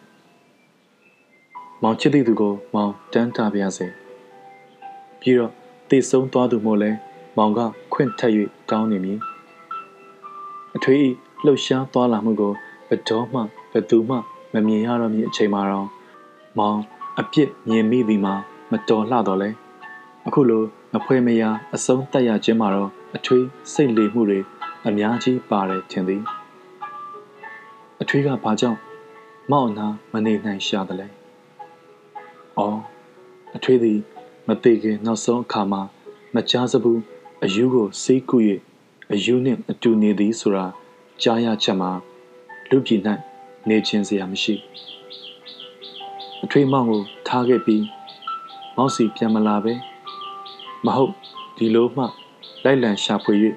[1.82, 3.86] မောင်ချစ်သည့်သူကိုမောင်တန်းတာပြစေ
[5.20, 5.52] ပြီးတော့
[5.88, 6.90] တည်ဆုံးသွားသူမို့လဲ
[7.36, 7.60] မောင်က
[7.92, 8.32] ခွင့်ထက်၍
[8.70, 9.18] တောင်းနေမည်
[10.76, 11.08] အထွေးဤ
[11.44, 12.52] လှုပ်ရှားသွားလာမှုကို
[12.88, 13.40] ဘတော်မှ
[13.72, 14.16] ဘသူမှ
[14.52, 15.88] မမြင်ရတော့မည်အချိန်မှာတော့
[16.58, 16.78] မောင်
[17.20, 18.34] အပြစ်မြင်မိသည်မှာ
[18.70, 19.48] မတော်လှတော့လဲ
[20.26, 20.62] အခုလို
[20.92, 21.42] မဖွဲမရ
[21.74, 24.40] အဆုံးတက်ရခြင်းမှာတော့အထွေးစိတ်လေမှုတွေ
[24.88, 26.22] အများကြီးပါတယ်ထင်သည်
[28.00, 28.78] အထွေးကဘာကြောင့်
[29.50, 31.08] မောက်နာမနေနိုင်ရှာတယ်လဲ။
[32.58, 32.78] အော်
[33.56, 33.98] အထွေးသည်
[34.48, 35.82] မသေးခင်နောက်ဆုံးအခါမှာ
[36.34, 37.00] မကြားစဘူး
[37.44, 38.36] အယူကိုစေးကူ၍
[39.12, 40.66] အယူနှင့်အတူနေသည်ဆိုတာ
[41.22, 41.90] ကြားရချက်မှာ
[42.70, 43.00] လူပြည်၌
[43.68, 44.54] နေခြင်းစရာမရှိ
[46.44, 47.84] အထွေးမောင်ကိုထားခဲ့ပြီး
[48.76, 49.72] မောက်စီပြန်မလာပဲ
[50.86, 51.12] မဟုတ်
[51.56, 52.04] ဒီလိုမှ
[52.64, 53.34] လိုက်လံရှာဖွေ၍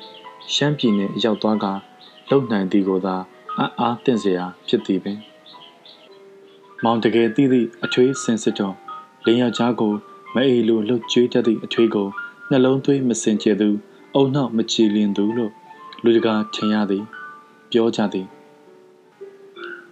[0.54, 1.66] ရှမ်းပြည်နယ်ရောက်သွားက
[2.30, 3.16] လုံနိုင်သည်ကိုသာ
[3.58, 5.20] အံ့အားသင့်စရာဖြစ်သည်ပင်
[6.84, 8.76] မောင်တကယ်သိသည့်အထွေးစင်စစ်တော်
[9.26, 9.94] လင်းယောက်ျားကို
[10.36, 12.08] မအေလိုလှုပ်ကြွေးတတ်သည့်အထွေးကို
[12.50, 13.70] နှလုံးသွေးမစင်ကြယ်သူ
[14.16, 15.52] အုံနောက်မကြည်လင်သူလို့
[16.04, 17.04] လူတကာထင်ရသည်
[17.72, 18.28] ပြောကြသည်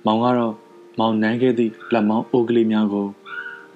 [0.06, 0.54] မောင်ကတော့
[1.00, 3.08] မောင်နန်းခဲ့သည့်လက်မောင်းအိုးကလေးများကို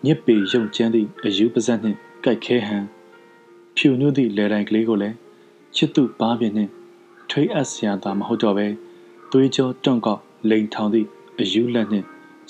[0.05, 2.83] ညစ်ပေရုံကျန်းသည့်အယူပါဇက်နှင့်ကြိုက်ခဲဟန်
[3.75, 5.15] ဖြူညွတ်သည့်လယ်တိုင်ကလေးကိုလည်း
[5.75, 6.71] ချစ်သူပါးပြင်းနှင့်
[7.29, 8.67] ထွေးအပ်စရာသာမဟုတ်တော့ပဲ
[9.31, 11.07] သွေးကြောတွန့်ကောက်လိန်ထောင်သည့်
[11.39, 12.05] အယူလက်နှင့်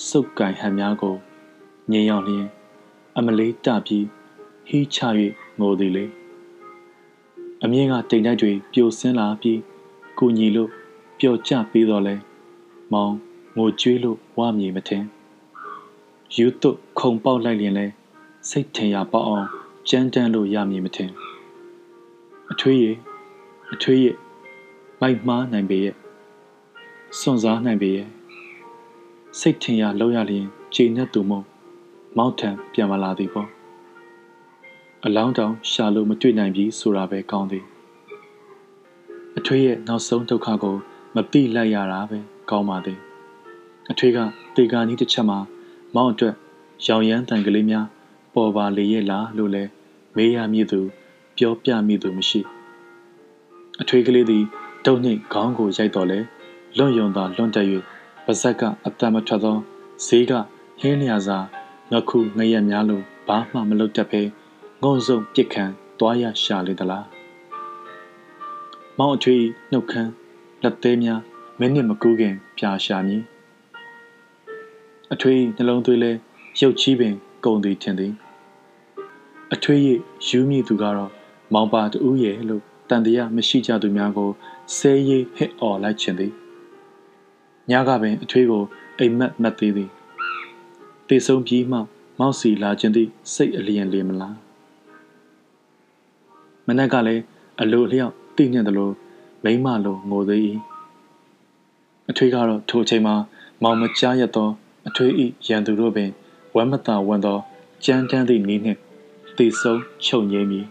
[0.08, 1.16] စုပ်ကင်ဟန်များကို
[1.92, 2.46] ငြိမ်ရောက်လျင်
[3.18, 4.06] အမလေးတပြီး
[4.68, 5.00] ဟီးချ၍
[5.60, 6.06] ငိုသည်လေ
[7.64, 9.60] အမြင့်ကတိမ်တိုက်တွေပြိုဆင်းလာပြီး
[10.20, 10.70] ကိုညီလို့
[11.20, 12.16] ပျော်ကျပြီးတော့လဲ
[12.94, 13.14] မောင်
[13.58, 15.04] ငိုကြွေးလို့ဝါမြေမထင်
[16.36, 16.70] ယူတု
[17.00, 17.86] ခုံပေါက်လိုက်လျင်လဲ
[18.50, 19.48] စိတ်ထင်ရပေါအောင်
[19.90, 21.12] ကြမ်းတမ်းလို့ရမည်မထင်
[22.52, 22.86] အထွေးရ
[23.74, 24.08] အထွေးရ
[25.02, 25.96] မိုက်မှားနိုင်ပေရဲ့
[27.20, 28.08] စွန့်စားနိုင်ပေရဲ့
[29.40, 31.46] စိတ်ထင်ရလောက်ရလျင်ခြေနဲ့သူမို့
[32.18, 33.50] မောက်ထံပြန်မလာသည်ပေါ့
[35.06, 37.66] အလောင်းတောင်ရှာလို့မတွေ့နိုင်ပြီဆိုတာပဲကောင်းသည်
[39.38, 40.76] အထွေးရဲ့နောက်ဆုံးဒုက္ခကို
[41.16, 42.20] မသိလိုက်ရတာပဲ
[42.52, 43.07] ကောင်းပါသည်
[43.92, 44.18] အထွေးက
[44.56, 45.40] တေကာနီးတစ်ချက်မှာ
[45.96, 46.36] မောင်းအတွက်
[46.86, 47.86] ရောင်ရမ်းတန်ကလေးများ
[48.34, 49.64] ပေါ်ပါလေရဲ့လားလို့လဲ
[50.16, 50.80] မေးရမည်သူ
[51.38, 52.42] ပြောပြမည်သူမရှိ
[53.82, 54.44] အထွေးကလေးသည်
[54.86, 56.20] တုံနှင့်ခေါင်းကိုရိုက်တော်လဲ
[56.78, 57.68] လွန့်ယုံသာလွန့်တက်၍
[58.26, 59.58] ပါဇက်ကအတံမထွက်သော
[60.06, 60.32] ဈေးက
[60.80, 61.38] ဟင်းလျာစာ
[61.92, 64.22] ငခုငရက်များလိုဘာမှမလုပ်တတ်ပဲ
[64.84, 65.64] ငုံစုံပြစ်ခံ
[66.00, 67.06] သွားရရှာလေသလား
[68.98, 70.12] မောင်အထွေးနှုတ်ခမ်း
[70.64, 71.22] လက်သေးများ
[71.60, 73.24] မင်းနစ်မကူးခင်ပြာရှာမည်
[75.14, 76.12] အထွေးနှလုံးသွေးလဲ
[76.60, 77.14] ရုပ်ချီးပင်
[77.46, 78.14] ကုန်သည်ထင်သည်
[79.54, 79.88] အထွေးရ
[80.28, 81.12] ယူမိသူကတော့
[81.54, 84.30] မောင်ပါတူရဲ့လို့တန်တရားမရှိကြသူများကို
[84.76, 86.32] ဆဲရေးဟစ်အော်လိုက်ခြင်းသည်
[87.70, 88.64] ညကပင်အထွေးကို
[89.00, 89.90] အိမ်မက်မက်သေးသည်
[91.08, 91.80] တေဆုံးပြီးမှ
[92.20, 94.38] မောက်စီလာခြင်းသည်စိတ်အလျင်လေမလား
[96.68, 97.24] မနက်ကလည်း
[97.62, 98.92] အလိုအလျောက်တည်ညံ့သလို
[99.44, 100.42] မိမလိုငိုသေး၏
[102.10, 103.16] အထွေးကတော့ထိုအချိန်မှာ
[103.64, 104.50] မောင်မကြားရသော
[104.88, 106.10] အထွေးဤရန်သူတို့ပင်
[106.56, 107.38] ဝမ်းမသာဝန်သော
[107.86, 108.80] ကြမ်းတမ်းသည့်နည်းနှင့်
[109.38, 110.66] တည်ဆုံးချုပ်ငြိမ်းမည်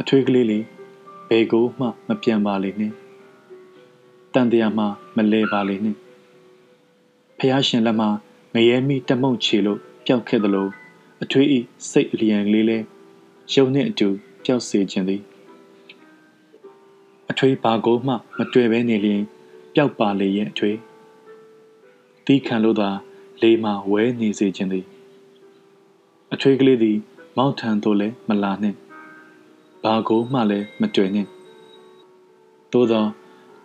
[0.00, 0.64] အထွေးကလေးလေး
[1.28, 2.94] ဘယ်ကိုမှမပြန်ပါလေနှင့်
[4.34, 4.84] တန်တရားမှ
[5.16, 5.98] မလဲပါလေနှင့်
[7.38, 8.06] ဖះရှင်လက်မှ
[8.54, 10.68] ငရဲမိတမုံချေလို့ပျောက်ခဲ့သလို
[11.22, 11.58] အထွေးဤ
[11.90, 12.78] စိတ်အလျံလေးလဲ
[13.54, 14.08] ရုံနှင့်အတူ
[14.44, 15.22] ပျောက်စေခြင်းသည်
[17.30, 19.22] အထွေးဘာကိုမှမတွေ့ဘဲနေလျင်
[19.74, 20.76] ပျောက်ပါလေရဲ့အထွေး
[22.26, 22.90] တီးခံလို့သာ
[23.42, 24.86] လေမှဝဲနေစေခြင်းသည်
[26.32, 26.96] အထွေးကလေးသည်
[27.36, 28.76] မောက်ထန်သို့လည်းမလာနှင့်
[29.82, 31.28] ဘာကိုမှလည်းမတွေ့နှင့်
[32.72, 33.04] သို့သော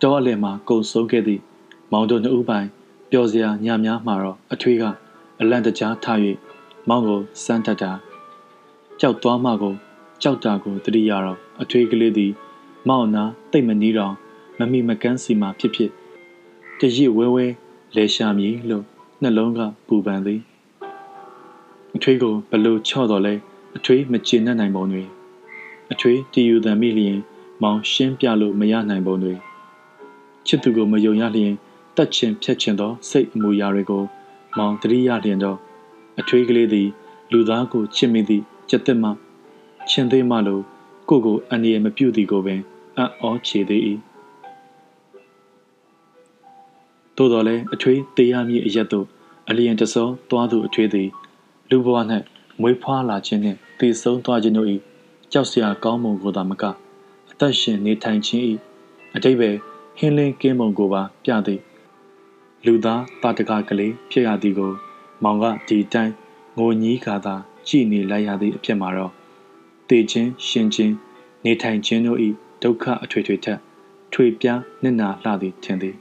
[0.02, 1.42] တောအလယ်မှာကုံဆုံးခဲ့သည့်
[1.92, 2.68] မောင်တို့နှစ်ဦးပိုင်
[3.10, 4.84] ပျော်စရာညများမှာတော့အထွေးက
[5.40, 6.18] အလန့်တကြားထား၍
[6.88, 7.92] မောင်ကိုစမ်းတတ်တာ
[9.00, 9.74] ကြောက်သွားမှကို
[10.22, 12.32] ကြောက်တာကိုတတိယတော့အထွေးကလေးသည်
[12.88, 14.14] မောင်နာတိတ်မနီးတော့
[14.58, 15.90] မမိမကန်းစီမှာဖြစ်ဖြစ်
[16.78, 17.46] တရစ်ဝဲဝဲ
[17.96, 18.84] လဲရှာမည်လို့
[19.22, 20.40] နှလုံးကပူပန်သည်
[21.96, 23.34] အထွေးကိုဘလို့ချော့တော်လဲ
[23.76, 25.02] အထွေးမကျေနပ်နိုင်ပုံတွေ
[25.92, 27.18] အထွေးတည်ယူတံမိလျင်
[27.62, 29.34] မောင်ရှင်းပြလို့မရနိုင်ပုံတွေ
[30.46, 31.52] ချစ်သူကိုမယုံရလျင်
[31.96, 34.04] တတ်ချင်ဖြတ်ချင်သောစိတ်အမူအရာတွေကို
[34.56, 35.58] မောင်တတိယလျင်တော့
[36.20, 36.88] အထွေးကလေးသည်
[37.32, 39.10] လူသားကိုချစ်မိသည့်ကြက်တက်မှ
[39.90, 40.60] ချင်းသေးမှလို
[41.08, 42.60] ကိုကိုအန္တရာယ်မပြုတ်သည်ကိုပင်
[42.96, 43.82] အံ့ဩချေသေး၏
[47.18, 49.06] သို့တော်လည်းအထွေးသေးရမည်အရက်သို့
[49.48, 51.08] အလျင်တစောသွားသူအထွေးသည်
[51.70, 51.98] လူဘဝ၌
[52.60, 54.68] မွေးဖွားလာခြင်းနှင့်တည်ဆုံးသွားခြင်းတို့၏
[55.32, 56.64] ကြောက်စရာကောင်းမှုကိုသာမက
[57.30, 58.44] အသက်ရှင်နေထိုင်ခြင်း၏
[59.16, 59.50] အတိတ်ပဲ
[59.98, 61.60] ဟင်းလင်းကင်းပုံကိုပါပြသည်
[62.66, 64.72] လူသားတာတကကလေးဖြစ်ရသည်ကို
[65.24, 66.14] မောင်ကဒီတိုင်း
[66.58, 67.34] ငိုညည်းခါသာ
[67.68, 69.12] ကြည်နေလိုက်ရသည့်အဖြစ်မှာတော့
[69.88, 70.94] တည်ခြင်းရှင်ခြင်း
[71.44, 72.18] နေထိုင်ခြင်းတို့၏
[72.62, 73.58] ဒုက္ခအထွေထွေထက်
[74.12, 75.96] ထွေပြားနစ်နာလှသည်ထင်သည်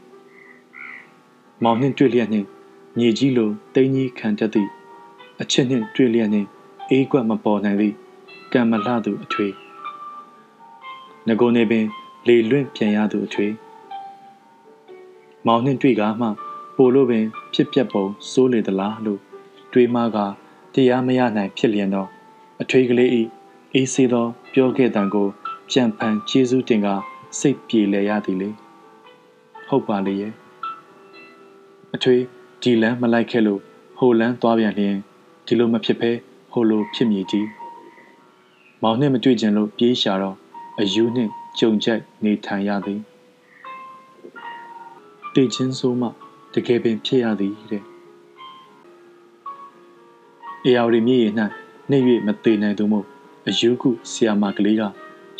[1.63, 2.47] မောင်နှင့်တွေ့လျက်နှင့်
[2.97, 4.69] မြေကြီးလိုတိမ်ကြီးခံတတ်သည့်
[5.41, 6.47] အချစ်နှင့်တွေ့လျက်နှင့်
[6.89, 7.95] အေးကွက်မပေါ်နိုင်သည့်
[8.53, 9.47] ကံမလှသူအထွေ
[11.27, 11.85] ငကိုနေပင်
[12.27, 13.47] လေလွင့်ပြန်ရသူအထွေ
[15.45, 16.27] မောင်နှင့်တွေ့ကားမှ
[16.75, 19.19] ပိုလို့ပင် ဖြစ်ပျက်ပုံစိုးလေသလားလို့
[19.73, 20.17] တွေးမှက
[20.73, 22.09] တရားမရနိုင်ဖြစ်လျင်တော့
[22.61, 23.21] အထွေကလေးဤ
[23.73, 25.27] အေးစေးသော ပြောခဲ့တံကို
[25.71, 26.87] ကြံဖန်ကျေးဇူးတင်က
[27.39, 28.49] စိတ်ပြေလည်ရသည်လေ
[29.67, 30.33] ဟုတ်ပါလေရဲ့
[31.95, 32.15] အထွေ
[32.61, 33.61] ဒီလန်းမလိုက်ခဲ့လို့
[33.97, 34.95] ဟိုလန်းသွားပြန်လျင်
[35.45, 36.11] ဒီလိုမဖြစ်ဘဲ
[36.51, 37.47] ဟိုလိုဖြစ်မြည်ကြီး
[38.81, 40.35] မောင်နှင့်မတွေ့ကြလို့ပြေးရှာတော့
[40.79, 42.99] အယူနှင့်ကြုံကြိုက်နေထိုင်ရသည်
[45.33, 46.07] တည်ချင်းဆိုးမှ
[46.53, 47.83] တကယ်ပင်ဖြစ်ရသည်တဲ့
[50.65, 51.25] အေယာဝတီမြေရ၌
[51.91, 51.97] နေ၍
[52.27, 53.05] မသေးနိုင်သူမို့
[53.47, 54.81] အယူကုဆီယာမကလေးက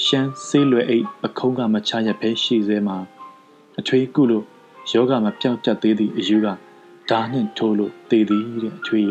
[0.06, 2.98] ရှမ်းဆေးလွယ်အိတ်အခုံးကမချရဖဲရှိစေမှာ
[3.80, 4.46] အထွေးကုလို့
[4.92, 6.48] ယောဂမပြောင်းတတ်သေးသည့်အယူက
[7.10, 9.08] ဓာနှင့်ထိုးလို့သေသည်တဲ့အထွေး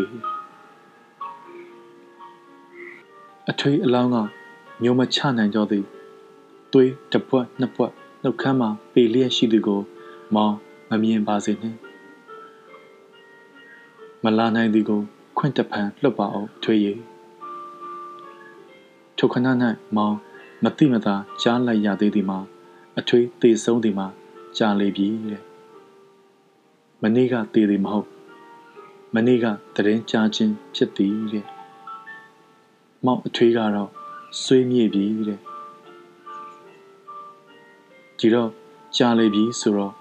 [3.51, 4.17] အထွေးအလောင်းက
[4.83, 5.85] မျိုးမချနိုင်ကြသည်
[6.73, 7.93] သွေးတစ်ပွက်နှစ်ပွက်
[8.23, 9.81] နှုတ်ခမ်းမှာပေလျက်ရှိသူကို
[10.35, 10.55] မောင်
[10.91, 11.79] မမြင်ပါစေနှင့်
[14.25, 15.01] မလာနိုင်သည်ကို
[15.39, 16.99] ခွင့်တဖန်လွတ်ပါအောင်ထွေးရည်
[19.19, 19.39] ထိုခဏ၌
[19.97, 20.17] မောင်
[20.65, 22.39] မတိမသာကြားလိုက်ရသေးသည်မှာ
[22.99, 24.07] အထွေးသေဆုံးသည်မှာ
[24.59, 25.46] ကြာလေပြီတဲ့မ
[27.15, 28.09] နေ့ကသေသည်မဟုတ်
[29.15, 29.47] မနေ့က
[29.77, 31.47] တရင်ကြားခြင်းဖြစ်သည်တဲ့
[33.05, 33.91] မောင်အထွေးကတော့
[34.43, 35.41] ဆွေးမြေ့ပြီတဲ့
[38.19, 38.51] ဒီတော့
[38.97, 39.93] ကြာလေပြီဆိုတော့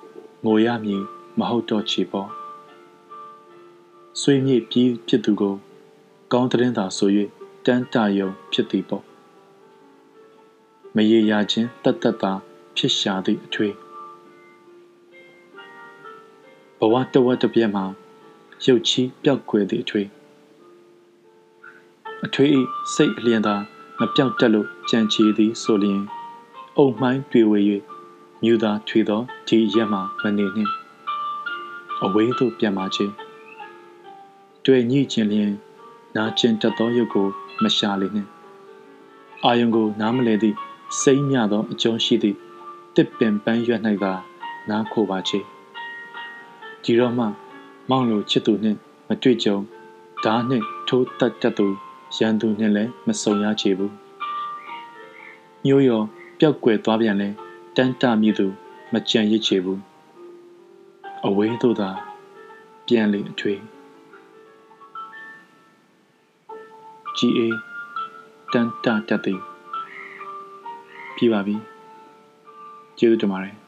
[0.45, 1.03] ငိုရမည်
[1.40, 2.30] မဟုတ်တော့ချေပေါ့
[4.22, 5.56] ဆွေးမြေ့ပြီးဖြစ်သူကို
[6.32, 7.10] ကောင်းတဲ့သာဆို၍
[7.65, 9.03] တန်းတယုံဖြစ်သည်ပေါ့
[10.95, 12.32] မရေရာခြင်းတတ်တတ်သာ
[12.76, 13.85] ဖြစ်ရှာသည့်အထွေး
[16.80, 17.85] ဘဝတဝက်တစ်ပြက်မှာ
[18.65, 20.07] ရုပ်ချီးပျောက်ကွယ်သည့်အထွေး
[22.26, 22.61] အထွေးဤ
[22.93, 23.56] စိတ်အလျံသာ
[23.99, 26.02] မပြောက်တတ်လို့ကြံချီသည်ဆိုလျင်
[26.77, 27.60] အုံမှိုင်းတွေ့ဝေ၍
[28.41, 30.72] မြူသာထွေသောဒီရက်မှမနေနှင့်
[32.03, 33.14] အဝေးသို့ပြန်ပါခြင်း
[34.65, 35.52] တွေ့ညှိခြင်းလျင်
[36.15, 37.27] နာကျင်တတ်သောရုပ်ကို
[37.64, 38.30] မရှာလေနှင့်
[39.43, 40.56] အာယုံကို နားမလဲသည့်
[41.02, 42.38] စိမ့်မြသောအကျုံးရှိသည့်
[42.95, 44.14] တစ်ပင်ပန်းရွက်၌သာ
[44.69, 45.39] နားခိုပါချေ
[46.86, 47.26] ဒီတော့မှ
[47.90, 49.57] မောင်လိုချစ်သူနှင့်မတွေ့ကြုံ
[50.24, 51.68] ဓာနှင့်ထိုးတက်တတ်သူ
[52.18, 53.94] ရန်သူနှင့်လည်းမဆုံရချေဘူး
[55.66, 56.02] ညိုးရော
[56.40, 57.30] ပျောက်ကွယ်သွားပြန်လဲ
[57.76, 58.45] တန်းတမြည်သူ
[58.94, 59.80] မကြံရစ်ချေဘူး
[61.26, 61.90] အဝေးသို့သာ
[62.88, 63.62] ပြန်လေအထွေး
[67.18, 67.57] ကြည်အေး
[68.53, 69.40] တန်းတတတ်သည်
[71.16, 71.56] ပြပါပြီ
[72.98, 73.65] ကျေးဇူးတင်ပါတယ်